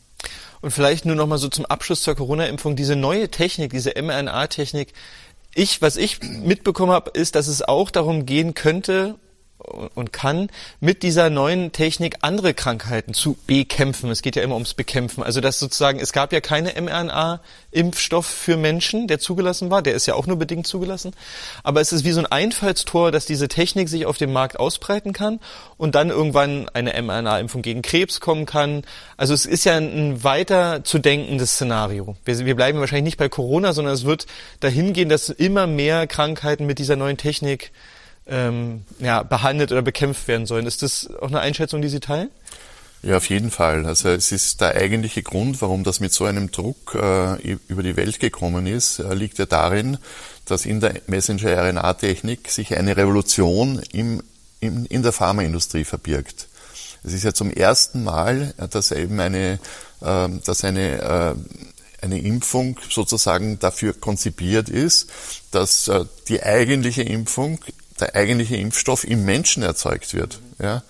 Und 0.61 0.71
vielleicht 0.71 1.05
nur 1.05 1.15
noch 1.15 1.27
mal 1.27 1.37
so 1.37 1.49
zum 1.49 1.65
Abschluss 1.65 2.01
zur 2.01 2.15
Corona-Impfung. 2.15 2.75
Diese 2.75 2.95
neue 2.95 3.29
Technik, 3.29 3.71
diese 3.71 3.93
mRNA-Technik, 4.01 4.93
ich, 5.53 5.81
was 5.81 5.97
ich 5.97 6.21
mitbekommen 6.21 6.91
habe, 6.91 7.11
ist, 7.11 7.35
dass 7.35 7.47
es 7.47 7.61
auch 7.61 7.91
darum 7.91 8.25
gehen 8.25 8.53
könnte, 8.53 9.15
und 9.57 10.13
kann 10.13 10.49
mit 10.79 11.03
dieser 11.03 11.29
neuen 11.29 11.71
Technik 11.71 12.17
andere 12.21 12.53
Krankheiten 12.53 13.13
zu 13.13 13.37
bekämpfen. 13.47 14.09
Es 14.11 14.21
geht 14.21 14.35
ja 14.35 14.43
immer 14.43 14.53
ums 14.53 14.75
Bekämpfen. 14.75 15.23
Also 15.23 15.41
das 15.41 15.59
sozusagen, 15.59 15.99
es 15.99 16.13
gab 16.13 16.31
ja 16.31 16.41
keine 16.41 16.79
mRNA-Impfstoff 16.79 18.25
für 18.25 18.55
Menschen, 18.55 19.07
der 19.07 19.19
zugelassen 19.19 19.71
war. 19.71 19.81
Der 19.81 19.95
ist 19.95 20.05
ja 20.05 20.13
auch 20.13 20.27
nur 20.27 20.37
bedingt 20.37 20.67
zugelassen. 20.67 21.13
Aber 21.63 21.81
es 21.81 21.91
ist 21.91 22.05
wie 22.05 22.11
so 22.11 22.19
ein 22.19 22.27
Einfallstor, 22.27 23.11
dass 23.11 23.25
diese 23.25 23.47
Technik 23.47 23.89
sich 23.89 24.05
auf 24.05 24.17
dem 24.17 24.31
Markt 24.31 24.59
ausbreiten 24.59 25.11
kann 25.11 25.39
und 25.77 25.95
dann 25.95 26.09
irgendwann 26.09 26.69
eine 26.69 27.01
mRNA-Impfung 27.01 27.63
gegen 27.63 27.81
Krebs 27.81 28.19
kommen 28.19 28.45
kann. 28.45 28.83
Also 29.17 29.33
es 29.33 29.45
ist 29.45 29.65
ja 29.65 29.75
ein 29.75 30.23
weiter 30.23 30.83
zu 30.83 30.99
denkendes 30.99 31.53
Szenario. 31.53 32.15
Wir, 32.25 32.45
wir 32.45 32.55
bleiben 32.55 32.79
wahrscheinlich 32.79 33.05
nicht 33.05 33.17
bei 33.17 33.29
Corona, 33.29 33.73
sondern 33.73 33.95
es 33.95 34.05
wird 34.05 34.27
dahin 34.59 34.93
gehen, 34.93 35.09
dass 35.09 35.29
immer 35.29 35.65
mehr 35.65 36.05
Krankheiten 36.05 36.67
mit 36.67 36.77
dieser 36.77 36.95
neuen 36.95 37.17
Technik 37.17 37.71
ähm, 38.29 38.83
ja, 38.99 39.23
behandelt 39.23 39.71
oder 39.71 39.81
bekämpft 39.81 40.27
werden 40.27 40.45
sollen. 40.45 40.65
Ist 40.65 40.81
das 40.81 41.09
auch 41.21 41.27
eine 41.27 41.39
Einschätzung, 41.39 41.81
die 41.81 41.89
Sie 41.89 41.99
teilen? 41.99 42.29
Ja, 43.03 43.17
auf 43.17 43.29
jeden 43.29 43.51
Fall. 43.51 43.85
Also 43.85 44.09
es 44.09 44.31
ist 44.31 44.59
der 44.59 44.75
eigentliche 44.75 45.21
Grund, 45.21 45.61
warum 45.61 45.83
das 45.83 45.99
mit 45.99 46.13
so 46.13 46.25
einem 46.25 46.51
Druck 46.51 46.95
äh, 46.95 47.57
über 47.67 47.83
die 47.83 47.95
Welt 47.95 48.19
gekommen 48.19 48.65
ist, 48.65 48.99
äh, 48.99 49.13
liegt 49.13 49.37
ja 49.37 49.45
darin, 49.45 49.97
dass 50.45 50.65
in 50.65 50.79
der 50.79 51.01
Messenger-RNA-Technik 51.07 52.49
sich 52.49 52.75
eine 52.75 52.97
Revolution 52.97 53.81
im, 53.91 54.23
im, 54.59 54.85
in 54.87 55.03
der 55.03 55.11
Pharmaindustrie 55.11 55.83
verbirgt. 55.83 56.47
Es 57.03 57.13
ist 57.13 57.23
ja 57.23 57.33
zum 57.33 57.51
ersten 57.51 58.03
Mal, 58.03 58.53
äh, 58.57 58.67
dass 58.67 58.91
eben 58.91 59.19
eine, 59.19 59.59
äh, 60.01 60.29
dass 60.43 60.63
eine 60.63 61.35
äh, 61.35 61.35
eine 62.01 62.19
Impfung 62.19 62.79
sozusagen 62.89 63.59
dafür 63.59 63.93
konzipiert 63.93 64.69
ist, 64.69 65.09
dass 65.51 65.87
äh, 65.87 66.05
die 66.27 66.43
eigentliche 66.43 67.03
Impfung 67.03 67.59
der 67.99 68.15
eigentliche 68.15 68.57
Impfstoff 68.57 69.03
im 69.03 69.25
Menschen 69.25 69.63
erzeugt 69.63 70.13
wird. 70.13 70.39
Ja? 70.59 70.83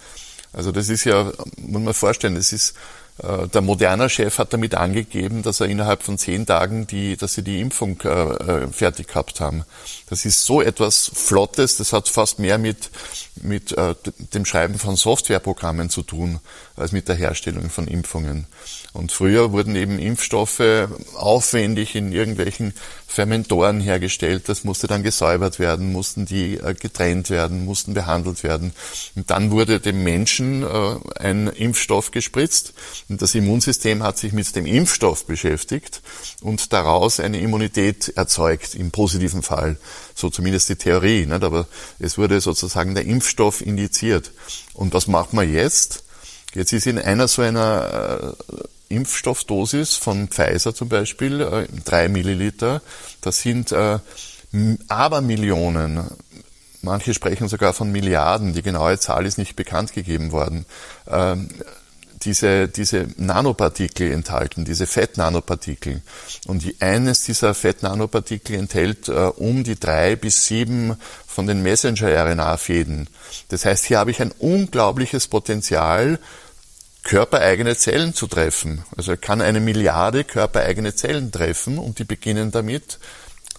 Also 0.54 0.72
das 0.72 0.90
ist 0.90 1.04
ja, 1.04 1.32
muss 1.58 1.82
man 1.82 1.94
vorstellen, 1.94 2.36
das 2.36 2.54
ist 2.54 2.76
äh, 3.20 3.48
der 3.48 3.62
Moderna-Chef 3.62 4.38
hat 4.38 4.54
damit 4.54 4.76
angegeben, 4.76 5.42
dass 5.42 5.60
er 5.60 5.68
innerhalb 5.68 6.04
von 6.04 6.18
zehn 6.18 6.46
Tagen 6.46 6.88
die, 6.88 7.18
dass 7.18 7.34
sie 7.34 7.42
die 7.42 7.60
Impfung 7.60 8.00
äh, 8.04 8.10
äh, 8.10 8.68
fertig 8.72 9.08
gehabt 9.08 9.40
haben. 9.40 9.66
Das 10.10 10.26
ist 10.26 10.46
so 10.46 10.62
etwas 10.62 11.12
Flottes, 11.14 11.78
das 11.78 11.94
hat 11.94 12.08
fast 12.10 12.40
mehr 12.40 12.58
mit, 12.58 12.92
mit 13.42 13.72
äh, 13.72 13.96
dem 14.34 14.46
Schreiben 14.46 14.78
von 14.78 14.96
Softwareprogrammen 14.96 15.90
zu 15.90 16.04
tun, 16.04 16.40
als 16.76 16.92
mit 16.92 17.08
der 17.08 17.16
Herstellung 17.16 17.70
von 17.70 17.88
Impfungen. 17.88 18.46
Und 18.94 19.12
früher 19.12 19.52
wurden 19.52 19.76
eben 19.76 20.00
Impfstoffe 20.00 20.88
aufwendig 21.16 21.96
in 21.96 22.12
irgendwelchen 22.12 22.74
Fermentoren 23.08 23.80
hergestellt. 23.80 24.44
Das 24.48 24.66
musste 24.66 24.86
dann 24.86 25.02
gesäubert 25.02 25.60
werden, 25.60 25.92
mussten 25.92 26.26
die 26.26 26.56
äh, 26.56 26.74
getrennt 26.74 27.30
werden, 27.30 27.66
mussten 27.66 27.94
behandelt 27.94 28.44
werden. 28.44 28.74
Und 29.16 29.30
dann 29.32 29.50
wurde 29.50 29.80
dem 29.80 30.04
Menschen 30.04 30.64
äh, 30.64 30.96
ein 31.20 31.48
Impfstoff 31.48 32.12
gespritzt. 32.12 32.74
Und 33.10 33.22
das 33.22 33.34
Immunsystem 33.34 34.04
hat 34.04 34.18
sich 34.18 34.34
mit 34.34 34.56
dem 34.56 34.66
Impfstoff 34.66 35.26
beschäftigt 35.26 36.02
und 36.42 36.74
daraus 36.74 37.20
eine 37.20 37.40
Immunität 37.40 38.10
erzeugt, 38.10 38.76
im 38.76 38.92
positiven 38.92 39.42
Fall. 39.42 39.78
So 40.14 40.30
zumindest 40.30 40.70
die 40.70 40.76
Theorie. 40.76 41.26
Nicht? 41.26 41.44
Aber 41.44 41.68
es 42.00 42.18
wurde 42.18 42.42
sozusagen 42.42 42.94
der 42.94 43.06
Impfstoff 43.06 43.62
indiziert. 43.62 44.32
Und 44.74 44.94
was 44.94 45.08
macht 45.08 45.34
man 45.34 45.52
jetzt? 45.52 46.04
Jetzt 46.54 46.74
ist 46.74 46.88
in 46.88 47.00
einer 47.00 47.28
so 47.28 47.42
einer 47.42 48.36
äh, 48.50 48.54
Impfstoffdosis 48.90 49.96
von 49.96 50.28
Pfizer 50.28 50.74
zum 50.74 50.90
Beispiel, 50.90 51.42
äh, 51.42 51.68
drei 51.84 52.10
Milliliter, 52.10 52.82
das 53.22 53.42
sind 53.42 53.72
äh, 53.72 54.00
Abermillionen, 54.88 56.06
manche 56.82 57.14
sprechen 57.14 57.48
sogar 57.48 57.74
von 57.74 57.92
Milliarden, 57.92 58.54
die 58.54 58.62
genaue 58.62 58.98
Zahl 59.00 59.26
ist 59.26 59.38
nicht 59.38 59.56
bekannt 59.56 59.94
gegeben 59.94 60.32
worden, 60.32 60.66
ähm, 61.08 61.50
diese, 62.24 62.68
diese 62.68 63.08
Nanopartikel 63.18 64.12
enthalten, 64.12 64.66
diese 64.66 64.88
Fettnanopartikel. 64.88 66.02
Und 66.48 66.64
eines 66.80 67.24
dieser 67.24 67.54
Fettnanopartikel 67.54 68.56
enthält 68.56 69.08
äh, 69.08 69.32
um 69.36 69.64
die 69.64 69.80
drei 69.80 70.16
bis 70.16 70.46
sieben 70.46 70.98
von 71.28 71.46
den 71.46 71.62
Messenger-RNA-Fäden. 71.62 73.08
Das 73.50 73.66
heißt, 73.66 73.86
hier 73.86 74.00
habe 74.00 74.12
ich 74.12 74.22
ein 74.22 74.32
unglaubliches 74.32 75.28
Potenzial, 75.28 76.20
körpereigene 77.08 77.78
Zellen 77.78 78.14
zu 78.14 78.28
treffen. 78.28 78.84
Also 78.96 79.12
er 79.12 79.18
kann 79.18 79.42
eine 79.42 79.62
Milliarde 79.62 80.26
körpereigene 80.26 80.94
Zellen 80.94 81.32
treffen 81.32 81.80
und 81.80 82.00
die 82.00 82.04
beginnen 82.04 82.52
damit, 82.52 83.00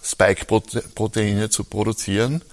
Spike-Proteine 0.03 1.49
zu 1.49 1.63
produzieren. 1.63 2.43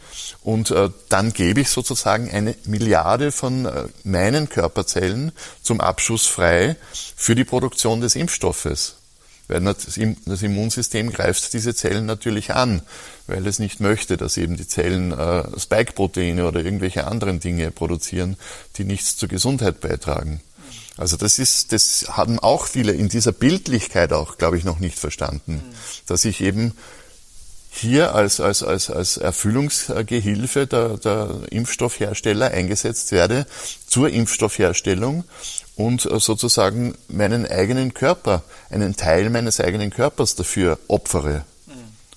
Und 0.42 0.70
äh, 0.70 0.88
dann 1.10 1.34
gebe 1.34 1.60
ich 1.60 1.68
sozusagen 1.68 2.30
eine 2.30 2.54
Milliarde 2.64 3.30
von 3.30 3.66
äh, 3.66 3.84
meinen 4.04 4.48
Körperzellen 4.48 5.32
zum 5.62 5.82
Abschuss 5.82 6.26
frei 6.26 6.76
für 7.14 7.34
die 7.34 7.44
Produktion 7.44 8.00
des 8.00 8.16
Impfstoffes. 8.16 8.96
Weil 9.48 9.62
das 9.62 10.42
Immunsystem 10.42 11.12
greift 11.12 11.52
diese 11.52 11.74
Zellen 11.74 12.06
natürlich 12.06 12.54
an, 12.54 12.82
weil 13.28 13.46
es 13.46 13.60
nicht 13.60 13.80
möchte, 13.80 14.16
dass 14.16 14.38
eben 14.38 14.56
die 14.56 14.66
Zellen 14.66 15.12
äh, 15.12 15.44
Spike-Proteine 15.60 16.48
oder 16.48 16.64
irgendwelche 16.64 17.06
anderen 17.06 17.38
Dinge 17.38 17.70
produzieren, 17.70 18.38
die 18.76 18.84
nichts 18.84 19.16
zur 19.16 19.28
Gesundheit 19.28 19.80
beitragen. 19.80 20.40
Also 20.96 21.16
das 21.16 21.38
ist, 21.38 21.72
das 21.72 22.06
haben 22.08 22.38
auch 22.38 22.66
viele 22.66 22.92
in 22.92 23.08
dieser 23.08 23.32
Bildlichkeit 23.32 24.12
auch, 24.12 24.38
glaube 24.38 24.56
ich, 24.56 24.64
noch 24.64 24.78
nicht 24.78 24.98
verstanden, 24.98 25.54
mhm. 25.54 25.74
dass 26.06 26.24
ich 26.24 26.40
eben 26.40 26.72
hier 27.70 28.14
als, 28.14 28.40
als, 28.40 28.62
als, 28.62 28.88
als 28.88 29.18
Erfüllungsgehilfe 29.18 30.66
der, 30.66 30.96
der 30.96 31.40
Impfstoffhersteller 31.50 32.50
eingesetzt 32.50 33.12
werde 33.12 33.46
zur 33.86 34.08
Impfstoffherstellung 34.08 35.24
und 35.76 36.00
sozusagen 36.00 36.94
meinen 37.08 37.46
eigenen 37.46 37.92
Körper, 37.92 38.42
einen 38.70 38.96
Teil 38.96 39.28
meines 39.28 39.60
eigenen 39.60 39.90
Körpers 39.90 40.36
dafür 40.36 40.78
opfere. 40.88 41.44
Mhm. 41.66 41.72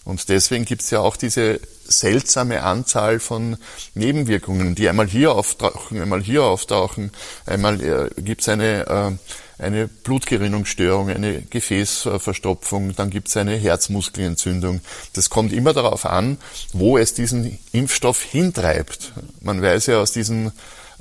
Und 0.06 0.30
deswegen 0.30 0.64
gibt 0.64 0.84
es 0.84 0.92
ja 0.92 1.02
auch 1.02 1.18
diese 1.18 1.60
seltsame 1.90 2.64
Anzahl 2.64 3.20
von 3.20 3.58
Nebenwirkungen, 3.94 4.76
die 4.76 4.88
einmal 4.88 5.08
hier 5.08 5.34
auftauchen, 5.34 6.02
einmal 6.02 6.22
hier 6.22 6.44
auftauchen, 6.44 7.12
einmal 7.46 7.82
äh, 7.82 8.22
gibt 8.22 8.42
es 8.42 8.50
eine, 8.50 8.88
äh, 8.88 9.64
eine 9.64 9.88
Blutgerinnungsstörung, 9.88 11.10
eine 11.10 11.42
Gefäßverstopfung, 11.42 12.96
dann 12.96 13.10
gibt 13.10 13.28
es 13.28 13.38
eine 13.38 13.56
Herzmuskelentzündung. 13.56 14.82
Das 15.14 15.30
kommt 15.30 15.52
immer 15.52 15.74
darauf 15.74 16.06
an, 16.06 16.38
wo 16.72 16.98
es 16.98 17.14
diesen 17.14 17.60
Impfstoff 17.74 18.22
hintreibt. 18.22 19.12
Man 19.42 19.62
weiß 19.62 19.88
ja 19.88 20.00
aus 20.00 20.12
diesen 20.14 20.54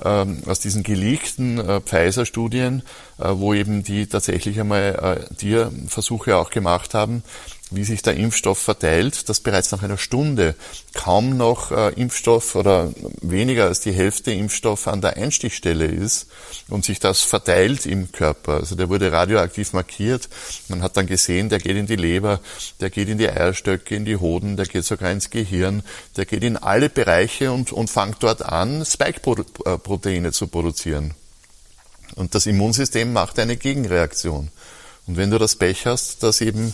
ähm, 0.03 0.43
aus 0.45 0.59
diesen 0.59 0.83
geleakten 0.83 1.57
äh, 1.57 1.81
Pfizer-Studien, 1.81 2.83
äh, 3.17 3.31
wo 3.33 3.53
eben 3.53 3.83
die 3.83 4.07
tatsächlich 4.07 4.59
einmal 4.59 5.27
äh, 5.29 5.35
Tierversuche 5.35 6.37
auch 6.37 6.51
gemacht 6.51 6.93
haben, 6.93 7.23
wie 7.71 7.83
sich 7.83 8.01
der 8.01 8.15
Impfstoff 8.15 8.57
verteilt, 8.57 9.29
dass 9.29 9.39
bereits 9.41 9.71
nach 9.71 9.83
einer 9.83 9.97
Stunde 9.97 10.55
kaum 10.93 11.37
noch 11.37 11.71
äh, 11.71 11.89
Impfstoff 11.93 12.55
oder 12.55 12.91
weniger 13.21 13.65
als 13.65 13.81
die 13.81 13.91
Hälfte 13.91 14.31
Impfstoff 14.31 14.87
an 14.87 15.01
der 15.01 15.17
Einstichstelle 15.17 15.85
ist 15.85 16.27
und 16.67 16.83
sich 16.83 16.99
das 16.99 17.21
verteilt 17.21 17.85
im 17.85 18.11
Körper. 18.11 18.53
Also 18.55 18.75
der 18.75 18.89
wurde 18.89 19.11
radioaktiv 19.11 19.73
markiert. 19.73 20.29
Man 20.67 20.81
hat 20.81 20.97
dann 20.97 21.05
gesehen, 21.05 21.49
der 21.49 21.59
geht 21.59 21.77
in 21.77 21.85
die 21.85 21.95
Leber, 21.95 22.39
der 22.79 22.89
geht 22.89 23.07
in 23.07 23.19
die 23.19 23.29
Eierstöcke, 23.29 23.95
in 23.95 24.05
die 24.05 24.17
Hoden, 24.17 24.57
der 24.57 24.65
geht 24.65 24.85
sogar 24.85 25.11
ins 25.11 25.29
Gehirn, 25.29 25.83
der 26.17 26.25
geht 26.25 26.43
in 26.43 26.57
alle 26.57 26.89
Bereiche 26.89 27.51
und, 27.51 27.71
und 27.71 27.89
fängt 27.89 28.23
dort 28.23 28.41
an, 28.41 28.83
Spike-Proteine 28.83 30.31
zu 30.31 30.47
produzieren. 30.47 31.13
Und 32.15 32.33
das 32.33 32.47
Immunsystem 32.47 33.13
macht 33.13 33.37
eine 33.37 33.57
Gegenreaktion. 33.57 34.49
Und 35.09 35.17
wenn 35.17 35.31
du 35.31 35.39
das 35.39 35.55
Pech 35.55 35.87
hast, 35.87 36.21
dass 36.21 36.39
eben 36.39 36.73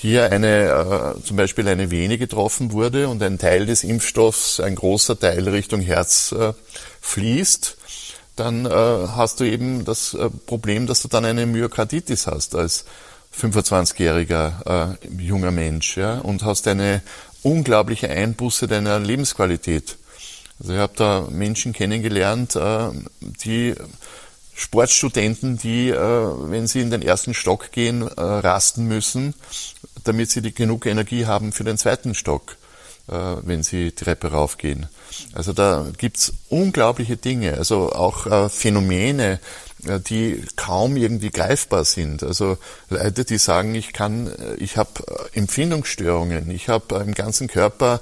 hier 0.00 0.32
eine, 0.32 1.14
äh, 1.18 1.22
zum 1.22 1.36
Beispiel 1.36 1.68
eine 1.68 1.90
Vene 1.90 2.16
getroffen 2.16 2.72
wurde 2.72 3.08
und 3.08 3.22
ein 3.22 3.38
Teil 3.38 3.66
des 3.66 3.84
Impfstoffs, 3.84 4.58
ein 4.58 4.74
großer 4.74 5.18
Teil 5.18 5.46
Richtung 5.46 5.82
Herz 5.82 6.32
äh, 6.32 6.54
fließt, 7.02 7.76
dann 8.34 8.64
äh, 8.64 8.70
hast 8.70 9.40
du 9.40 9.44
eben 9.44 9.84
das 9.84 10.14
äh, 10.14 10.30
Problem, 10.46 10.86
dass 10.86 11.02
du 11.02 11.08
dann 11.08 11.26
eine 11.26 11.44
Myokarditis 11.44 12.26
hast 12.26 12.54
als 12.54 12.86
25-jähriger 13.38 14.96
äh, 14.96 15.22
junger 15.22 15.50
Mensch 15.50 15.98
ja, 15.98 16.18
und 16.18 16.44
hast 16.44 16.66
eine 16.66 17.02
unglaubliche 17.42 18.08
Einbuße 18.08 18.68
deiner 18.68 18.98
Lebensqualität. 19.00 19.98
Also 20.58 20.72
ich 20.72 20.78
habe 20.78 20.94
da 20.96 21.26
Menschen 21.30 21.74
kennengelernt, 21.74 22.56
äh, 22.56 22.88
die 23.20 23.74
Sportstudenten, 24.54 25.56
die, 25.56 25.90
wenn 25.90 26.66
sie 26.66 26.82
in 26.82 26.90
den 26.90 27.00
ersten 27.00 27.32
Stock 27.32 27.72
gehen, 27.72 28.02
rasten 28.02 28.84
müssen, 28.84 29.32
damit 30.10 30.30
sie 30.30 30.42
die 30.42 30.52
genug 30.52 30.86
Energie 30.86 31.26
haben 31.26 31.52
für 31.52 31.62
den 31.62 31.78
zweiten 31.78 32.14
Stock, 32.16 32.56
äh, 33.08 33.36
wenn 33.42 33.62
sie 33.62 33.84
die 33.84 33.92
Treppe 33.92 34.32
raufgehen. 34.32 34.88
Also 35.34 35.52
da 35.52 35.86
gibt's 35.98 36.32
unglaubliche 36.48 37.16
Dinge, 37.16 37.54
also 37.54 37.92
auch 37.92 38.26
äh, 38.26 38.48
Phänomene, 38.48 39.38
äh, 39.86 40.00
die 40.00 40.42
kaum 40.56 40.96
irgendwie 40.96 41.30
greifbar 41.30 41.84
sind. 41.84 42.24
Also 42.24 42.58
Leute, 42.88 43.24
die 43.24 43.38
sagen, 43.38 43.74
ich 43.76 43.92
kann, 43.92 44.26
äh, 44.26 44.54
ich 44.56 44.76
habe 44.76 44.90
äh, 45.06 45.38
Empfindungsstörungen, 45.38 46.50
ich 46.50 46.68
habe 46.68 46.96
im 46.96 47.14
ganzen 47.14 47.46
Körper 47.46 48.00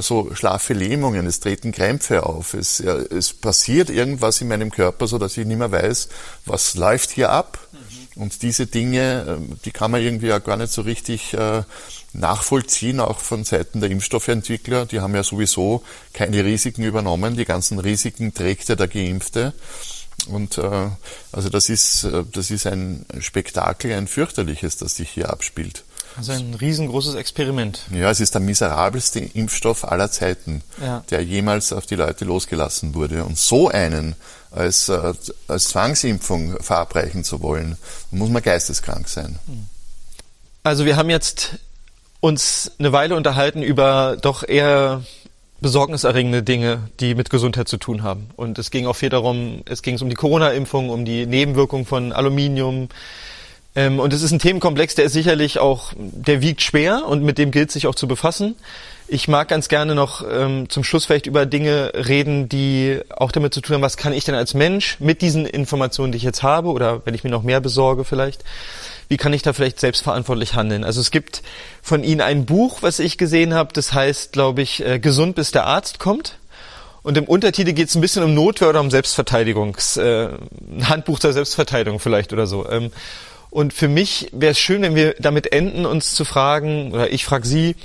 so 0.00 0.34
schlafe 0.34 0.74
Lähmungen, 0.74 1.26
es 1.26 1.40
treten 1.40 1.72
Krämpfe 1.72 2.24
auf, 2.24 2.54
es, 2.54 2.78
es 2.80 3.32
passiert 3.32 3.90
irgendwas 3.90 4.40
in 4.40 4.48
meinem 4.48 4.70
Körper, 4.70 5.06
so 5.06 5.18
dass 5.18 5.36
ich 5.36 5.46
nicht 5.46 5.58
mehr 5.58 5.72
weiß, 5.72 6.08
was 6.46 6.74
läuft 6.74 7.10
hier 7.10 7.30
ab. 7.30 7.58
Und 8.14 8.42
diese 8.42 8.66
Dinge, 8.66 9.40
die 9.64 9.70
kann 9.70 9.90
man 9.90 10.02
irgendwie 10.02 10.26
ja 10.26 10.38
gar 10.38 10.56
nicht 10.56 10.72
so 10.72 10.82
richtig 10.82 11.34
nachvollziehen, 12.12 13.00
auch 13.00 13.18
von 13.20 13.44
Seiten 13.44 13.80
der 13.80 13.90
Impfstoffentwickler. 13.90 14.86
Die 14.86 15.00
haben 15.00 15.14
ja 15.14 15.22
sowieso 15.22 15.82
keine 16.12 16.44
Risiken 16.44 16.82
übernommen. 16.82 17.36
Die 17.36 17.44
ganzen 17.44 17.78
Risiken 17.78 18.34
trägt 18.34 18.68
ja 18.68 18.74
der 18.76 18.88
Geimpfte. 18.88 19.54
Und 20.28 20.58
äh, 20.58 20.88
also 21.32 21.48
das 21.48 21.68
ist, 21.68 22.04
äh, 22.04 22.24
das 22.30 22.50
ist 22.50 22.66
ein 22.66 23.06
Spektakel, 23.18 23.92
ein 23.92 24.06
fürchterliches, 24.06 24.76
das 24.76 24.96
sich 24.96 25.10
hier 25.10 25.30
abspielt. 25.30 25.84
Also 26.16 26.32
ein 26.32 26.54
riesengroßes 26.54 27.14
Experiment. 27.14 27.80
Ja, 27.90 28.10
es 28.10 28.20
ist 28.20 28.34
der 28.34 28.40
miserabelste 28.40 29.20
Impfstoff 29.20 29.84
aller 29.84 30.10
Zeiten, 30.10 30.62
ja. 30.80 31.04
der 31.10 31.22
jemals 31.22 31.72
auf 31.72 31.86
die 31.86 31.94
Leute 31.94 32.24
losgelassen 32.24 32.94
wurde. 32.94 33.24
Und 33.24 33.38
so 33.38 33.68
einen 33.68 34.14
als, 34.50 34.88
äh, 34.88 35.14
als 35.48 35.64
Zwangsimpfung 35.68 36.62
verabreichen 36.62 37.24
zu 37.24 37.40
wollen, 37.40 37.76
muss 38.10 38.30
man 38.30 38.42
geisteskrank 38.42 39.08
sein. 39.08 39.38
Also 40.62 40.84
wir 40.84 40.96
haben 40.96 41.10
jetzt 41.10 41.58
uns 42.20 42.72
eine 42.78 42.92
Weile 42.92 43.16
unterhalten 43.16 43.62
über 43.62 44.16
doch 44.20 44.46
eher 44.46 45.02
besorgniserregende 45.60 46.42
Dinge, 46.42 46.90
die 47.00 47.14
mit 47.14 47.30
Gesundheit 47.30 47.68
zu 47.68 47.78
tun 47.78 48.02
haben. 48.02 48.28
Und 48.36 48.58
es 48.58 48.70
ging 48.70 48.86
auch 48.86 48.96
viel 48.96 49.08
darum, 49.08 49.62
es 49.64 49.82
ging 49.82 49.98
um 50.00 50.10
die 50.10 50.16
Corona-Impfung, 50.16 50.90
um 50.90 51.04
die 51.04 51.24
Nebenwirkungen 51.24 51.86
von 51.86 52.12
Aluminium, 52.12 52.88
Ähm, 53.74 53.98
und 54.00 54.12
es 54.12 54.22
ist 54.22 54.32
ein 54.32 54.38
Themenkomplex, 54.38 54.94
der 54.94 55.06
ist 55.06 55.12
sicherlich 55.12 55.58
auch, 55.58 55.92
der 55.96 56.42
wiegt 56.42 56.62
schwer 56.62 57.06
und 57.06 57.22
mit 57.22 57.38
dem 57.38 57.50
gilt 57.50 57.70
sich 57.70 57.86
auch 57.86 57.94
zu 57.94 58.06
befassen. 58.06 58.56
Ich 59.08 59.28
mag 59.28 59.48
ganz 59.48 59.68
gerne 59.68 59.94
noch 59.94 60.24
ähm, 60.28 60.70
zum 60.70 60.84
Schluss 60.84 61.04
vielleicht 61.04 61.26
über 61.26 61.44
Dinge 61.44 61.92
reden, 61.94 62.48
die 62.48 63.00
auch 63.10 63.32
damit 63.32 63.52
zu 63.52 63.60
tun 63.60 63.74
haben, 63.74 63.82
was 63.82 63.96
kann 63.96 64.12
ich 64.12 64.24
denn 64.24 64.34
als 64.34 64.54
Mensch 64.54 64.98
mit 65.00 65.20
diesen 65.20 65.44
Informationen, 65.44 66.12
die 66.12 66.16
ich 66.16 66.22
jetzt 66.22 66.42
habe, 66.42 66.70
oder 66.70 67.04
wenn 67.04 67.14
ich 67.14 67.24
mir 67.24 67.30
noch 67.30 67.42
mehr 67.42 67.60
besorge 67.60 68.04
vielleicht, 68.04 68.44
wie 69.08 69.16
kann 69.18 69.34
ich 69.34 69.42
da 69.42 69.52
vielleicht 69.52 69.80
selbstverantwortlich 69.80 70.54
handeln? 70.54 70.84
Also 70.84 71.00
es 71.00 71.10
gibt 71.10 71.42
von 71.82 72.04
Ihnen 72.04 72.22
ein 72.22 72.46
Buch, 72.46 72.78
was 72.80 72.98
ich 72.98 73.18
gesehen 73.18 73.52
habe, 73.52 73.72
das 73.74 73.92
heißt, 73.92 74.32
glaube 74.32 74.62
ich, 74.62 74.84
äh, 74.84 74.98
Gesund 74.98 75.34
bis 75.34 75.50
der 75.50 75.66
Arzt 75.66 75.98
kommt. 75.98 76.38
Und 77.02 77.18
im 77.18 77.24
Untertitel 77.24 77.72
geht 77.72 77.88
es 77.88 77.94
ein 77.96 78.00
bisschen 78.00 78.22
um 78.22 78.32
Notwehr 78.32 78.68
oder 78.68 78.80
um 78.80 78.90
Selbstverteidigungs, 78.90 79.96
äh, 79.96 80.28
ein 80.70 80.88
Handbuch 80.88 81.18
zur 81.18 81.32
Selbstverteidigung 81.32 81.98
vielleicht 81.98 82.32
oder 82.32 82.46
so. 82.46 82.66
Ähm, 82.70 82.92
und 83.52 83.74
für 83.74 83.86
mich 83.86 84.30
wäre 84.32 84.52
es 84.52 84.58
schön, 84.58 84.80
wenn 84.80 84.94
wir 84.94 85.14
damit 85.18 85.52
enden, 85.52 85.84
uns 85.84 86.14
zu 86.14 86.24
fragen, 86.24 86.90
oder 86.92 87.12
ich 87.12 87.26
frage 87.26 87.46
Sie, 87.46 87.76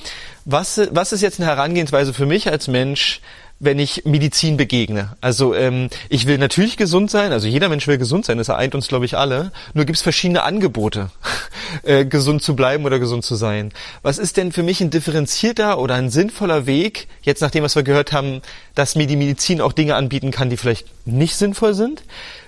was, 0.46 0.80
was 0.92 1.12
ist 1.12 1.22
jetzt 1.22 1.42
eine 1.42 1.50
Herangehensweise 1.50 2.14
für 2.14 2.26
mich 2.26 2.50
als 2.50 2.70
Mensch, 2.70 3.20
wenn 3.60 3.80
ich 3.80 4.06
Medizin 4.06 4.56
begegne. 4.56 5.16
Also 5.20 5.56
ähm, 5.56 5.90
ich 6.10 6.28
will 6.28 6.38
natürlich 6.38 6.78
gesund 6.78 7.10
sein, 7.10 7.32
also 7.32 7.48
jeder 7.48 7.70
Mensch 7.70 7.88
will 7.88 7.98
gesund 7.98 8.26
sein, 8.26 8.38
das 8.38 8.50
eint 8.50 8.76
uns, 8.76 8.88
glaube 8.88 9.06
ich, 9.06 9.18
alle. 9.18 9.52
Nur 9.74 9.86
gibt 9.86 9.98
es 9.98 10.04
verschiedene 10.04 10.44
Angebote, 10.44 11.10
äh, 11.84 12.06
gesund 12.06 12.44
zu 12.44 12.56
bleiben 12.56 12.86
oder 12.86 13.00
gesund 13.00 13.24
zu 13.24 13.36
sein. 13.36 13.72
Was 14.04 14.20
ist 14.20 14.38
denn 14.38 14.52
für 14.52 14.64
mich 14.64 14.82
ein 14.82 14.92
differenzierter 14.92 15.80
oder 15.80 15.96
ein 15.96 16.10
sinnvoller 16.10 16.68
Weg, 16.68 17.08
jetzt 17.24 17.42
nach 17.42 17.52
dem, 17.52 17.64
was 17.64 17.76
wir 17.76 17.84
gehört 17.84 18.12
haben, 18.12 18.42
dass 18.76 18.96
mir 18.96 19.08
die 19.08 19.16
Medizin 19.16 19.62
auch 19.62 19.74
Dinge 19.74 19.96
anbieten 19.96 20.32
kann, 20.32 20.50
die 20.50 20.58
vielleicht 20.58 20.86
nicht 21.06 21.36
sinnvoll 21.36 21.74
sind? 21.74 22.04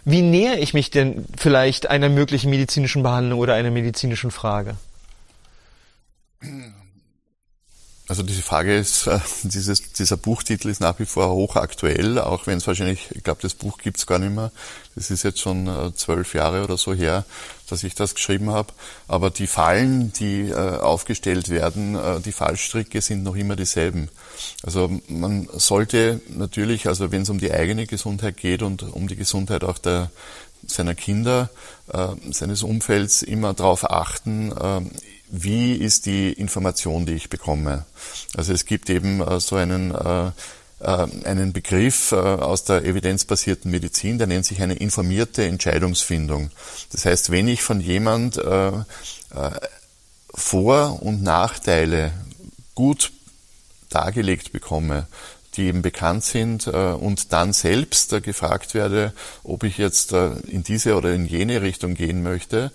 Wie 0.06 0.22
nähere 0.22 0.60
ich 0.60 0.74
mich 0.74 0.92
denn 0.92 1.26
vielleicht 1.38 1.90
einer 1.90 2.10
möglichen 2.10 2.50
medizinischen 2.50 3.04
Behandlung 3.04 3.40
oder 3.40 3.56
einer 3.56 3.72
medizinischen 3.72 4.32
Frage? 4.32 4.76
Also 8.10 8.24
diese 8.24 8.42
Frage 8.42 8.76
ist, 8.76 9.06
äh, 9.06 9.20
dieses, 9.44 9.94
dieser 9.94 10.18
Buchtitel 10.18 10.70
ist 10.70 10.82
nach 10.82 10.98
wie 10.98 11.06
vor 11.06 11.30
hochaktuell, 11.30 12.18
auch 12.18 12.48
wenn 12.48 12.58
es 12.58 12.66
wahrscheinlich, 12.66 13.08
ich 13.12 13.24
glaube, 13.24 13.44
das 13.44 13.54
Buch 13.54 13.78
gibt's 13.78 14.08
gar 14.08 14.18
nicht 14.18 14.34
mehr. 14.34 14.52
Das 14.96 15.12
ist 15.12 15.22
jetzt 15.22 15.40
schon 15.40 15.68
äh, 15.68 15.94
zwölf 15.94 16.34
Jahre 16.34 16.64
oder 16.64 16.76
so 16.76 16.96
her, 16.96 17.24
dass 17.70 17.84
ich 17.84 17.94
das 17.94 18.16
geschrieben 18.16 18.50
habe. 18.50 18.74
Aber 19.08 19.30
die 19.30 19.46
Fallen, 19.46 20.12
die 20.14 20.50
äh, 20.50 20.56
aufgestellt 20.56 21.50
werden, 21.50 21.98
die 22.26 22.32
Fallstricke 22.32 23.00
sind 23.00 23.22
noch 23.22 23.36
immer 23.36 23.56
dieselben. 23.56 24.10
Also 24.64 24.90
man 25.08 25.48
sollte 25.54 26.20
natürlich, 26.30 26.88
also 26.88 27.12
wenn 27.12 27.22
es 27.22 27.30
um 27.30 27.38
die 27.38 27.52
eigene 27.52 27.86
Gesundheit 27.86 28.38
geht 28.38 28.64
und 28.64 28.82
um 28.82 29.08
die 29.08 29.16
Gesundheit 29.16 29.64
auch 29.64 29.78
der, 29.78 30.10
seiner 30.66 30.96
Kinder, 30.96 31.50
seines 32.32 32.64
Umfelds 32.64 33.22
immer 33.22 33.54
darauf 33.54 33.90
achten, 33.90 34.52
äh, 34.52 34.82
wie 35.30 35.74
ist 35.74 36.06
die 36.06 36.34
Information, 36.34 37.06
die 37.06 37.14
ich 37.14 37.30
bekomme. 37.30 37.86
Also 38.36 38.54
es 38.54 38.66
gibt 38.66 38.90
eben 38.90 39.22
äh, 39.22 39.40
so 39.40 39.56
einen, 39.56 39.94
äh, 39.94 40.28
äh, 40.80 41.08
einen 41.26 41.54
Begriff 41.54 42.12
aus 42.12 42.64
der 42.64 42.84
evidenzbasierten 42.84 43.70
Medizin, 43.70 44.18
der 44.18 44.28
nennt 44.28 44.46
sich 44.46 44.62
eine 44.62 44.76
informierte 44.76 45.44
Entscheidungsfindung. 45.46 46.52
Das 46.92 47.06
heißt, 47.06 47.32
wenn 47.32 47.48
ich 47.48 47.62
von 47.62 47.82
jemand 47.82 48.40
Vor- 50.34 51.04
und 51.04 51.24
Nachteile 51.24 52.14
gut 52.76 53.12
dargelegt 53.90 54.52
bekomme, 54.52 55.08
die 55.60 55.68
eben 55.68 55.82
bekannt 55.82 56.24
sind 56.24 56.68
äh, 56.68 56.72
und 56.72 57.34
dann 57.34 57.52
selbst 57.52 58.14
äh, 58.14 58.22
gefragt 58.22 58.74
werde, 58.74 59.14
ob 59.44 59.64
ich 59.64 59.78
jetzt 59.78 60.14
äh, 60.14 60.32
in 60.48 60.64
diese 60.64 60.96
oder 60.96 61.14
in 61.14 61.26
jene 61.26 61.62
Richtung 61.62 61.94
gehen 61.96 62.24
möchte, 62.24 62.72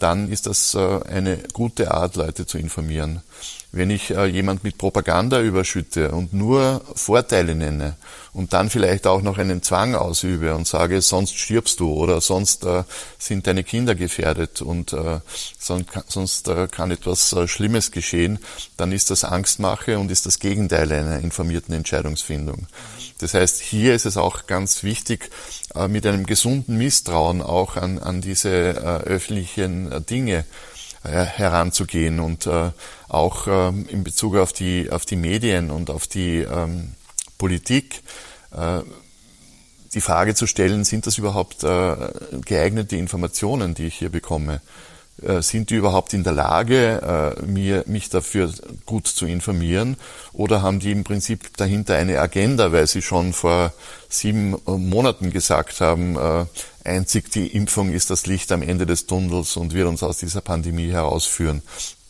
dann 0.00 0.30
ist 0.30 0.46
das 0.46 0.74
eine 0.74 1.38
gute 1.52 1.92
Art, 1.92 2.16
Leute 2.16 2.46
zu 2.46 2.58
informieren. 2.58 3.22
Wenn 3.70 3.90
ich 3.90 4.08
jemand 4.08 4.64
mit 4.64 4.78
Propaganda 4.78 5.42
überschütte 5.42 6.12
und 6.12 6.32
nur 6.32 6.80
Vorteile 6.94 7.54
nenne 7.54 7.96
und 8.32 8.54
dann 8.54 8.70
vielleicht 8.70 9.06
auch 9.06 9.20
noch 9.20 9.36
einen 9.36 9.62
Zwang 9.62 9.94
ausübe 9.94 10.54
und 10.54 10.66
sage, 10.66 11.02
sonst 11.02 11.36
stirbst 11.36 11.80
du 11.80 11.92
oder 11.92 12.20
sonst 12.22 12.66
sind 13.18 13.46
deine 13.46 13.64
Kinder 13.64 13.94
gefährdet 13.94 14.62
und 14.62 14.96
sonst, 15.58 16.50
kann 16.70 16.90
etwas 16.90 17.36
Schlimmes 17.46 17.90
geschehen, 17.90 18.38
dann 18.78 18.90
ist 18.90 19.10
das 19.10 19.24
Angstmache 19.24 19.98
und 19.98 20.10
ist 20.10 20.24
das 20.24 20.38
Gegenteil 20.38 20.90
einer 20.90 21.18
informierten 21.20 21.74
Entscheidung. 21.74 21.88
Entscheidungsfindung. 21.88 22.66
Das 23.18 23.34
heißt, 23.34 23.60
hier 23.60 23.94
ist 23.94 24.06
es 24.06 24.16
auch 24.16 24.46
ganz 24.46 24.82
wichtig, 24.82 25.30
äh, 25.74 25.88
mit 25.88 26.06
einem 26.06 26.26
gesunden 26.26 26.76
Misstrauen 26.76 27.42
auch 27.42 27.76
an, 27.76 27.98
an 27.98 28.20
diese 28.20 28.50
äh, 28.50 29.04
öffentlichen 29.04 29.90
äh, 29.90 30.00
Dinge 30.00 30.44
heranzugehen 31.02 32.20
und 32.20 32.48
auch 33.08 33.46
ähm, 33.46 33.86
in 33.88 34.04
Bezug 34.04 34.36
auf 34.36 34.52
die, 34.52 34.90
auf 34.90 35.06
die 35.06 35.16
Medien 35.16 35.70
und 35.70 35.90
auf 35.90 36.06
die 36.06 36.38
ähm, 36.38 36.94
Politik 37.38 38.02
die 39.94 40.00
Frage 40.00 40.34
zu 40.34 40.46
stellen, 40.46 40.84
sind 40.84 41.06
das 41.06 41.18
überhaupt 41.18 41.60
geeignete 41.60 42.96
Informationen, 42.96 43.74
die 43.74 43.86
ich 43.88 43.96
hier 43.96 44.08
bekomme? 44.08 44.62
Äh, 45.22 45.42
sind 45.42 45.70
die 45.70 45.74
überhaupt 45.74 46.14
in 46.14 46.22
der 46.22 46.32
Lage, 46.32 47.36
äh, 47.40 47.42
mir, 47.42 47.84
mich 47.86 48.08
dafür 48.08 48.52
gut 48.86 49.08
zu 49.08 49.26
informieren? 49.26 49.96
Oder 50.32 50.62
haben 50.62 50.78
die 50.78 50.92
im 50.92 51.04
Prinzip 51.04 51.56
dahinter 51.56 51.96
eine 51.96 52.20
Agenda, 52.20 52.72
weil 52.72 52.86
sie 52.86 53.02
schon 53.02 53.32
vor 53.32 53.72
sieben 54.08 54.54
äh, 54.54 54.70
Monaten 54.70 55.30
gesagt 55.30 55.80
haben, 55.80 56.16
einzig 56.84 57.30
die 57.30 57.48
Impfung 57.48 57.92
ist 57.92 58.10
das 58.10 58.26
Licht 58.26 58.52
am 58.52 58.62
Ende 58.62 58.86
des 58.86 59.06
Tunnels 59.06 59.56
und 59.56 59.74
wird 59.74 59.88
uns 59.88 60.02
aus 60.02 60.18
dieser 60.18 60.40
Pandemie 60.40 60.90
herausführen? 60.90 61.62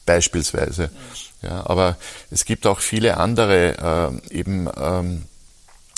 Beispielsweise. 0.07 0.91
Ja, 1.43 1.67
aber 1.67 1.97
es 2.31 2.45
gibt 2.45 2.67
auch 2.67 2.81
viele 2.81 3.19
andere 3.19 4.21
eben 4.31 4.69
ähm, 4.81 5.23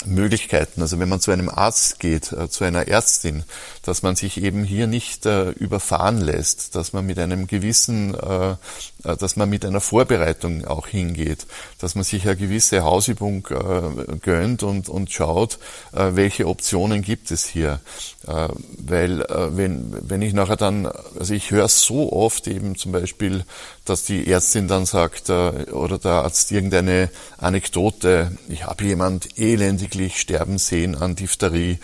Möglichkeiten. 0.05 0.81
Also 0.81 0.99
wenn 0.99 1.09
man 1.09 1.19
zu 1.19 1.31
einem 1.31 1.49
Arzt 1.49 1.99
geht, 1.99 2.31
äh, 2.31 2.49
zu 2.49 2.63
einer 2.63 2.87
Ärztin, 2.87 3.43
dass 3.83 4.01
man 4.01 4.15
sich 4.15 4.41
eben 4.41 4.63
hier 4.63 4.87
nicht 4.87 5.25
äh, 5.25 5.51
überfahren 5.51 6.19
lässt, 6.19 6.75
dass 6.75 6.93
man 6.93 7.05
mit 7.05 7.19
einem 7.19 7.47
gewissen, 7.47 8.15
äh, 8.15 8.51
äh 8.51 9.17
dass 9.17 9.35
man 9.35 9.49
mit 9.49 9.65
einer 9.65 9.81
Vorbereitung 9.81 10.65
auch 10.65 10.87
hingeht, 10.87 11.45
dass 11.79 11.95
man 11.95 12.03
sich 12.03 12.23
eine 12.23 12.35
gewisse 12.35 12.83
Hausübung 12.83 13.47
äh, 13.49 14.17
gönnt 14.17 14.63
und, 14.63 14.89
und 14.89 15.11
schaut, 15.11 15.59
äh, 15.93 16.11
welche 16.13 16.47
Optionen 16.47 17.01
gibt 17.01 17.31
es 17.31 17.45
hier. 17.45 17.79
Weil 18.23 19.25
wenn, 19.55 19.97
wenn 20.07 20.21
ich 20.21 20.33
nachher 20.33 20.55
dann, 20.55 20.85
also 20.85 21.33
ich 21.33 21.49
höre 21.49 21.67
so 21.67 22.13
oft 22.13 22.47
eben 22.47 22.75
zum 22.75 22.91
Beispiel, 22.91 23.43
dass 23.83 24.03
die 24.03 24.27
Ärztin 24.27 24.67
dann 24.67 24.85
sagt 24.85 25.29
oder 25.29 25.97
der 25.97 26.11
Arzt 26.11 26.51
irgendeine 26.51 27.09
Anekdote, 27.37 28.37
ich 28.47 28.65
habe 28.65 28.83
jemand 28.83 29.39
elendiglich 29.39 30.19
sterben 30.19 30.59
sehen 30.59 30.95
an 30.95 31.15
Diphtherie 31.15 31.79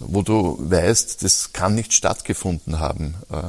wo 0.00 0.22
du 0.22 0.56
weißt, 0.60 1.22
das 1.22 1.52
kann 1.52 1.74
nicht 1.74 1.92
stattgefunden 1.92 2.78
haben. 2.78 3.14
Äh, 3.30 3.42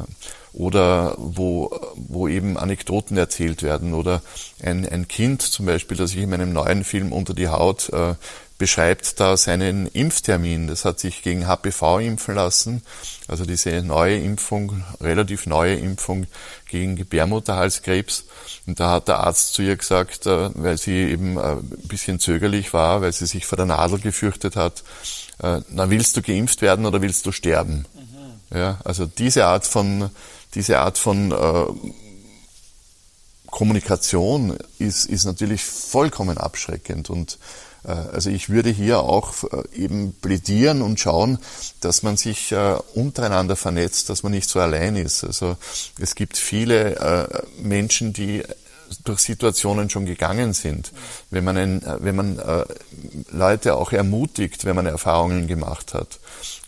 oder 0.51 1.15
wo, 1.17 1.69
wo 1.95 2.27
eben 2.27 2.57
Anekdoten 2.57 3.17
erzählt 3.17 3.61
werden. 3.61 3.93
Oder 3.93 4.21
ein, 4.61 4.87
ein 4.87 5.07
Kind 5.07 5.43
zum 5.43 5.67
Beispiel, 5.67 5.95
das 5.95 6.11
ich 6.11 6.17
in 6.17 6.29
meinem 6.31 6.53
neuen 6.53 6.83
Film 6.83 7.11
Unter 7.11 7.35
die 7.35 7.49
Haut 7.49 7.89
äh, 7.89 8.15
beschreibt 8.59 9.19
da 9.21 9.37
seinen 9.37 9.87
Impftermin. 9.87 10.67
Das 10.67 10.85
hat 10.85 10.99
sich 10.99 11.23
gegen 11.23 11.47
HPV 11.47 11.99
impfen 11.99 12.35
lassen, 12.35 12.83
also 13.27 13.45
diese 13.45 13.81
neue 13.81 14.19
Impfung, 14.19 14.83
relativ 15.01 15.47
neue 15.47 15.75
Impfung 15.75 16.27
gegen 16.67 16.97
Gebärmutterhalskrebs. 16.97 18.25
Und 18.67 18.79
da 18.79 18.91
hat 18.91 19.07
der 19.07 19.21
Arzt 19.21 19.53
zu 19.53 19.61
ihr 19.61 19.77
gesagt, 19.77 20.27
äh, 20.27 20.49
weil 20.53 20.77
sie 20.77 20.91
eben 20.91 21.39
ein 21.39 21.67
bisschen 21.85 22.19
zögerlich 22.19 22.73
war, 22.73 23.01
weil 23.01 23.13
sie 23.13 23.25
sich 23.25 23.45
vor 23.45 23.55
der 23.55 23.65
Nadel 23.65 23.99
gefürchtet 23.99 24.57
hat, 24.57 24.83
äh, 25.41 25.61
na 25.69 25.89
willst 25.89 26.17
du 26.17 26.21
geimpft 26.21 26.61
werden 26.61 26.85
oder 26.85 27.01
willst 27.01 27.25
du 27.25 27.31
sterben? 27.31 27.85
Mhm. 27.95 28.57
Ja, 28.57 28.79
also 28.83 29.05
diese 29.05 29.45
Art 29.45 29.65
von, 29.65 30.09
diese 30.53 30.79
Art 30.79 30.97
von 30.97 31.31
äh, 31.31 31.65
Kommunikation 33.49 34.57
ist, 34.79 35.05
ist 35.05 35.23
natürlich 35.23 35.63
vollkommen 35.63 36.37
abschreckend 36.37 37.09
und 37.09 37.35
äh, 37.35 37.68
also 37.87 38.29
ich 38.29 38.49
würde 38.49 38.69
hier 38.69 38.99
auch 38.99 39.43
äh, 39.43 39.63
eben 39.75 40.13
plädieren 40.13 40.81
und 40.81 40.99
schauen, 40.99 41.39
dass 41.81 42.03
man 42.03 42.17
sich 42.17 42.51
äh, 42.51 42.75
untereinander 42.93 43.55
vernetzt, 43.55 44.09
dass 44.09 44.23
man 44.23 44.31
nicht 44.31 44.49
so 44.49 44.59
allein 44.59 44.95
ist. 44.95 45.23
Also 45.23 45.55
es 45.99 46.15
gibt 46.15 46.37
viele 46.37 47.43
Menschen, 47.61 48.13
die 48.13 48.43
durch 49.03 49.19
Situationen 49.19 49.89
schon 49.89 50.05
gegangen 50.05 50.53
sind, 50.53 50.91
wenn 51.29 51.43
man, 51.43 51.57
ein, 51.57 51.81
wenn 51.99 52.15
man 52.15 52.39
äh, 52.39 52.65
Leute 53.31 53.75
auch 53.75 53.91
ermutigt, 53.91 54.65
wenn 54.65 54.75
man 54.75 54.85
Erfahrungen 54.85 55.47
gemacht 55.47 55.93
hat. 55.93 56.19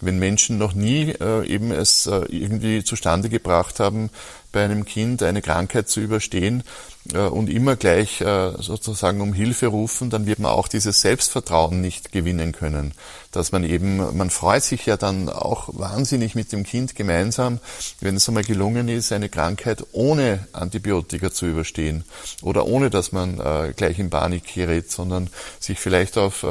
Wenn 0.02 0.20
Menschen 0.20 0.58
noch 0.58 0.74
nie 0.74 1.12
äh, 1.12 1.46
eben 1.48 1.72
es 1.72 2.08
äh, 2.08 2.26
irgendwie 2.30 2.84
zustande 2.84 3.30
gebracht 3.30 3.80
haben, 3.80 4.10
bei 4.52 4.64
einem 4.64 4.86
Kind 4.86 5.24
eine 5.24 5.42
Krankheit 5.42 5.90
zu 5.90 6.00
überstehen 6.00 6.62
äh, 6.62 6.91
und 7.16 7.50
immer 7.50 7.76
gleich 7.76 8.22
äh, 8.22 8.52
sozusagen 8.60 9.22
um 9.22 9.34
Hilfe 9.34 9.68
rufen, 9.68 10.12
dann 10.12 10.28
wird 10.28 10.38
man 10.38 10.52
auch 10.52 10.68
dieses 10.68 11.02
Selbstvertrauen 11.02 11.82
nicht 11.82 12.12
gewinnen 12.12 12.52
können. 12.52 12.94
Dass 13.32 13.52
man 13.52 13.64
eben, 13.64 14.16
man 14.16 14.30
freut 14.30 14.64
sich 14.64 14.86
ja 14.86 14.98
dann 14.98 15.28
auch 15.28 15.70
wahnsinnig 15.74 16.36
mit 16.36 16.52
dem 16.52 16.64
Kind 16.64 16.96
gemeinsam, 16.96 17.60
wenn 18.02 18.18
es 18.18 18.28
einmal 18.28 18.44
gelungen 18.44 18.88
ist, 18.88 19.12
eine 19.12 19.30
Krankheit 19.30 19.84
ohne 19.94 20.48
Antibiotika 20.54 21.32
zu 21.32 21.48
überstehen 21.48 22.04
oder 22.44 22.68
ohne, 22.68 22.92
dass 22.92 23.12
man 23.12 23.40
äh, 23.40 23.74
gleich 23.76 23.98
in 23.98 24.12
Panik 24.12 24.54
gerät, 24.54 24.92
sondern 24.92 25.30
sich 25.60 25.80
vielleicht 25.80 26.18
auf 26.18 26.46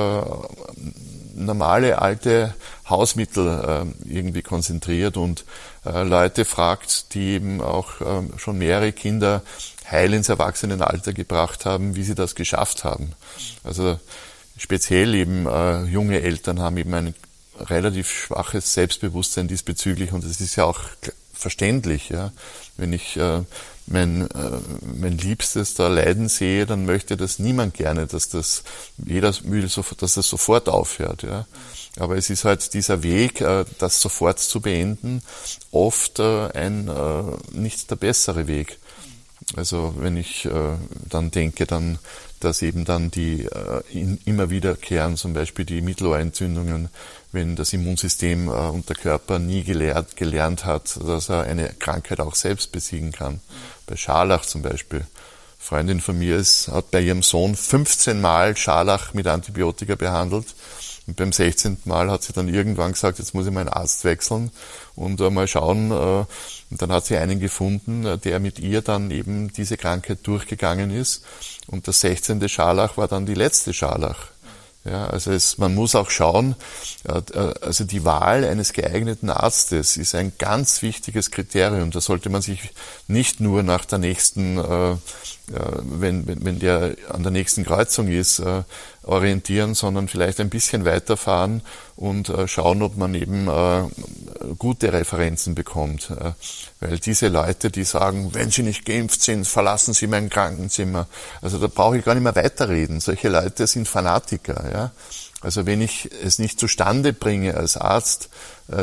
normale 1.35 2.01
alte 2.01 2.55
Hausmittel 2.89 3.87
irgendwie 4.05 4.43
konzentriert 4.43 5.17
und 5.17 5.45
Leute 5.85 6.45
fragt, 6.45 7.15
die 7.15 7.35
eben 7.35 7.61
auch 7.61 7.93
schon 8.37 8.59
mehrere 8.59 8.93
Kinder 8.93 9.43
heil 9.91 10.15
ins 10.15 10.29
Erwachsenenalter 10.29 11.13
gebracht 11.13 11.67
haben, 11.67 11.97
wie 11.97 12.05
sie 12.05 12.15
das 12.15 12.35
geschafft 12.35 12.85
haben. 12.85 13.13
Also 13.65 13.99
speziell 14.57 15.15
eben 15.15 15.47
äh, 15.47 15.85
junge 15.85 16.21
Eltern 16.21 16.61
haben 16.61 16.77
eben 16.77 16.95
ein 16.95 17.15
relativ 17.59 18.11
schwaches 18.11 18.73
Selbstbewusstsein 18.75 19.49
diesbezüglich 19.49 20.13
und 20.13 20.25
es 20.25 20.41
ist 20.41 20.57
ja 20.57 20.65
auch 20.65 20.81
verständlich, 21.33 22.11
ja. 22.11 22.33
Wenn 22.77 22.93
ich 22.93 23.17
äh, 23.17 23.43
mein, 23.87 24.31
äh, 24.31 24.51
mein 24.83 25.19
Liebstes 25.19 25.75
da 25.75 25.89
leiden 25.89 26.29
sehe, 26.29 26.67
dann 26.67 26.87
möchte 26.87 27.17
das 27.17 27.39
niemand 27.39 27.75
gerne, 27.75 28.07
dass 28.07 28.29
das 28.29 28.63
jeder 28.99 29.35
will, 29.45 29.69
dass 29.99 30.15
das 30.15 30.29
sofort 30.29 30.69
aufhört, 30.69 31.23
ja. 31.23 31.47
Aber 31.99 32.17
es 32.17 32.31
ist 32.31 32.45
halt 32.45 32.73
dieser 32.73 33.03
Weg, 33.03 33.41
äh, 33.41 33.65
das 33.79 34.01
sofort 34.01 34.39
zu 34.39 34.61
beenden, 34.61 35.23
oft 35.73 36.21
äh, 36.21 36.51
ein 36.53 36.89
äh, 36.89 37.23
nicht 37.53 37.91
der 37.91 37.97
bessere 37.97 38.47
Weg. 38.47 38.79
Also 39.57 39.95
wenn 39.99 40.17
ich 40.17 40.45
äh, 40.47 40.77
dann 41.09 41.31
denke, 41.31 41.67
dann, 41.67 41.99
dass 42.39 42.63
eben 42.63 42.85
dann 42.85 43.11
die 43.11 43.47
äh, 43.47 43.83
in, 43.93 44.19
immer 44.25 44.51
wiederkehren, 44.51 45.17
zum 45.17 45.33
Beispiel 45.33 45.65
die 45.65 45.81
Mittelohrentzündungen, 45.81 46.89
wenn 47.33 47.57
das 47.57 47.73
Immunsystem 47.73 48.49
äh, 48.49 48.53
und 48.53 48.89
der 48.89 48.97
Körper 48.97 49.39
nie 49.39 49.65
gelehrt, 49.65 50.17
gelernt 50.17 50.65
hat, 50.65 50.97
dass 51.05 51.29
er 51.29 51.43
eine 51.45 51.71
Krankheit 51.79 52.21
auch 52.21 52.37
selbst 52.37 52.71
besiegen 52.71 53.11
kann. 53.13 53.41
Bei 53.87 53.97
Scharlach 53.97 54.45
zum 54.45 54.63
Beispiel. 54.63 55.05
Freundin 55.59 56.01
von 56.01 56.19
mir 56.19 56.37
ist, 56.37 56.69
hat 56.69 56.91
bei 56.91 57.01
ihrem 57.01 57.23
Sohn 57.23 57.55
15 57.55 58.21
Mal 58.21 58.57
Scharlach 58.57 59.13
mit 59.15 59.27
Antibiotika 59.27 59.95
behandelt 59.95 60.47
und 61.11 61.17
beim 61.17 61.33
16. 61.33 61.79
Mal 61.87 62.09
hat 62.09 62.23
sie 62.23 62.33
dann 62.33 62.47
irgendwann 62.47 62.93
gesagt, 62.93 63.19
jetzt 63.19 63.35
muss 63.35 63.45
ich 63.45 63.53
meinen 63.53 63.69
Arzt 63.69 64.05
wechseln 64.05 64.53
und 64.95 65.21
äh, 65.21 65.29
mal 65.29 65.49
schauen. 65.49 65.91
Äh, 65.91 65.95
und 65.95 66.81
dann 66.81 66.93
hat 66.93 67.05
sie 67.05 67.17
einen 67.17 67.41
gefunden, 67.41 68.07
äh, 68.07 68.17
der 68.17 68.39
mit 68.39 68.61
ihr 68.61 68.81
dann 68.81 69.11
eben 69.11 69.53
diese 69.53 69.77
Krankheit 69.77 70.21
durchgegangen 70.23 70.93
ist. 70.93 71.25
Und 71.67 71.89
das 71.89 71.99
16. 71.99 72.49
Scharlach 72.49 72.97
war 72.97 73.09
dann 73.09 73.27
die 73.27 73.35
letzte 73.35 73.75
Scharlach. 73.75 74.29
Ja, 74.85 75.09
also 75.09 75.33
es, 75.33 75.59
man 75.59 75.75
muss 75.75 75.95
auch 75.95 76.09
schauen, 76.09 76.55
also 77.05 77.85
die 77.85 78.03
Wahl 78.07 78.47
eines 78.47 78.73
geeigneten 78.73 79.29
Arztes 79.29 79.99
ist 79.99 80.15
ein 80.15 80.33
ganz 80.39 80.81
wichtiges 80.81 81.31
Kriterium. 81.31 81.91
Da 81.91 82.01
sollte 82.01 82.31
man 82.31 82.41
sich 82.41 82.71
nicht 83.07 83.41
nur 83.41 83.63
nach 83.63 83.85
der 83.85 83.99
nächsten, 83.99 84.57
wenn, 84.57 86.27
wenn, 86.27 86.45
wenn 86.47 86.59
der 86.61 86.97
an 87.11 87.23
der 87.23 87.31
nächsten 87.31 87.67
Kreuzung 87.67 88.09
ist, 88.09 88.43
orientieren, 89.03 89.75
sondern 89.75 90.09
vielleicht 90.09 90.41
ein 90.41 90.51
bisschen 90.51 90.85
weiterfahren 90.85 91.63
und 91.97 92.29
äh, 92.29 92.47
schauen, 92.47 92.83
ob 92.83 92.97
man 92.97 93.15
eben 93.15 93.49
äh, 93.49 93.85
gute 94.59 94.93
Referenzen 94.93 95.55
bekommt. 95.55 96.11
Äh, 96.11 96.33
weil 96.81 96.99
diese 96.99 97.29
Leute, 97.29 97.71
die 97.71 97.85
sagen, 97.85 98.31
wenn 98.35 98.51
sie 98.51 98.63
nicht 98.63 98.85
geimpft 98.85 99.23
sind, 99.23 99.47
verlassen 99.47 99.95
sie 99.95 100.07
mein 100.07 100.29
Krankenzimmer. 100.29 101.07
Also 101.41 101.59
da 101.59 101.67
brauche 101.67 101.99
ich 101.99 102.05
gar 102.05 102.15
nicht 102.15 102.25
mehr 102.25 102.37
weiterreden. 102.37 103.01
Solche 103.01 103.31
Leute 103.31 103.67
sind 103.67 103.89
Fanatiker. 103.89 104.71
Ja? 104.73 104.91
Also 105.41 105.65
wenn 105.65 105.81
ich 105.81 106.11
es 106.23 106.39
nicht 106.39 106.61
zustande 106.61 107.15
bringe 107.15 107.55
als 107.55 107.79
Arzt, 107.79 108.29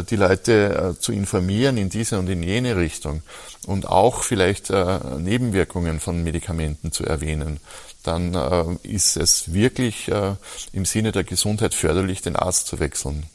die 0.10 0.16
Leute 0.18 0.98
zu 1.00 1.14
informieren 1.14 1.78
in 1.78 1.90
diese 1.90 2.20
und 2.20 2.28
in 2.28 2.44
jene 2.44 2.76
Richtung 2.76 3.22
und 3.68 3.88
auch 3.88 4.22
vielleicht 4.24 4.70
Nebenwirkungen 4.70 6.02
von 6.02 6.24
Medikamenten 6.24 6.92
zu 6.92 7.06
erwähnen, 7.06 7.60
dann 8.08 8.80
ist 8.84 9.18
es 9.18 9.54
wirklich 9.54 10.10
im 10.74 10.86
Sinne 10.86 11.12
der 11.12 11.24
Gesundheit 11.24 11.74
förderlich, 11.74 12.22
den 12.22 12.36
Arzt 12.36 12.68
zu 12.68 12.80
wechseln. 12.80 13.26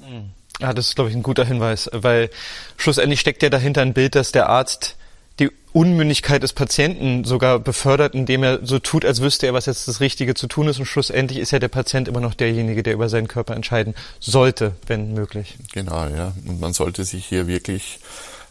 Ja, 0.60 0.72
das 0.72 0.88
ist, 0.88 0.94
glaube 0.94 1.10
ich, 1.10 1.16
ein 1.16 1.22
guter 1.22 1.44
Hinweis, 1.44 1.88
weil 1.92 2.30
schlussendlich 2.76 3.20
steckt 3.20 3.42
ja 3.42 3.50
dahinter 3.50 3.82
ein 3.82 3.94
Bild, 3.94 4.14
dass 4.14 4.32
der 4.32 4.48
Arzt 4.48 4.96
die 5.38 5.50
Unmündigkeit 5.72 6.42
des 6.42 6.52
Patienten 6.52 7.24
sogar 7.24 7.58
befördert, 7.58 8.14
indem 8.14 8.42
er 8.42 8.64
so 8.64 8.78
tut, 8.78 9.04
als 9.06 9.22
wüsste 9.22 9.46
er, 9.46 9.54
was 9.54 9.64
jetzt 9.64 9.88
das 9.88 10.00
Richtige 10.00 10.34
zu 10.34 10.46
tun 10.46 10.68
ist. 10.68 10.78
Und 10.78 10.84
schlussendlich 10.84 11.38
ist 11.38 11.52
ja 11.52 11.58
der 11.58 11.68
Patient 11.68 12.06
immer 12.06 12.20
noch 12.20 12.34
derjenige, 12.34 12.82
der 12.82 12.92
über 12.92 13.08
seinen 13.08 13.28
Körper 13.28 13.56
entscheiden 13.56 13.94
sollte, 14.20 14.72
wenn 14.86 15.14
möglich. 15.14 15.56
Genau, 15.72 16.06
ja. 16.06 16.34
Und 16.46 16.60
man 16.60 16.74
sollte 16.74 17.04
sich 17.04 17.24
hier 17.24 17.46
wirklich 17.46 17.98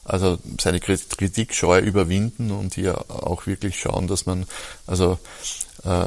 also 0.03 0.39
seine 0.59 0.79
Kritikscheu 0.79 1.79
überwinden 1.79 2.51
und 2.51 2.75
hier 2.75 3.09
auch 3.09 3.45
wirklich 3.45 3.79
schauen, 3.79 4.07
dass 4.07 4.25
man 4.25 4.45
also 4.87 5.19
äh, 5.83 6.05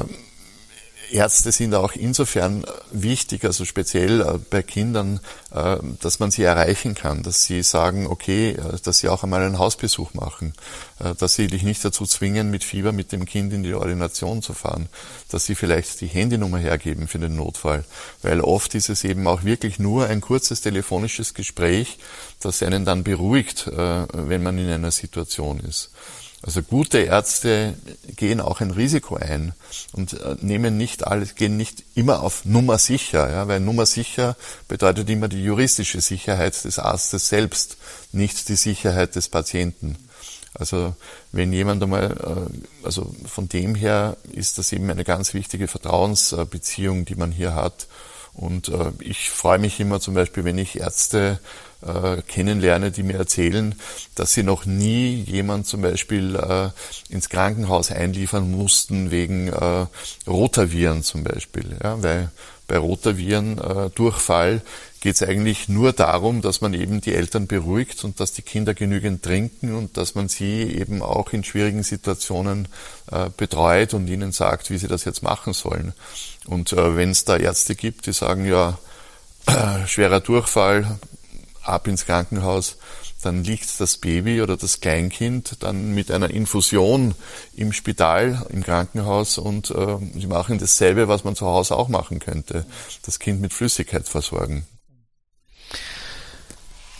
Ärzte 1.15 1.53
sind 1.53 1.73
auch 1.73 1.93
insofern 1.93 2.65
wichtig, 2.91 3.45
also 3.45 3.63
speziell 3.63 4.19
äh, 4.19 4.37
bei 4.49 4.61
Kindern, 4.61 5.21
äh, 5.51 5.77
dass 6.01 6.19
man 6.19 6.29
sie 6.29 6.43
erreichen 6.43 6.93
kann, 6.93 7.23
dass 7.23 7.45
sie 7.45 7.63
sagen, 7.63 8.05
okay, 8.05 8.51
äh, 8.51 8.77
dass 8.83 8.99
sie 8.99 9.07
auch 9.07 9.23
einmal 9.23 9.41
einen 9.41 9.57
Hausbesuch 9.57 10.13
machen, 10.13 10.53
dass 11.17 11.35
sie 11.35 11.47
dich 11.47 11.63
nicht 11.63 11.83
dazu 11.83 12.05
zwingen, 12.05 12.51
mit 12.51 12.63
Fieber 12.63 12.93
mit 12.93 13.11
dem 13.11 13.25
Kind 13.25 13.51
in 13.51 13.63
die 13.63 13.73
Ordination 13.73 14.41
zu 14.41 14.53
fahren, 14.53 14.87
dass 15.29 15.45
sie 15.45 15.55
vielleicht 15.55 15.99
die 15.99 16.07
Handynummer 16.07 16.57
hergeben 16.57 17.09
für 17.09 17.19
den 17.19 17.35
Notfall, 17.35 17.83
weil 18.21 18.39
oft 18.39 18.75
ist 18.75 18.87
es 18.87 19.03
eben 19.03 19.27
auch 19.27 19.43
wirklich 19.43 19.77
nur 19.77 20.07
ein 20.07 20.21
kurzes 20.21 20.61
telefonisches 20.61 21.33
Gespräch, 21.33 21.97
das 22.39 22.63
einen 22.63 22.85
dann 22.85 23.03
beruhigt, 23.03 23.67
wenn 23.67 24.41
man 24.41 24.57
in 24.57 24.69
einer 24.69 24.91
Situation 24.91 25.59
ist. 25.59 25.91
Also 26.45 26.61
gute 26.61 26.99
Ärzte 26.99 27.73
gehen 28.15 28.39
auch 28.39 28.61
ein 28.61 28.69
Risiko 28.69 29.15
ein 29.15 29.53
und 29.93 30.13
äh, 30.13 30.35
nehmen 30.41 30.77
nicht 30.77 31.07
alles, 31.07 31.33
gehen 31.33 31.57
nicht 31.57 31.83
immer 31.95 32.21
auf 32.21 32.45
Nummer 32.45 32.77
sicher, 32.77 33.31
ja, 33.31 33.47
weil 33.47 33.59
Nummer 33.59 33.87
sicher 33.87 34.35
bedeutet 34.67 35.09
immer 35.09 35.27
die 35.27 35.43
juristische 35.43 36.01
Sicherheit 36.01 36.63
des 36.63 36.77
Arztes 36.77 37.29
selbst, 37.29 37.77
nicht 38.11 38.47
die 38.47 38.57
Sicherheit 38.57 39.15
des 39.15 39.27
Patienten. 39.27 39.97
Also 40.53 40.95
wenn 41.31 41.51
jemand 41.51 41.81
einmal, 41.81 42.11
äh, 42.11 42.85
also 42.85 43.15
von 43.25 43.49
dem 43.49 43.73
her 43.73 44.15
ist 44.31 44.59
das 44.59 44.71
eben 44.71 44.87
eine 44.91 45.03
ganz 45.03 45.33
wichtige 45.33 45.67
Vertrauensbeziehung, 45.67 47.05
die 47.05 47.15
man 47.15 47.31
hier 47.31 47.55
hat. 47.55 47.87
Und 48.33 48.69
äh, 48.69 48.91
ich 48.99 49.31
freue 49.31 49.57
mich 49.57 49.79
immer 49.79 49.99
zum 49.99 50.13
Beispiel, 50.13 50.43
wenn 50.43 50.59
ich 50.59 50.79
Ärzte 50.79 51.39
äh, 51.81 52.21
kennenlerne, 52.21 52.91
die 52.91 53.03
mir 53.03 53.17
erzählen, 53.17 53.75
dass 54.15 54.33
sie 54.33 54.43
noch 54.43 54.65
nie 54.65 55.23
jemand 55.23 55.67
zum 55.67 55.81
Beispiel 55.81 56.35
äh, 56.35 56.69
ins 57.13 57.29
Krankenhaus 57.29 57.91
einliefern 57.91 58.49
mussten 58.51 59.11
wegen 59.11 59.49
äh, 59.49 59.85
Rotaviren 60.27 61.03
zum 61.03 61.23
Beispiel. 61.23 61.77
Ja, 61.83 62.01
weil 62.01 62.31
bei 62.67 62.77
Rotaviren 62.77 63.59
äh, 63.59 63.89
Durchfall 63.91 64.61
geht 64.99 65.15
es 65.15 65.21
eigentlich 65.21 65.69
nur 65.69 65.93
darum, 65.93 66.41
dass 66.41 66.61
man 66.61 66.73
eben 66.73 66.99
die 66.99 67.13
Eltern 67.13 67.45
beruhigt 67.45 68.03
und 68.03 68.19
dass 68.19 68.33
die 68.33 68.41
Kinder 68.41 68.73
genügend 68.73 69.21
trinken 69.21 69.75
und 69.75 69.97
dass 69.97 70.15
man 70.15 70.29
sie 70.29 70.63
eben 70.63 71.03
auch 71.03 71.31
in 71.31 71.43
schwierigen 71.43 71.83
Situationen 71.83 72.67
äh, 73.11 73.29
betreut 73.37 73.93
und 73.93 74.07
ihnen 74.07 74.31
sagt, 74.31 74.71
wie 74.71 74.79
sie 74.79 74.87
das 74.87 75.05
jetzt 75.05 75.21
machen 75.21 75.53
sollen. 75.53 75.93
Und 76.47 76.73
äh, 76.73 76.95
wenn 76.95 77.11
es 77.11 77.23
da 77.23 77.37
Ärzte 77.37 77.75
gibt, 77.75 78.07
die 78.07 78.13
sagen, 78.13 78.45
ja, 78.45 78.79
schwerer 79.85 80.21
Durchfall, 80.21 80.97
ab 81.67 81.87
ins 81.87 82.05
Krankenhaus, 82.05 82.77
dann 83.21 83.43
liegt 83.43 83.79
das 83.79 83.97
Baby 83.97 84.41
oder 84.41 84.55
das 84.55 84.81
Kleinkind 84.81 85.63
dann 85.63 85.95
mit 85.95 86.11
einer 86.11 86.29
Infusion 86.29 87.15
im 87.55 87.73
Spital, 87.73 88.45
im 88.49 88.63
Krankenhaus 88.63 89.37
und 89.37 89.71
äh, 89.71 89.97
sie 90.13 90.27
machen 90.27 90.59
dasselbe, 90.59 91.07
was 91.07 91.23
man 91.23 91.35
zu 91.35 91.47
Hause 91.47 91.75
auch 91.75 91.89
machen 91.89 92.19
könnte, 92.19 92.65
das 93.03 93.19
Kind 93.19 93.41
mit 93.41 93.53
Flüssigkeit 93.53 94.07
versorgen. 94.07 94.67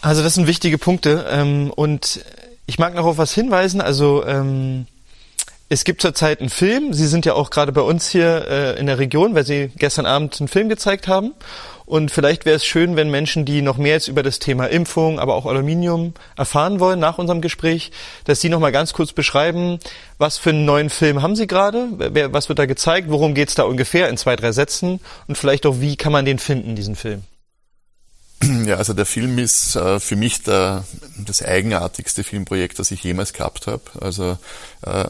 Also 0.01 0.23
das 0.23 0.35
sind 0.35 0.47
wichtige 0.47 0.77
Punkte 0.77 1.25
ähm, 1.29 1.71
und 1.71 2.23
ich 2.65 2.79
mag 2.79 2.95
noch 2.95 3.05
auf 3.05 3.17
was 3.17 3.33
hinweisen. 3.33 3.81
Also 3.81 4.25
ähm, 4.25 4.87
es 5.67 5.83
gibt 5.83 6.01
zurzeit 6.01 6.41
einen 6.41 6.49
Film. 6.49 6.93
Sie 6.93 7.07
sind 7.07 7.25
ja 7.25 7.33
auch 7.33 7.49
gerade 7.49 7.71
bei 7.71 7.81
uns 7.81 8.07
hier 8.07 8.47
äh, 8.47 8.79
in 8.79 8.85
der 8.85 8.99
Region, 8.99 9.33
weil 9.35 9.45
Sie 9.45 9.71
gestern 9.77 10.05
Abend 10.05 10.39
einen 10.39 10.47
Film 10.47 10.69
gezeigt 10.69 11.07
haben. 11.07 11.33
Und 11.85 12.09
vielleicht 12.11 12.45
wäre 12.45 12.55
es 12.55 12.65
schön, 12.65 12.95
wenn 12.95 13.11
Menschen, 13.11 13.45
die 13.45 13.61
noch 13.61 13.77
mehr 13.77 13.93
jetzt 13.93 14.07
über 14.07 14.23
das 14.23 14.39
Thema 14.39 14.65
Impfung, 14.65 15.19
aber 15.19 15.35
auch 15.35 15.45
Aluminium 15.45 16.13
erfahren 16.35 16.79
wollen 16.79 16.99
nach 16.99 17.17
unserem 17.17 17.41
Gespräch, 17.41 17.91
dass 18.23 18.41
Sie 18.41 18.49
noch 18.49 18.59
mal 18.59 18.71
ganz 18.71 18.93
kurz 18.93 19.13
beschreiben, 19.13 19.79
was 20.17 20.37
für 20.37 20.49
einen 20.49 20.65
neuen 20.65 20.89
Film 20.89 21.21
haben 21.21 21.35
Sie 21.35 21.47
gerade, 21.47 21.89
was 22.31 22.49
wird 22.49 22.59
da 22.59 22.65
gezeigt, 22.65 23.09
worum 23.09 23.35
geht 23.35 23.49
es 23.49 23.55
da 23.55 23.63
ungefähr 23.63 24.09
in 24.09 24.17
zwei, 24.17 24.35
drei 24.35 24.51
Sätzen 24.51 24.99
und 25.27 25.37
vielleicht 25.37 25.65
auch, 25.65 25.79
wie 25.79 25.95
kann 25.95 26.11
man 26.11 26.25
den 26.25 26.39
finden, 26.39 26.75
diesen 26.75 26.95
Film? 26.95 27.23
Ja, 28.65 28.75
also 28.75 28.93
der 28.93 29.05
Film 29.05 29.37
ist 29.37 29.75
äh, 29.75 29.99
für 29.99 30.15
mich 30.15 30.43
der, 30.43 30.83
das 31.17 31.41
eigenartigste 31.41 32.23
Filmprojekt, 32.23 32.79
das 32.79 32.91
ich 32.91 33.03
jemals 33.03 33.33
gehabt 33.33 33.67
habe. 33.67 33.83
Also 33.99 34.37
äh, 34.85 35.05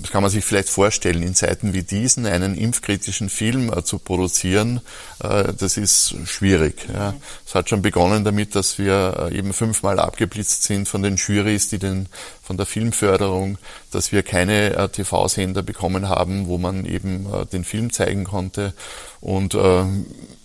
das 0.00 0.10
kann 0.10 0.22
man 0.22 0.30
sich 0.30 0.44
vielleicht 0.44 0.68
vorstellen, 0.68 1.22
in 1.22 1.34
Zeiten 1.34 1.72
wie 1.74 1.82
diesen 1.82 2.26
einen 2.26 2.56
impfkritischen 2.56 3.28
Film 3.28 3.72
äh, 3.72 3.82
zu 3.84 3.98
produzieren, 3.98 4.80
äh, 5.22 5.52
das 5.52 5.76
ist 5.76 6.14
schwierig. 6.24 6.86
Ja. 6.92 7.14
Es 7.46 7.54
hat 7.54 7.68
schon 7.68 7.82
begonnen 7.82 8.24
damit, 8.24 8.54
dass 8.54 8.78
wir 8.78 9.30
äh, 9.30 9.38
eben 9.38 9.52
fünfmal 9.52 9.98
abgeblitzt 9.98 10.62
sind 10.64 10.88
von 10.88 11.02
den 11.02 11.16
Jurys, 11.16 11.68
die 11.68 11.78
den, 11.78 12.06
von 12.42 12.56
der 12.56 12.66
Filmförderung, 12.66 13.58
dass 13.90 14.12
wir 14.12 14.22
keine 14.22 14.90
TV-Sender 14.92 15.62
bekommen 15.62 16.08
haben, 16.08 16.46
wo 16.46 16.58
man 16.58 16.84
eben 16.84 17.26
den 17.52 17.64
Film 17.64 17.92
zeigen 17.92 18.24
konnte. 18.24 18.74
Und 19.20 19.54
äh, 19.54 19.84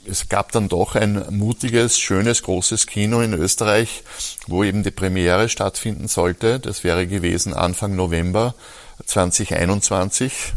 es 0.05 0.29
gab 0.29 0.51
dann 0.51 0.69
doch 0.69 0.95
ein 0.95 1.25
mutiges, 1.29 1.99
schönes, 1.99 2.43
großes 2.43 2.87
Kino 2.87 3.21
in 3.21 3.33
Österreich, 3.33 4.03
wo 4.47 4.63
eben 4.63 4.83
die 4.83 4.91
Premiere 4.91 5.49
stattfinden 5.49 6.07
sollte. 6.07 6.59
Das 6.59 6.83
wäre 6.83 7.07
gewesen 7.07 7.53
Anfang 7.53 7.95
November 7.95 8.55
2021. 9.05 10.53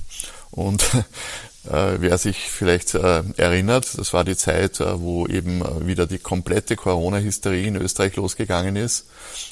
Und 0.50 0.84
äh, 1.70 1.96
wer 1.98 2.18
sich 2.18 2.50
vielleicht 2.50 2.94
äh, 2.94 3.22
erinnert, 3.36 3.98
das 3.98 4.12
war 4.12 4.24
die 4.24 4.36
Zeit, 4.36 4.80
äh, 4.80 5.00
wo 5.00 5.26
eben 5.26 5.62
äh, 5.62 5.86
wieder 5.86 6.06
die 6.06 6.18
komplette 6.18 6.76
Corona-Hysterie 6.76 7.66
in 7.66 7.76
Österreich 7.76 8.16
losgegangen 8.16 8.76
ist. 8.76 9.06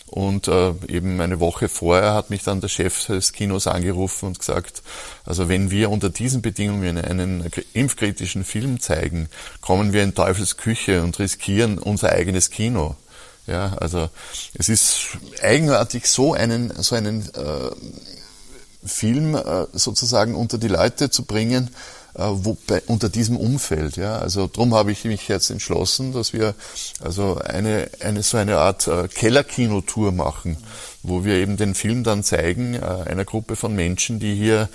Und 0.07 0.49
äh, 0.49 0.75
eben 0.89 1.21
eine 1.21 1.41
Woche 1.41 1.69
vorher 1.69 2.15
hat 2.15 2.31
mich 2.31 2.45
dann 2.45 2.61
der 2.61 2.69
Chef 2.69 3.07
des 3.07 3.33
Kinos 3.33 3.67
angerufen 3.67 4.27
und 4.27 4.39
gesagt, 4.39 4.83
also 5.25 5.49
wenn 5.49 5.71
wir 5.71 5.91
unter 5.91 6.09
diesen 6.09 6.41
Bedingungen 6.41 6.99
einen 6.99 7.51
impfkritischen 7.73 8.45
Film 8.45 8.81
zeigen, 8.81 9.29
kommen 9.61 9.93
wir 9.93 10.03
in 10.03 10.15
Teufels 10.15 10.57
Küche 10.57 11.03
und 11.03 11.19
riskieren 11.19 11.79
unser 11.79 12.13
eigenes 12.13 12.51
Kino. 12.51 12.97
Ja, 13.47 13.75
also 13.79 14.09
es 14.55 14.69
ist 14.69 15.19
eigenartig, 15.43 16.07
so 16.07 16.33
einen, 16.33 16.73
so 16.83 16.95
einen 16.95 17.29
äh, 17.35 17.71
Film 18.85 19.35
äh, 19.35 19.67
sozusagen 19.73 20.35
unter 20.35 20.59
die 20.59 20.69
Leute 20.69 21.11
zu 21.11 21.25
bringen, 21.25 21.71
äh, 22.15 22.23
wo, 22.27 22.57
bei, 22.67 22.83
unter 22.87 23.09
diesem 23.09 23.37
Umfeld. 23.37 23.97
Ja? 23.97 24.19
Also 24.19 24.47
darum 24.47 24.75
habe 24.75 24.93
ich 24.93 25.05
mich 25.05 25.29
jetzt 25.29 25.51
entschlossen, 25.51 26.13
dass 26.13 26.33
wir 26.33 26.55
also 27.01 27.39
eine, 27.39 27.89
eine 28.01 28.23
so 28.23 28.37
eine 28.37 28.59
Art 28.59 28.87
äh, 28.87 29.09
Kellerkinotour 29.09 30.13
machen, 30.13 30.57
wo 31.03 31.25
wir 31.25 31.37
eben 31.37 31.57
den 31.57 31.75
Film 31.75 32.05
dann 32.05 32.23
zeigen, 32.23 32.75
äh, 32.75 32.81
einer 32.81 33.25
Gruppe 33.25 33.57
von 33.57 33.75
Menschen, 33.75 34.19
die 34.19 34.35
hier 34.35 34.69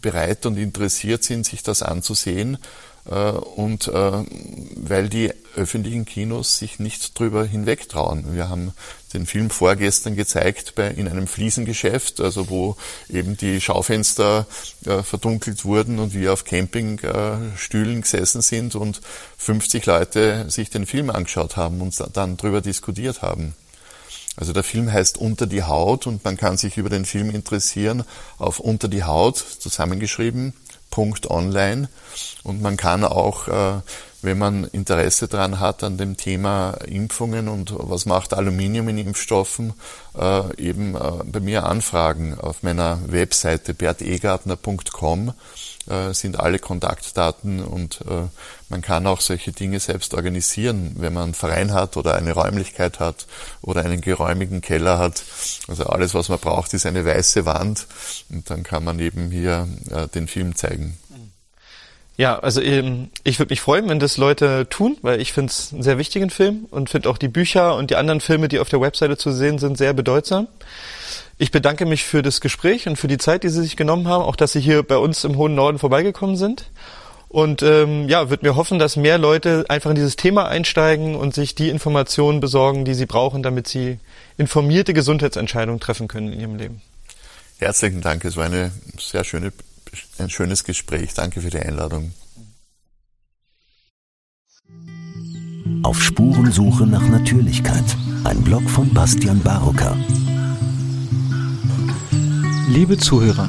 bereit 0.00 0.46
und 0.46 0.56
interessiert 0.56 1.24
sind, 1.24 1.44
sich 1.44 1.64
das 1.64 1.82
anzusehen 1.82 2.58
und 3.14 3.88
äh, 3.88 4.24
weil 4.76 5.08
die 5.08 5.32
öffentlichen 5.56 6.04
Kinos 6.04 6.58
sich 6.58 6.78
nicht 6.78 7.18
drüber 7.18 7.44
hinwegtrauen. 7.44 8.34
Wir 8.34 8.48
haben 8.48 8.72
den 9.12 9.26
Film 9.26 9.50
vorgestern 9.50 10.14
gezeigt 10.14 10.74
bei, 10.76 10.88
in 10.88 11.08
einem 11.08 11.26
Fliesengeschäft, 11.26 12.20
also 12.20 12.48
wo 12.48 12.76
eben 13.08 13.36
die 13.36 13.60
Schaufenster 13.60 14.46
äh, 14.86 15.02
verdunkelt 15.02 15.64
wurden 15.64 15.98
und 15.98 16.14
wir 16.14 16.32
auf 16.32 16.44
Campingstühlen 16.44 17.98
äh, 17.98 18.00
gesessen 18.00 18.42
sind 18.42 18.76
und 18.76 19.00
50 19.38 19.86
Leute 19.86 20.48
sich 20.48 20.70
den 20.70 20.86
Film 20.86 21.10
angeschaut 21.10 21.56
haben 21.56 21.80
und 21.80 22.00
dann 22.14 22.36
drüber 22.36 22.60
diskutiert 22.60 23.22
haben. 23.22 23.54
Also 24.36 24.52
der 24.52 24.62
Film 24.62 24.90
heißt 24.90 25.18
Unter 25.18 25.46
die 25.46 25.64
Haut 25.64 26.06
und 26.06 26.24
man 26.24 26.36
kann 26.36 26.56
sich 26.56 26.76
über 26.76 26.88
den 26.88 27.04
Film 27.04 27.30
interessieren 27.30 28.04
auf 28.38 28.60
Unter 28.60 28.86
die 28.86 29.02
Haut 29.02 29.36
zusammengeschrieben 29.36 30.54
online 30.96 31.88
und 32.42 32.62
man 32.62 32.76
kann 32.76 33.04
auch, 33.04 33.48
äh, 33.48 33.80
wenn 34.22 34.38
man 34.38 34.64
Interesse 34.64 35.28
daran 35.28 35.60
hat 35.60 35.82
an 35.82 35.96
dem 35.96 36.16
Thema 36.16 36.72
Impfungen 36.86 37.48
und 37.48 37.72
was 37.76 38.06
macht 38.06 38.34
Aluminium 38.34 38.88
in 38.88 38.98
Impfstoffen, 38.98 39.72
äh, 40.18 40.56
eben 40.56 40.94
äh, 40.94 41.24
bei 41.24 41.40
mir 41.40 41.64
anfragen 41.64 42.38
auf 42.38 42.62
meiner 42.62 42.98
Webseite 43.06 43.74
bertegartner.com 43.74 45.34
sind 46.12 46.38
alle 46.38 46.60
Kontaktdaten 46.60 47.64
und 47.64 48.00
man 48.68 48.80
kann 48.80 49.08
auch 49.08 49.20
solche 49.20 49.50
Dinge 49.50 49.80
selbst 49.80 50.14
organisieren, 50.14 50.94
wenn 50.98 51.14
man 51.14 51.24
einen 51.24 51.34
Verein 51.34 51.72
hat 51.72 51.96
oder 51.96 52.14
eine 52.14 52.32
Räumlichkeit 52.32 53.00
hat 53.00 53.26
oder 53.60 53.80
einen 53.80 54.00
geräumigen 54.00 54.60
Keller 54.60 54.98
hat. 54.98 55.24
Also 55.66 55.86
alles, 55.86 56.14
was 56.14 56.28
man 56.28 56.38
braucht, 56.38 56.74
ist 56.74 56.86
eine 56.86 57.04
weiße 57.04 57.44
Wand 57.44 57.88
und 58.28 58.50
dann 58.50 58.62
kann 58.62 58.84
man 58.84 59.00
eben 59.00 59.30
hier 59.30 59.66
den 60.14 60.28
Film 60.28 60.54
zeigen. 60.54 60.99
Ja, 62.20 62.38
also 62.38 62.60
ähm, 62.60 63.08
ich 63.24 63.38
würde 63.38 63.50
mich 63.50 63.62
freuen, 63.62 63.88
wenn 63.88 63.98
das 63.98 64.18
Leute 64.18 64.68
tun, 64.68 64.98
weil 65.00 65.22
ich 65.22 65.32
finde 65.32 65.50
es 65.52 65.72
einen 65.72 65.82
sehr 65.82 65.96
wichtigen 65.96 66.28
Film 66.28 66.66
und 66.70 66.90
finde 66.90 67.08
auch 67.08 67.16
die 67.16 67.28
Bücher 67.28 67.74
und 67.76 67.88
die 67.88 67.96
anderen 67.96 68.20
Filme, 68.20 68.48
die 68.48 68.58
auf 68.58 68.68
der 68.68 68.82
Webseite 68.82 69.16
zu 69.16 69.32
sehen 69.32 69.56
sind, 69.56 69.78
sehr 69.78 69.94
bedeutsam. 69.94 70.46
Ich 71.38 71.50
bedanke 71.50 71.86
mich 71.86 72.04
für 72.04 72.20
das 72.20 72.42
Gespräch 72.42 72.86
und 72.86 72.96
für 72.96 73.08
die 73.08 73.16
Zeit, 73.16 73.42
die 73.42 73.48
Sie 73.48 73.62
sich 73.62 73.74
genommen 73.74 74.06
haben, 74.06 74.22
auch 74.22 74.36
dass 74.36 74.52
Sie 74.52 74.60
hier 74.60 74.82
bei 74.82 74.98
uns 74.98 75.24
im 75.24 75.38
hohen 75.38 75.54
Norden 75.54 75.78
vorbeigekommen 75.78 76.36
sind. 76.36 76.66
Und 77.30 77.62
ähm, 77.62 78.06
ja, 78.06 78.28
würde 78.28 78.46
mir 78.46 78.54
hoffen, 78.54 78.78
dass 78.78 78.96
mehr 78.96 79.16
Leute 79.16 79.64
einfach 79.70 79.88
in 79.88 79.96
dieses 79.96 80.16
Thema 80.16 80.46
einsteigen 80.46 81.14
und 81.14 81.34
sich 81.34 81.54
die 81.54 81.70
Informationen 81.70 82.40
besorgen, 82.40 82.84
die 82.84 82.92
sie 82.92 83.06
brauchen, 83.06 83.42
damit 83.42 83.66
sie 83.66 83.98
informierte 84.36 84.92
Gesundheitsentscheidungen 84.92 85.80
treffen 85.80 86.06
können 86.06 86.34
in 86.34 86.40
ihrem 86.40 86.56
Leben. 86.56 86.82
Herzlichen 87.60 88.02
Dank, 88.02 88.26
es 88.26 88.36
war 88.36 88.44
eine 88.44 88.72
sehr 88.98 89.24
schöne, 89.24 89.52
ein 90.18 90.30
schönes 90.30 90.64
Gespräch. 90.64 91.14
Danke 91.14 91.40
für 91.40 91.50
die 91.50 91.58
Einladung. 91.58 92.12
Auf 95.82 96.02
Spurensuche 96.02 96.86
nach 96.86 97.06
Natürlichkeit. 97.08 97.84
Ein 98.24 98.42
Blog 98.42 98.68
von 98.68 98.92
Bastian 98.92 99.40
Barocker. 99.40 99.96
Liebe 102.68 102.98
Zuhörer, 102.98 103.48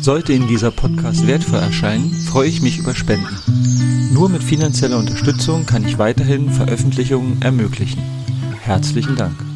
sollte 0.00 0.32
Ihnen 0.32 0.48
dieser 0.48 0.70
Podcast 0.70 1.26
wertvoll 1.26 1.60
erscheinen, 1.60 2.12
freue 2.12 2.48
ich 2.48 2.60
mich 2.60 2.78
über 2.78 2.94
Spenden. 2.94 4.12
Nur 4.12 4.28
mit 4.28 4.42
finanzieller 4.42 4.98
Unterstützung 4.98 5.64
kann 5.64 5.86
ich 5.86 5.98
weiterhin 5.98 6.50
Veröffentlichungen 6.50 7.40
ermöglichen. 7.40 8.02
Herzlichen 8.60 9.16
Dank. 9.16 9.49